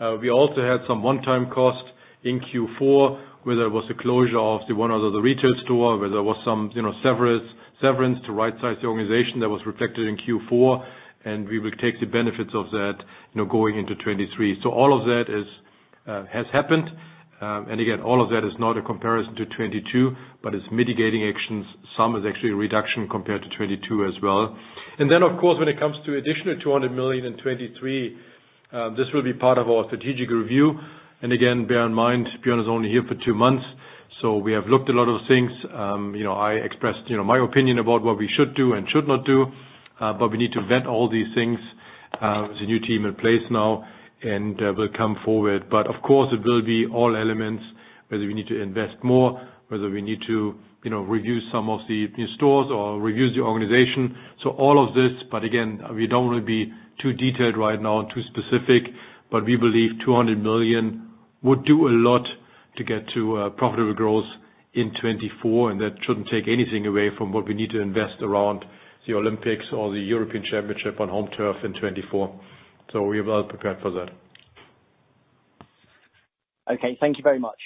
Uh, 0.00 0.16
we 0.20 0.30
also 0.30 0.62
had 0.62 0.80
some 0.86 1.02
one-time 1.02 1.50
costs 1.50 1.88
in 2.22 2.40
Q4, 2.40 3.20
whether 3.44 3.62
it 3.62 3.70
was 3.70 3.84
the 3.88 3.94
closure 3.94 4.38
of 4.38 4.60
the 4.68 4.74
one 4.74 4.90
other 4.90 5.20
retail 5.20 5.54
store, 5.64 5.98
whether 5.98 6.14
there 6.14 6.22
was 6.22 6.36
some 6.44 6.70
you 6.74 6.82
know 6.82 6.92
severance 7.02 7.48
severance 7.80 8.18
to 8.26 8.32
right-size 8.32 8.76
the 8.82 8.88
organization 8.88 9.40
that 9.40 9.48
was 9.48 9.64
reflected 9.64 10.08
in 10.08 10.16
Q4, 10.16 10.84
and 11.24 11.48
we 11.48 11.58
will 11.58 11.72
take 11.72 12.00
the 12.00 12.06
benefits 12.06 12.50
of 12.54 12.70
that 12.72 12.96
you 13.34 13.40
know, 13.40 13.44
going 13.44 13.78
into 13.78 13.94
2023. 13.94 14.62
All 14.66 14.98
of 14.98 15.06
that 15.06 15.26
uh, 16.06 16.24
has 16.26 16.46
happened. 16.52 16.90
Uh, 17.40 17.62
and 17.70 17.80
again, 17.80 18.00
all 18.00 18.20
of 18.20 18.30
that 18.30 18.44
is 18.44 18.52
not 18.58 18.76
a 18.76 18.82
comparison 18.82 19.32
to 19.36 19.44
2022, 19.44 20.10
but 20.42 20.56
it's 20.56 20.66
mitigating 20.72 21.22
actions. 21.22 21.64
Some 21.96 22.16
is 22.16 22.24
actually 22.26 22.50
a 22.50 22.56
reduction 22.56 23.08
compared 23.08 23.42
to 23.42 23.48
2022 23.50 24.06
as 24.06 24.20
well. 24.20 24.58
And 24.98 25.10
then 25.10 25.22
of 25.22 25.38
course, 25.38 25.56
when 25.58 25.68
it 25.68 25.78
comes 25.78 25.96
to 26.06 26.16
additional 26.16 26.58
200 26.58 26.90
million 26.90 27.24
in 27.26 27.34
2023, 27.34 28.18
this 28.70 29.06
will 29.12 29.22
be 29.22 29.32
part 29.32 29.58
of 29.58 29.68
our 29.70 29.84
strategic 29.86 30.30
review. 30.30 30.78
And 31.22 31.32
again, 31.32 31.66
bear 31.66 31.84
in 31.86 31.94
mind, 31.94 32.28
Björn 32.44 32.60
is 32.60 32.68
only 32.68 32.88
here 32.90 33.02
for 33.02 33.14
two 33.24 33.34
months, 33.34 33.64
so 34.20 34.36
we 34.36 34.52
have 34.52 34.66
looked 34.66 34.88
a 34.88 34.92
lot 34.92 35.08
of 35.08 35.26
things. 35.26 35.50
Um, 35.72 36.14
you 36.14 36.24
know, 36.24 36.34
I 36.34 36.52
expressed 36.54 37.08
you 37.08 37.16
know, 37.16 37.24
my 37.24 37.38
opinion 37.38 37.78
about 37.78 38.02
what 38.02 38.18
we 38.18 38.28
should 38.28 38.54
do 38.54 38.74
and 38.74 38.88
should 38.90 39.08
not 39.08 39.24
do. 39.24 39.46
Uh 40.00 40.12
but 40.12 40.30
we 40.30 40.38
need 40.38 40.52
to 40.52 40.62
vet 40.62 40.86
all 40.86 41.08
these 41.08 41.26
things. 41.34 41.58
There's 42.20 42.60
a 42.60 42.64
new 42.64 42.80
team 42.80 43.04
in 43.04 43.14
place 43.14 43.42
now, 43.50 43.84
and 44.22 44.58
we'll 44.76 44.88
come 44.96 45.16
forward. 45.24 45.68
But 45.70 45.86
of 45.86 46.02
course, 46.02 46.32
it 46.32 46.44
will 46.44 46.62
be 46.62 46.86
all 46.86 47.16
elements, 47.16 47.62
whether 48.08 48.26
we 48.26 48.34
need 48.34 48.48
to 48.48 48.60
invest 48.60 49.02
more, 49.02 49.40
whether 49.68 49.90
we 49.90 50.02
need 50.02 50.22
to 50.26 50.54
you 50.84 50.90
know, 50.90 51.02
review 51.02 51.40
some 51.50 51.68
of 51.68 51.80
the 51.88 52.08
stores 52.36 52.68
or 52.70 53.00
review 53.00 53.30
the 53.32 53.40
organization. 53.40 54.16
So 54.42 54.50
all 54.50 54.78
of 54.82 54.94
this, 54.94 55.12
but 55.30 55.42
again, 55.42 55.82
we 55.94 56.06
don't 56.06 56.26
want 56.26 56.38
to 56.38 56.46
be 56.46 56.72
too 57.00 57.12
detailed 57.12 57.56
right 57.56 57.80
now 57.80 58.00
and 58.00 58.10
too 58.10 58.22
specific, 58.24 58.84
but 59.30 59.44
we 59.44 59.56
believe 59.56 59.90
200 60.04 60.42
million 60.42 61.08
would 61.42 61.64
do 61.64 61.88
a 61.88 61.90
lot 61.90 62.26
to 62.76 62.84
get 62.84 63.08
to 63.14 63.36
uh, 63.36 63.50
profitable 63.50 63.94
growth 63.94 64.26
in 64.74 64.90
2024, 64.90 65.70
and 65.72 65.80
that 65.80 65.94
shouldn't 66.06 66.28
take 66.28 66.46
anything 66.48 66.86
away 66.86 67.10
from 67.16 67.32
what 67.32 67.46
we 67.46 67.54
need 67.54 67.70
to 67.70 67.80
invest 67.80 68.22
around 68.22 68.64
the 69.06 69.14
Olympics 69.14 69.64
or 69.72 69.90
the 69.92 69.98
European 70.00 70.44
Championship 70.44 71.00
on 71.00 71.08
home 71.08 71.28
turf 71.36 71.56
in 71.64 71.72
2024. 71.72 72.40
We 73.08 73.18
are 73.18 73.24
well 73.24 73.44
prepared 73.44 73.80
for 73.82 73.90
that. 73.92 74.10
Okay. 76.70 76.96
Thank 77.00 77.16
you 77.16 77.22
very 77.22 77.38
much. 77.38 77.58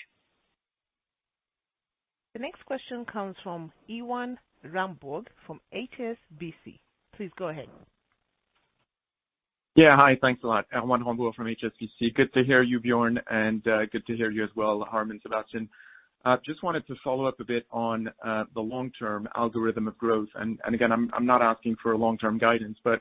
The 2.35 2.39
next 2.41 2.65
question 2.65 3.05
comes 3.05 3.37
from 3.43 3.73
Erwan 3.91 4.37
Rambourg 4.65 5.27
from 5.47 5.61
HSBC. 5.75 6.79
Please 7.17 7.31
go 7.37 7.49
ahead. 7.49 7.69
Yeah. 9.75 9.97
Hi. 9.97 10.19
Thanks 10.21 10.45
a 10.45 10.47
lot. 10.47 10.67
Erwan 10.71 11.03
Rambourg 11.03 11.35
from 11.35 11.47
HSBC. 11.47 12.15
Good 12.15 12.31
to 12.35 12.45
hear 12.45 12.63
you, 12.63 12.79
Björn, 12.79 13.19
and 13.31 13.67
uh, 13.67 13.87
good 13.87 14.07
to 14.07 14.15
hear 14.15 14.31
you 14.31 14.45
as 14.45 14.51
well, 14.55 14.81
Harm 14.83 15.11
and 15.11 15.21
Sebastian. 15.23 15.67
Uh, 16.27 16.37
just 16.45 16.63
wanted 16.63 16.87
to 16.89 16.95
follow 17.03 17.25
up 17.25 17.41
a 17.41 17.45
bit 17.45 17.67
on 17.73 18.13
uh, 18.23 18.45
the 18.55 18.61
long-term 18.61 19.27
algorithm 19.35 19.89
of 19.89 19.97
growth. 19.97 20.29
Again, 20.37 20.93
I'm 20.93 21.27
not 21.27 21.41
asking 21.41 21.77
for 21.83 21.93
a 21.93 21.97
long-term 21.97 22.37
guidance, 22.37 22.77
but 22.85 23.01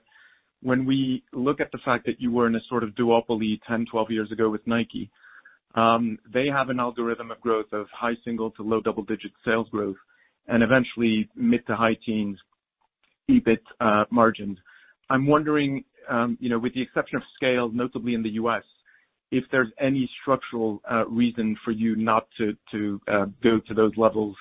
when 0.64 0.86
we 0.86 1.24
look 1.34 1.60
at 1.60 1.74
the 1.74 1.78
fact 1.80 2.06
that 2.06 2.22
you 2.22 2.32
were 2.32 2.48
in 2.48 2.56
a 2.56 2.62
sort 2.70 2.84
of 2.84 2.92
duopoly 2.92 3.60
10, 3.68 3.88
12 3.92 4.10
years 4.10 4.32
ago 4.32 4.50
with 4.50 4.66
Nike, 4.66 5.12
um, 5.76 6.18
they 6.34 6.48
have 6.48 6.70
an 6.70 6.80
algorithm 6.80 7.32
of 7.32 7.42
growth 7.42 7.72
of 7.74 7.88
high 7.92 8.16
single 8.24 8.50
to 8.52 8.64
low 8.64 8.80
double-digit 8.80 9.32
sales 9.44 9.68
growth 9.72 9.98
and 10.48 10.64
eventually 10.64 11.30
mid 11.36 11.68
to 11.68 11.76
high 11.76 11.98
teens 12.06 12.40
EBIT 13.30 14.08
margins. 14.10 14.58
I'm 15.10 15.28
wondering, 15.28 15.84
Um, 16.10 16.38
with 16.40 16.74
the 16.74 16.82
exception 16.82 17.18
of 17.18 17.24
scale, 17.36 17.70
notably 17.70 18.14
in 18.14 18.24
the 18.24 18.32
U.S., 18.32 18.64
if 19.32 19.46
there's 19.52 19.70
any 19.80 20.10
structural 20.22 20.82
uh, 20.92 21.06
reason 21.08 21.58
for 21.64 21.72
you 21.72 21.96
not 21.96 22.28
to 22.38 23.02
uh, 23.08 23.26
go 23.42 23.60
to 23.60 23.74
those 23.74 23.96
levels 23.96 24.36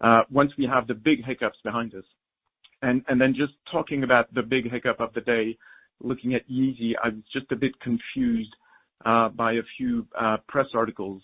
uh, 0.00 0.22
once 0.30 0.50
we 0.56 0.64
have 0.64 0.86
the 0.86 0.94
big 0.94 1.24
hiccups 1.24 1.58
behind 1.62 1.94
us. 1.94 2.04
Then 2.82 3.34
just 3.34 3.52
talking 3.70 4.02
about 4.02 4.32
the 4.32 4.42
big 4.42 4.70
hiccup 4.70 5.00
of 5.00 5.12
the 5.12 5.20
day, 5.20 5.58
looking 6.02 6.34
at 6.34 6.48
Yeezy, 6.48 6.94
I 7.02 7.08
was 7.08 7.22
just 7.30 7.52
a 7.52 7.56
bit 7.56 7.78
confused 7.80 8.54
by 9.04 9.52
a 9.52 9.62
few 9.76 10.06
press 10.48 10.68
articles 10.74 11.22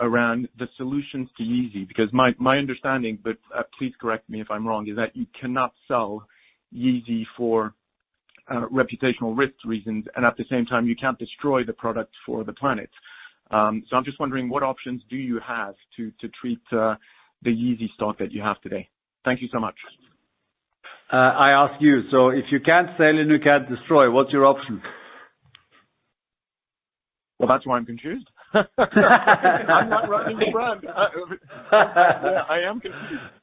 around 0.00 0.48
the 0.58 0.68
solutions 0.78 1.28
to 1.36 1.42
Yeezy, 1.42 1.86
because 1.86 2.10
my 2.12 2.58
understanding, 2.58 3.18
but 3.22 3.36
please 3.78 3.92
correct 4.00 4.30
me 4.30 4.40
if 4.40 4.50
I'm 4.50 4.66
wrong, 4.66 4.88
is 4.88 4.96
that 4.96 5.14
you 5.14 5.26
cannot 5.38 5.74
sell 5.86 6.26
Yeezy 6.74 7.26
for 7.36 7.74
Uh, 8.50 8.66
reputational 8.72 9.36
risk 9.36 9.52
reasons, 9.64 10.06
and 10.16 10.24
at 10.24 10.34
the 10.38 10.44
same 10.50 10.64
time, 10.64 10.86
you 10.86 10.96
can't 10.96 11.18
destroy 11.18 11.62
the 11.62 11.72
product 11.72 12.12
for 12.24 12.44
the 12.44 12.52
planet. 12.52 12.90
Um 13.50 13.82
so 13.88 13.96
I'm 13.96 14.04
just 14.04 14.18
wondering, 14.20 14.48
what 14.48 14.62
options 14.62 15.02
do 15.10 15.16
you 15.16 15.38
have 15.40 15.74
to 15.96 16.10
treat 16.40 16.60
uh, 16.72 16.94
the 17.42 17.50
Yeezy 17.50 17.92
stock 17.94 18.18
that 18.18 18.32
you 18.32 18.42
have 18.42 18.60
today? 18.62 18.88
Thank 19.24 19.42
you 19.42 19.48
so 19.52 19.60
much. 19.60 19.76
Uh, 21.12 21.16
I 21.16 21.50
ask 21.50 21.80
you, 21.80 22.02
so 22.10 22.28
if 22.28 22.44
you 22.50 22.60
can't 22.60 22.88
sell 22.98 23.16
and 23.18 23.30
you 23.30 23.38
can't 23.38 23.66
destroy, 23.68 24.10
what's 24.10 24.30
your 24.30 24.44
option? 24.44 24.82
Well, 27.38 27.48
that's 27.48 27.66
why 27.66 27.76
I'm 27.76 27.86
confused. 27.86 28.28
I'm 28.54 29.88
not 29.88 30.08
running 30.08 30.38
the 30.38 30.50
brand. 30.52 30.84
I 31.72 32.60
am 32.66 32.80
confused. 32.80 33.37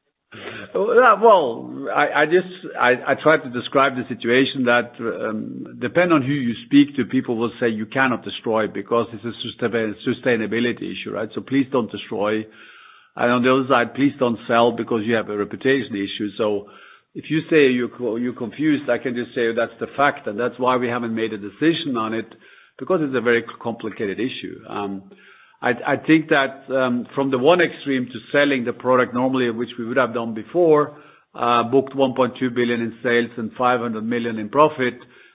Well, 0.74 1.88
I 1.94 2.26
just, 2.26 2.48
I 2.80 3.16
tried 3.16 3.44
to 3.44 3.50
describe 3.50 3.96
the 3.96 4.06
situation 4.08 4.66
that, 4.66 4.94
um, 5.00 5.78
depend 5.80 6.12
on 6.14 6.22
who 6.22 6.34
you 6.34 6.54
speak 6.66 6.96
to, 6.98 7.06
people 7.06 7.38
will 7.38 7.52
say 7.60 7.70
you 7.70 7.86
cannot 7.86 8.24
destroy 8.24 8.68
because 8.68 9.08
it's 9.14 9.24
a 9.24 10.10
sustainability 10.10 10.92
issue, 10.92 11.12
right? 11.12 11.30
So 11.34 11.42
please 11.42 11.68
don't 11.72 11.92
destroy. 11.92 12.46
And 13.16 13.32
on 13.32 13.44
the 13.44 13.54
other 13.54 13.68
side, 13.70 13.96
please 13.96 14.14
don't 14.20 14.40
sell 14.48 14.72
because 14.74 15.06
you 15.06 15.16
have 15.16 15.30
a 15.30 15.38
reputation 15.38 15.96
issue. 15.96 16.32
So 16.38 16.70
if 17.14 17.32
you 17.32 17.42
say 17.50 17.70
you're 17.70 18.20
you're 18.20 18.34
confused, 18.34 18.90
I 18.90 18.98
can 18.98 19.16
just 19.16 19.34
say 19.34 19.54
that's 19.54 19.80
the 19.80 19.88
fact, 19.96 20.28
and 20.28 20.38
that's 20.38 20.60
why 20.60 20.76
we 20.76 20.90
haven't 20.90 21.16
made 21.16 21.32
a 21.32 21.38
decision 21.38 21.96
on 21.96 22.14
it, 22.14 22.28
because 22.78 23.00
it's 23.02 23.16
a 23.16 23.22
very 23.22 23.42
complicated 23.42 24.20
issue. 24.20 24.60
Um, 24.68 25.10
I 25.62 25.98
think 25.98 26.30
that 26.30 26.70
um, 26.70 27.08
from 27.16 27.32
the 27.32 27.38
one 27.40 27.62
extreme 27.62 28.06
to 28.08 28.20
selling 28.32 28.66
the 28.66 28.74
product 28.74 29.14
normally, 29.14 29.50
which 29.50 29.70
we 29.80 29.86
would 29.86 29.98
have 29.98 30.14
done 30.14 30.34
before, 30.34 30.98
uh 31.34 31.64
booked 31.64 31.94
1.2 31.94 32.54
billion 32.54 32.82
in 32.82 32.98
sales 33.04 33.30
and 33.38 33.52
500 33.58 34.02
million 34.06 34.40
in 34.40 34.48
profit, 34.50 34.94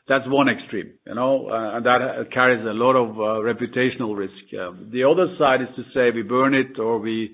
that's 0.08 0.26
one 0.28 0.48
extreme. 0.48 0.92
You 1.06 1.14
know, 1.14 1.48
uh 1.50 1.76
and 1.76 1.86
that 1.86 2.00
uh, 2.00 2.24
carries 2.32 2.64
a 2.64 2.72
lot 2.72 2.96
of 2.96 3.08
uh, 3.18 3.22
reputational 3.50 4.16
risk. 4.16 4.54
Um, 4.58 4.88
the 4.92 5.04
other 5.04 5.34
side 5.38 5.60
is 5.62 5.68
to 5.76 5.84
say 5.94 6.10
we 6.10 6.22
burn 6.22 6.54
it 6.54 6.78
or 6.78 6.98
we 6.98 7.32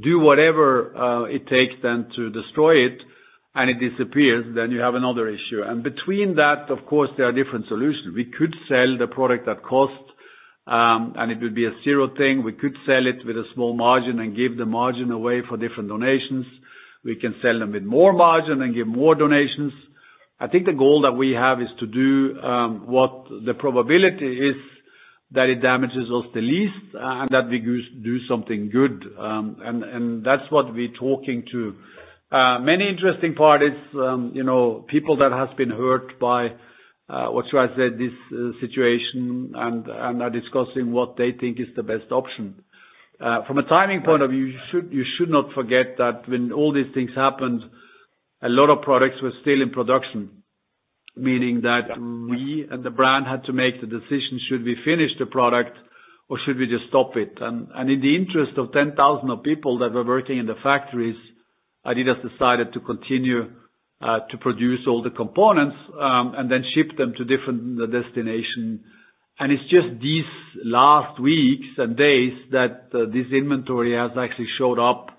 do 0.00 0.18
whatever 0.18 0.96
uh, 0.96 1.22
it 1.24 1.46
takes 1.46 1.74
then 1.82 2.08
to 2.16 2.30
destroy 2.30 2.76
it, 2.86 3.02
and 3.54 3.70
it 3.70 3.80
disappears, 3.80 4.44
then 4.54 4.70
you 4.70 4.80
have 4.80 4.94
another 4.94 5.28
issue. 5.28 5.62
And 5.64 5.82
between 5.82 6.36
that, 6.36 6.70
of 6.70 6.84
course, 6.84 7.08
there 7.16 7.26
are 7.26 7.32
different 7.32 7.66
solutions. 7.68 8.14
We 8.14 8.26
could 8.26 8.54
sell 8.68 8.98
the 8.98 9.06
product 9.06 9.48
at 9.48 9.62
cost, 9.62 10.05
and 10.66 11.30
it 11.30 11.40
would 11.40 11.54
be 11.54 11.66
a 11.66 11.72
zero 11.84 12.08
thing. 12.16 12.42
We 12.42 12.52
could 12.52 12.76
sell 12.86 13.06
it 13.06 13.24
with 13.24 13.36
a 13.36 13.44
small 13.54 13.74
margin 13.74 14.18
and 14.20 14.36
give 14.36 14.56
the 14.56 14.66
margin 14.66 15.10
away 15.10 15.42
for 15.48 15.56
different 15.56 15.88
donations. 15.88 16.46
We 17.04 17.16
can 17.16 17.34
sell 17.40 17.58
them 17.58 17.72
with 17.72 17.84
more 17.84 18.12
margin 18.12 18.62
and 18.62 18.74
give 18.74 18.86
more 18.88 19.14
donations. 19.14 19.72
I 20.40 20.48
think 20.48 20.66
the 20.66 20.72
goal 20.72 21.02
that 21.02 21.12
we 21.12 21.32
have 21.32 21.60
is 21.62 21.68
to 21.80 21.86
do 21.86 22.38
um 22.42 22.86
what 22.86 23.26
the 23.44 23.54
probability 23.54 24.48
is 24.50 24.56
that 25.32 25.48
it 25.48 25.56
damages 25.62 26.08
us 26.18 26.24
the 26.34 26.40
least, 26.40 26.94
and 26.94 27.28
that 27.30 27.48
we 27.48 27.58
do 27.58 28.18
something 28.26 28.70
good. 28.70 29.04
Um 29.18 29.56
and 29.64 30.24
that's 30.24 30.50
what 30.50 30.72
we're 30.74 30.92
talking 31.08 31.44
to 31.52 31.74
Uh 32.30 32.58
many 32.58 32.88
interesting 32.88 33.34
parties, 33.36 33.78
um, 33.94 34.32
you 34.34 34.42
know, 34.42 34.84
people 34.88 35.16
that 35.18 35.30
has 35.30 35.48
been 35.56 35.70
hurt 35.70 36.18
by, 36.18 36.40
what 37.08 37.46
should 37.48 37.60
I 37.60 37.76
say, 37.76 37.88
this 37.90 38.12
situation, 38.60 39.52
and 39.54 39.88
are 39.88 40.30
discussing 40.30 40.92
what 40.92 41.16
they 41.16 41.32
think 41.32 41.60
is 41.60 41.68
the 41.76 41.82
best 41.82 42.10
option. 42.10 42.62
Uh 43.20 43.42
from 43.46 43.58
a 43.58 43.62
timing 43.62 44.02
point 44.02 44.22
of 44.22 44.30
view, 44.30 44.46
you 44.46 44.58
should 44.70 44.92
you 44.92 45.04
should 45.16 45.30
not 45.30 45.52
forget 45.52 45.96
that 45.98 46.28
when 46.28 46.52
all 46.52 46.72
these 46.72 46.92
things 46.92 47.10
happened, 47.14 47.62
a 48.42 48.48
lot 48.48 48.68
of 48.70 48.82
products 48.82 49.22
were 49.22 49.32
still 49.40 49.62
in 49.62 49.70
production, 49.70 50.42
meaning 51.16 51.62
that 51.62 51.98
we 51.98 52.66
and 52.70 52.82
the 52.84 52.90
brand 52.90 53.26
had 53.26 53.44
to 53.44 53.52
make 53.52 53.80
the 53.80 53.86
decision, 53.86 54.38
should 54.48 54.64
we 54.64 54.76
finish 54.84 55.12
the 55.18 55.26
product 55.26 55.76
or 56.28 56.38
should 56.44 56.58
we 56.58 56.66
just 56.66 56.88
stop 56.88 57.16
it? 57.16 57.38
And 57.40 57.68
and 57.74 57.90
in 57.90 58.00
the 58.00 58.14
interest 58.16 58.58
of 58.58 58.72
10,000 58.72 59.30
of 59.30 59.42
people 59.42 59.78
that 59.78 59.92
were 59.92 60.04
working 60.04 60.38
in 60.38 60.46
the 60.46 60.56
factories, 60.62 61.16
adidas 61.86 62.20
decided 62.28 62.72
to 62.74 62.80
continue 62.80 63.50
to 64.02 64.36
produce 64.38 64.80
all 64.86 65.02
the 65.02 65.10
components, 65.10 65.76
um 65.98 66.34
and 66.36 66.50
then 66.50 66.62
ship 66.74 66.96
them 66.98 67.14
to 67.16 67.24
different 67.24 67.78
destinations. 67.90 68.80
And 69.38 69.52
it's 69.52 69.68
just 69.70 70.00
these 70.00 70.24
last 70.64 71.20
weeks 71.20 71.66
and 71.76 71.96
days 71.96 72.32
that 72.52 72.90
this 72.92 73.26
inventory 73.32 73.92
has 73.94 74.12
actually 74.16 74.48
showed 74.58 74.78
up 74.78 75.10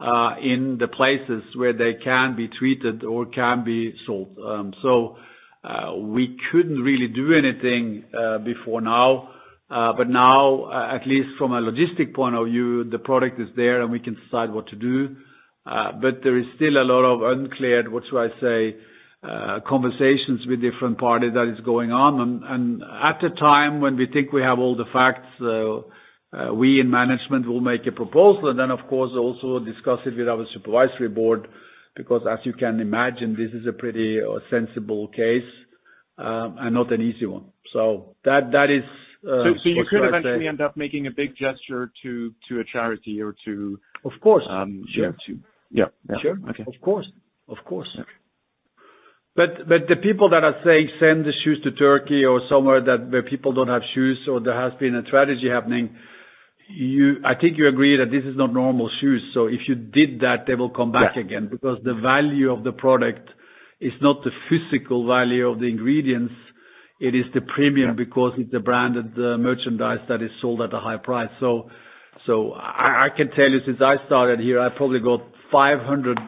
uh 0.00 0.36
in 0.42 0.78
the 0.78 0.88
places 0.88 1.42
where 1.54 1.72
they 1.72 1.94
can 1.94 2.34
be 2.36 2.48
treated 2.48 3.04
or 3.04 3.26
can 3.26 3.64
be 3.64 3.94
sold. 4.06 4.36
Um 4.52 4.72
so 4.82 5.18
uh 5.64 5.94
we 5.96 6.36
couldn't 6.50 6.80
really 6.82 7.08
do 7.08 7.32
anything 7.34 8.04
uh 8.18 8.38
before 8.38 8.80
now. 8.80 9.28
Uh 9.70 9.92
but 9.92 10.08
now, 10.08 10.40
at 10.96 11.06
least 11.06 11.28
from 11.38 11.52
a 11.52 11.60
logistic 11.60 12.14
point 12.14 12.34
of 12.34 12.46
view, 12.46 12.84
the 12.84 12.98
product 12.98 13.40
is 13.40 13.48
there, 13.56 13.80
and 13.82 13.90
we 13.90 14.00
can 14.00 14.14
decide 14.22 14.50
what 14.52 14.66
to 14.68 14.76
do. 14.76 15.16
Uh, 15.64 15.92
there 16.00 16.38
is 16.38 16.46
still 16.56 16.76
a 16.78 16.84
lot 16.84 17.04
of 17.04 17.22
uncleared, 17.22 17.90
what 17.90 18.02
should 18.08 18.18
I 18.18 18.40
say, 18.40 18.76
uh, 19.22 19.60
conversations 19.60 20.44
with 20.46 20.60
different 20.60 20.98
parties 20.98 21.34
that 21.34 21.46
is 21.46 21.60
going 21.60 21.92
on. 21.92 22.42
And 22.44 22.82
at 22.82 23.20
the 23.20 23.30
time 23.30 23.80
when 23.80 23.96
we 23.96 24.06
think 24.06 24.32
we 24.32 24.42
have 24.42 24.58
all 24.58 24.74
the 24.76 24.86
facts, 24.92 25.40
uh, 25.40 26.52
we 26.52 26.80
in 26.80 26.90
management 26.90 27.46
will 27.46 27.60
make 27.60 27.86
a 27.86 27.92
proposal 27.92 28.48
and 28.48 28.58
then, 28.58 28.70
of 28.72 28.80
course, 28.88 29.12
also 29.16 29.60
discuss 29.60 30.00
it 30.06 30.16
with 30.16 30.28
our 30.28 30.44
supervisory 30.52 31.08
board, 31.08 31.46
because 31.94 32.22
as 32.28 32.40
you 32.44 32.54
can 32.54 32.80
imagine, 32.80 33.36
this 33.36 33.52
is 33.52 33.66
a 33.66 33.72
pretty 33.72 34.20
sensible 34.50 35.06
case, 35.08 35.44
um, 36.18 36.56
and 36.58 36.74
not 36.74 36.92
an 36.92 37.02
easy 37.02 37.26
one. 37.26 37.44
So 37.72 38.16
that 38.24 38.50
that 38.50 38.70
is, 38.70 38.82
what 39.22 39.30
should 39.32 39.56
I 39.56 39.62
say? 39.62 39.70
You 39.70 39.84
could 39.84 40.04
eventually 40.08 40.48
end 40.48 40.60
up 40.60 40.76
making 40.76 41.06
a 41.06 41.10
big 41.12 41.36
gesture 41.36 41.92
to 42.02 42.34
a 42.58 42.64
charity 42.64 43.22
or 43.22 43.36
to- 43.44 43.78
Of 44.04 44.12
course. 44.20 44.44
Um, 44.48 44.84
Yeah. 45.72 45.86
Sure. 46.20 46.38
Okay. 46.50 46.64
Of 46.66 46.80
course. 46.80 47.10
Of 47.48 47.58
course. 47.64 47.88
But 49.34 49.66
but 49.66 49.88
the 49.88 49.96
people 49.96 50.28
that 50.30 50.44
are 50.44 50.56
saying, 50.64 50.90
"Send 51.00 51.24
the 51.24 51.32
shoes 51.32 51.60
to 51.64 51.70
Turkey 51.72 52.24
or 52.24 52.42
somewhere 52.48 52.80
that 52.82 53.10
where 53.10 53.22
people 53.22 53.52
don't 53.52 53.68
have 53.68 53.82
shoes," 53.94 54.18
or 54.28 54.40
there 54.40 54.60
has 54.60 54.74
been 54.78 54.94
a 54.94 55.02
tragedy 55.02 55.48
happening, 55.48 55.96
I 57.24 57.34
think 57.40 57.58
you 57.58 57.66
agree 57.68 57.96
that 57.96 58.10
this 58.10 58.24
is 58.24 58.36
not 58.36 58.52
normal 58.52 58.90
shoes. 59.00 59.22
So 59.34 59.46
if 59.46 59.68
you 59.68 59.74
did 59.74 60.20
that, 60.20 60.46
they 60.46 60.54
will 60.54 60.70
come 60.70 60.92
back 60.92 61.16
again 61.16 61.48
because 61.50 61.78
the 61.82 61.94
value 61.94 62.52
of 62.52 62.62
the 62.62 62.72
product 62.72 63.28
is 63.80 63.92
not 64.00 64.22
the 64.22 64.30
physical 64.48 65.06
value 65.06 65.48
of 65.48 65.58
the 65.58 65.66
ingredients, 65.66 66.34
it 67.00 67.16
is 67.16 67.24
the 67.34 67.40
premium 67.40 67.96
because 67.96 68.32
it's 68.38 68.54
a 68.54 68.60
branded 68.60 69.12
uh, 69.18 69.36
merchandise 69.36 69.98
that 70.08 70.22
is 70.22 70.30
sold 70.40 70.62
at 70.62 70.72
a 70.72 70.78
high 70.78 70.98
price. 70.98 71.30
So 71.40 71.68
so 72.26 72.54
I 72.54 73.08
can 73.16 73.30
tell 73.30 73.50
you, 73.50 73.60
since 73.66 73.80
I 73.80 73.96
started 74.06 74.38
here, 74.38 74.60
I 74.60 74.68
probably 74.68 75.00
got 75.00 75.22
500 75.52 76.18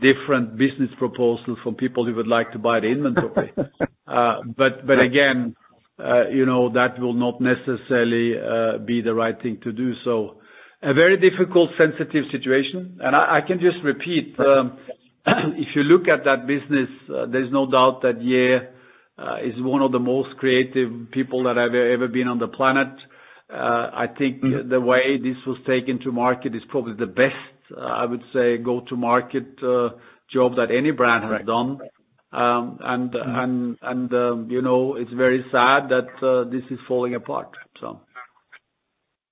different 0.00 0.56
business 0.56 0.90
proposals 0.98 1.58
from 1.62 1.74
people 1.76 2.04
who 2.04 2.14
would 2.14 2.26
like 2.26 2.50
to 2.52 2.58
buy 2.58 2.80
the 2.80 2.88
inventory. 2.88 3.52
Uh 4.04 4.42
but 4.56 4.84
but 4.86 4.98
again, 5.00 5.54
uh 5.98 6.28
you 6.28 6.44
know 6.44 6.68
that 6.70 6.98
will 6.98 7.14
not 7.14 7.40
necessarily 7.40 8.36
uh, 8.36 8.76
be 8.78 9.00
the 9.00 9.14
right 9.14 9.40
thing 9.40 9.58
to 9.62 9.72
do. 9.72 9.94
So 10.04 10.42
a 10.82 10.92
very 10.92 11.16
difficult, 11.16 11.70
sensitive 11.78 12.24
situation. 12.32 12.98
And 13.00 13.14
I 13.14 13.40
can 13.40 13.60
just 13.60 13.76
repeat, 13.84 14.34
um, 14.40 14.78
if 15.26 15.68
you 15.76 15.84
look 15.84 16.08
at 16.08 16.24
that 16.24 16.46
business, 16.46 16.88
uh, 17.08 17.26
there's 17.26 17.52
no 17.52 17.70
doubt 17.70 18.02
that 18.02 18.20
Ye 18.20 18.56
uh, 18.56 19.36
is 19.44 19.54
one 19.62 19.82
of 19.82 19.92
the 19.92 20.00
most 20.00 20.36
creative 20.38 20.90
people 21.12 21.44
that 21.44 21.56
I've 21.56 21.74
ever 21.74 22.08
been 22.08 22.26
on 22.26 22.38
the 22.38 22.48
planet. 22.48 22.88
I 23.54 24.08
think 24.18 24.42
mm-hmm. 24.42 24.68
the 24.70 24.80
way 24.80 25.18
this 25.18 25.36
was 25.46 25.58
taken 25.66 26.00
to 26.00 26.10
market 26.10 26.54
is 26.54 26.62
probably 26.70 26.94
the 26.94 27.06
best, 27.06 27.36
I 27.78 28.04
would 28.04 28.22
say, 28.32 28.58
go-to-market 28.58 29.58
job 30.32 30.56
that 30.56 30.70
any 30.70 30.90
brand 30.90 31.24
has 31.24 31.46
done. 31.46 31.78
Um 32.32 32.78
and 32.80 33.14
uh 33.14 33.46
and 33.82 34.14
um 34.14 34.50
you 34.50 34.62
know 34.62 34.94
it's 34.96 35.12
very 35.12 35.44
sad 35.52 35.90
that 35.90 36.08
this 36.50 36.64
is 36.70 36.78
falling 36.88 37.14
apart. 37.14 37.50
So 37.78 38.00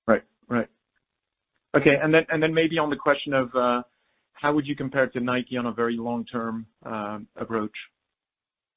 right. 0.07 0.21
Right. 0.47 0.67
Okay. 1.75 1.95
And 2.01 2.13
then 2.13 2.27
and 2.29 2.43
then 2.43 2.53
maybe 2.53 2.77
on 2.77 2.91
the 2.91 2.95
question 3.07 3.33
of 3.33 3.49
how 4.33 4.53
would 4.53 4.67
you 4.67 4.75
compare 4.75 5.07
to 5.07 5.19
Nike 5.19 5.57
on 5.57 5.65
a 5.65 5.71
very 5.71 5.97
long-term 5.97 6.67
approach? 7.35 7.75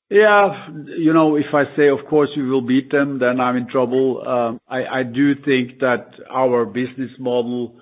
Yeah. 0.08 0.70
You 0.86 1.12
know 1.12 1.36
if 1.36 1.52
I 1.52 1.64
say, 1.76 1.88
of 1.88 2.06
course, 2.08 2.30
we 2.34 2.48
will 2.48 2.62
beat 2.62 2.90
them, 2.90 3.18
then 3.18 3.40
I'm 3.40 3.56
in 3.56 3.68
trouble. 3.68 4.26
Um 4.26 4.58
I 4.66 5.02
do 5.02 5.34
think 5.34 5.80
that 5.80 6.14
our 6.30 6.64
business 6.64 7.12
model 7.18 7.76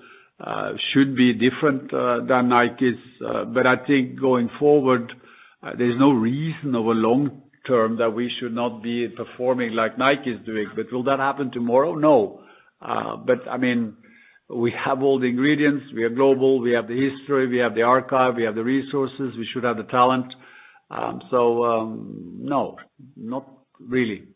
should 0.93 1.15
be 1.15 1.33
different 1.33 1.91
than 1.91 2.49
Nike's. 2.49 2.99
Uh 3.25 3.45
but 3.45 3.65
I 3.67 3.77
think 3.85 4.19
going 4.19 4.49
forward, 4.59 5.11
there's 5.77 5.99
no 5.99 6.11
reason 6.11 6.75
over 6.75 6.93
long 6.93 7.41
term 7.67 7.97
that 7.97 8.09
we 8.13 8.29
should 8.39 8.53
not 8.53 8.83
be 8.83 9.07
performing 9.07 9.73
like 9.73 9.97
Nike 9.97 10.31
is 10.31 10.45
doing. 10.45 10.67
But 10.75 10.91
will 10.91 11.03
that 11.03 11.19
happen 11.19 11.51
tomorrow? 11.51 11.95
No. 11.95 12.41
Uh 12.81 13.15
but 13.17 13.47
I 13.49 13.57
mean, 13.57 13.95
we 14.49 14.71
have 14.85 15.01
all 15.01 15.19
the 15.19 15.27
ingredients. 15.27 15.85
We 15.95 16.03
are 16.03 16.09
global. 16.09 16.59
We 16.59 16.73
have 16.73 16.87
the 16.87 17.09
history, 17.09 17.47
we 17.47 17.59
have 17.59 17.75
the 17.75 17.83
archive, 17.83 18.35
we 18.35 18.43
have 18.43 18.55
the 18.55 18.63
resources. 18.63 19.35
We 19.37 19.47
should 19.53 19.63
have 19.63 19.77
the 19.77 19.83
talent. 19.83 20.33
Um 20.91 21.21
so 21.31 21.63
um 21.63 22.37
no, 22.39 22.77
not 23.15 23.45
really. 23.79 24.32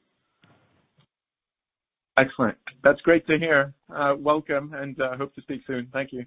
Excellent. 2.17 2.57
That's 2.83 3.01
great 3.01 3.27
to 3.27 3.37
hear. 3.37 3.73
Uh, 3.93 4.15
welcome, 4.17 4.73
and 4.73 4.99
uh, 4.99 5.15
hope 5.17 5.35
to 5.35 5.41
speak 5.41 5.61
soon. 5.67 5.87
Thank 5.93 6.11
you. 6.11 6.25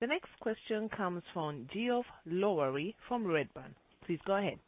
The 0.00 0.08
next 0.08 0.30
question 0.40 0.88
comes 0.88 1.22
from 1.32 1.66
Geoff 1.72 2.04
Lowery 2.26 2.94
from 3.08 3.26
Redburn. 3.26 3.74
Please 4.04 4.18
go 4.26 4.36
ahead. 4.36 4.58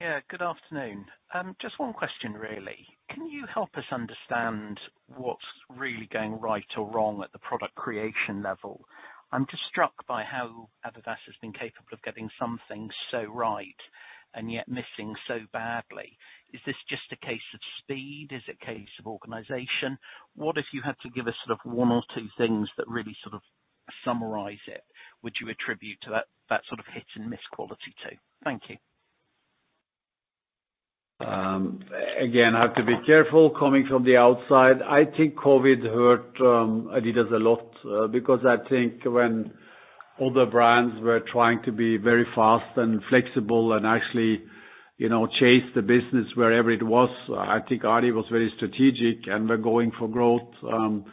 Yeah, 0.00 0.20
good 0.28 0.42
afternoon. 0.42 1.06
Um, 1.34 1.56
just 1.60 1.78
one 1.78 1.92
question, 1.92 2.34
really. 2.34 2.86
Can 3.10 3.26
you 3.26 3.46
help 3.52 3.70
us 3.76 3.84
understand 3.90 4.78
what's 5.16 5.40
really 5.76 6.08
going 6.12 6.38
right 6.40 6.64
or 6.76 6.88
wrong 6.90 7.22
at 7.22 7.32
the 7.32 7.38
product 7.38 7.74
creation 7.74 8.42
level? 8.42 8.84
I'm 9.32 9.46
just 9.50 9.62
struck 9.68 10.06
by 10.06 10.22
how 10.22 10.68
adidas 10.86 11.18
has 11.26 11.34
been 11.40 11.52
capable 11.52 11.92
of 11.92 12.02
getting 12.02 12.28
some 12.38 12.60
things 12.68 12.92
so 13.10 13.24
right 13.24 13.74
and 14.34 14.52
yet 14.52 14.68
missing 14.68 15.14
so 15.26 15.38
badly. 15.52 16.16
Is 16.52 16.60
this 16.64 16.76
just 16.88 17.12
a 17.12 17.26
case 17.26 17.40
of 17.54 17.60
speed? 17.80 18.28
Is 18.30 18.42
it 18.48 18.56
a 18.62 18.66
case 18.66 18.88
of 18.98 19.06
organization? 19.06 19.98
What 20.34 20.56
if 20.56 20.66
you 20.72 20.80
had 20.82 20.96
to 21.02 21.10
give 21.10 21.28
us 21.28 21.34
sort 21.46 21.58
of 21.58 21.70
one 21.70 21.90
or 21.90 22.02
two 22.14 22.28
things 22.38 22.68
that 22.76 22.88
really 22.88 23.16
sort 23.22 23.34
of 23.34 23.42
summarize 24.04 24.58
it, 24.66 24.82
would 25.22 25.34
you 25.40 25.48
attribute 25.48 25.98
to 26.02 26.10
that 26.10 26.62
sort 26.68 26.80
of 26.80 26.86
hit 26.92 27.04
and 27.16 27.28
miss 27.28 27.40
quality 27.52 27.94
to? 28.04 28.16
Thank 28.44 28.62
you. 28.68 28.76
Um, 31.20 31.80
again, 32.18 32.54
I 32.54 32.60
have 32.60 32.76
to 32.76 32.84
be 32.84 32.96
careful 33.04 33.50
coming 33.50 33.86
from 33.88 34.04
the 34.04 34.16
outside. 34.16 34.82
I 34.82 35.04
think 35.04 35.34
COVID 35.34 35.82
hurt 35.82 36.40
um, 36.40 36.90
adidas 36.94 37.32
a 37.32 37.38
lot 37.38 37.66
uh, 37.84 38.06
because 38.06 38.40
I 38.46 38.56
think 38.68 39.04
when 39.04 39.52
other 40.24 40.46
brands 40.46 41.00
were 41.00 41.20
trying 41.20 41.62
to 41.64 41.72
be 41.72 41.96
very 41.96 42.26
fast 42.36 42.76
and 42.76 43.02
flexible 43.08 43.72
and 43.72 43.84
actually 43.84 44.42
chase 45.00 45.64
the 45.74 45.82
business 45.82 46.26
wherever 46.34 46.70
it 46.70 46.82
was, 46.82 47.10
I 47.36 47.60
think 47.68 47.84
Adi 47.84 48.10
was 48.10 48.26
very 48.30 48.52
strategic 48.56 49.26
and 49.28 49.48
we're 49.48 49.56
going 49.56 49.92
for 49.98 50.08
growth. 50.08 50.48
Um 50.62 51.04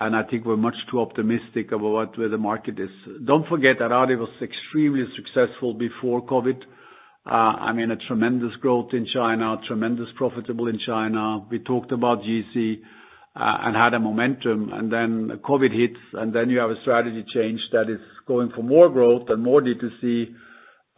and 0.00 0.14
I 0.14 0.22
think 0.22 0.44
we're 0.44 0.56
much 0.56 0.76
too 0.90 1.00
optimistic 1.00 1.72
about 1.72 2.16
where 2.16 2.28
the 2.28 2.38
market 2.38 2.78
is. 2.78 2.90
Don't 3.24 3.48
forget 3.48 3.80
that 3.80 3.90
Adi 3.90 4.14
was 4.14 4.30
extremely 4.40 5.04
successful 5.16 5.74
before 5.74 6.24
COVID. 6.26 6.62
Uh 7.26 7.54
I 7.68 7.72
mean 7.72 7.90
a 7.90 7.96
tremendous 7.96 8.54
growth 8.56 8.90
in 8.92 9.06
China, 9.06 9.56
tremendous 9.66 10.08
profitable 10.16 10.68
in 10.68 10.78
China. 10.78 11.46
We 11.50 11.58
talked 11.60 11.92
about 11.92 12.22
Yeezy 12.22 12.80
and 13.40 13.76
had 13.76 13.94
a 13.94 14.00
momentum, 14.00 14.72
and 14.72 14.92
then 14.92 15.40
COVID 15.44 15.72
hits, 15.72 16.00
and 16.14 16.32
then 16.32 16.50
you 16.50 16.58
have 16.58 16.70
a 16.70 16.80
strategy 16.82 17.24
change 17.32 17.60
that 17.72 17.88
is 17.88 18.00
going 18.26 18.50
for 18.54 18.62
more 18.62 18.88
growth 18.88 19.28
and 19.28 19.42
more 19.42 19.60
D2C. 19.60 20.34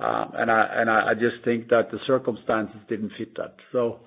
Um, 0.00 0.32
I 0.34 0.80
and 0.80 0.90
I 0.90 1.12
just 1.14 1.44
think 1.44 1.68
that 1.68 1.90
the 1.90 1.98
circumstances 2.06 2.76
didn't 2.88 3.12
fit 3.18 3.36
that. 3.36 3.54
So 3.70 4.00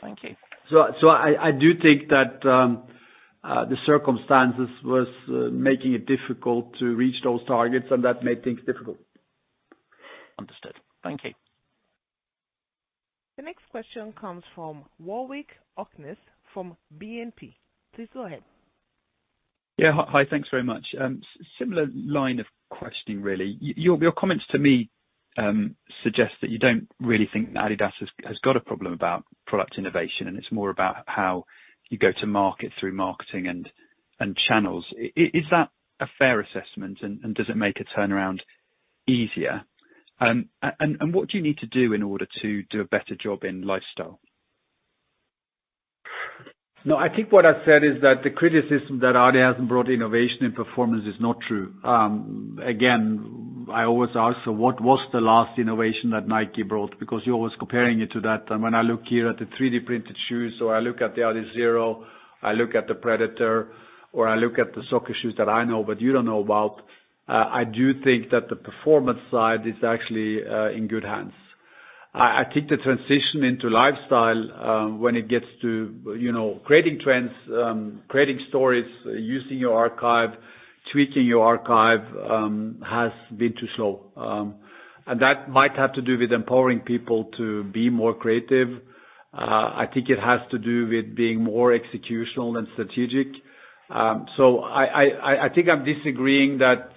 thank 0.00 0.22
you. 0.22 0.36
So 0.70 0.86
so 1.00 1.08
I 1.08 1.50
do 1.50 1.72
think 1.82 2.10
that 2.10 2.46
um, 2.48 2.84
uh, 3.42 3.64
the 3.64 3.76
circumstances 3.86 4.68
was 4.84 5.08
uh, 5.28 5.50
making 5.50 5.94
it 5.94 6.06
difficult 6.06 6.78
to 6.78 6.94
reach 6.94 7.16
those 7.24 7.44
targets, 7.46 7.86
and 7.90 8.04
that 8.04 8.22
made 8.22 8.44
things 8.44 8.60
difficult. 8.64 8.98
Understood. 10.38 10.74
Thank 11.02 11.24
you. 11.24 11.32
The 13.36 13.42
next 13.42 13.62
question 13.70 14.12
comes 14.12 14.44
from 14.54 14.84
Warwick 15.00 15.48
Okines 15.76 16.18
from 16.54 16.76
BNP. 16.98 17.54
Please 17.94 18.08
go 18.12 18.26
ahead. 18.26 18.42
Yeah. 19.80 19.92
Hi, 20.08 20.26
thanks 20.26 20.46
very 20.50 20.62
much. 20.62 20.94
Similar 21.58 21.86
line 21.94 22.38
of 22.38 22.44
questioning, 22.68 23.22
really. 23.22 23.56
Your 23.60 24.12
comments 24.12 24.44
to 24.50 24.58
me 24.58 24.90
suggest 26.04 26.34
that 26.42 26.50
you 26.50 26.58
don't 26.58 26.86
really 27.00 27.26
think 27.32 27.54
adidas 27.54 27.92
has 28.26 28.38
got 28.44 28.58
a 28.58 28.60
problem 28.60 28.92
about 28.92 29.24
product 29.46 29.78
innovation, 29.78 30.28
and 30.28 30.36
it's 30.36 30.52
more 30.52 30.68
about 30.68 30.96
how 31.06 31.44
you 31.88 31.96
go 31.96 32.12
to 32.12 32.26
market 32.26 32.72
through 32.78 32.92
marketing 32.92 33.46
and 33.46 33.70
and 34.20 34.36
channels. 34.36 34.84
Is 35.16 35.44
that 35.50 35.70
a 35.98 36.06
fair 36.18 36.40
assessment, 36.40 36.98
and 37.00 37.34
does 37.34 37.48
it 37.48 37.56
make 37.56 37.80
a 37.80 37.84
turnaround 37.98 38.40
easier? 39.06 39.64
Um 40.20 40.50
and 40.78 41.14
what 41.14 41.30
do 41.30 41.38
you 41.38 41.42
need 41.42 41.56
to 41.58 41.66
do 41.66 41.94
in 41.94 42.02
order 42.02 42.26
to 42.42 42.62
do 42.64 42.82
a 42.82 42.84
better 42.96 43.14
job 43.14 43.44
in 43.44 43.62
lifestyle? 43.62 44.20
No, 46.84 46.96
I 46.96 47.14
think 47.14 47.30
what 47.30 47.44
I 47.44 47.62
said 47.66 47.84
is 47.84 48.00
that 48.00 48.22
the 48.22 48.30
criticism 48.30 49.00
that 49.00 49.14
Adi 49.14 49.38
hasn't 49.38 49.68
brought 49.68 49.90
innovation 49.90 50.38
and 50.42 50.54
performance 50.54 51.04
is 51.06 51.20
not 51.20 51.36
true. 51.46 51.74
Um 51.84 52.58
again, 52.64 53.66
I 53.70 53.84
always 53.84 54.10
ask, 54.16 54.36
so 54.44 54.50
what 54.50 54.80
was 54.80 54.98
the 55.12 55.20
last 55.20 55.58
innovation 55.58 56.10
that 56.10 56.26
Nike 56.26 56.62
brought? 56.62 56.98
Because 56.98 57.20
you're 57.24 57.36
always 57.36 57.52
comparing 57.58 58.00
it 58.00 58.10
to 58.12 58.20
that. 58.22 58.50
And 58.50 58.62
when 58.62 58.74
I 58.74 58.82
look 58.82 59.02
here 59.06 59.28
at 59.28 59.38
the 59.38 59.44
3D 59.44 59.84
printed 59.86 60.16
shoes, 60.28 60.54
or 60.60 60.74
I 60.74 60.80
look 60.80 61.00
at 61.00 61.14
the 61.14 61.20
Adizero, 61.20 62.04
I 62.42 62.52
look 62.52 62.74
at 62.74 62.88
the 62.88 62.94
Predator, 62.94 63.68
or 64.12 64.26
I 64.26 64.36
look 64.36 64.58
at 64.58 64.74
the 64.74 64.82
soccer 64.90 65.14
shoes 65.20 65.34
that 65.38 65.48
I 65.48 65.64
know 65.64 65.84
but 65.84 66.00
you 66.00 66.12
don't 66.12 66.24
know 66.24 66.40
about, 66.40 66.82
I 67.28 67.62
do 67.64 67.92
think 68.02 68.30
that 68.30 68.48
the 68.48 68.56
performance 68.56 69.20
side 69.30 69.64
is 69.66 69.84
actually 69.84 70.42
in 70.76 70.88
good 70.88 71.04
hands. 71.04 71.34
I 72.12 72.44
think 72.52 72.68
the 72.68 72.76
transition 72.76 73.44
into 73.44 73.70
lifestyle, 73.70 74.96
when 74.98 75.14
it 75.14 75.28
gets 75.28 75.46
to 75.62 76.16
you 76.18 76.32
know 76.32 76.60
creating 76.64 76.98
trends, 77.00 77.30
creating 78.08 78.40
stories, 78.48 78.86
using 79.04 79.58
your 79.58 79.78
archive, 79.78 80.30
tweaking 80.92 81.24
your 81.24 81.44
archive, 81.46 82.02
um 82.28 82.82
has 82.88 83.12
been 83.36 83.52
too 83.54 83.68
slow. 83.76 84.10
Um 84.16 84.56
and 85.06 85.20
that 85.20 85.48
might 85.50 85.76
have 85.76 85.92
to 85.94 86.02
do 86.02 86.18
with 86.18 86.32
empowering 86.32 86.80
people 86.80 87.24
to 87.36 87.64
be 87.64 87.88
more 87.90 88.14
creative. 88.14 88.80
I 89.32 89.86
think 89.92 90.10
it 90.10 90.18
has 90.18 90.40
to 90.50 90.58
do 90.58 90.88
with 90.88 91.14
being 91.14 91.42
more 91.42 91.70
executional 91.78 92.52
than 92.54 92.66
strategic. 92.72 93.28
Um 93.88 94.26
so 94.36 94.64
I 94.64 95.48
think 95.54 95.68
I'm 95.68 95.84
disagreeing 95.84 96.58
that 96.58 96.89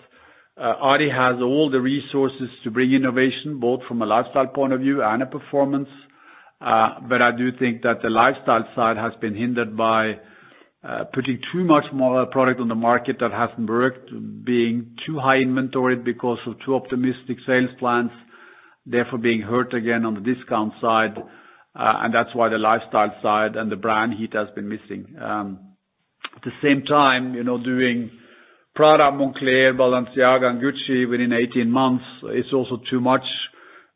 Adi 0.58 1.10
has 1.10 1.42
all 1.42 1.70
the 1.70 1.82
resources 1.82 2.50
to 2.64 2.70
bring 2.72 2.94
innovation, 2.94 3.60
both 3.60 3.82
from 3.88 4.02
a 4.02 4.06
lifestyle 4.06 4.48
point 4.48 4.74
of 4.74 4.82
view 4.82 5.02
and 5.04 5.24
a 5.24 5.26
performance. 5.26 5.90
Uh 6.62 7.00
but 7.10 7.22
I 7.22 7.32
do 7.32 7.52
think 7.52 7.82
that 7.84 8.02
the 8.02 8.10
lifestyle 8.10 8.68
side 8.76 8.98
has 8.98 9.14
been 9.20 9.36
hindered 9.36 9.76
by 9.76 10.20
putting 11.14 11.40
too 11.52 11.64
much 11.64 11.86
more 11.94 12.26
product 12.28 12.60
on 12.60 12.68
the 12.68 12.76
market 12.76 13.18
that 13.20 13.32
hasn't 13.32 13.70
worked, 13.70 14.10
being 14.44 14.96
too 15.06 15.18
high 15.18 15.38
inventoried 15.38 16.04
because 16.04 16.40
of 16.46 16.60
too 16.60 16.76
optimistic 16.76 17.38
sales 17.48 17.70
plans, 17.80 18.12
therefore 18.86 19.20
being 19.20 19.42
hurt 19.42 19.74
again 19.74 20.06
on 20.06 20.14
the 20.14 20.22
discount 20.34 20.74
side. 20.80 21.18
Uh 21.76 21.96
and 22.04 22.14
that's 22.14 22.34
why 22.36 22.48
the 22.50 22.60
lifestyle 22.60 23.14
side 23.24 23.56
and 23.56 23.72
the 23.72 23.76
brand 23.88 24.14
heat 24.14 24.34
has 24.34 24.50
been 24.52 24.70
missing. 24.70 25.16
Um 25.20 25.60
at 26.36 26.44
the 26.44 26.52
same 26.62 26.84
time, 26.84 27.34
you 27.36 27.44
know, 27.44 27.58
doing 27.58 28.12
Prada, 28.76 29.12
Moncler, 29.12 29.76
Balenciaga, 29.76 30.60
Gucci 30.60 31.08
within 31.08 31.32
18 31.32 31.70
months 31.70 32.06
is 32.34 32.52
also 32.54 32.82
too 32.90 33.00
much. 33.00 33.26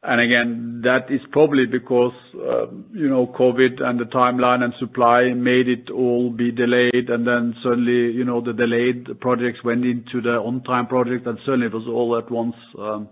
And 0.04 0.22
again, 0.22 0.82
that 0.84 1.10
is 1.10 1.22
probably 1.32 1.66
because 1.66 2.14
um, 2.36 2.86
you 2.94 3.10
know, 3.10 3.28
COVID 3.28 3.82
and 3.82 4.00
the 4.00 4.06
timeline 4.06 4.64
and 4.64 4.74
supply 4.80 5.34
made 5.34 5.68
it 5.68 5.90
all 5.90 6.30
be 6.30 6.52
delayed, 6.52 7.10
and 7.10 7.28
then 7.28 7.56
suddenly, 7.64 8.12
you 8.14 8.24
know, 8.24 8.40
the 8.40 8.54
delayed 8.54 9.20
projects 9.20 9.64
went 9.64 9.84
into 9.84 10.22
the 10.22 10.38
on-time 10.38 10.88
project, 10.88 11.26
and 11.26 11.40
suddenly 11.40 11.66
it 11.66 11.74
was 11.74 11.88
all 11.88 12.16
at 12.18 12.30
once. 12.30 12.56
Um 12.78 13.10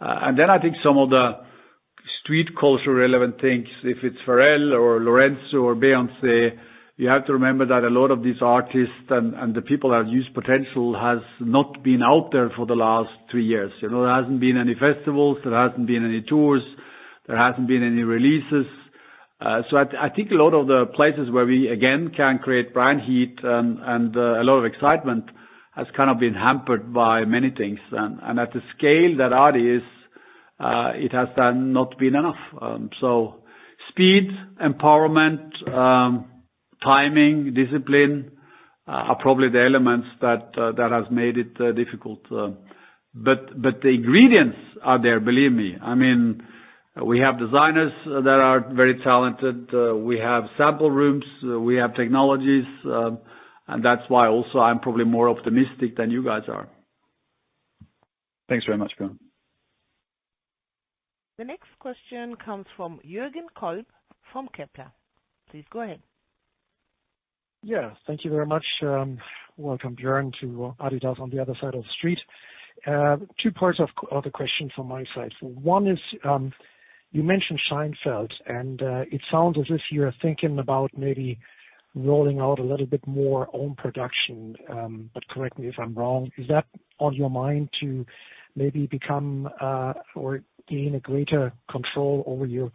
and 0.00 0.38
then 0.38 0.50
I 0.50 0.58
think 0.58 0.76
some 0.82 0.98
of 0.98 1.10
the 1.10 1.38
street 2.20 2.56
culture 2.58 2.94
relevant 2.94 3.40
things, 3.40 3.68
if 3.82 3.98
it's 4.02 4.18
Pharrell 4.26 4.78
or 4.78 5.00
Lorenzo 5.00 5.58
or 5.58 5.74
Beyoncé, 5.74 6.58
you 6.96 7.08
have 7.08 7.26
to 7.26 7.32
remember 7.32 7.66
that 7.66 7.82
a 7.82 7.90
lot 7.90 8.12
of 8.12 8.22
these 8.22 8.40
artists 8.40 8.94
and 9.08 9.54
the 9.54 9.62
people 9.62 9.90
that 9.90 10.06
use 10.08 10.28
potential 10.32 10.94
has 10.98 11.18
not 11.40 11.82
been 11.82 12.02
out 12.02 12.30
there 12.30 12.50
for 12.50 12.66
the 12.66 12.76
last 12.76 13.10
three 13.30 13.44
years. 13.44 13.72
You 13.82 13.90
know, 13.90 14.04
there 14.04 14.14
hasn't 14.14 14.38
been 14.38 14.56
any 14.56 14.74
festivals, 14.74 15.38
there 15.42 15.54
hasn't 15.54 15.88
been 15.88 16.04
any 16.04 16.22
tours, 16.22 16.62
there 17.26 17.36
hasn't 17.36 17.66
been 17.66 17.82
any 17.82 18.02
releases. 18.02 18.66
Uh, 19.40 19.62
so 19.68 19.76
I 19.76 20.08
think 20.08 20.30
a 20.30 20.36
lot 20.36 20.54
of 20.54 20.68
the 20.68 20.86
places 20.94 21.30
where 21.30 21.44
we, 21.44 21.68
again, 21.68 22.12
can 22.16 22.38
create 22.38 22.72
brand 22.72 23.00
heat 23.00 23.40
and 23.42 24.16
uh, 24.16 24.40
a 24.40 24.44
lot 24.44 24.58
of 24.58 24.64
excitement 24.64 25.24
has 25.74 25.88
kind 25.96 26.08
of 26.08 26.20
been 26.20 26.34
hampered 26.34 26.92
by 26.92 27.24
many 27.24 27.50
things. 27.50 27.80
And 27.90 28.38
at 28.38 28.52
the 28.52 28.62
scale 28.76 29.16
that 29.18 29.32
Adi 29.32 29.68
is, 29.68 29.82
uh, 30.60 30.92
it 30.94 31.10
has 31.10 31.26
not 31.36 31.98
been 31.98 32.14
enough. 32.14 32.38
Um, 32.60 32.90
so 33.00 33.42
speed, 33.90 34.30
empowerment, 34.62 35.68
um, 35.68 36.26
timing, 36.84 37.54
discipline, 37.54 38.30
uh, 38.86 38.90
are 38.90 39.16
probably 39.16 39.48
the 39.48 39.62
elements 39.64 40.06
that 40.20 40.52
uh, 40.58 40.72
has 40.90 41.10
made 41.10 41.38
it 41.38 41.58
uh, 41.60 41.72
difficult. 41.72 42.20
But 43.16 43.50
the 43.82 43.88
ingredients 43.88 44.58
are 44.82 45.00
there, 45.02 45.20
believe 45.20 45.52
me. 45.52 45.76
I 45.80 45.94
mean 45.94 46.42
uh 46.96 47.04
we 47.04 47.18
have 47.18 47.38
designers 47.38 47.92
that 48.06 48.38
are 48.40 48.60
very 48.72 48.96
talented. 49.02 49.72
We 50.04 50.18
have 50.18 50.44
sample 50.56 50.90
rooms, 50.90 51.24
we 51.42 51.74
have 51.76 51.94
technologies, 51.96 52.64
and 52.84 53.84
that's 53.84 54.02
why 54.08 54.28
also 54.28 54.58
I'm 54.60 54.78
probably 54.80 55.04
more 55.04 55.28
optimistic 55.28 55.96
than 55.96 56.10
you 56.10 56.22
guys 56.24 56.42
are. 56.48 56.68
Thanks 58.48 58.64
very 58.66 58.78
much, 58.78 58.92
Björn. 59.00 59.18
The 61.38 61.44
next 61.44 61.70
question 61.80 62.36
comes 62.36 62.66
from 62.76 63.00
Jürgen 63.04 63.48
Kolb 63.58 63.86
from 64.32 64.48
Kepler. 64.56 64.92
Please 65.50 65.64
go 65.72 65.80
ahead. 65.80 66.00
Yeah. 67.64 67.94
Thank 68.06 68.24
you 68.24 68.30
very 68.30 68.44
much. 68.44 68.66
Um, 68.82 69.18
welcome, 69.56 69.96
Björn, 69.96 70.34
to 70.40 70.74
adidas 70.78 71.18
on 71.18 71.30
the 71.30 71.38
other 71.38 71.54
side 71.58 71.74
of 71.74 71.82
the 71.82 71.88
street. 71.88 72.20
Uh, 72.86 73.16
two 73.38 73.50
parts 73.50 73.80
of 73.80 73.88
the 74.22 74.30
question 74.30 74.70
from 74.76 74.88
my 74.88 75.04
side. 75.14 75.32
One 75.40 75.86
is, 75.86 75.98
um, 76.24 76.52
you 77.12 77.22
mentioned 77.22 77.60
Scheinfeld, 77.60 78.32
and 78.44 78.82
uh, 78.82 79.04
it 79.10 79.22
sounds 79.30 79.58
as 79.58 79.70
if 79.70 79.80
you're 79.90 80.12
thinking 80.20 80.58
about 80.58 80.90
maybe 80.94 81.38
rolling 81.94 82.38
out 82.38 82.58
a 82.58 82.62
little 82.62 82.84
bit 82.86 83.06
more 83.06 83.48
own 83.54 83.74
production, 83.76 84.56
um, 84.68 85.08
but 85.14 85.26
correct 85.28 85.58
me 85.58 85.68
if 85.68 85.78
I'm 85.78 85.94
wrong. 85.94 86.30
Is 86.36 86.48
that 86.48 86.66
on 86.98 87.14
your 87.14 87.30
mind 87.30 87.70
to 87.80 88.04
maybe 88.56 88.86
become 88.86 89.48
uh, 89.58 89.94
or 90.14 90.42
gain 90.68 90.96
a 90.96 91.00
greater 91.00 91.54
control 91.70 92.24
over 92.26 92.44
your 92.44 92.72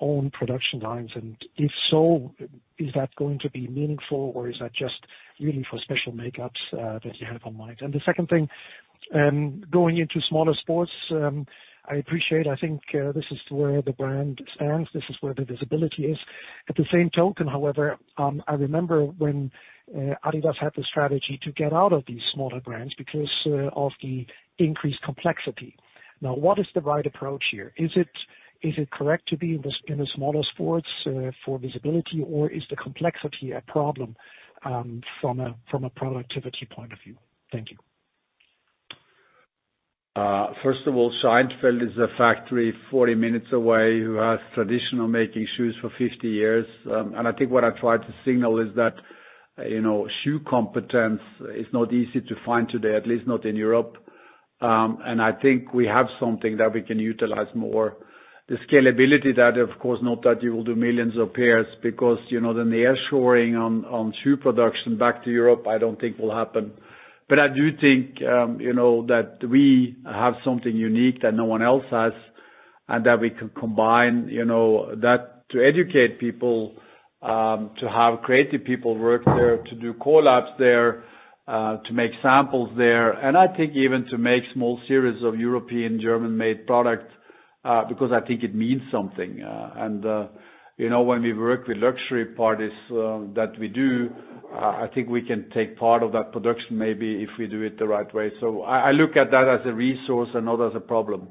own 0.00 0.30
production 0.30 0.80
lines? 0.80 1.10
And 1.14 1.36
if 1.56 1.70
so, 1.90 2.34
is 2.78 2.92
that 2.94 3.14
going 3.16 3.38
to 3.40 3.50
be 3.50 3.68
meaningful, 3.68 4.32
or 4.34 4.48
is 4.48 4.56
that 4.60 4.74
just 4.74 5.06
really 5.40 5.64
for 5.70 5.78
special 5.80 6.12
makeups 6.12 6.60
uh, 6.72 6.98
that 7.04 7.20
you 7.20 7.26
have 7.26 7.42
on 7.44 7.56
mind? 7.56 7.78
And 7.80 7.92
the 7.92 8.00
second 8.04 8.28
thing, 8.28 8.48
um, 9.14 9.62
going 9.70 9.98
into 9.98 10.20
smaller 10.28 10.54
sports, 10.54 10.92
um, 11.10 11.46
I 11.90 11.94
appreciate, 11.96 12.46
I 12.46 12.56
think 12.56 12.82
uh, 12.94 13.12
this 13.12 13.24
is 13.30 13.38
where 13.48 13.80
the 13.80 13.92
brand 13.92 14.46
stands. 14.54 14.90
This 14.92 15.04
is 15.08 15.16
where 15.22 15.32
the 15.32 15.46
visibility 15.46 16.04
is. 16.04 16.18
At 16.68 16.76
the 16.76 16.84
same 16.92 17.08
token, 17.08 17.46
however, 17.46 17.96
um, 18.18 18.42
I 18.46 18.54
remember 18.54 19.04
when 19.04 19.50
uh, 19.96 20.14
adidas 20.22 20.58
had 20.58 20.72
the 20.76 20.84
strategy 20.84 21.40
to 21.44 21.52
get 21.52 21.72
out 21.72 21.94
of 21.94 22.04
these 22.06 22.20
smaller 22.34 22.60
brands 22.60 22.94
because 22.94 23.30
of 23.72 23.92
the 24.02 24.26
increased 24.58 25.00
complexity. 25.02 25.76
Now 26.20 26.34
what 26.34 26.58
is 26.58 26.66
the 26.74 26.80
right 26.80 27.06
approach 27.06 27.44
here? 27.50 27.72
Is 27.76 27.92
it 27.96 28.10
correct 28.90 29.28
to 29.28 29.36
be 29.36 29.54
in 29.54 29.62
the 29.98 30.06
smaller 30.14 30.42
sports 30.42 30.88
for 31.44 31.58
visibility, 31.58 32.22
or 32.22 32.50
is 32.50 32.64
the 32.70 32.76
complexity 32.76 33.52
a 33.52 33.60
problem 33.62 34.16
from 35.20 35.40
a 35.40 35.90
productivity 35.90 36.66
point 36.66 36.92
of 36.92 36.98
view? 37.00 37.16
Thank 37.52 37.70
you. 37.70 37.78
First 40.62 40.86
of 40.86 40.96
all, 40.96 41.12
Scheinfeld 41.22 41.82
is 41.82 41.96
a 41.96 42.08
factory 42.16 42.74
40 42.90 43.14
minutes 43.14 43.46
away 43.52 44.00
who 44.00 44.14
has 44.14 44.40
traditional 44.54 45.06
making 45.06 45.46
shoes 45.56 45.76
for 45.80 45.90
50 45.96 46.28
years. 46.28 46.66
Um 46.90 47.14
and 47.16 47.28
I 47.28 47.32
think 47.32 47.50
what 47.52 47.64
I 47.64 47.70
tried 47.70 48.02
to 48.02 48.14
signal 48.24 48.58
is 48.58 48.74
that 48.74 48.94
shoe 50.24 50.40
competence 50.40 51.20
is 51.54 51.66
not 51.72 51.92
easy 51.92 52.20
to 52.20 52.34
find 52.44 52.68
today, 52.68 52.96
at 52.96 53.06
least 53.06 53.26
not 53.28 53.44
in 53.44 53.54
Europe. 53.54 53.96
Um 54.60 54.98
and 55.04 55.22
I 55.22 55.32
think 55.32 55.72
we 55.72 55.86
have 55.86 56.08
something 56.18 56.56
that 56.56 56.72
we 56.74 56.82
can 56.82 56.98
utilize 56.98 57.52
more. 57.54 57.96
The 58.48 58.56
scalability 58.66 59.36
that, 59.36 59.58
of 59.58 59.78
course, 59.78 59.98
not 60.02 60.22
that 60.22 60.42
you 60.42 60.54
will 60.54 60.64
do 60.64 60.74
millions 60.74 61.18
of 61.18 61.34
pairs 61.34 61.66
because 61.82 62.18
you 62.30 62.40
know 62.40 62.54
then 62.54 62.70
the 62.70 62.76
nearshoring 62.76 63.52
on 63.60 64.14
shoe 64.24 64.38
production 64.38 64.96
back 64.96 65.22
to 65.24 65.30
Europe, 65.30 65.66
I 65.68 65.76
don't 65.76 66.00
think 66.00 66.18
will 66.18 66.34
happen. 66.34 66.72
But 67.28 67.38
I 67.40 67.48
do 67.48 67.76
think 67.76 68.22
um 68.22 68.58
you 68.58 68.72
know 68.72 69.04
that 69.06 69.44
we 69.46 69.96
have 70.06 70.34
something 70.46 70.74
unique 70.74 71.20
that 71.20 71.34
no 71.34 71.44
one 71.44 71.60
else 71.60 71.84
has, 71.90 72.14
and 72.88 73.04
that 73.04 73.20
we 73.20 73.28
can 73.28 73.50
combine 73.50 74.28
you 74.30 74.46
know 74.46 74.94
that 74.96 75.46
to 75.50 75.62
educate 75.62 76.18
people, 76.18 76.58
um 77.20 77.70
to 77.80 77.86
have 78.00 78.22
creative 78.22 78.64
people 78.64 78.96
work 78.96 79.24
there, 79.26 79.58
to 79.58 79.74
do 79.74 79.92
collabs 79.92 80.56
there, 80.58 81.04
uh 81.46 81.76
to 81.86 81.92
make 81.92 82.12
samples 82.22 82.70
there, 82.78 83.10
and 83.12 83.36
I 83.36 83.46
think 83.56 83.74
even 83.76 84.06
to 84.06 84.16
make 84.16 84.42
small 84.54 84.80
series 84.88 85.22
of 85.22 85.38
European, 85.38 86.00
German-made 86.00 86.66
product, 86.66 87.12
Uh, 87.64 87.84
because 87.88 88.12
I 88.12 88.20
think 88.26 88.44
it 88.44 88.54
means 88.54 88.82
something. 88.92 89.42
Uh 89.42 89.72
and 89.76 90.06
uh 90.06 90.26
you 90.76 90.88
know 90.88 91.02
when 91.02 91.22
we 91.22 91.32
work 91.32 91.66
with 91.66 91.76
luxury 91.78 92.24
parties 92.24 92.70
uh, 92.92 93.18
that 93.34 93.52
we 93.58 93.66
do, 93.66 94.10
uh, 94.54 94.84
I 94.84 94.88
think 94.94 95.08
we 95.08 95.22
can 95.22 95.50
take 95.50 95.76
part 95.76 96.04
of 96.04 96.12
that 96.12 96.30
production 96.32 96.78
maybe 96.78 97.20
if 97.20 97.30
we 97.36 97.48
do 97.48 97.62
it 97.62 97.76
the 97.76 97.86
right 97.88 98.12
way. 98.14 98.30
So 98.40 98.62
I 98.62 98.92
look 98.92 99.16
at 99.16 99.32
that 99.32 99.48
as 99.48 99.66
a 99.66 99.72
resource 99.72 100.28
and 100.34 100.46
not 100.46 100.60
as 100.64 100.72
a 100.76 100.80
problem. 100.80 101.28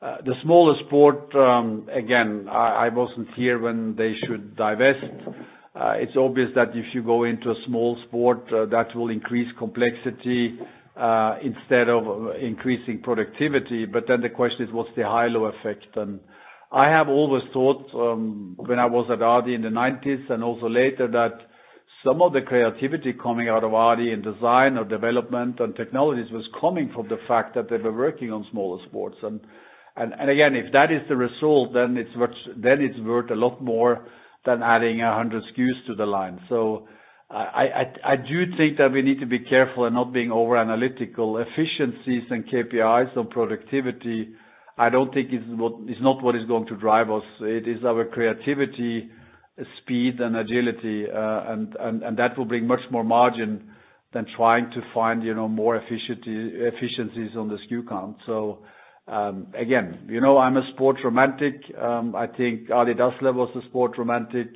The 0.00 0.34
smaller 0.42 0.74
sport, 0.86 1.34
um, 1.34 1.88
again, 1.92 2.48
I 2.48 2.88
wasn't 2.90 3.28
here 3.34 3.58
when 3.58 3.96
they 3.96 4.14
should 4.26 4.54
divest. 4.56 5.04
It's 5.74 6.16
obvious 6.16 6.50
that 6.54 6.68
if 6.74 6.86
you 6.94 7.02
go 7.02 7.24
into 7.24 7.50
a 7.50 7.54
small 7.66 7.96
sport, 8.06 8.46
that 8.50 8.94
will 8.94 9.10
increase 9.10 9.48
complexity, 9.58 10.58
instead 11.42 11.88
of 11.88 12.36
increasing 12.36 13.00
productivity. 13.02 13.84
But 13.84 14.04
then 14.08 14.20
the 14.22 14.30
question 14.30 14.66
is, 14.66 14.72
what's 14.72 14.94
the 14.96 15.04
high-low 15.04 15.44
effect? 15.46 15.96
And 15.96 16.20
I 16.72 16.88
have 16.88 17.08
always 17.08 17.44
thought, 17.52 17.84
um 17.94 18.54
when 18.56 18.78
I 18.78 18.86
was 18.86 19.10
at 19.10 19.22
Adi 19.22 19.54
in 19.54 19.62
the 19.62 19.68
'90s 19.68 20.30
and 20.30 20.42
also 20.42 20.68
later, 20.68 21.06
that 21.08 21.34
some 22.04 22.22
of 22.22 22.32
the 22.32 22.42
creativity 22.42 23.12
coming 23.12 23.48
out 23.48 23.64
of 23.64 23.74
Adi 23.74 24.10
in 24.12 24.22
design 24.22 24.76
or 24.78 24.84
development 24.84 25.60
and 25.60 25.74
technologies 25.74 26.30
was 26.32 26.48
coming 26.60 26.90
from 26.94 27.08
the 27.08 27.18
fact 27.28 27.54
that 27.54 27.68
they 27.68 27.78
were 27.78 27.92
working 27.92 28.32
on 28.32 28.46
smaller 28.50 28.82
sports. 28.86 29.16
And 29.22 29.40
and 29.96 30.28
again, 30.30 30.54
if 30.54 30.72
that 30.72 30.92
is 30.92 31.02
the 31.08 31.16
result, 31.16 31.72
then 31.72 31.96
it's 31.96 32.14
much 32.16 32.36
then 32.56 32.82
it's 32.82 32.98
worth 33.00 33.30
a 33.30 33.34
lot 33.34 33.62
more 33.62 34.06
than 34.44 34.62
adding 34.62 34.98
100 34.98 35.42
SKUs 35.52 35.86
to 35.86 35.94
the 35.94 36.06
line. 36.06 36.40
I 37.30 37.92
I 38.04 38.16
do 38.16 38.56
think 38.56 38.78
that 38.78 38.92
we 38.92 39.02
need 39.02 39.20
to 39.20 39.26
be 39.26 39.40
careful 39.40 39.86
in 39.86 39.94
not 39.94 40.12
being 40.12 40.30
over-analytical. 40.30 41.38
Efficiencies 41.38 42.22
and 42.30 42.46
KPIs 42.46 43.16
on 43.16 43.26
productivity, 43.28 44.28
I 44.78 44.90
don't 44.90 45.12
think 45.12 45.32
is 45.32 45.42
what 45.46 45.74
is 45.88 46.00
not 46.00 46.22
what 46.22 46.36
is 46.36 46.46
going 46.46 46.66
to 46.66 46.76
drive 46.76 47.10
us. 47.10 47.24
It 47.40 47.66
is 47.66 47.84
our 47.84 48.04
creativity 48.04 49.10
speed 49.78 50.20
and 50.20 50.36
agility, 50.36 51.10
uh 51.10 51.52
and 51.52 51.74
and 51.80 52.16
that 52.16 52.36
will 52.38 52.44
bring 52.44 52.66
much 52.66 52.84
more 52.90 53.04
margin 53.04 53.70
than 54.12 54.26
trying 54.36 54.70
to 54.70 54.80
find 54.94 55.22
you 55.24 55.34
know, 55.34 55.48
more 55.48 55.76
efficiencies 55.76 57.36
on 57.36 57.48
the 57.48 57.58
SKU 57.66 57.88
count. 57.88 58.16
So 58.26 58.60
um 59.08 59.48
again, 59.54 60.06
you 60.08 60.20
know 60.20 60.38
I'm 60.38 60.56
a 60.58 60.66
sport 60.74 60.98
romantic. 61.02 61.56
Um 61.76 62.14
I 62.14 62.26
think 62.28 62.68
adidas 62.68 63.16
is 63.20 63.64
a 63.64 63.66
sport 63.68 63.98
romantic. 63.98 64.48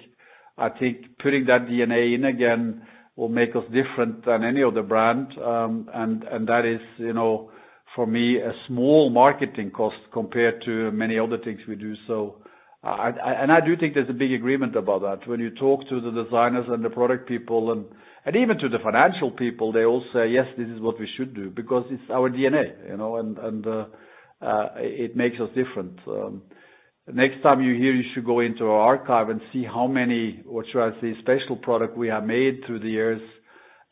I 0.61 0.69
think 0.69 1.19
putting 1.19 1.47
that 1.47 1.67
DNA 1.67 2.15
in 2.15 2.25
again 2.25 2.83
will 3.17 3.29
make 3.29 3.57
us 3.57 3.65
different 3.73 4.25
than 4.25 4.45
any 4.45 4.63
other 4.63 4.83
brand. 4.83 5.27
Um 5.39 5.89
and 5.93 6.25
and 6.25 6.47
that 6.49 6.65
is, 6.65 6.81
you 6.99 7.13
know, 7.13 7.51
for 7.95 8.07
me, 8.07 8.37
a 8.39 8.53
small 8.67 9.11
marketing 9.11 9.71
cost 9.71 9.97
compared 10.13 10.63
to 10.65 10.91
many 10.93 11.19
other 11.19 11.39
things 11.39 11.61
we 11.67 11.77
do. 11.77 11.95
So 12.07 12.37
I 12.83 13.11
I 13.11 13.33
and 13.43 13.53
I 13.53 13.61
do 13.61 13.77
think 13.77 13.95
there's 13.95 14.09
a 14.11 14.23
big 14.25 14.33
agreement 14.33 14.77
about 14.77 15.03
that. 15.03 15.27
When 15.29 15.41
you 15.41 15.51
talk 15.51 15.89
to 15.89 16.01
the 16.01 16.13
designers 16.23 16.67
and 16.69 16.85
the 16.85 16.91
product 16.91 17.29
people 17.29 17.73
and 17.73 17.85
and 18.25 18.37
even 18.37 18.59
to 18.59 18.69
the 18.69 18.79
financial 18.79 19.31
people, 19.31 19.73
they 19.73 19.85
all 19.85 20.05
say, 20.13 20.29
"Yes, 20.29 20.47
this 20.57 20.69
is 20.69 20.81
what 20.81 20.99
we 21.01 21.09
should 21.17 21.35
do," 21.35 21.51
because 21.51 21.85
it's 21.91 22.11
our 22.11 22.29
DNA, 22.31 22.75
you 22.89 22.97
know, 22.97 23.17
and 23.17 23.39
and 23.39 23.67
uh, 23.67 23.85
uh, 24.43 24.69
it 24.77 25.17
makes 25.17 25.41
us 25.41 25.49
different. 25.55 25.99
Um, 26.07 26.43
Next 27.13 27.43
time 27.43 27.63
you're 27.63 27.75
here, 27.75 27.93
you 27.93 28.05
should 28.15 28.25
go 28.25 28.41
into 28.41 28.65
our 28.67 28.81
archive 28.81 29.31
and 29.31 29.41
see 29.53 29.65
how 29.65 29.87
many, 29.87 30.43
what 30.45 30.67
should 30.71 30.83
I 30.83 31.01
say, 31.01 31.15
special 31.21 31.57
product 31.57 31.97
we 31.97 32.09
have 32.09 32.25
made 32.25 32.63
through 32.67 32.81
the 32.81 32.91
years 32.91 33.23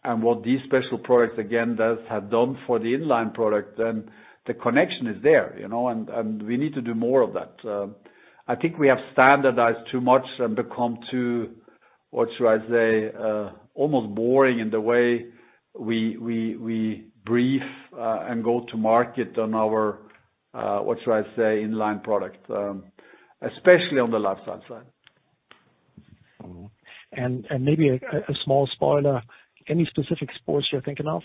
and 0.05 0.23
what 0.23 0.43
these 0.45 0.61
special 0.65 0.99
products, 0.99 1.39
again, 1.39 1.77
have 2.09 2.31
done 2.31 2.59
for 2.67 2.79
the 2.79 2.95
in-line 2.95 3.31
product. 3.33 3.79
The 3.79 4.55
connection 4.55 5.07
is 5.09 5.23
there, 5.23 5.57
you 5.59 5.69
know, 5.69 5.89
and 5.89 6.43
we 6.43 6.57
need 6.57 6.75
to 6.75 6.81
do 6.81 6.95
more 6.95 7.23
of 7.23 7.35
that. 7.35 7.55
Uh, 7.69 7.89
I 8.47 8.55
think 8.55 8.79
we 8.79 8.89
have 8.89 8.99
standardized 9.13 9.91
too 9.91 10.01
much 10.01 10.25
and 10.39 10.57
become 10.57 10.99
too, 11.11 11.51
what 12.11 12.29
should 12.37 12.49
I 12.49 12.59
say, 12.71 13.11
uh, 13.19 13.51
almost 13.75 14.15
boring 14.15 14.61
in 14.61 14.71
the 14.71 14.81
way 14.81 15.27
we 15.79 17.05
brief 17.25 17.63
uh, 17.93 18.21
and 18.29 18.43
go 18.43 18.65
to 18.71 18.77
market 18.77 19.37
on 19.39 19.55
our, 19.55 19.99
what 20.53 20.99
should 21.05 21.13
I 21.13 21.25
say, 21.37 21.63
in-line 21.63 22.01
product, 22.01 22.49
um, 22.51 22.85
especially 23.43 23.99
on 24.01 24.11
the 24.11 24.19
lifestyle 24.19 24.63
side. 24.69 24.87
Mm-hmm. 26.43 26.67
And 27.13 27.47
and 27.51 27.65
maybe 27.65 27.89
a 27.89 28.35
small 28.45 28.67
spoiler, 28.73 29.23
any 29.67 29.87
specific 29.87 30.31
sports 30.37 30.69
you're 30.71 30.83
thinking 30.83 31.07
of? 31.07 31.23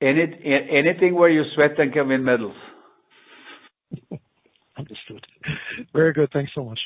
Anything 0.00 1.14
where 1.14 1.28
you 1.28 1.44
sweat 1.54 1.78
and 1.78 1.92
can 1.92 2.08
win 2.08 2.24
medals. 2.24 2.56
Understood. 4.76 5.24
Very 5.92 6.12
good. 6.12 6.30
Thanks 6.32 6.50
so 6.54 6.64
much. 6.64 6.80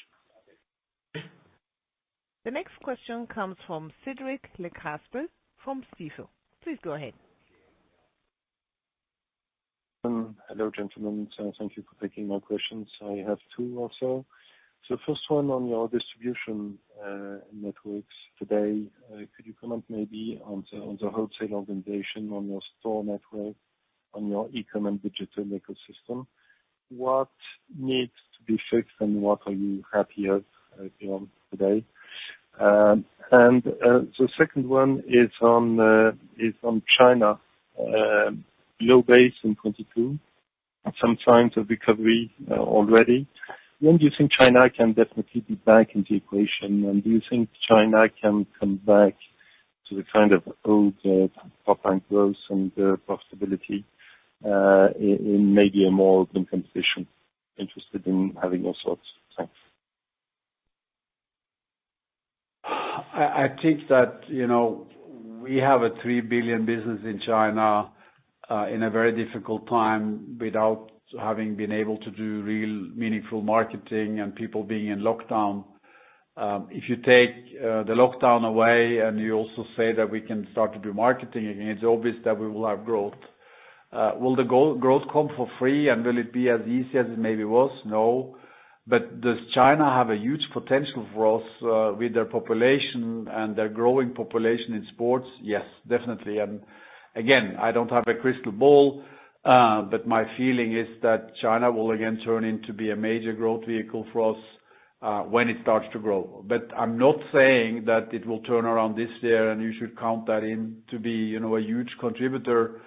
The 2.45 2.51
next 2.51 2.79
question 2.83 3.27
comes 3.27 3.57
from 3.67 3.91
Cédric 4.07 4.41
Lecasble 4.59 5.27
from 5.65 5.83
Stifel. 5.95 6.29
Please 6.63 6.79
go 6.83 6.93
ahead. 6.93 7.15
Hello, 10.07 10.71
gentlemen. 10.71 11.29
Uh, 11.37 11.51
thank 11.59 11.77
you 11.77 11.83
for 11.83 12.01
taking 12.01 12.29
my 12.29 12.39
questions. 12.39 12.87
I 13.03 13.25
have 13.27 13.39
two 13.57 13.77
also. 13.79 14.25
First 15.05 15.23
one 15.29 15.51
on 15.51 15.69
your 15.69 15.89
distribution 15.89 16.79
uh, 17.05 17.39
networks 17.53 18.15
today. 18.39 18.85
Uh, 19.13 19.27
could 19.35 19.47
you 19.47 19.55
comment 19.61 19.83
maybe 19.89 20.41
on 20.45 20.65
the 20.71 21.11
wholesale 21.11 21.55
organization, 21.55 22.33
on 22.33 22.47
your 22.49 22.61
store 22.79 23.03
network, 23.03 23.57
on 24.15 24.29
your 24.29 24.49
e-com 24.53 24.87
and 24.87 25.03
digital 25.03 25.45
ecosystem? 25.45 26.25
What 26.89 27.31
needs 27.77 28.13
to 28.39 28.45
be 28.47 28.61
fixed 28.71 28.95
and 29.01 29.21
what 29.21 29.41
are 29.47 29.53
you 29.53 29.83
happy 29.93 30.29
of 30.29 30.45
today? 31.51 31.85
Um, 32.61 33.05
and 33.33 33.65
the 33.65 34.29
second 34.39 34.69
one 34.69 35.03
is 35.09 35.31
on 35.43 36.83
China. 36.97 37.41
Um, 37.81 38.45
Low 38.81 39.03
base 39.03 39.35
in 39.43 39.57
2022. 39.57 40.19
Some 41.01 41.19
signs 41.25 41.57
of 41.57 41.69
recovery 41.69 42.33
uh, 42.51 42.55
already. 42.55 43.27
When 43.81 43.99
do 43.99 44.05
you 44.05 44.11
think 44.17 44.31
China 44.31 44.71
can 44.71 44.93
definitely 44.93 45.41
be 45.41 45.55
back 45.55 45.95
in 45.95 46.07
the 46.09 46.17
equation? 46.17 46.85
And 46.85 47.03
do 47.03 47.11
you 47.11 47.21
think 47.29 47.49
China 47.69 48.09
can 48.09 48.47
come 48.59 48.77
back 48.77 49.17
to 49.89 49.97
the 49.97 50.05
kind 50.13 50.33
of 50.33 50.43
old 50.65 50.95
uh, 51.05 51.29
top-line 51.65 52.03
growth 52.09 52.37
and 52.51 52.71
uh, 52.79 52.97
profitability 53.09 53.85
in 54.45 55.55
maybe 55.55 55.87
a 55.87 55.91
more 55.91 56.21
open 56.21 56.47
competition? 56.47 57.07
Interested 57.59 58.07
in 58.07 58.37
having 58.41 58.65
your 58.65 58.75
thoughts. 58.85 59.03
Thanks. 59.37 59.53
I 63.17 63.49
think 63.63 63.89
that 63.89 64.21
you 64.29 64.47
know, 64.47 64.87
we 65.41 65.57
have 65.57 65.83
a 65.83 65.91
3 66.03 66.21
billion 66.23 66.67
business 66.67 67.01
in 67.05 67.21
China, 67.27 67.91
Uh, 68.49 68.69
in 68.69 68.85
a 68.85 68.91
very 68.91 69.11
difficult 69.25 69.69
time 69.69 70.39
without 70.41 70.93
having 71.19 71.57
been 71.57 71.73
able 71.73 71.99
to 71.99 72.13
do 72.13 72.43
real 72.43 72.89
meaningful 72.95 73.43
marketing 73.43 74.21
and 74.21 74.37
people 74.37 74.63
being 74.63 74.87
in 74.87 75.01
lockdown. 75.01 75.65
Um, 76.37 76.69
if 76.71 76.89
you 76.89 76.95
take 76.95 77.31
uh, 77.59 77.83
the 77.83 77.95
lockdown 77.95 78.47
away 78.47 78.99
and 78.99 79.19
you 79.19 79.35
also 79.35 79.65
say 79.77 79.93
that 79.95 80.09
we 80.09 80.21
can 80.21 80.47
start 80.53 80.73
to 80.75 80.79
do 80.79 80.93
marketing 80.93 81.49
again, 81.49 81.67
it's 81.67 81.83
obvious 81.83 82.15
that 82.25 82.39
we 82.39 82.49
will 82.49 82.69
have 82.69 82.85
growth. 82.85 83.19
Uh, 83.93 84.13
will 84.17 84.37
the 84.37 84.45
growth 84.45 85.09
come 85.13 85.29
for 85.37 85.51
free 85.59 85.89
and 85.89 86.05
will 86.05 86.19
it 86.19 86.33
be 86.33 86.49
as 86.49 86.61
easy 86.69 86.99
as 86.99 87.07
it 87.07 87.19
maybe 87.19 87.43
was? 87.43 87.73
No. 87.85 88.37
But 88.87 89.21
does 89.23 89.39
China 89.53 89.93
have 89.93 90.11
a 90.11 90.17
huge 90.17 90.47
potential 90.53 91.05
for 91.13 91.41
us 91.41 91.97
with 91.99 92.15
their 92.15 92.27
population 92.27 93.27
and 93.29 93.57
their 93.57 93.69
growing 93.69 94.15
population 94.15 94.75
in 94.75 94.87
sports? 94.93 95.27
Yes, 95.43 95.65
definitely. 95.89 96.39
Again, 97.17 97.57
I 97.59 97.73
don't 97.73 97.91
have 97.91 98.07
a 98.07 98.15
crystal 98.15 98.53
ball, 98.53 99.03
uh, 99.45 99.83
but 99.83 100.07
my 100.07 100.25
feeling 100.37 100.77
is 100.77 100.87
that 101.03 101.35
China 101.41 101.73
will 101.73 101.93
again 101.93 102.21
turn 102.25 102.45
into 102.45 102.75
be 102.75 102.91
a 102.91 102.97
major 102.97 103.33
growth 103.33 103.65
vehicle 103.67 104.07
for 104.13 104.33
us 104.35 104.43
uh 105.03 105.21
when 105.23 105.49
it 105.49 105.57
starts 105.63 105.87
to 105.93 105.99
grow. 105.99 106.45
But 106.47 106.69
I'm 106.77 106.99
not 106.99 107.17
saying 107.33 107.85
that 107.87 108.13
it 108.13 108.27
will 108.27 108.41
turn 108.41 108.65
around 108.67 108.97
this 108.97 109.11
year 109.23 109.51
and 109.51 109.63
you 109.63 109.73
should 109.79 109.99
count 109.99 110.27
that 110.27 110.43
in 110.45 110.83
to 110.91 110.99
be 110.99 111.11
you 111.11 111.41
know, 111.41 111.57
a 111.57 111.61
huge 111.61 111.91
contributor. 112.01 112.81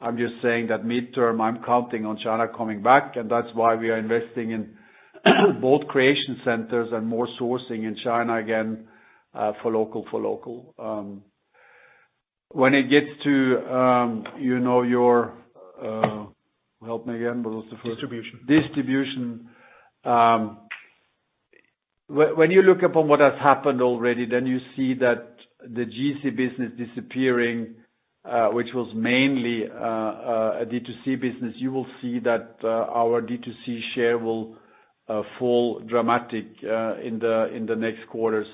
I'm 0.00 0.16
just 0.16 0.34
saying 0.42 0.68
that 0.68 0.84
midterm, 0.84 1.40
I'm 1.40 1.62
counting 1.64 2.04
on 2.06 2.18
China 2.18 2.46
coming 2.48 2.82
back, 2.82 3.16
and 3.16 3.30
that's 3.30 3.52
why 3.54 3.76
we 3.76 3.90
are 3.90 3.98
investing 3.98 4.50
in 4.50 4.76
both 5.60 5.86
creation 5.88 6.40
centers 6.44 6.88
and 6.92 7.06
more 7.06 7.28
sourcing 7.40 7.84
in 7.88 7.96
China 8.04 8.36
again, 8.36 8.86
uh 9.34 9.52
for 9.60 9.72
local 9.72 10.04
for 10.10 10.20
local. 10.20 10.74
When 12.52 12.74
it 12.74 12.90
gets 12.90 13.06
to 13.24 13.74
um, 13.74 14.24
you 14.38 14.58
know, 14.60 14.82
your 14.82 15.32
uh, 15.82 16.26
Help 16.84 17.06
me 17.06 17.14
again, 17.14 17.42
what 17.44 17.54
was 17.54 17.64
the 17.70 17.76
first? 17.76 18.00
Distribution. 18.00 18.40
Distribution. 18.48 19.48
Um, 20.04 20.58
when 22.08 22.50
you 22.50 22.62
look 22.62 22.82
upon 22.82 23.06
what 23.08 23.20
has 23.20 23.34
happened 23.40 23.80
already, 23.80 24.26
then 24.26 24.46
you 24.46 24.58
see 24.76 24.94
that 24.94 25.36
the 25.62 25.84
GC 25.84 26.36
business 26.36 26.72
disappearing, 26.76 27.74
uh, 28.24 28.48
which 28.48 28.66
was 28.74 28.92
mainly 28.96 29.64
uh, 29.70 30.62
a 30.62 30.66
D2C 30.66 31.20
business, 31.20 31.54
you 31.56 31.70
will 31.70 31.86
see 32.02 32.18
that 32.18 32.56
our 32.64 33.22
D2C 33.22 33.80
share 33.94 34.18
will 34.18 34.56
fall 35.38 35.80
dramatic 35.86 36.46
in 36.62 37.18
the 37.20 37.48
in 37.54 37.66
the 37.66 37.76
next 37.76 38.06
quarters. 38.08 38.46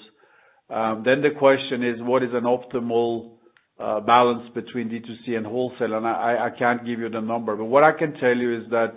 Um 0.71 1.03
then 1.05 1.23
the 1.23 1.31
question 1.31 1.83
is, 1.83 1.97
what 2.03 2.23
is 2.23 2.31
an 2.35 2.45
optimal 2.45 3.38
Uh, 3.79 4.01
balance 4.01 4.43
between 4.55 4.89
D2C 4.91 5.37
and 5.37 5.47
wholesale? 5.47 5.95
And 5.95 6.05
I 6.05 6.51
can't 6.59 6.85
give 6.85 6.99
you 6.99 7.09
the 7.09 7.21
number, 7.21 7.55
but 7.55 7.67
what 7.67 7.85
I 7.85 7.93
can 7.93 8.13
tell 8.15 8.37
you 8.37 8.61
is 8.61 8.69
that 8.71 8.97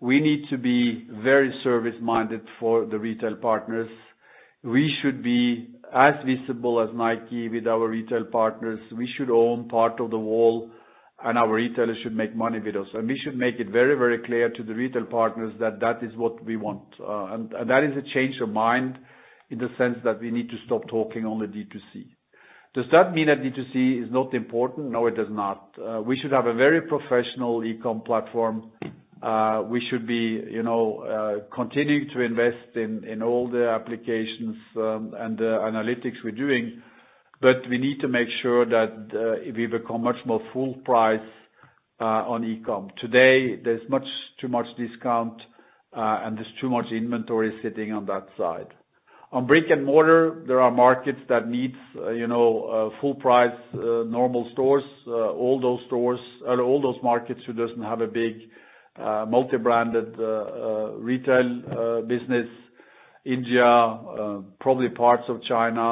we 0.00 0.20
need 0.20 0.48
to 0.50 0.56
be 0.56 1.06
very 1.10 1.52
service-minded 1.62 2.40
for 2.58 2.86
the 2.86 2.98
retail 2.98 3.36
partners. 3.36 3.90
We 4.62 4.94
should 5.00 5.22
be 5.22 5.74
as 5.94 6.14
visible 6.24 6.80
as 6.80 6.88
Nike 6.94 7.48
with 7.48 7.66
our 7.66 7.86
retail 7.86 8.24
partners. 8.24 8.80
We 8.96 9.08
should 9.16 9.30
own 9.30 9.68
part 9.68 10.00
of 10.00 10.10
the 10.10 10.18
wall, 10.18 10.70
and 11.22 11.38
our 11.38 11.52
retailers 11.52 11.98
should 12.02 12.16
make 12.16 12.34
money 12.34 12.60
with 12.60 12.76
us. 12.76 12.88
And 12.94 13.06
we 13.06 13.18
should 13.22 13.36
make 13.36 13.60
it 13.60 13.68
very, 13.68 13.94
very 13.94 14.18
clear 14.18 14.48
to 14.48 14.62
the 14.62 14.74
retail 14.74 15.04
partners 15.04 15.54
that 15.60 15.80
that 15.80 16.02
is 16.02 16.16
what 16.16 16.42
we 16.44 16.56
want. 16.56 16.82
Uh, 17.00 17.34
and 17.34 17.70
that 17.70 17.84
is 17.84 17.96
a 17.96 18.14
change 18.14 18.40
of 18.40 18.48
mind 18.48 18.98
in 19.50 19.58
the 19.58 19.68
sense 19.78 19.98
that 20.04 20.20
we 20.20 20.30
need 20.30 20.48
to 20.50 20.56
stop 20.66 20.88
talking 20.88 21.24
only 21.24 21.46
D2C. 21.46 22.06
Does 22.74 22.86
that 22.90 23.14
mean 23.14 23.28
that 23.28 23.38
D2C 23.40 24.04
is 24.04 24.10
not 24.10 24.34
important? 24.34 24.90
No, 24.90 25.06
it 25.06 25.14
does 25.14 25.30
not. 25.30 25.68
Uh, 25.78 26.02
we 26.02 26.18
should 26.18 26.32
have 26.32 26.46
a 26.46 26.52
very 26.54 26.80
professional 26.82 27.64
e-com 27.64 28.00
platform. 28.00 28.72
Uh, 29.22 29.62
we 29.64 29.80
should 29.88 30.08
be 30.08 30.42
you 30.50 30.64
know, 30.64 30.98
uh, 30.98 31.54
continuing 31.54 32.08
to 32.12 32.20
invest 32.20 32.74
in 32.74 33.22
all 33.22 33.48
the 33.48 33.68
applications 33.68 34.56
um, 34.76 35.14
and 35.16 35.38
the 35.38 35.44
analytics 35.44 36.16
we're 36.24 36.32
doing. 36.32 36.82
But 37.40 37.58
we 37.70 37.78
need 37.78 38.00
to 38.00 38.08
make 38.08 38.26
sure 38.42 38.66
that 38.66 39.52
we 39.56 39.66
become 39.66 40.02
much 40.02 40.16
more 40.26 40.40
full 40.52 40.74
price 40.84 41.20
on 42.00 42.44
e-com. 42.44 42.90
Today, 43.00 43.54
there's 43.62 43.88
much 43.88 44.06
too 44.40 44.48
much 44.48 44.66
discount, 44.76 45.40
and 45.92 46.36
there's 46.36 46.52
too 46.60 46.70
much 46.70 46.86
inventory 46.90 47.56
sitting 47.62 47.92
on 47.92 48.06
that 48.06 48.26
side. 48.36 48.68
On 49.34 49.44
brick-and-mortar, 49.48 50.44
there 50.46 50.60
are 50.60 50.70
markets 50.70 51.18
that 51.28 51.48
needs 51.48 51.74
uh, 51.96 52.10
you 52.10 52.28
know 52.28 52.92
uh, 52.94 53.00
full 53.00 53.16
price 53.16 53.58
uh, 53.74 54.04
normal 54.06 54.48
stores. 54.52 54.84
Uh 55.08 55.10
all 55.42 55.60
those 55.60 55.80
stores 55.88 56.20
uh 56.46 56.56
all 56.68 56.80
those 56.80 57.00
markets 57.02 57.40
who 57.44 57.52
doesn't 57.52 57.82
have 57.82 58.00
a 58.00 58.06
big 58.06 58.34
multi-branded 58.96 60.10
retail 61.10 62.02
business. 62.06 62.46
India, 63.24 63.66
probably 64.60 64.88
parts 64.90 65.24
of 65.28 65.42
China, 65.42 65.88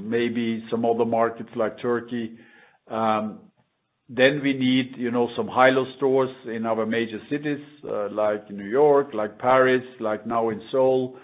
maybe 0.00 0.64
some 0.70 0.86
other 0.86 1.04
markets 1.04 1.50
like 1.56 1.78
Turkey. 1.82 2.38
Um 2.88 3.40
then 4.08 4.40
we 4.42 4.52
need 4.54 4.96
you 4.96 5.10
know, 5.10 5.28
some 5.36 5.48
high-low 5.48 5.86
stores 5.98 6.34
in 6.46 6.64
our 6.64 6.86
major 6.86 7.20
cities, 7.28 7.62
like 8.22 8.50
New 8.50 8.70
York, 8.80 9.08
like 9.12 9.38
Paris, 9.38 9.84
like 10.00 10.26
now 10.26 10.48
in 10.48 10.62
Seoul. 10.70 11.18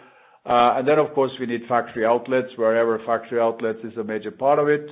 Uh, 0.49 0.83
of 0.83 1.15
course, 1.15 1.33
we 1.39 1.47
need 1.47 1.63
factory 1.69 2.07
outlets, 2.07 2.49
wherever 2.57 2.99
factory 3.05 3.39
outlets 3.39 3.81
is 3.85 3.97
a 3.99 4.05
major 4.05 4.31
part 4.31 4.59
of 4.59 4.69
it. 4.69 4.89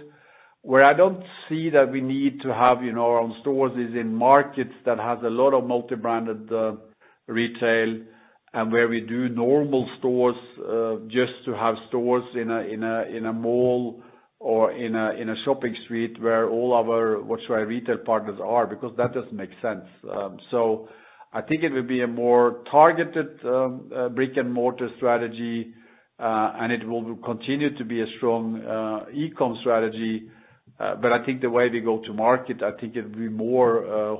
Where 0.61 0.85
I 0.85 0.93
don't 0.93 1.23
see 1.49 1.71
that 1.71 1.91
we 1.91 2.01
need 2.01 2.43
to 2.43 2.53
have 2.53 2.83
you 2.83 2.93
know 2.93 3.07
our 3.07 3.21
own 3.21 3.37
stores 3.41 3.73
is 3.73 3.95
in 3.95 4.15
markets 4.15 4.75
that 4.85 4.99
has 4.99 5.19
a 5.25 5.31
lot 5.31 5.55
of 5.55 5.67
multi-branded 5.67 6.53
uh, 6.53 6.73
retail 7.27 8.01
and 8.53 8.73
where 8.73 8.89
we 8.89 9.01
do 9.01 9.29
normal 9.29 9.89
stores, 9.99 10.37
uh, 10.67 10.97
just 11.09 11.33
to 11.45 11.55
have 11.55 11.75
stores 11.89 12.25
in 12.35 12.51
a 12.51 12.61
in 12.61 12.83
a 12.83 13.03
in 13.05 13.27
a 13.27 13.33
mall 13.33 14.03
or 14.39 14.73
in 14.73 14.95
a 14.95 15.11
in 15.13 15.29
a 15.31 15.35
shopping 15.45 15.77
street 15.85 16.21
where 16.21 16.49
all 16.51 16.75
our 16.75 17.23
what 17.23 17.41
should 17.47 17.55
I, 17.55 17.61
retail 17.61 17.99
partners 17.99 18.39
are, 18.43 18.67
because 18.67 18.95
that 18.97 19.15
doesn't 19.15 19.33
make 19.33 19.51
sense. 19.63 19.85
Um, 20.11 20.39
I 21.37 21.43
think 21.43 21.63
it 21.63 21.71
will 21.71 21.83
be 21.87 22.01
a 22.01 22.07
more 22.07 22.63
targeted 22.71 23.29
um, 23.45 23.93
uh, 23.95 24.09
brick-and-mortar 24.09 24.89
strategy, 24.97 25.75
uh, 26.19 26.53
and 26.61 26.73
it 26.73 26.89
will 26.89 27.15
continue 27.17 27.77
to 27.77 27.85
be 27.85 28.01
a 28.01 28.07
strong 28.17 28.63
uh, 28.65 29.11
e-com 29.13 29.59
strategy. 29.61 30.31
Uh 30.79 30.95
but 31.03 31.11
I 31.13 31.25
think 31.25 31.41
the 31.41 31.49
way 31.59 31.67
we 31.71 31.81
go 31.81 31.97
to 32.07 32.13
market, 32.13 32.59
I 32.63 32.73
think 32.79 32.97
it'll 32.97 33.11
be 33.27 33.29
more 33.49 33.71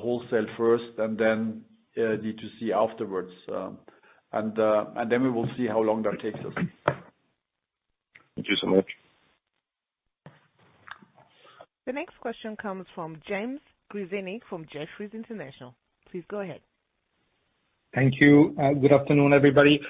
wholesale 0.05 0.47
first 0.57 0.91
and 0.99 1.19
then 1.19 1.63
D2C 1.99 2.59
afterwards. 2.85 3.33
Um, 3.53 3.79
and 4.33 4.53
and 4.99 5.11
then 5.13 5.23
we 5.23 5.31
will 5.37 5.49
see 5.57 5.67
how 5.75 5.81
long 5.83 6.03
that 6.07 6.17
takes 6.23 6.39
us. 6.49 6.55
Thank 8.37 8.47
you 8.53 8.57
so 8.63 8.69
much. 8.77 8.89
The 11.87 11.93
next 11.93 12.17
question 12.21 12.57
comes 12.57 12.87
from 12.95 13.11
James 13.29 13.61
Grzinic 13.93 14.41
from 14.49 14.65
Jefferies 14.73 15.13
International. 15.15 15.75
Please 16.11 16.25
go 16.29 16.41
ahead. 16.41 16.61
Thank 17.97 18.21
you. 18.21 18.55
Uh, 18.61 18.75
good 18.75 18.93
afternoon, 18.93 19.33
everybody. 19.33 19.81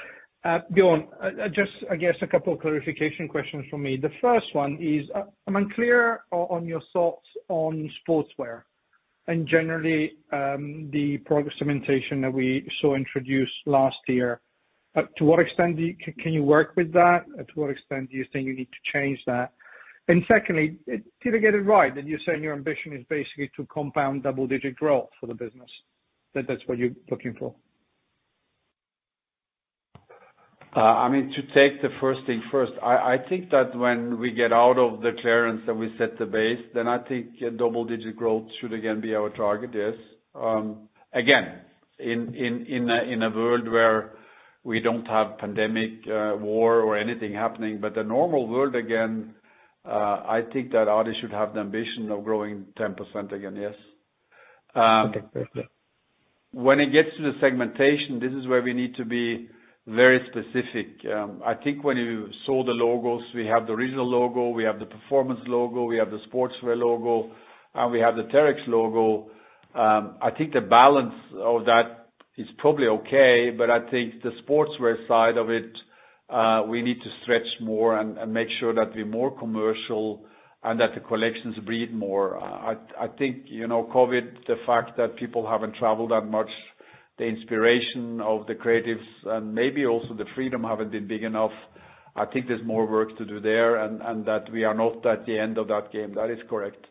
Uh, 0.45 0.61
Björn, 0.73 1.09
uh, 1.21 1.49
just 1.49 1.73
I 1.91 1.97
guess 1.97 2.15
a 2.23 2.27
couple 2.29 2.53
of 2.53 2.61
clarification 2.61 3.27
questions 3.27 3.65
from 3.69 3.83
me. 3.83 3.97
The 3.97 4.13
first 4.21 4.47
one 4.53 4.79
is, 4.81 5.11
I'm 5.49 5.57
unclear 5.57 6.21
on 6.31 6.67
your 6.67 6.81
thoughts 6.93 7.27
on 7.49 7.91
sportswear 8.09 8.63
and 9.27 9.49
generally, 9.49 10.13
um, 10.33 10.89
the 10.93 11.17
product 11.27 11.57
segmentation 11.59 12.21
that 12.21 12.33
we 12.33 12.65
saw 12.81 12.95
introduced 12.95 13.51
last 13.67 13.97
year. 14.07 14.41
To 14.95 15.25
what 15.25 15.41
extent 15.41 15.77
can 16.23 16.33
you 16.33 16.45
work 16.45 16.75
with 16.77 16.93
that? 16.93 17.25
To 17.37 17.61
what 17.61 17.71
extent 17.71 18.13
do 18.13 18.17
you 18.17 18.25
think 18.33 18.47
you 18.47 18.55
need 18.55 18.69
to 18.69 18.93
change 18.93 19.19
that? 19.27 19.53
And 20.07 20.23
secondly, 20.29 20.77
did 20.87 21.35
I 21.35 21.39
get 21.39 21.57
it 21.57 21.63
right 21.63 21.93
that 21.97 22.07
you're 22.07 22.21
saying 22.25 22.41
your 22.41 22.55
ambition 22.55 22.93
is 22.93 23.05
basically 23.11 23.51
to 23.57 23.67
compound 23.67 24.23
double-digit 24.23 24.77
growth 24.77 25.09
for 25.19 25.27
the 25.27 25.35
business? 25.35 25.71
That's 26.35 26.63
what 26.67 26.79
you're 26.79 26.91
looking 27.11 27.35
for? 27.35 27.53
Uh, 30.77 30.81
I 30.81 31.09
mean, 31.09 31.33
to 31.35 31.43
take 31.55 31.81
the 31.81 31.89
first 32.03 32.21
thing 32.27 32.43
first, 32.53 32.73
I 32.83 33.17
think 33.31 33.51
that 33.51 33.75
when 33.75 34.21
we 34.21 34.31
get 34.33 34.53
out 34.53 34.77
of 34.79 35.01
the 35.01 35.13
clearance 35.23 35.63
and 35.67 35.79
we 35.79 35.95
set 35.97 36.19
the 36.19 36.27
base, 36.27 36.61
then 36.75 36.87
I 36.87 36.99
think 36.99 37.29
double-digit 37.57 38.15
growth 38.15 38.45
should 38.61 38.75
again 38.75 39.01
be 39.01 39.15
our 39.15 39.31
target, 39.31 39.71
yes. 39.73 39.95
Um, 40.35 40.89
again, 41.15 41.61
in 41.99 42.35
in 42.35 42.67
in 42.67 42.91
a 42.91 43.03
in 43.05 43.23
a 43.23 43.31
world 43.31 43.67
where 43.69 44.17
we 44.65 44.81
don't 44.81 45.07
have 45.07 45.39
pandemic, 45.39 45.93
uh, 46.09 46.37
war, 46.39 46.81
or 46.83 46.99
anything 46.99 47.33
happening, 47.33 47.79
but 47.81 47.97
a 47.97 48.05
normal 48.05 48.47
world 48.47 48.75
again, 48.75 49.35
uh, 49.87 50.25
I 50.29 50.43
think 50.53 50.73
that 50.73 50.89
adidas 50.89 51.19
should 51.23 51.31
have 51.33 51.55
the 51.55 51.61
ambition 51.61 52.11
of 52.11 52.23
growing 52.23 52.67
10% 52.79 53.33
again, 53.33 53.57
yes. 53.57 53.75
Um, 54.75 55.09
okay. 55.11 55.21
Perfect. 55.33 55.69
When 56.53 56.81
it 56.81 56.93
gets 56.93 57.09
to 57.17 57.23
the 57.23 57.39
segmentation, 57.41 58.19
this 58.21 58.33
is 58.33 58.47
where 58.47 58.61
we 58.61 58.75
need 58.75 58.95
to 58.97 59.05
be 59.07 59.49
very 59.87 60.21
specific. 60.31 60.89
Um, 61.13 61.41
I 61.45 61.55
think 61.55 61.85
when 61.85 61.97
you 61.97 62.29
saw 62.45 62.65
the 62.65 62.73
logos, 62.73 63.23
we 63.35 63.47
have 63.47 63.67
the 63.67 63.73
original 63.73 64.09
logo, 64.09 64.49
we 64.49 64.65
have 64.65 64.81
the 64.81 64.87
performance 64.87 65.41
logo, 65.47 65.85
we 65.85 65.97
have 65.97 66.11
the 66.11 66.21
sportswear 66.31 66.77
logo, 66.77 67.31
and 67.75 67.93
we 67.93 68.01
have 68.01 68.17
the 68.17 68.25
Terrex 68.25 68.67
logo. 68.67 69.31
Um, 69.75 70.17
I 70.21 70.31
think 70.31 70.53
the 70.53 70.61
balance 70.61 71.15
of 71.39 71.67
that 71.67 72.09
is 72.37 72.47
probably 72.59 72.89
okay, 72.89 73.51
but 73.51 73.71
I 73.71 73.89
think 73.91 74.23
the 74.23 74.33
sportswear 74.43 75.07
side 75.07 75.37
of 75.37 75.51
it, 75.51 75.71
uh, 76.29 76.65
we 76.67 76.83
need 76.83 77.01
to 77.03 77.11
stretch 77.23 77.47
more 77.61 77.97
and 77.99 78.33
make 78.33 78.49
sure 78.59 78.75
that 78.75 78.95
we're 78.95 79.07
more 79.07 79.37
commercial 79.39 80.25
and 80.65 80.81
that 80.81 80.95
the 80.95 81.01
collections 81.01 81.57
breathe 81.65 81.93
more. 81.93 82.39
I 82.43 83.07
think, 83.19 83.45
you 83.47 83.69
know, 83.69 83.89
COVID, 83.95 84.47
the 84.49 84.57
fact 84.67 84.97
that 84.97 85.15
people 85.17 85.49
haven't 85.49 85.77
traveled 85.77 86.11
that 86.11 86.23
much, 86.29 86.51
the 87.19 87.25
inspiration 87.25 88.21
of 88.21 88.47
the 88.47 88.55
creatives, 88.55 89.07
and 89.25 89.55
maybe 89.55 89.87
also 89.87 90.15
the 90.15 90.27
freedom 90.35 90.65
haven't 90.65 90.93
been 90.93 91.07
big 91.07 91.23
enough. 91.23 91.53
I 92.15 92.25
think 92.27 92.47
there's 92.49 92.65
more 92.65 92.87
work 92.87 93.17
to 93.19 93.25
do 93.25 93.41
there, 93.41 93.77
and 93.77 94.25
that 94.27 94.51
we 94.53 94.65
are 94.65 94.75
not 94.75 95.05
at 95.07 95.27
the 95.27 95.39
end 95.39 95.59
of 95.59 95.69
that 95.69 95.93
game. 95.93 96.15
That 96.15 96.31
is 96.31 96.39
correct. 96.49 96.87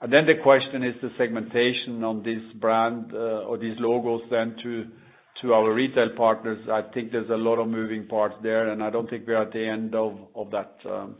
And 0.00 0.12
then 0.12 0.26
the 0.26 0.34
question 0.42 0.82
is 0.82 0.94
the 1.00 1.10
segmentation 1.16 2.04
on 2.04 2.22
this 2.22 2.42
brand, 2.60 3.12
or 3.14 3.56
these 3.58 3.76
logos 3.78 4.22
then 4.30 4.56
to 4.62 4.86
to 5.42 5.52
our 5.52 5.70
retail 5.72 6.08
partners. 6.16 6.66
I 6.70 6.80
think 6.94 7.12
there's 7.12 7.28
a 7.28 7.36
lot 7.36 7.58
of 7.58 7.68
moving 7.68 8.06
parts 8.06 8.36
there, 8.42 8.70
and 8.70 8.82
I 8.82 8.88
don't 8.88 9.08
think 9.08 9.26
we're 9.26 9.42
at 9.42 9.52
the 9.52 9.66
end 9.66 9.94
of 9.94 10.16
that. 10.50 10.76
Um 10.90 11.16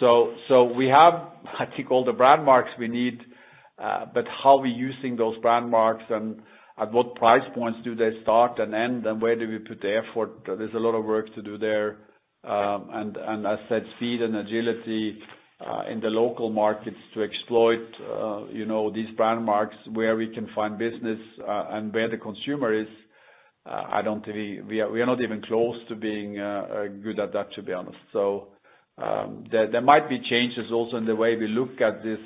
so 0.00 0.34
so 0.48 0.64
we 0.64 0.86
have, 0.88 1.14
I 1.58 1.66
think, 1.66 1.90
all 1.90 2.04
the 2.04 2.12
brand 2.12 2.44
marks 2.44 2.70
we 2.78 2.88
need, 2.88 3.20
but 3.78 4.26
how 4.42 4.58
we're 4.58 4.66
using 4.66 5.16
those 5.16 5.36
brand 5.38 5.70
marks 5.70 6.04
and 6.10 6.42
at 6.76 6.92
what 6.92 7.14
price 7.14 7.48
points 7.54 7.78
do 7.84 7.94
they 7.94 8.10
start 8.22 8.58
and 8.58 8.74
end, 8.74 9.06
and 9.06 9.20
where 9.22 9.36
do 9.36 9.46
we 9.48 9.58
put 9.58 9.80
the 9.80 9.96
effort? 10.02 10.30
There's 10.46 10.74
a 10.74 10.78
lot 10.78 10.94
of 10.94 11.04
work 11.04 11.32
to 11.34 11.42
do 11.42 11.56
there. 11.58 11.98
And 12.42 13.16
and 13.16 13.46
as 13.46 13.58
said 13.68 13.84
speed 13.96 14.20
and 14.22 14.36
agility 14.36 15.18
in 15.90 16.00
the 16.00 16.08
local 16.08 16.50
markets 16.50 16.96
to 17.14 17.22
exploit 17.22 17.86
uh 18.12 18.44
you 18.52 18.66
know, 18.66 18.90
these 18.90 19.10
brand 19.16 19.44
marks 19.44 19.76
where 19.92 20.16
we 20.16 20.28
can 20.34 20.48
find 20.54 20.76
business, 20.78 21.18
and 21.46 21.92
where 21.94 22.08
the 22.10 22.18
consumer 22.18 22.72
is. 22.74 22.88
Uh 23.66 23.84
I 23.98 24.02
don't 24.02 24.22
think 24.24 24.36
we 24.68 24.82
we 24.94 25.00
are 25.02 25.06
not 25.06 25.20
even 25.22 25.40
close 25.42 25.76
to 25.88 25.94
being 25.94 26.34
good 27.06 27.18
at 27.18 27.32
that, 27.32 27.48
to 27.56 27.62
be 27.62 27.72
honest. 27.72 28.02
So 28.12 28.48
um 28.98 29.44
there 29.50 29.80
might 29.92 30.08
be 30.08 30.18
changes 30.32 30.70
also 30.72 30.96
in 30.96 31.06
the 31.06 31.16
way 31.22 31.36
we 31.36 31.48
look 31.48 31.80
at 31.80 32.02
this, 32.02 32.20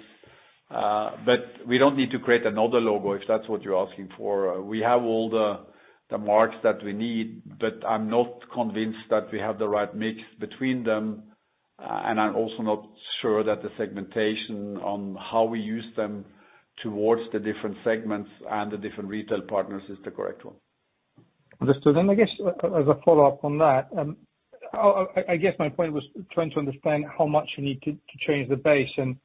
we 1.67 1.79
don't 1.79 1.97
need 1.97 2.11
to 2.11 2.19
create 2.19 2.47
another 2.47 2.81
logo, 2.81 3.13
if 3.13 3.23
that's 3.27 3.49
what 3.49 3.63
you're 3.63 3.87
asking 3.89 4.09
for. 4.17 4.63
We 4.63 4.81
have 4.81 5.03
all 5.03 5.31
the 5.31 6.19
marks 6.19 6.57
that 6.63 6.83
we 6.85 6.93
need, 6.93 7.43
but 7.59 7.85
I'm 7.87 8.09
not 8.09 8.41
convinced 8.53 8.99
that 9.11 9.31
we 9.33 9.39
have 9.39 9.59
the 9.59 9.69
right 9.69 9.95
mix 9.95 10.19
between 10.41 10.85
them. 10.85 11.23
And 11.79 12.21
I'm 12.21 12.35
also 12.35 12.63
not 12.63 12.89
sure 13.23 13.45
that 13.45 13.63
the 13.63 13.71
segmentation 13.79 14.77
on 14.79 15.17
how 15.31 15.45
we 15.45 15.61
use 15.61 15.85
them 15.97 16.25
towards 16.83 17.23
the 17.33 17.39
different 17.39 17.77
segments 17.85 18.31
and 18.51 18.71
the 18.71 18.77
different 18.77 19.09
retail 19.09 19.43
partners 19.43 19.83
is 19.89 19.99
the 20.05 20.11
correct 20.11 20.45
one. 20.45 20.55
Understood. 21.61 21.97
And 21.97 22.11
I 22.11 22.15
guess 22.15 22.29
as 22.41 22.87
a 22.87 23.01
follow-up 23.05 23.45
on 23.45 23.59
that, 23.59 23.89
um, 23.97 24.17
I 25.29 25.37
guess 25.37 25.55
my 25.59 25.69
point 25.69 25.93
was 25.93 26.05
trying 26.33 26.51
to 26.51 26.59
understand 26.59 27.05
how 27.17 27.27
much 27.27 27.49
you 27.57 27.65
need 27.65 27.83
to 27.83 27.97
change 28.27 28.49
the 28.49 28.57
base 28.57 28.91
and 28.97 29.17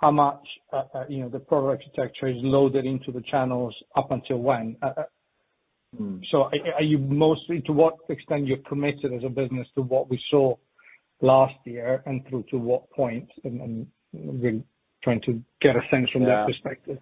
how 0.00 0.10
much 0.10 0.46
uh, 0.72 0.82
uh, 0.94 1.04
you 1.08 1.20
know, 1.20 1.28
the 1.28 1.38
product 1.40 1.82
architecture 1.82 2.28
is 2.28 2.36
loaded 2.38 2.84
into 2.84 3.12
the 3.12 3.22
channels 3.30 3.74
up 3.96 4.10
until 4.10 4.38
when. 4.38 4.76
Uh, 4.82 4.92
uh 4.96 5.02
hmm. 5.96 6.18
so 6.30 6.50
are 6.76 6.82
you 6.82 6.98
mostly 6.98 7.60
to 7.62 7.72
what 7.72 7.94
extent 8.08 8.46
you're 8.46 8.58
committed 8.68 9.12
as 9.12 9.22
a 9.24 9.28
business 9.28 9.66
to 9.74 9.82
what 9.82 10.08
we 10.08 10.20
saw 10.30 10.54
last 11.20 11.54
year 11.64 12.02
and 12.06 12.26
through 12.28 12.44
to 12.50 12.58
what 12.58 12.88
point, 12.90 13.28
and 13.44 13.86
really 14.12 14.62
trying 15.02 15.20
to 15.22 15.42
get 15.60 15.76
a 15.76 15.80
sense 15.90 16.08
from 16.10 16.24
that 16.24 16.46
perspective. 16.46 16.98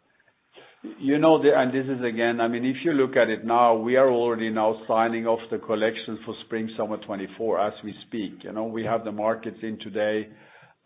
You 1.01 1.19
know, 1.19 1.43
and 1.43 1.73
this 1.73 1.87
is 1.87 2.05
again, 2.05 2.41
I 2.41 2.49
mean, 2.49 2.65
if 2.65 2.77
you 2.85 2.93
look 2.93 3.17
at 3.17 3.29
it 3.29 3.45
now, 3.45 3.75
we 3.75 3.97
are 3.97 4.09
already 4.09 4.51
now 4.51 4.81
signing 4.87 5.27
off 5.27 5.41
the 5.51 5.59
collection 5.59 6.19
for 6.25 6.35
spring/summer 6.45 6.99
2024 6.99 7.61
as 7.61 7.73
we 7.83 7.95
speak. 8.07 8.45
You 8.45 8.53
know, 8.53 8.65
we 8.65 8.85
have 8.85 9.05
the 9.05 9.11
markets 9.11 9.59
in 9.63 9.79
today. 9.81 10.29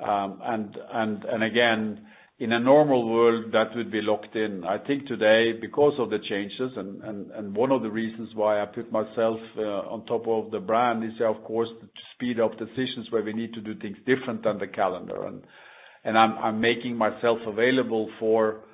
Again, 0.01 2.01
In 2.41 2.53
a 2.53 2.59
normal 2.59 3.07
world, 3.07 3.53
that 3.53 3.77
would 3.77 3.91
be 3.91 4.01
locked 4.01 4.35
in. 4.35 4.65
I 4.65 4.79
think 4.79 5.07
today, 5.07 5.53
because 5.53 5.93
of 5.99 6.09
the 6.09 6.19
changes, 6.19 6.73
and 6.75 7.03
and, 7.03 7.31
and 7.33 7.55
one 7.55 7.71
of 7.71 7.83
the 7.83 7.91
reasons 7.91 8.35
why 8.35 8.63
I 8.63 8.65
put 8.65 8.91
myself 8.91 9.39
on 9.93 10.07
top 10.07 10.27
of 10.27 10.51
the 10.51 10.59
brand 10.59 11.05
is, 11.05 11.21
of 11.21 11.45
course, 11.45 11.69
to 11.81 11.87
speed 12.15 12.41
up 12.41 12.59
decisions 12.59 13.11
where 13.11 13.23
we 13.23 13.35
need 13.35 13.53
to 13.55 13.61
do 13.61 13.75
things 13.75 13.99
different 14.07 14.43
than 14.43 14.57
the 14.59 14.69
calendar. 14.69 15.27
And 15.27 15.43
and 16.05 16.17
I'm 16.17 16.33
I'm 16.39 16.61
making 16.61 16.97
myself 16.97 17.41
available 17.47 18.09
for 18.19 18.65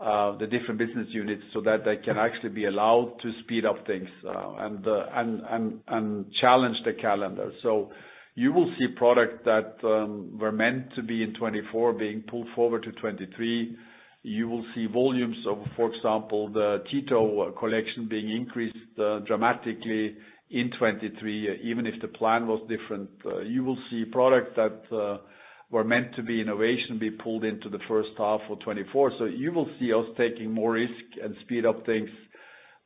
uh 0.00 0.38
the 0.38 0.46
different 0.46 0.78
business 0.78 1.08
units 1.10 1.44
so 1.52 1.60
that 1.60 1.84
they 1.84 1.98
can 1.98 2.16
actually 2.16 2.54
be 2.60 2.64
allowed 2.64 3.20
to 3.20 3.38
speed 3.42 3.66
up 3.66 3.86
things 3.86 4.08
uh 4.24 4.54
and 4.66 4.86
uh 4.86 5.04
and 5.20 5.82
and 5.88 6.32
challenge 6.32 6.78
the 6.86 6.94
calendar. 6.94 7.52
You 8.34 8.52
will 8.52 8.72
see 8.78 8.86
product 8.88 9.44
that 9.44 9.76
um, 9.84 10.38
were 10.38 10.52
meant 10.52 10.94
to 10.94 11.02
be 11.02 11.22
in 11.22 11.34
2024 11.34 11.94
being 11.94 12.22
pulled 12.22 12.48
forward 12.54 12.84
to 12.84 12.92
2023. 12.92 13.76
You 14.22 14.48
will 14.48 14.64
see 14.74 14.86
volumes 14.86 15.36
of, 15.48 15.58
for 15.76 15.92
example, 15.92 16.48
the 16.48 16.84
T-toe 16.90 17.54
collection 17.58 18.06
being 18.08 18.30
increased 18.30 18.76
uh, 18.98 19.20
dramatically 19.20 20.16
in 20.50 20.70
2023, 20.70 21.60
even 21.62 21.86
if 21.86 22.00
the 22.02 22.08
plan 22.08 22.46
was 22.46 22.60
different. 22.68 23.08
Uh, 23.24 23.40
you 23.40 23.64
will 23.64 23.78
see 23.90 24.04
products 24.04 24.50
that 24.56 24.82
uh, 24.94 25.18
were 25.70 25.84
meant 25.84 26.14
to 26.16 26.22
be 26.22 26.40
innovation 26.40 26.98
be 26.98 27.10
pulled 27.10 27.44
into 27.44 27.68
the 27.68 27.78
first 27.88 28.10
half 28.18 28.40
of 28.50 28.58
2024. 28.60 29.28
You 29.28 29.52
will 29.52 29.70
see 29.78 29.92
us 29.92 30.04
taking 30.16 30.52
more 30.52 30.72
risk 30.72 30.92
and 31.22 31.34
speed 31.42 31.64
up 31.64 31.86
things 31.86 32.10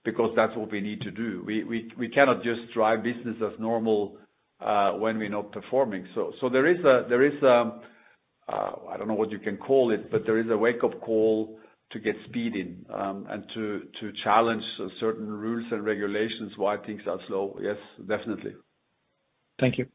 because 0.04 0.32
that's 0.36 0.54
what 0.56 0.70
we 0.70 0.80
need 0.80 1.00
to 1.00 1.10
do. 1.10 1.42
We 1.46 1.64
we 1.64 1.90
we 1.98 2.08
cannot 2.08 2.44
just 2.44 2.72
drive 2.74 3.02
business 3.02 3.36
as 3.42 3.58
normal 3.58 4.18
Uh, 4.64 4.92
when 4.92 5.18
we're 5.18 5.28
not 5.28 5.52
performing. 5.52 6.06
So 6.14 6.32
so 6.40 6.48
there 6.48 6.66
is 6.66 6.82
a, 6.84 7.80
uh, 8.48 8.72
I 8.88 8.96
don't 8.96 9.08
know 9.08 9.14
what 9.14 9.30
you 9.30 9.38
can 9.38 9.58
call 9.58 9.92
it, 9.92 10.10
but 10.10 10.22
there 10.24 10.38
is 10.38 10.46
a 10.50 10.56
wake-up 10.56 11.02
call 11.02 11.58
to 11.92 11.98
get 11.98 12.14
speed 12.30 12.56
in 12.56 12.86
um, 12.90 13.26
and 13.28 13.44
to 13.52 13.80
to 14.00 14.12
challenge 14.24 14.62
certain 15.00 15.28
rules 15.28 15.66
and 15.70 15.84
regulations 15.84 16.52
why 16.56 16.78
things 16.78 17.02
are 17.06 17.18
slow. 17.28 17.58
Yes, 17.60 17.76
definitely. 18.08 18.54
Thank 19.60 19.76
you. 19.76 19.86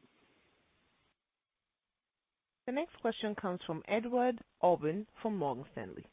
The 2.66 2.72
next 2.72 2.94
question 3.00 3.34
comes 3.34 3.58
from 3.66 3.82
Edouard 3.88 4.38
Aubin 4.62 5.04
from 5.20 5.36
Morgan 5.36 5.64
Stanley. 5.72 6.04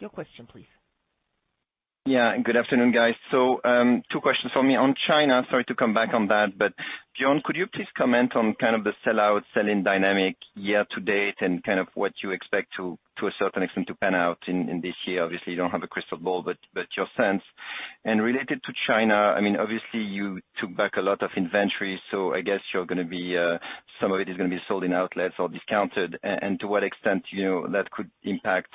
Your 0.00 0.10
question, 0.10 0.46
please. 0.52 0.75
Yeah. 2.06 2.36
Good 2.38 2.56
afternoon, 2.56 2.92
guys. 2.92 3.16
Um, 3.32 4.00
two 4.12 4.20
questions 4.20 4.52
for 4.52 4.62
me. 4.62 4.76
On 4.76 4.94
China, 4.94 5.44
sorry 5.50 5.64
to 5.64 5.74
come 5.74 5.92
back 5.92 6.14
on 6.14 6.28
that, 6.28 6.56
but 6.56 6.72
Björn, 7.18 7.42
could 7.42 7.56
you 7.56 7.66
please 7.66 7.88
comment 7.98 8.36
on 8.36 8.54
kind 8.54 8.76
of 8.76 8.84
the 8.84 8.92
sell-out, 9.04 9.42
sell-in 9.52 9.82
dynamic 9.82 10.36
year 10.54 10.86
to 10.94 11.00
date 11.00 11.34
and 11.40 11.64
kind 11.64 11.80
of 11.80 11.88
what 11.94 12.12
you 12.22 12.30
expect 12.30 12.68
to 12.76 12.96
to 13.18 13.26
a 13.26 13.32
certain 13.38 13.62
extent 13.64 13.88
to 13.88 13.94
pan 13.96 14.14
out 14.14 14.38
in 14.46 14.80
this 14.82 14.94
year? 15.04 15.24
Obviously, 15.24 15.54
you 15.54 15.58
don't 15.58 15.72
have 15.72 15.82
a 15.82 15.88
crystal 15.88 16.16
ball, 16.16 16.42
but 16.42 16.58
but 16.72 16.86
your 16.96 17.08
sense. 17.16 17.42
And 18.04 18.22
related 18.22 18.62
to 18.62 18.72
China, 18.86 19.34
I 19.36 19.40
mean, 19.40 19.56
obviously 19.56 20.00
you 20.00 20.40
took 20.60 20.76
back 20.76 20.96
a 20.96 21.02
lot 21.02 21.22
of 21.22 21.30
inventory, 21.36 22.00
so 22.12 22.32
I 22.32 22.40
guess 22.40 22.60
you're 22.72 22.86
gonna 22.86 23.02
be 23.04 23.36
uh, 23.36 23.58
some 24.00 24.12
of 24.12 24.20
it 24.20 24.28
is 24.28 24.36
gonna 24.36 24.48
be 24.48 24.62
sold 24.68 24.84
in 24.84 24.92
outlets 24.92 25.34
or 25.40 25.48
discounted. 25.48 26.20
And 26.22 26.60
to 26.60 26.68
what 26.68 26.84
extent, 26.84 27.24
you 27.32 27.44
know, 27.44 27.66
that 27.72 27.90
could 27.90 28.10
impact, 28.22 28.70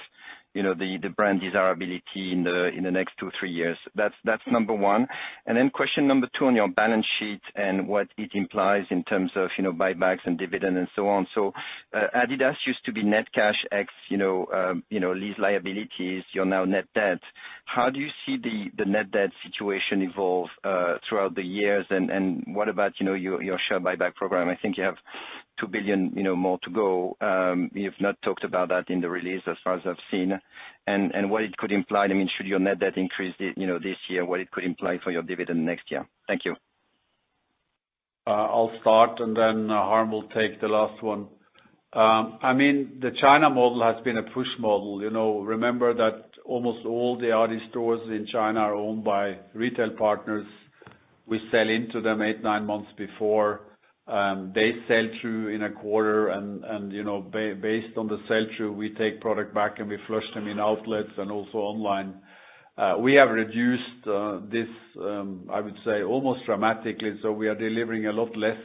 know, 0.63 0.73
the 0.73 0.97
brand 1.15 1.41
desirability 1.41 2.31
in 2.31 2.43
the 2.43 2.67
in 2.75 2.83
the 2.83 2.91
next 2.91 3.13
two, 3.19 3.31
three 3.39 3.51
years. 3.51 3.77
That's 3.95 4.13
that's 4.23 4.43
number 4.51 4.73
one. 4.73 5.07
And 5.45 5.57
then 5.57 5.69
question 5.69 6.07
number 6.07 6.27
two 6.37 6.45
on 6.45 6.55
your 6.55 6.67
balance 6.67 7.05
sheet 7.19 7.41
and 7.55 7.87
what 7.87 8.07
it 8.17 8.31
implies 8.33 8.83
in 8.89 9.03
terms 9.03 9.31
of, 9.35 9.49
you 9.57 9.63
know, 9.63 9.71
buybacks 9.73 10.19
and 10.25 10.37
dividend 10.37 10.77
and 10.77 10.87
so 10.95 11.07
on. 11.07 11.27
So, 11.33 11.53
Adidas 11.93 12.55
used 12.65 12.83
to 12.85 12.91
be 12.91 13.03
net 13.03 13.31
cash 13.33 13.55
ex, 13.71 13.91
you 14.09 14.17
know, 14.17 14.45
uh 14.45 14.73
you 14.89 14.99
know 14.99 15.13
lease 15.13 15.37
liabilities. 15.37 16.23
You're 16.33 16.45
now 16.45 16.65
net 16.65 16.85
debt. 16.95 17.19
How 17.65 17.89
do 17.89 17.99
you 17.99 18.09
see 18.25 18.37
the 18.37 18.71
the 18.77 18.85
net 18.89 19.11
debt 19.11 19.29
situation 19.45 20.01
evolve 20.01 20.49
throughout 21.07 21.35
the 21.35 21.43
years? 21.43 21.85
And 21.89 22.43
what 22.47 22.67
about, 22.69 22.93
you 22.99 23.05
know, 23.05 23.13
your 23.13 23.59
share 23.69 23.79
buyback 23.79 24.15
program? 24.15 24.49
I 24.49 24.55
think 24.61 24.77
you 24.77 24.83
have 24.83 24.97
2 25.59 25.67
billion, 25.67 26.11
you 26.15 26.23
know, 26.23 26.35
more 26.35 26.59
to 26.63 26.69
go. 26.69 27.15
Um, 27.21 27.69
You've 27.73 27.99
not 27.99 28.21
talked 28.23 28.43
about 28.43 28.69
that 28.69 28.89
in 28.89 29.01
the 29.01 29.09
release 29.09 29.41
as 29.47 29.57
far 29.63 29.75
as 29.75 29.81
I've 29.85 29.95
seen. 30.09 30.39
And 30.87 31.13
and 31.13 31.29
what 31.29 31.43
it 31.43 31.55
could 31.57 31.71
imply, 31.71 32.05
I 32.05 32.07
mean, 32.07 32.29
should 32.35 32.47
your 32.47 32.59
net 32.59 32.79
debt 32.79 32.97
increase, 32.97 33.35
you 33.39 33.67
know, 33.67 33.77
this 33.79 33.97
year, 34.09 34.25
what 34.25 34.39
it 34.39 34.51
could 34.51 34.63
imply 34.63 34.97
for 35.03 35.11
your 35.11 35.21
dividend 35.23 35.65
next 35.65 35.91
year? 35.91 36.07
Thank 36.27 36.45
you. 36.45 36.55
Uh, 38.25 38.31
I'll 38.31 38.71
start 38.81 39.19
and 39.19 39.35
then 39.35 39.71
uh, 39.71 39.81
Harm 39.81 40.11
will 40.11 40.27
take 40.29 40.61
the 40.61 40.67
last 40.67 41.01
one. 41.01 41.27
Um, 41.93 42.39
I 42.41 42.53
mean, 42.53 42.99
the 43.01 43.11
China 43.19 43.49
model 43.49 43.83
has 43.83 44.01
been 44.03 44.17
a 44.17 44.23
push 44.23 44.47
model. 44.59 45.01
You 45.01 45.09
know, 45.09 45.41
remember 45.41 45.93
that 45.93 46.29
almost 46.45 46.85
all 46.85 47.17
the 47.17 47.27
Adidas 47.27 47.69
stores 47.69 48.01
in 48.07 48.27
China 48.31 48.61
are 48.61 48.75
owned 48.75 49.03
by 49.03 49.37
retail 49.53 49.89
partners. 49.97 50.45
We 51.25 51.41
sell 51.51 51.69
into 51.69 51.99
them 51.99 52.21
eight, 52.21 52.41
nine 52.41 52.65
months 52.65 52.89
before. 52.97 53.61
Um, 54.11 54.51
they 54.53 54.73
sell 54.89 55.07
through 55.21 55.55
in 55.55 55.63
a 55.63 55.69
quarter 55.71 56.27
and, 56.29 56.65
and, 56.65 56.91
you 56.91 57.01
know, 57.01 57.21
based 57.21 57.97
on 57.97 58.09
the 58.09 58.19
sell-through, 58.27 58.73
we 58.73 58.89
take 58.95 59.21
product 59.21 59.53
back 59.55 59.79
and 59.79 59.87
we 59.87 59.97
flush 60.05 60.25
them 60.35 60.49
in 60.49 60.59
outlets 60.59 61.11
and 61.17 61.31
also 61.31 61.59
online. 61.59 62.15
Uh, 62.77 62.95
we 62.99 63.13
have 63.13 63.29
reduced 63.29 64.05
uh, 64.05 64.39
this, 64.51 64.67
um, 64.99 65.47
I 65.49 65.61
would 65.61 65.77
say 65.85 66.03
almost 66.03 66.45
dramatically, 66.45 67.17
so 67.21 67.31
we 67.31 67.47
are 67.47 67.55
delivering 67.55 68.07
a 68.07 68.11
lot 68.11 68.35
less 68.35 68.59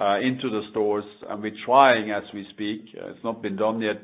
uh, 0.00 0.20
into 0.20 0.48
the 0.48 0.62
stores, 0.70 1.04
and 1.28 1.42
we're 1.42 1.64
trying 1.66 2.12
as 2.12 2.22
we 2.32 2.46
speak, 2.50 2.82
it's 2.94 3.24
not 3.24 3.42
been 3.42 3.56
done 3.56 3.80
yet, 3.80 4.02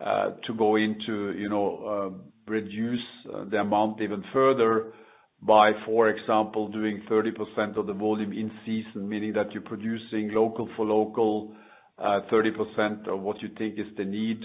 to 0.00 0.54
go 0.56 0.76
into, 0.76 1.34
you 1.36 1.50
know, 1.50 2.18
reduce 2.46 3.04
the 3.50 3.58
amount 3.58 4.00
even 4.00 4.24
further 4.32 4.94
by, 5.42 5.70
for 5.86 6.08
example, 6.08 6.68
doing 6.68 7.02
30% 7.10 7.76
of 7.76 7.86
the 7.86 7.92
volume 7.92 8.32
in 8.32 8.50
season, 8.66 9.08
meaning 9.08 9.32
that 9.34 9.52
you're 9.52 9.62
producing 9.62 10.32
local 10.32 10.68
for 10.76 10.84
local, 10.84 11.54
uh, 11.98 12.20
30% 12.30 13.06
of 13.08 13.20
what 13.20 13.40
you 13.40 13.48
think 13.56 13.78
is 13.78 13.86
the 13.96 14.04
need, 14.04 14.40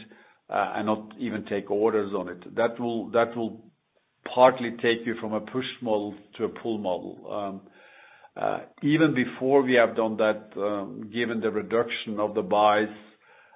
uh, 0.49 0.73
and 0.75 0.85
not 0.85 1.11
even 1.19 1.45
take 1.45 1.71
orders 1.71 2.13
on 2.13 2.29
it. 2.29 2.55
That 2.55 2.79
will 2.79 3.09
that 3.11 3.35
will 3.35 3.63
partly 4.33 4.71
take 4.81 5.05
you 5.05 5.15
from 5.19 5.33
a 5.33 5.41
push 5.41 5.65
model 5.81 6.15
to 6.37 6.45
a 6.45 6.49
pull 6.49 6.77
model. 6.77 7.27
Um, 7.31 7.61
uh, 8.35 8.59
even 8.81 9.13
before 9.13 9.61
we 9.61 9.73
have 9.75 9.95
done 9.95 10.17
that, 10.17 10.49
um, 10.57 11.09
given 11.13 11.39
the 11.39 11.51
reduction 11.51 12.19
of 12.19 12.33
the 12.33 12.41
buys, 12.41 12.87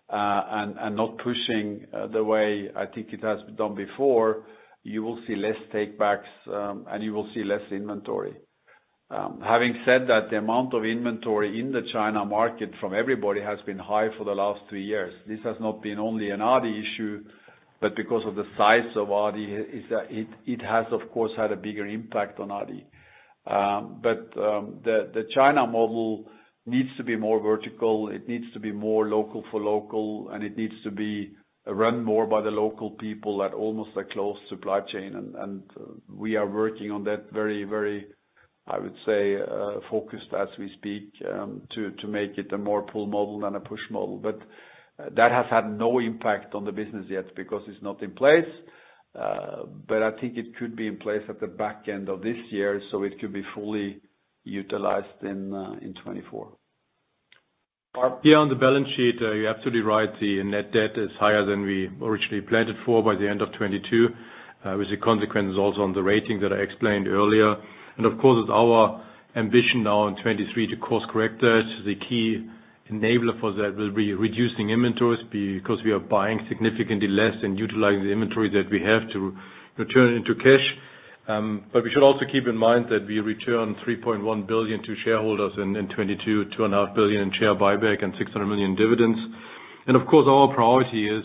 and 0.09 0.95
not 0.95 1.18
pushing 1.18 1.85
the 2.14 2.23
way 2.23 2.69
I 2.76 2.85
think 2.85 3.07
it 3.11 3.22
has 3.23 3.41
been 3.43 3.55
done 3.55 3.76
before, 3.76 4.45
you 4.88 5.03
will 5.03 5.19
see 5.27 5.35
less 5.35 5.57
take 5.73 5.99
backs, 5.99 6.30
um, 6.47 6.85
and 6.89 7.03
you 7.03 7.14
will 7.14 7.30
see 7.34 7.43
less 7.43 7.61
inventory. 7.72 8.34
Um, 9.09 9.41
having 9.45 9.73
said 9.85 10.07
that, 10.07 10.30
the 10.31 10.38
amount 10.38 10.73
of 10.73 10.85
inventory 10.85 11.59
in 11.59 11.73
the 11.73 11.81
China 11.91 12.23
market 12.23 12.72
from 12.80 12.93
everybody 12.93 13.41
has 13.41 13.59
been 13.65 13.77
high 13.77 14.07
for 14.18 14.23
the 14.23 14.31
last 14.31 14.61
three 14.69 14.85
years. 14.85 15.14
This 15.27 15.39
has 15.43 15.57
not 15.59 15.81
been 15.81 15.99
only 15.99 16.30
an 16.30 16.39
Adi 16.39 16.84
issue, 16.85 17.23
but 17.81 17.97
because 17.97 18.23
of 18.26 18.35
the 18.35 18.45
size 18.57 18.89
of 18.95 19.11
Adi, 19.11 19.45
it 20.45 20.61
has 20.61 20.85
of 20.91 21.11
course 21.11 21.31
had 21.35 21.51
a 21.51 21.57
bigger 21.57 21.85
impact 21.85 22.39
on 22.39 22.49
Adi. 22.49 22.85
Um, 23.45 23.99
but 24.01 24.34
the 24.35 25.26
China 25.35 25.68
model 25.68 26.30
needs 26.65 26.89
to 26.95 27.03
be 27.03 27.18
more 27.18 27.41
vertical, 27.41 28.09
it 28.09 28.27
needs 28.27 28.45
to 28.53 28.59
be 28.59 28.72
more 28.72 29.07
local 29.07 29.43
for 29.51 29.59
local, 29.59 30.30
and 30.31 30.43
it 30.43 30.57
needs 30.57 30.76
to 30.84 30.91
be 30.91 31.34
run 31.68 32.03
more 32.03 32.26
by 32.27 32.41
the 32.41 32.52
local 32.52 32.91
people 32.91 33.44
at 33.44 33.53
almost 33.53 33.91
a 33.98 34.03
closed 34.03 34.39
supply 34.49 34.81
chain. 34.91 35.15
And 35.15 35.64
uh 35.80 35.84
we 36.10 36.35
are 36.35 36.48
working 36.48 36.91
on 36.91 37.03
that 37.06 37.31
very, 37.31 37.64
very 37.64 38.07
I 38.69 38.80
would 38.80 38.95
say, 39.06 39.38
focused 39.89 40.34
as 40.38 40.49
we 40.60 40.69
speak, 40.77 41.14
to 41.19 41.91
to 42.02 42.07
make 42.07 42.38
it 42.38 42.52
a 42.52 42.57
more 42.57 42.81
pull 42.84 43.07
model 43.07 43.39
than 43.39 43.56
a 43.56 43.60
push 43.60 43.85
model. 43.89 44.18
But 44.18 44.39
that 45.15 45.31
has 45.31 45.45
had 45.49 45.69
no 45.77 45.99
impact 45.99 46.53
on 46.56 46.65
the 46.65 46.72
business 46.72 47.06
yet 47.10 47.34
because 47.35 47.61
it's 47.68 47.84
not 47.84 48.02
in 48.03 48.11
place. 48.11 48.52
Uh 49.15 49.64
but 49.88 50.03
I 50.03 50.11
think 50.19 50.38
it 50.38 50.56
could 50.57 50.76
be 50.76 50.88
in 50.88 50.98
place 50.98 51.23
at 51.30 51.39
the 51.39 51.48
back 51.64 51.88
end 51.88 52.10
of 52.10 52.22
this 52.22 52.38
year, 52.52 52.81
so 52.91 53.03
it 53.03 53.19
could 53.19 53.34
be 53.34 53.44
fully 53.56 54.02
utilized 54.44 55.22
in 55.23 55.49
2024. 55.52 56.53
Yeah, 58.24 58.38
on 58.38 58.49
the 58.49 58.56
balance 58.56 58.88
sheet, 58.95 59.15
uh, 59.22 59.32
you're 59.32 59.49
absolutely 59.49 59.82
right. 59.82 60.10
The 60.19 60.44
net 60.44 60.72
debt 60.72 60.98
is 60.98 61.10
higher 61.19 61.44
than 61.44 61.61
we 61.64 61.90
originally 62.02 62.41
planned 62.41 62.69
it 62.69 62.76
for 62.86 63.02
by 63.02 63.15
the 63.15 63.28
end 63.28 63.41
of 63.41 63.49
2022, 63.53 64.10
uh, 64.65 64.76
with 64.78 64.90
the 64.90 64.98
consequences 64.98 65.57
also 65.57 65.82
on 65.82 65.94
the 65.94 66.03
rating 66.03 66.40
that 66.41 66.53
I 66.53 66.57
explained 66.57 67.07
earlier. 67.07 67.56
And 67.98 68.06
of 68.06 68.19
course, 68.19 68.44
it's 68.44 68.52
our 68.53 69.03
ambition 69.36 69.82
now 69.84 70.07
in 70.07 70.15
2023 70.15 70.68
to 70.68 70.78
course 70.78 71.06
correct 71.10 71.41
that. 71.41 71.64
The 71.86 71.95
key 71.95 72.45
enabler 72.91 73.40
for 73.40 73.52
that 73.53 73.76
will 73.76 73.91
be 73.91 74.14
reducing 74.14 74.69
inventories 74.69 75.24
because 75.32 75.80
we 75.84 75.91
are 75.91 75.99
buying 75.99 76.45
significantly 76.49 77.07
less 77.07 77.34
and 77.41 77.57
utilizing 77.57 78.03
the 78.03 78.11
inventory 78.11 78.49
that 78.49 78.69
we 78.69 78.82
have 78.82 79.10
to 79.14 79.36
return 79.78 80.14
into 80.14 80.36
cash. 80.36 80.65
Um, 81.28 81.66
we 81.74 81.91
should 81.91 82.04
also 82.04 82.26
keep 82.32 82.48
in 82.48 82.56
mind 82.56 82.86
that 82.90 83.06
we 83.06 83.20
returned 83.20 83.76
3.1 83.86 84.48
billion 84.48 84.82
to 84.84 84.95
shareholders 85.04 85.52
in 85.58 85.74
2022, 85.74 86.45
2.5 86.58 86.95
billion 86.95 87.22
in 87.24 87.34
share 87.34 87.54
buyback 87.54 88.02
and 88.02 88.14
600 88.18 88.45
million 88.45 88.76
dividends. 88.76 89.20
And 89.88 89.98
of 89.98 90.08
course, 90.08 90.26
our 90.28 90.54
priority 90.54 91.10
is 91.10 91.24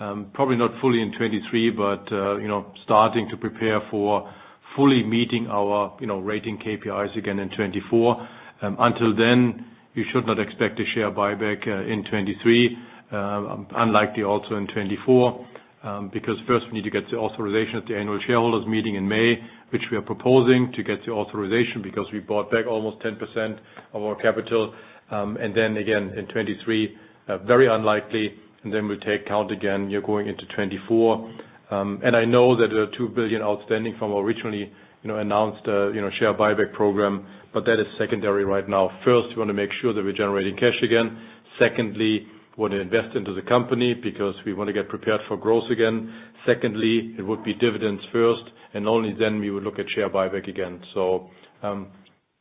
um 0.00 0.30
Probably 0.34 0.56
not 0.56 0.72
fully 0.80 1.00
in 1.00 1.12
2023, 1.12 1.70
but 1.70 2.10
uh, 2.12 2.36
you 2.38 2.48
know, 2.48 2.72
starting 2.84 3.28
to 3.30 3.36
prepare 3.36 3.80
for 3.90 4.28
fully 4.76 5.02
meeting 5.04 5.46
our 5.48 5.96
you 6.00 6.06
know, 6.06 6.18
rating 6.18 6.58
KPIs 6.58 7.16
again 7.16 7.38
in 7.38 7.48
2024. 7.50 8.28
Um, 8.62 8.76
until 8.80 9.14
then, 9.14 9.66
you 9.94 10.04
should 10.12 10.26
not 10.26 10.38
expect 10.40 10.80
a 10.80 10.84
share 10.94 11.10
buyback 11.12 11.66
uh, 11.68 11.82
in 11.92 12.02
2023. 12.04 12.76
Uh, 13.12 13.56
unlikely 13.76 14.24
also 14.24 14.56
in 14.56 14.66
2024, 14.66 15.46
Um, 15.84 16.08
because 16.12 16.36
first 16.46 16.64
we 16.66 16.72
need 16.72 16.84
to 16.84 16.90
get 16.90 17.10
the 17.10 17.18
authorization 17.18 17.76
at 17.76 17.86
the 17.86 17.94
annual 17.94 18.18
shareholders 18.26 18.66
meeting 18.66 18.94
in 18.94 19.06
May, 19.06 19.38
which 19.68 19.82
we 19.90 19.98
are 19.98 20.02
proposing 20.02 20.72
to 20.72 20.82
get 20.82 21.04
the 21.04 21.12
authorization 21.12 21.82
because 21.82 22.06
we 22.10 22.20
bought 22.20 22.50
back 22.50 22.66
almost 22.66 23.04
10% 23.04 23.58
of 23.92 24.02
our 24.02 24.16
capital. 24.16 24.74
Um 25.10 25.36
and 25.36 25.54
then 25.54 25.76
again 25.76 26.04
in 26.16 26.26
2023, 26.26 26.96
uh, 27.28 27.38
very 27.38 27.66
unlikely, 27.66 28.34
and 28.62 28.72
then 28.72 28.88
we'll 28.88 28.98
take 29.00 29.26
count 29.26 29.52
again, 29.52 29.90
you're 29.90 30.00
going 30.00 30.26
into 30.26 30.46
2024. 30.46 31.30
Um, 31.70 32.00
I 32.02 32.24
know 32.24 32.56
that 32.56 32.68
there 32.68 32.82
are 32.82 32.96
2 32.96 33.08
billion 33.10 33.42
outstanding 33.42 33.96
from 33.98 34.12
originally 34.14 34.72
you 35.04 35.08
know 35.08 35.18
announced 35.18 35.68
uh, 35.68 35.90
you 35.92 36.00
know, 36.00 36.10
share 36.18 36.32
buyback 36.34 36.72
program, 36.72 37.26
but 37.52 37.64
that 37.66 37.78
is 37.78 37.86
secondary 37.98 38.44
right 38.44 38.68
now. 38.68 38.90
First, 39.04 39.28
we 39.30 39.36
want 39.36 39.48
to 39.48 39.54
make 39.54 39.70
sure 39.80 39.92
that 39.92 40.02
we're 40.02 40.12
generating 40.12 40.56
cash 40.56 40.80
again. 40.82 41.18
Secondly, 41.58 42.26
want 42.56 42.72
to 42.72 42.80
invest 42.80 43.16
into 43.16 43.32
the 43.34 43.42
company 43.42 43.94
because 43.94 44.34
we 44.46 44.54
want 44.54 44.68
to 44.68 44.72
get 44.72 44.88
prepared 44.88 45.20
for 45.28 45.36
growth 45.36 45.70
again. 45.70 46.12
Secondly, 46.46 47.14
it 47.18 47.22
would 47.22 47.42
be 47.42 47.54
dividends 47.54 48.02
first, 48.12 48.44
and 48.74 48.86
only 48.86 49.12
then 49.12 49.40
we 49.40 49.50
would 49.50 49.64
look 49.64 49.78
at 49.78 49.86
share 49.90 50.10
buyback 50.10 50.48
again. 50.48 50.82
So 50.94 51.30
um 51.62 51.88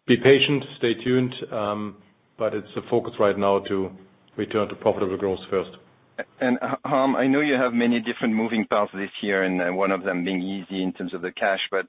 be 0.06 0.18
patient, 0.18 0.64
stay 0.78 0.96
tuned, 0.96 1.34
um, 1.52 1.96
but 2.38 2.54
it's 2.54 2.68
a 2.76 2.82
focus 2.90 3.14
right 3.20 3.38
now 3.38 3.60
to 3.60 3.90
return 4.36 4.68
to 4.68 4.76
profitable 4.76 5.18
growth 5.18 5.40
first. 5.50 5.72
Uh, 6.42 6.76
Harm, 6.86 7.16
I 7.16 7.26
know 7.28 7.40
you 7.40 7.54
have 7.54 7.74
many 7.74 8.00
different 8.00 8.34
moving 8.34 8.66
parts 8.66 8.92
this 8.94 9.10
year, 9.22 9.44
and 9.44 9.62
uh, 9.62 9.72
one 9.72 9.92
of 9.92 10.04
them 10.04 10.26
being 10.26 10.42
Yeezy 10.42 10.84
in 10.84 10.94
terms 10.94 11.14
of 11.14 11.22
the 11.22 11.32
cash, 11.32 11.62
but 11.72 11.88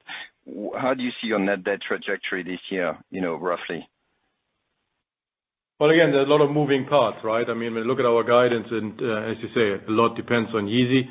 how 0.79 0.93
do 0.93 1.03
you 1.03 1.11
see 1.21 1.27
your 1.27 1.39
net 1.39 1.63
debt 1.63 1.81
trajectory 1.81 2.43
this 2.43 2.59
year, 2.69 2.97
you 3.11 3.21
know, 3.21 3.35
roughly? 3.35 3.87
Well, 5.77 5.89
again, 5.89 6.13
there's 6.13 6.25
a 6.25 6.29
lot 6.31 6.39
of 6.39 6.51
moving 6.51 6.85
parts, 6.85 7.17
right? 7.21 7.45
I 7.49 7.53
mean, 7.53 7.73
when 7.73 7.83
you 7.83 7.89
look 7.89 7.99
at 7.99 8.05
our 8.05 8.23
guidance, 8.23 8.65
and 8.71 8.93
uh, 9.01 9.29
as 9.29 9.35
you 9.43 9.49
say, 9.53 9.83
a 9.85 9.91
lot 9.91 10.15
depends 10.15 10.49
on 10.55 10.67
Yeezy. 10.67 11.03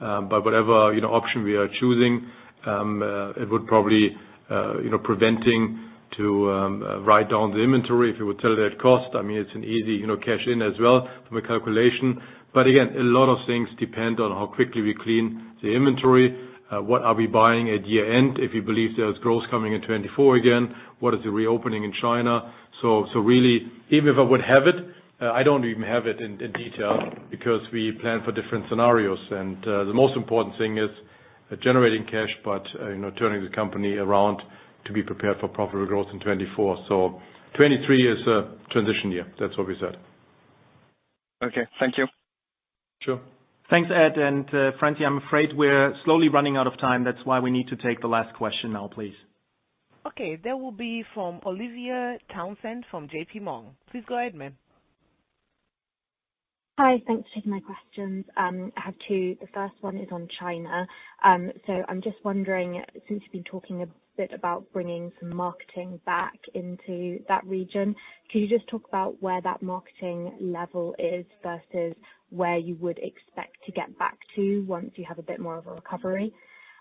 Um, 0.00 0.28
but 0.28 0.44
whatever 0.44 0.92
you 0.92 1.00
know, 1.00 1.14
option 1.14 1.44
we 1.44 1.54
are 1.54 1.68
choosing, 1.78 2.26
um, 2.66 3.00
uh, 3.00 3.40
it 3.40 3.48
would 3.48 3.68
probably 3.68 4.10
uh, 4.50 4.80
you 4.80 4.90
know, 4.90 4.98
preventing 4.98 5.78
to 6.16 6.50
um, 6.50 7.04
write 7.06 7.30
down 7.30 7.52
the 7.52 7.62
inventory 7.62 8.10
if 8.10 8.18
you 8.18 8.26
would 8.26 8.40
sell 8.42 8.54
it 8.54 8.58
at 8.58 8.80
cost. 8.80 9.14
I 9.14 9.22
mean, 9.22 9.38
it's 9.38 9.54
an 9.54 9.62
easy 9.62 9.92
you 9.92 10.08
know, 10.08 10.16
cash 10.16 10.42
in 10.48 10.62
as 10.62 10.74
well 10.80 11.08
from 11.28 11.36
a 11.36 11.42
calculation. 11.42 12.20
But 12.52 12.66
again, 12.66 12.96
a 12.98 13.04
lot 13.04 13.28
of 13.28 13.46
things 13.46 13.68
depend 13.78 14.18
on 14.18 14.32
how 14.32 14.52
quickly 14.52 14.82
we 14.82 14.96
clean 15.00 15.52
the 15.62 15.68
inventory. 15.68 16.34
What 16.70 17.02
are 17.02 17.14
we 17.14 17.26
buying 17.26 17.70
at 17.70 17.86
year-end 17.86 18.38
if 18.38 18.52
we 18.52 18.60
believe 18.60 18.96
there's 18.96 19.16
growth 19.18 19.44
coming 19.50 19.72
in 19.72 19.80
2024 19.80 20.36
again? 20.36 20.74
What 21.00 21.14
is 21.14 21.20
the 21.24 21.30
reopening 21.30 21.84
in 21.84 21.92
China? 22.00 22.52
So 22.82 23.06
so 23.12 23.20
really, 23.20 23.70
even 23.90 24.08
if 24.10 24.18
I 24.18 24.22
would 24.22 24.42
have 24.42 24.66
it, 24.66 24.76
I 25.20 25.42
don't 25.42 25.64
even 25.64 25.82
have 25.82 26.06
it 26.06 26.20
in 26.20 26.36
detail 26.52 27.10
because 27.30 27.60
we 27.72 27.92
plan 27.92 28.22
for 28.24 28.32
different 28.32 28.66
scenarios. 28.68 29.18
And 29.30 29.56
uh 29.66 29.84
the 29.84 29.94
most 29.94 30.16
important 30.16 30.56
thing 30.58 30.78
is 30.78 30.90
generating 31.62 32.04
cash, 32.04 32.30
but 32.44 32.64
uh 32.80 32.88
you 32.90 32.98
know 32.98 33.10
turning 33.12 33.42
the 33.42 33.50
company 33.50 33.96
around 33.96 34.42
to 34.84 34.92
be 34.92 35.02
prepared 35.02 35.40
for 35.40 35.48
profitable 35.48 35.86
growth 35.86 36.08
in 36.12 36.20
2024. 36.20 36.76
2023 37.54 38.12
is 38.12 38.26
a 38.26 38.50
transition 38.70 39.10
year. 39.10 39.26
That's 39.40 39.56
what 39.56 39.66
we 39.66 39.76
said. 39.80 39.96
Okay. 41.42 41.66
Thank 41.80 41.96
you. 41.98 42.06
Sure. 43.02 43.20
Thanks, 43.70 43.90
Ed. 43.94 44.16
And 44.16 44.46
uh 44.54 44.72
Francie, 44.78 45.04
I'm 45.04 45.18
afraid 45.18 45.50
we're 45.54 45.94
slowly 46.04 46.28
running 46.28 46.56
out 46.56 46.66
of 46.66 46.78
time. 46.78 47.04
That's 47.04 47.24
why 47.24 47.38
we 47.40 47.50
need 47.50 47.68
to 47.68 47.76
take 47.76 48.00
the 48.00 48.06
last 48.06 48.34
question 48.34 48.72
now, 48.72 48.88
please. 48.92 49.14
Okay. 50.06 50.38
That 50.42 50.58
will 50.58 50.72
be 50.72 51.04
from 51.14 51.40
Olivia 51.44 52.18
Townsend 52.32 52.84
from 52.90 53.08
JPMorgan. 53.08 53.72
Please 53.90 54.04
go 54.08 54.18
ahead, 54.18 54.34
ma'am. 54.34 54.56
Hi. 56.78 57.02
Thanks 57.06 57.28
for 57.28 57.34
taking 57.34 57.50
my 57.50 57.60
questions. 57.60 58.24
I 58.36 58.70
have 58.76 58.94
two. 59.06 59.36
The 59.40 59.48
first 59.52 59.74
one 59.82 59.98
is 59.98 60.08
on 60.12 60.28
China. 60.40 60.86
Um 61.22 61.52
so 61.66 61.82
I'm 61.88 62.00
just 62.00 62.16
wondering, 62.24 62.82
since 63.06 63.22
you've 63.22 63.32
been 63.32 63.44
talking 63.44 63.82
a 63.82 63.86
bit 64.16 64.32
about 64.32 64.64
bringing 64.72 65.12
some 65.20 65.34
marketing 65.36 66.00
back 66.06 66.38
into 66.54 67.20
that 67.28 67.44
region, 67.46 67.94
can 68.30 68.40
you 68.40 68.48
just 68.48 68.66
talk 68.68 68.88
about 68.88 69.22
where 69.22 69.42
that 69.42 69.62
marketing 69.62 70.32
level 70.40 70.94
is 70.98 71.26
versus 71.42 71.94
where 72.30 72.58
you 72.58 72.76
would 72.80 72.98
expect 72.98 73.56
to 73.66 73.72
get 73.72 73.98
back 73.98 74.18
to 74.36 74.64
once 74.66 74.92
you 74.96 75.04
have 75.08 75.18
a 75.18 75.22
bit 75.22 75.40
more 75.40 75.58
of 75.58 75.66
a 75.66 75.72
recovery? 75.72 76.32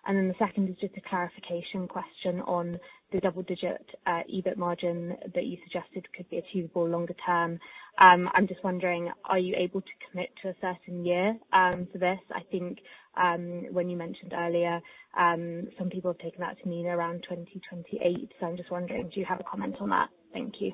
And 0.07 0.17
then 0.17 0.27
the 0.29 0.35
second 0.39 0.69
is 0.69 0.75
just 0.79 0.95
a 0.97 1.09
clarification 1.09 1.87
question 1.87 2.41
on 2.41 2.79
the 3.11 3.19
double-digit 3.19 3.85
EBIT 4.07 4.57
margin 4.57 5.15
that 5.35 5.45
you 5.45 5.57
suggested 5.63 6.07
could 6.15 6.29
be 6.29 6.37
achievable 6.37 6.87
longer 6.87 7.15
term. 7.25 7.59
I'm 7.97 8.47
just 8.47 8.63
wondering, 8.63 9.11
are 9.25 9.39
you 9.39 9.55
able 9.57 9.81
to 9.81 9.87
commit 10.09 10.29
to 10.43 10.49
a 10.49 10.55
certain 10.61 11.05
year 11.05 11.37
for 11.51 11.97
this? 11.99 12.19
I 12.33 12.41
think 12.51 12.79
um 13.17 13.65
when 13.73 13.89
you 13.89 13.97
mentioned 13.97 14.33
earlier, 14.33 14.81
um 15.19 15.67
some 15.77 15.89
people 15.89 16.11
have 16.13 16.19
taken 16.19 16.41
that 16.41 16.61
to 16.61 16.69
mean 16.69 16.87
around 16.87 17.23
2028. 17.29 18.31
I'm 18.41 18.57
just 18.57 18.71
wondering, 18.71 19.09
do 19.13 19.19
you 19.19 19.25
have 19.25 19.39
a 19.41 19.43
comment 19.43 19.77
on 19.81 19.89
that? 19.89 20.09
Thank 20.33 20.61
you. 20.61 20.73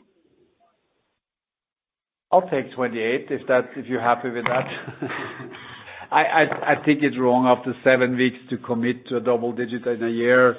I'll 2.34 2.50
take 2.50 2.74
28 2.74 3.28
if 3.30 3.48
that's 3.48 3.68
if 3.76 3.86
you're 3.86 4.02
happy 4.02 4.32
with 4.32 4.46
that. 4.46 4.66
I 6.12 6.24
I 6.24 6.72
I 6.72 6.76
think 6.84 7.04
it's 7.04 7.16
wrong 7.16 7.46
after 7.46 7.76
seven 7.84 8.18
weeks 8.18 8.40
to 8.50 8.58
commit 8.58 9.08
to 9.10 9.18
a 9.18 9.22
double-digit 9.22 9.86
in 9.86 10.04
a 10.04 10.10
year. 10.10 10.58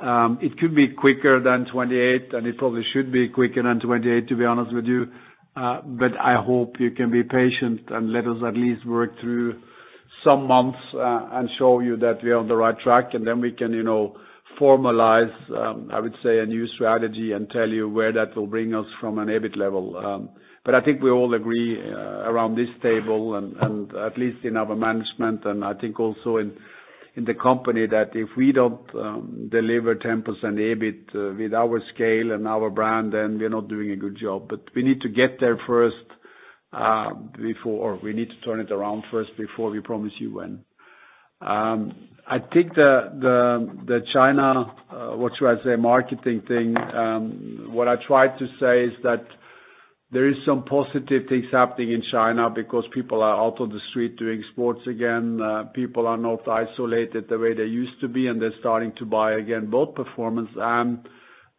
Um 0.00 0.38
it 0.40 0.56
could 0.60 0.74
be 0.76 0.86
quicker 0.86 1.40
than 1.40 1.64
28, 1.66 2.32
and 2.32 2.46
it 2.46 2.56
probably 2.58 2.84
should 2.92 3.10
be 3.10 3.28
quicker 3.28 3.60
than 3.64 3.80
28, 3.80 4.28
to 4.28 4.36
be 4.36 4.44
honest 4.44 4.72
with 4.72 4.86
you. 4.86 5.08
Uh 5.56 5.80
but 6.02 6.12
I 6.32 6.34
hope 6.50 6.78
you 6.78 6.92
can 6.92 7.10
be 7.10 7.24
patient 7.24 7.80
and 7.90 8.12
let 8.12 8.28
us 8.28 8.40
at 8.46 8.56
least 8.56 8.86
work 8.86 9.18
through 9.20 9.60
some 10.22 10.46
months, 10.46 10.78
and 10.94 11.50
show 11.58 11.80
you 11.80 11.96
that 11.96 12.22
we 12.22 12.30
are 12.30 12.38
on 12.38 12.46
the 12.46 12.56
right 12.64 12.78
track, 12.86 13.14
and 13.14 13.26
then 13.26 13.40
we 13.40 13.50
can 13.50 13.72
you 13.72 13.82
know, 13.82 14.16
formalize, 14.60 15.34
um 15.62 15.90
I 15.92 15.98
would 15.98 16.16
say, 16.22 16.38
a 16.38 16.46
new 16.46 16.68
strategy 16.76 17.32
and 17.32 17.50
tell 17.50 17.68
you 17.68 17.88
where 17.88 18.12
that 18.12 18.36
will 18.36 18.46
bring 18.56 18.76
us 18.76 18.86
from 19.00 19.18
an 19.18 19.26
EBIT 19.28 19.56
level. 19.56 19.84
I 20.74 20.80
think 20.80 21.00
we 21.00 21.10
all 21.10 21.32
agree 21.34 21.78
uh, 21.80 22.28
around 22.30 22.56
this 22.56 22.68
table 22.82 23.36
and 23.36 23.94
at 23.94 24.18
least 24.18 24.44
in 24.44 24.56
our 24.56 24.74
management, 24.74 25.44
and 25.44 25.64
I 25.64 25.74
think 25.74 26.00
also 26.00 26.38
in 26.38 27.24
the 27.24 27.34
company, 27.34 27.86
that 27.86 28.10
if 28.14 28.28
we 28.36 28.52
don't 28.52 28.80
um, 28.94 29.48
deliver 29.50 29.94
10% 29.94 30.22
EBIT 30.24 31.14
uh, 31.14 31.34
with 31.38 31.54
our 31.54 31.80
scale 31.94 32.32
and 32.32 32.46
our 32.46 32.68
brand, 32.68 33.12
then 33.14 33.38
we're 33.38 33.48
not 33.48 33.68
doing 33.68 33.90
a 33.92 33.96
good 33.96 34.18
job. 34.20 34.48
But 34.48 34.60
we 34.74 34.82
need 34.82 35.00
to 35.02 35.08
get 35.08 35.40
there 35.40 35.58
first, 35.66 35.96
uh, 36.74 37.10
or 37.64 37.96
we 38.02 38.12
need 38.12 38.28
to 38.28 38.40
turn 38.44 38.60
it 38.60 38.70
around 38.70 39.04
first 39.10 39.30
before 39.38 39.70
we 39.70 39.80
promise 39.80 40.12
you 40.18 40.34
when. 40.34 40.64
Um, 41.40 41.94
I 42.28 42.38
think 42.38 42.74
the 42.74 44.00
China, 44.12 44.74
what 45.16 45.32
should 45.38 45.48
I 45.58 45.62
say, 45.64 45.76
marketing 45.76 46.42
thing, 46.48 46.76
um, 46.76 47.68
what 47.70 47.88
I 47.88 47.96
tried 48.06 48.36
to 48.40 48.46
say 48.60 48.84
is 48.84 48.92
that 49.04 49.24
there 50.16 50.30
is 50.30 50.36
some 50.46 50.62
positive 50.64 51.28
things 51.28 51.44
happening 51.52 51.92
in 51.92 52.02
China 52.10 52.48
because 52.48 52.84
people 52.94 53.22
are 53.22 53.36
out 53.36 53.60
on 53.60 53.68
the 53.68 53.80
street 53.90 54.16
doing 54.16 54.42
sports 54.52 54.80
again. 54.86 55.38
Uh, 55.42 55.64
people 55.74 56.06
are 56.06 56.16
not 56.16 56.48
isolated 56.48 57.28
the 57.28 57.38
way 57.38 57.52
they 57.52 57.64
used 57.64 58.00
to 58.00 58.08
be, 58.08 58.26
and 58.26 58.40
they're 58.40 58.58
starting 58.60 58.92
to 58.96 59.04
buy 59.04 59.32
again, 59.34 59.68
both 59.68 59.94
performance 59.94 60.48
and 60.56 61.06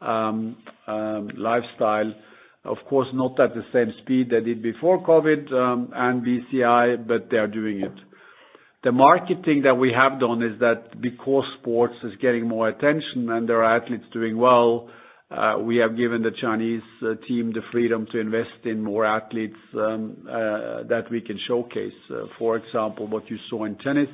um, 0.01 0.57
um, 0.88 1.29
lifestyle. 1.38 2.11
Of 2.65 2.77
course, 2.89 3.07
not 3.13 3.39
at 3.39 3.53
the 3.53 3.63
same 3.71 3.93
speed 4.01 4.31
they 4.31 4.41
did 4.41 4.63
before 4.63 5.05
COVID 5.05 5.53
um, 5.53 5.91
and 5.93 6.25
BCI, 6.25 7.07
but 7.07 7.29
they 7.29 7.38
are 7.38 7.45
doing 7.61 7.81
it. 7.81 7.93
The 8.84 8.91
marketing 8.91 9.61
that 9.65 9.77
we 9.77 9.93
have 9.93 10.19
done 10.19 10.41
is 10.41 10.59
that 10.61 10.99
because 10.99 11.45
sports 11.61 11.93
is 12.03 12.13
getting 12.19 12.47
more 12.47 12.69
attention 12.69 13.29
and 13.29 13.47
there 13.47 13.63
are 13.63 13.77
athletes 13.77 14.05
doing 14.11 14.35
well, 14.35 14.89
Uh, 15.30 15.58
we 15.60 15.76
have 15.76 15.98
given 15.98 16.22
the 16.22 16.32
Chinese 16.41 16.82
uh, 17.04 17.14
team 17.28 17.52
the 17.52 17.62
freedom 17.72 18.08
to 18.14 18.18
invest 18.18 18.64
in 18.64 18.82
more 18.82 19.06
athletes 19.06 19.58
um, 19.76 20.16
uh, 20.26 20.84
that 20.84 21.04
we 21.12 21.20
can 21.20 21.38
showcase. 21.48 21.91
For 22.40 22.56
example, 22.56 23.08
what 23.08 23.30
you 23.30 23.38
saw 23.49 23.66
in 23.66 23.76
tennis. 23.80 24.08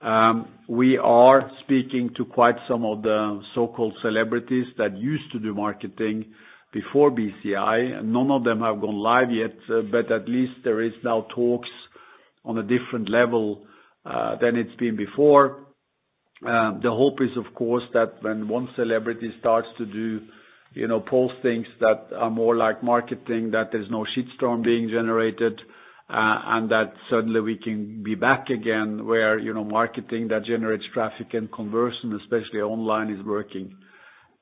Um, 0.00 0.48
we 0.68 0.98
are 0.98 1.48
speaking 1.62 2.10
to 2.16 2.24
quite 2.24 2.56
some 2.68 2.84
of 2.84 3.02
the 3.02 3.40
so-called 3.54 3.94
celebrities 4.02 4.66
that 4.78 4.98
used 4.98 5.30
to 5.30 5.38
do 5.38 5.54
marketing 5.54 6.24
before 6.72 7.12
BCI. 7.12 8.02
None 8.04 8.30
of 8.32 8.42
them 8.42 8.62
have 8.62 8.80
gone 8.80 8.96
live 8.96 9.30
yet, 9.30 9.54
but 9.68 10.10
at 10.10 10.28
least 10.28 10.54
there 10.64 10.82
is 10.82 10.92
now 11.04 11.24
talks 11.32 11.68
on 12.44 12.58
a 12.58 12.62
different 12.64 13.08
level 13.08 13.64
than 14.04 14.56
it's 14.56 14.74
been 14.74 14.96
before. 14.96 15.66
Uh, 16.46 16.72
the 16.80 16.90
hope 16.90 17.20
is, 17.20 17.36
of 17.36 17.54
course, 17.54 17.84
that 17.92 18.22
when 18.22 18.48
one 18.48 18.68
celebrity 18.74 19.32
starts 19.38 19.68
to 19.78 19.86
do 19.86 20.20
postings 20.74 21.66
that 21.80 22.08
are 22.16 22.30
more 22.30 22.56
like 22.56 22.82
marketing, 22.82 23.50
that 23.50 23.70
there's 23.70 23.90
no 23.90 24.04
shitstorm 24.04 24.62
being 24.62 24.88
generated. 24.88 25.60
Uh, 26.08 26.42
and 26.46 26.70
that 26.70 26.92
suddenly 27.08 27.40
we 27.40 27.56
can 27.56 28.02
be 28.02 28.14
back 28.14 28.50
again 28.50 29.06
where 29.06 29.38
you 29.38 29.54
know, 29.54 29.64
marketing 29.64 30.28
that 30.28 30.44
generates 30.44 30.84
traffic 30.92 31.32
and 31.32 31.50
conversion, 31.52 32.12
especially 32.20 32.60
online, 32.60 33.08
is 33.08 33.24
working. 33.24 33.74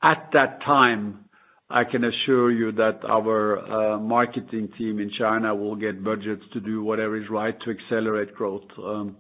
At 0.03 0.31
that 0.33 0.63
time, 0.63 1.27
I 1.69 1.85
can 1.85 2.03
assure 2.03 2.51
you 2.51 2.73
that 2.73 3.05
our 3.05 3.59
uh, 3.59 3.99
marketing 3.99 4.71
team 4.77 4.99
in 4.99 5.11
China 5.11 5.55
will 5.55 5.77
get 5.77 6.03
budgets 6.03 6.43
to 6.55 6.61
do 6.61 6.83
whatever 6.83 7.17
is 7.17 7.29
right 7.31 7.57
to 7.61 7.71
accelerate 7.71 8.35
growth. 8.35 8.65
Um, 8.77 9.17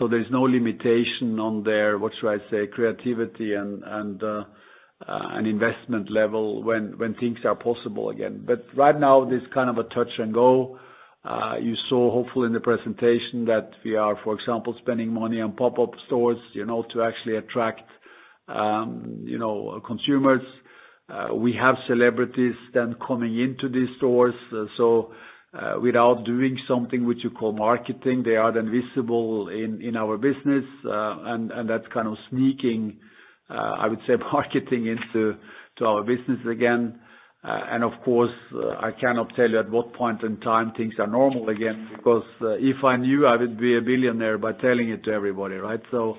So 0.00 0.08
there's 0.08 0.30
no 0.30 0.42
limitation 0.44 1.38
on 1.38 1.62
their, 1.62 1.98
what 1.98 2.12
should 2.18 2.30
I 2.30 2.38
say, 2.50 2.66
creativity 2.66 3.52
and 3.52 3.84
an 3.84 5.46
investment 5.46 6.10
level 6.10 6.62
when 6.62 7.14
things 7.20 7.38
are 7.44 7.54
possible 7.54 8.08
again. 8.08 8.42
But 8.46 8.64
right 8.74 8.98
now, 8.98 9.26
there's 9.26 9.46
kind 9.52 9.68
of 9.68 9.76
a 9.76 9.84
touch 9.84 10.18
and 10.18 10.32
go. 10.32 10.78
You 11.60 11.76
saw, 11.90 12.10
hopefully 12.10 12.46
in 12.46 12.54
the 12.54 12.60
presentation, 12.60 13.44
that 13.44 13.72
we 13.84 13.94
are, 13.96 14.18
for 14.24 14.34
example, 14.34 14.74
spending 14.80 15.12
money 15.12 15.42
on 15.42 15.52
pop-up 15.52 15.90
stores 16.06 16.38
you 16.54 16.64
know, 16.64 16.82
to 16.94 17.02
actually 17.02 17.36
attract 17.36 17.82
um, 18.48 19.20
you 19.24 19.38
know, 19.38 19.68
uh 19.68 19.80
consumers. 19.80 20.42
We 21.34 21.52
have 21.60 21.76
celebrities 21.86 22.54
then 22.72 22.96
coming 23.06 23.38
into 23.38 23.68
these 23.68 23.94
stores. 23.98 24.34
Without 25.82 26.24
doing 26.24 26.58
something 26.68 27.04
which 27.06 27.24
you 27.24 27.30
call 27.30 27.52
marketing, 27.52 28.22
they 28.22 28.36
are 28.36 28.52
then 28.52 28.70
visible 28.70 29.48
in 29.48 29.82
in 29.82 29.96
our 29.96 30.16
business, 30.16 30.64
uh 30.84 31.16
and 31.32 31.68
that's 31.68 31.86
kind 31.92 32.06
of 32.06 32.16
sneaking, 32.30 32.98
I 33.48 33.88
would 33.88 33.98
say, 34.06 34.14
marketing 34.32 34.86
into 34.86 35.34
to 35.78 35.86
our 35.86 36.02
business 36.04 36.38
again. 36.46 37.00
Uh 37.42 37.62
and 37.72 37.82
of 37.82 37.94
course, 38.04 38.36
I 38.88 38.92
cannot 38.92 39.34
tell 39.34 39.50
you 39.50 39.58
at 39.58 39.70
what 39.70 39.92
point 39.92 40.22
in 40.22 40.36
time 40.38 40.70
things 40.76 40.94
are 41.00 41.08
normal 41.08 41.48
again, 41.48 41.88
because 41.96 42.26
if 42.72 42.84
I 42.84 42.94
knew, 42.96 43.26
I 43.26 43.34
would 43.36 43.58
be 43.58 43.76
a 43.76 43.80
billionaire 43.80 44.38
by 44.38 44.52
telling 44.52 44.90
it 44.90 45.02
to 45.04 45.10
everybody, 45.12 45.56
right? 45.56 45.82
So 45.90 46.16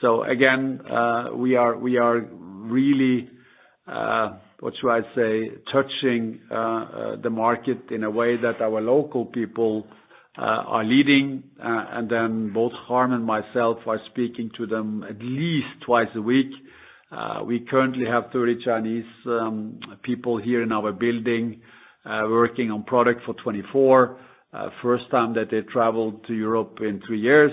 so 0.00 0.24
again, 0.24 0.80
uh 0.90 1.28
we 1.44 1.54
are 1.54 1.76
we 1.78 1.98
are 1.98 2.18
really, 2.18 3.30
what 4.62 4.74
should 4.80 4.90
I 4.90 5.00
say, 5.16 5.50
touching 5.72 6.38
uh 6.48 6.54
uh 6.54 7.16
the 7.16 7.30
market 7.30 7.80
in 7.90 8.04
a 8.04 8.10
way 8.20 8.36
that 8.36 8.60
our 8.62 8.80
local 8.80 9.24
people 9.26 9.74
are 10.36 10.84
leading. 10.84 11.42
Uh 11.60 11.84
and 11.96 12.08
then 12.08 12.52
both 12.52 12.72
Harm 12.88 13.12
and 13.12 13.24
myself 13.36 13.78
are 13.92 14.00
speaking 14.10 14.48
to 14.58 14.66
them 14.66 14.88
at 15.10 15.18
least 15.20 15.72
twice 15.84 16.12
a 16.14 16.22
week. 16.22 16.52
Uh 17.10 17.38
we 17.44 17.56
currently 17.72 18.06
have 18.14 18.24
30 18.32 18.64
Chinese 18.64 19.10
um 19.26 19.80
people 20.04 20.34
here 20.48 20.62
in 20.62 20.70
our 20.70 20.92
building, 20.92 21.60
working 22.40 22.70
on 22.70 22.84
product 22.84 23.20
for 23.26 23.34
2024. 23.34 24.16
First 24.80 25.10
time 25.10 25.34
that 25.38 25.48
they 25.50 25.62
traveled 25.76 26.24
to 26.28 26.34
Europe 26.34 26.74
in 26.88 27.02
three 27.06 27.20
years. 27.30 27.52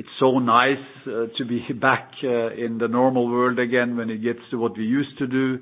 It's 0.00 0.08
so 0.18 0.38
nice 0.38 0.82
to 1.04 1.44
be 1.46 1.60
back 1.74 2.12
in 2.22 2.78
the 2.80 2.88
normal 2.88 3.28
world 3.28 3.58
again 3.58 3.98
when 3.98 4.08
it 4.08 4.22
gets 4.22 4.38
to 4.50 4.56
what 4.56 4.74
we 4.78 4.84
used 4.84 5.18
to 5.18 5.26
do. 5.26 5.58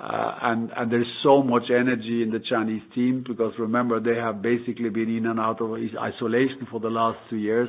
Uh 0.00 0.32
and 0.48 0.90
there's 0.90 1.12
so 1.22 1.42
much 1.42 1.64
energy 1.70 2.22
in 2.22 2.30
the 2.30 2.40
Chinese 2.52 2.80
team 2.94 3.22
because 3.28 3.52
remember, 3.58 4.00
they 4.00 4.16
have 4.26 4.40
basically 4.40 4.88
been 4.88 5.10
in 5.18 5.26
and 5.26 5.38
out 5.38 5.60
of 5.60 5.68
isolation 6.10 6.66
for 6.70 6.80
the 6.80 6.88
last 7.00 7.18
two 7.28 7.36
years. 7.36 7.68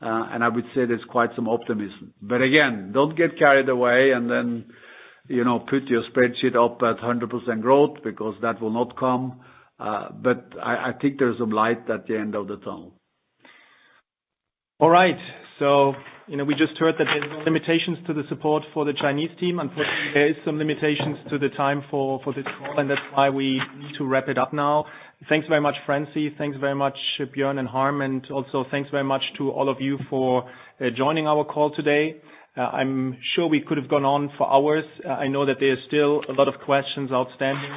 Uh 0.00 0.22
and 0.32 0.44
I 0.44 0.48
would 0.54 0.66
say 0.72 0.80
there's 0.86 1.08
quite 1.16 1.30
some 1.34 1.48
optimism. 1.48 2.14
But 2.22 2.40
again, 2.40 2.92
don't 2.92 3.16
get 3.16 3.36
carried 3.36 3.68
away 3.68 4.12
and 4.12 4.30
then 4.30 4.46
you 5.26 5.42
know, 5.42 5.58
put 5.58 5.82
your 5.94 6.04
spreadsheet 6.10 6.54
up 6.64 6.76
at 6.90 6.98
100% 7.02 7.60
growth 7.60 7.96
because 8.04 8.36
that 8.42 8.60
will 8.62 8.74
not 8.80 8.96
come. 8.96 9.40
Uh 9.80 10.10
but 10.28 10.40
I 10.62 10.92
think 11.00 11.18
there's 11.18 11.38
some 11.38 11.50
light 11.50 11.90
at 11.90 12.06
the 12.06 12.16
end 12.24 12.36
of 12.36 12.46
the 12.46 12.58
tunnel. 12.58 12.92
All 14.80 14.90
right. 14.90 15.16
So, 15.60 15.94
you 16.26 16.36
know, 16.36 16.42
we 16.44 16.54
just 16.54 16.76
heard 16.80 16.96
that 16.98 17.04
there's 17.04 17.44
limitations 17.44 17.98
to 18.08 18.12
the 18.12 18.22
support 18.28 18.64
for 18.74 18.84
the 18.84 18.92
Chinese 18.92 19.30
team. 19.38 19.60
Unfortunately, 19.60 20.10
there 20.12 20.26
is 20.26 20.34
some 20.44 20.58
limitations 20.58 21.16
to 21.30 21.38
the 21.38 21.48
time 21.50 21.84
for 21.92 22.20
this 22.34 22.44
call, 22.58 22.80
and 22.80 22.90
that's 22.90 23.00
why 23.12 23.30
we 23.30 23.60
need 23.78 23.94
to 23.98 24.04
wrap 24.04 24.28
it 24.28 24.36
up 24.36 24.52
now. 24.52 24.84
Thanks 25.28 25.46
very 25.46 25.60
much, 25.60 25.76
Francie. 25.86 26.34
Thanks 26.36 26.58
very 26.58 26.74
much, 26.74 26.96
Björn 27.20 27.60
and 27.60 27.68
Harm, 27.68 28.00
and 28.02 28.26
also 28.32 28.64
thanks 28.68 28.90
very 28.90 29.04
much 29.04 29.22
to 29.38 29.50
all 29.50 29.68
of 29.68 29.80
you 29.80 29.96
for 30.10 30.50
uh, 30.80 30.86
joining 30.96 31.28
our 31.28 31.44
call 31.44 31.72
today. 31.74 32.16
Uh, 32.56 32.62
I'm 32.62 33.16
sure 33.34 33.46
we 33.46 33.60
could 33.60 33.78
have 33.78 33.88
gone 33.88 34.04
on 34.04 34.32
for 34.36 34.52
hours. 34.52 34.84
Uh, 35.06 35.10
I 35.10 35.28
know 35.28 35.46
that 35.46 35.58
there's 35.60 35.78
still 35.86 36.20
a 36.28 36.32
lot 36.32 36.48
of 36.48 36.54
questions 36.64 37.12
outstanding. 37.12 37.70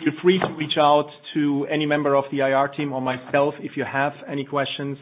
Feel 0.00 0.12
free 0.22 0.38
to 0.40 0.54
reach 0.58 0.76
out 0.76 1.08
to 1.32 1.66
any 1.70 1.86
member 1.86 2.14
of 2.14 2.24
the 2.30 2.40
IR 2.40 2.68
team 2.68 2.92
or 2.92 3.00
myself 3.00 3.54
if 3.60 3.78
you 3.78 3.84
have 3.84 4.12
any 4.28 4.44
questions. 4.44 4.98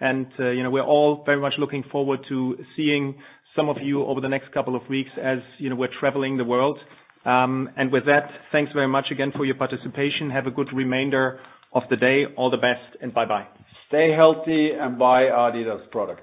We're 0.00 0.80
all 0.82 1.22
very 1.24 1.40
much 1.40 1.54
looking 1.58 1.84
forward 1.84 2.20
to 2.28 2.64
seeing 2.76 3.14
some 3.54 3.68
of 3.68 3.78
you 3.82 4.04
over 4.04 4.20
the 4.20 4.28
next 4.28 4.52
couple 4.52 4.76
of 4.76 4.86
weeks 4.88 5.10
as 5.20 5.38
you 5.58 5.70
know 5.70 5.76
we're 5.76 5.96
traveling 6.00 6.36
the 6.36 6.44
world. 6.44 6.78
Um 7.24 7.70
and 7.76 7.90
with 7.90 8.04
that, 8.06 8.30
thanks 8.52 8.72
very 8.72 8.88
much 8.88 9.10
again 9.10 9.32
for 9.32 9.44
your 9.44 9.56
participation. 9.56 10.30
Have 10.30 10.46
a 10.46 10.50
good 10.50 10.72
remainder 10.72 11.40
of 11.72 11.82
the 11.90 11.96
day. 11.96 12.26
All 12.36 12.50
the 12.50 12.56
best, 12.58 12.96
and 13.00 13.12
bye-bye. 13.12 13.46
Stay 13.88 14.10
healthy 14.12 14.72
and 14.72 14.98
buy 14.98 15.24
adidas 15.24 15.88
products. 15.90 16.22